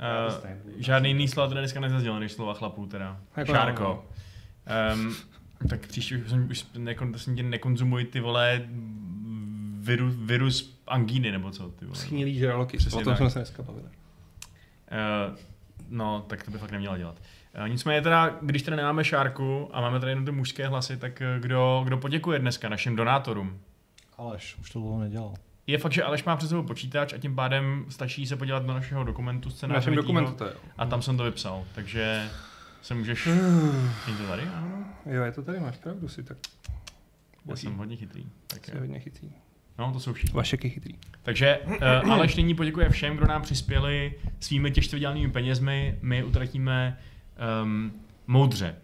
Uh, 0.00 0.50
žádný 0.76 1.08
jiný 1.10 1.28
slova 1.28 1.48
tady 1.48 1.60
dneska 1.60 1.80
nezaznělo, 1.80 2.18
než 2.18 2.32
slova 2.32 2.54
chlapů 2.54 2.86
teda. 2.86 3.20
Jako 3.36 3.52
Šárko. 3.52 4.04
Um, 4.94 5.14
tak 5.68 5.86
příště 5.86 6.16
už, 6.16 6.30
jsem- 6.30 6.50
už 6.50 6.66
nekon, 6.78 7.14
jsem 7.18 7.36
tě 7.36 7.42
nekonzumuj 7.42 8.04
ty 8.04 8.20
vole 8.20 8.62
viru, 9.80 10.10
virus 10.10 10.78
angíny, 10.86 11.32
nebo 11.32 11.50
co 11.50 11.68
ty 11.68 11.84
vole. 11.84 11.96
Schnilý 11.96 12.38
žraloky. 12.38 12.76
Přesně 12.76 13.00
O 13.00 13.04
tom 13.04 13.10
tak. 13.12 13.18
jsme 13.18 13.30
se 13.30 13.38
dneska 13.38 13.62
bavili. 13.62 13.84
Uh, 13.86 15.36
no, 15.88 16.24
tak 16.28 16.42
to 16.44 16.50
by 16.50 16.58
fakt 16.58 16.70
neměla 16.70 16.98
dělat. 16.98 17.16
Uh, 17.60 17.68
nicméně 17.68 18.02
teda, 18.02 18.36
když 18.42 18.62
tady 18.62 18.76
nemáme 18.76 19.04
Šárku 19.04 19.68
a 19.72 19.80
máme 19.80 20.00
tady 20.00 20.12
jenom 20.12 20.24
ty 20.24 20.30
mužské 20.32 20.68
hlasy, 20.68 20.96
tak 20.96 21.22
kdo, 21.40 21.80
kdo 21.84 21.98
poděkuje 21.98 22.38
dneska 22.38 22.68
našim 22.68 22.96
donátorům? 22.96 23.58
Aleš, 24.18 24.56
už 24.60 24.70
to 24.70 24.78
dlouho 24.78 25.00
nedělal. 25.00 25.34
Je 25.70 25.78
fakt, 25.78 25.92
že 25.92 26.02
Aleš 26.02 26.24
má 26.24 26.36
před 26.36 26.48
sebou 26.48 26.62
počítač 26.62 27.12
a 27.12 27.18
tím 27.18 27.34
pádem 27.34 27.84
stačí 27.88 28.26
se 28.26 28.36
podívat 28.36 28.66
do 28.66 28.74
našeho 28.74 29.04
dokumentu 29.04 29.48
V 29.48 29.52
našem 29.52 29.56
scénáře 29.56 29.90
dokumentu 29.90 30.32
to 30.32 30.44
je. 30.44 30.52
a 30.78 30.86
tam 30.86 31.02
jsem 31.02 31.16
to 31.16 31.24
vypsal, 31.24 31.64
takže 31.74 32.28
se 32.82 32.94
můžeš... 32.94 33.26
Není 34.06 34.18
to 34.18 34.26
tady? 34.26 34.42
Ano. 34.42 34.84
Jo, 35.06 35.22
je 35.22 35.32
to 35.32 35.42
tady, 35.42 35.60
máš 35.60 35.76
pravdu 35.76 36.08
si, 36.08 36.22
tak 36.22 36.36
Já 37.46 37.56
jsem 37.56 37.74
hodně 37.76 37.96
chytrý. 37.96 38.26
Tak 38.46 38.64
jsi 38.64 38.70
je. 38.74 38.80
hodně 38.80 39.00
chytrý. 39.00 39.30
No, 39.78 39.92
to 39.92 40.00
jsou 40.00 40.12
všichni. 40.12 40.36
Vašek 40.36 40.64
je 40.64 40.70
chytrý. 40.70 40.94
Takže 41.22 41.58
uh, 41.66 42.12
Aleš 42.12 42.36
nyní 42.36 42.54
poděkuje 42.54 42.90
všem, 42.90 43.16
kdo 43.16 43.26
nám 43.26 43.42
přispěli 43.42 44.14
svými 44.40 44.70
těžce 44.70 44.96
vydělanými 44.96 45.32
penězmi. 45.32 45.98
My 46.02 46.24
utratíme 46.24 46.98
um, 47.62 47.92
moudře. 48.26 48.76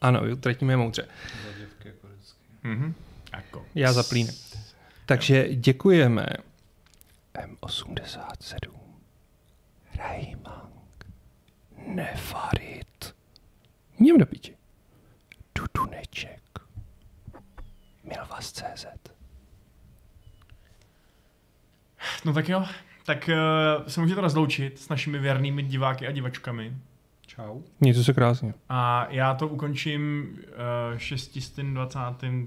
Ano, 0.00 0.20
utratíme 0.32 0.76
moudře. 0.76 1.08
Mhm. 2.62 2.94
Jako. 3.32 3.66
Já 3.74 3.92
zaplínem. 3.92 4.34
Takže 5.10 5.54
děkujeme. 5.54 6.26
M87, 7.34 8.70
Rajmang, 9.96 11.04
Nefarit, 11.86 13.14
Něm 14.00 14.18
do 14.18 14.26
piči, 14.26 14.56
Duduneček, 15.54 16.42
Milvas.cz. 18.04 18.86
No 22.24 22.32
tak 22.32 22.48
jo, 22.48 22.64
tak 23.04 23.30
uh, 23.32 23.86
se 23.86 24.00
můžete 24.00 24.20
rozloučit 24.20 24.78
s 24.78 24.88
našimi 24.88 25.18
věrnými 25.18 25.62
diváky 25.62 26.06
a 26.06 26.10
divačkami. 26.10 26.76
Čau. 27.36 27.60
Mějte 27.80 28.04
se 28.04 28.12
krásně. 28.12 28.54
A 28.68 29.06
já 29.10 29.34
to 29.34 29.48
ukončím 29.48 30.28
uh, 30.92 30.98
620. 30.98 31.98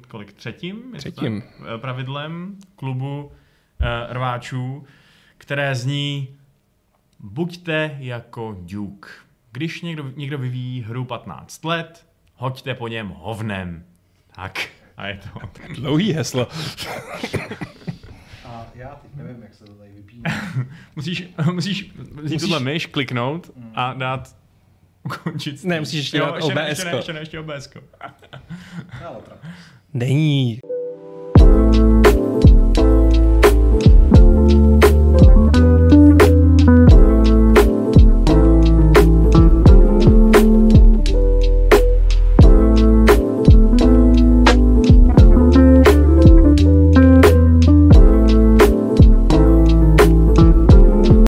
kolik? 0.07 0.33
Třetím? 0.33 0.75
Je 0.77 0.91
to 0.91 0.97
Třetím. 0.97 1.41
tak? 1.41 1.67
Eh, 1.75 1.77
Pravidlem 1.77 2.57
klubu 2.75 3.23
uh, 3.23 3.31
rváčů, 4.09 4.85
které 5.37 5.75
zní 5.75 6.27
Buďte 7.19 7.97
jako 7.99 8.57
Duke. 8.61 9.09
Když 9.51 9.81
někdo, 9.81 10.11
někdo 10.15 10.37
vyvíjí 10.37 10.81
hru 10.81 11.05
15 11.05 11.65
let, 11.65 12.07
hoďte 12.35 12.75
po 12.75 12.87
něm 12.87 13.07
hovnem. 13.07 13.83
Tak, 14.35 14.69
a 14.97 15.07
je 15.07 15.19
to. 15.33 15.39
Dlouhý 15.81 16.13
heslo. 16.13 16.47
A 18.45 18.65
já 18.75 18.95
teď 18.95 19.15
nevím, 19.15 19.43
jak 19.43 19.53
se 19.53 19.65
to 19.65 19.73
tady 19.73 19.91
vypíná. 19.91 20.29
Musíš, 20.95 21.27
musíš 21.51 21.91
vzít 22.23 22.39
tuhle 22.39 22.59
myš, 22.59 22.85
kliknout 22.85 23.51
a 23.75 23.93
dát 23.93 24.42
ukončit. 25.03 25.63
Ne, 25.63 25.79
musíš 25.79 25.99
ještě 25.99 26.19
dát 26.19 26.35
ještě 26.35 26.55
ne, 26.55 26.69
ještě 26.69 26.83
OBS-ko. 26.83 26.91
ne, 26.91 26.97
ještě 26.97 27.13
ne, 27.13 27.19
ještě 27.19 27.39
OBS-ko. 27.39 27.79
Ale 29.05 29.21
trapně. 29.25 29.49
Není. 29.93 30.59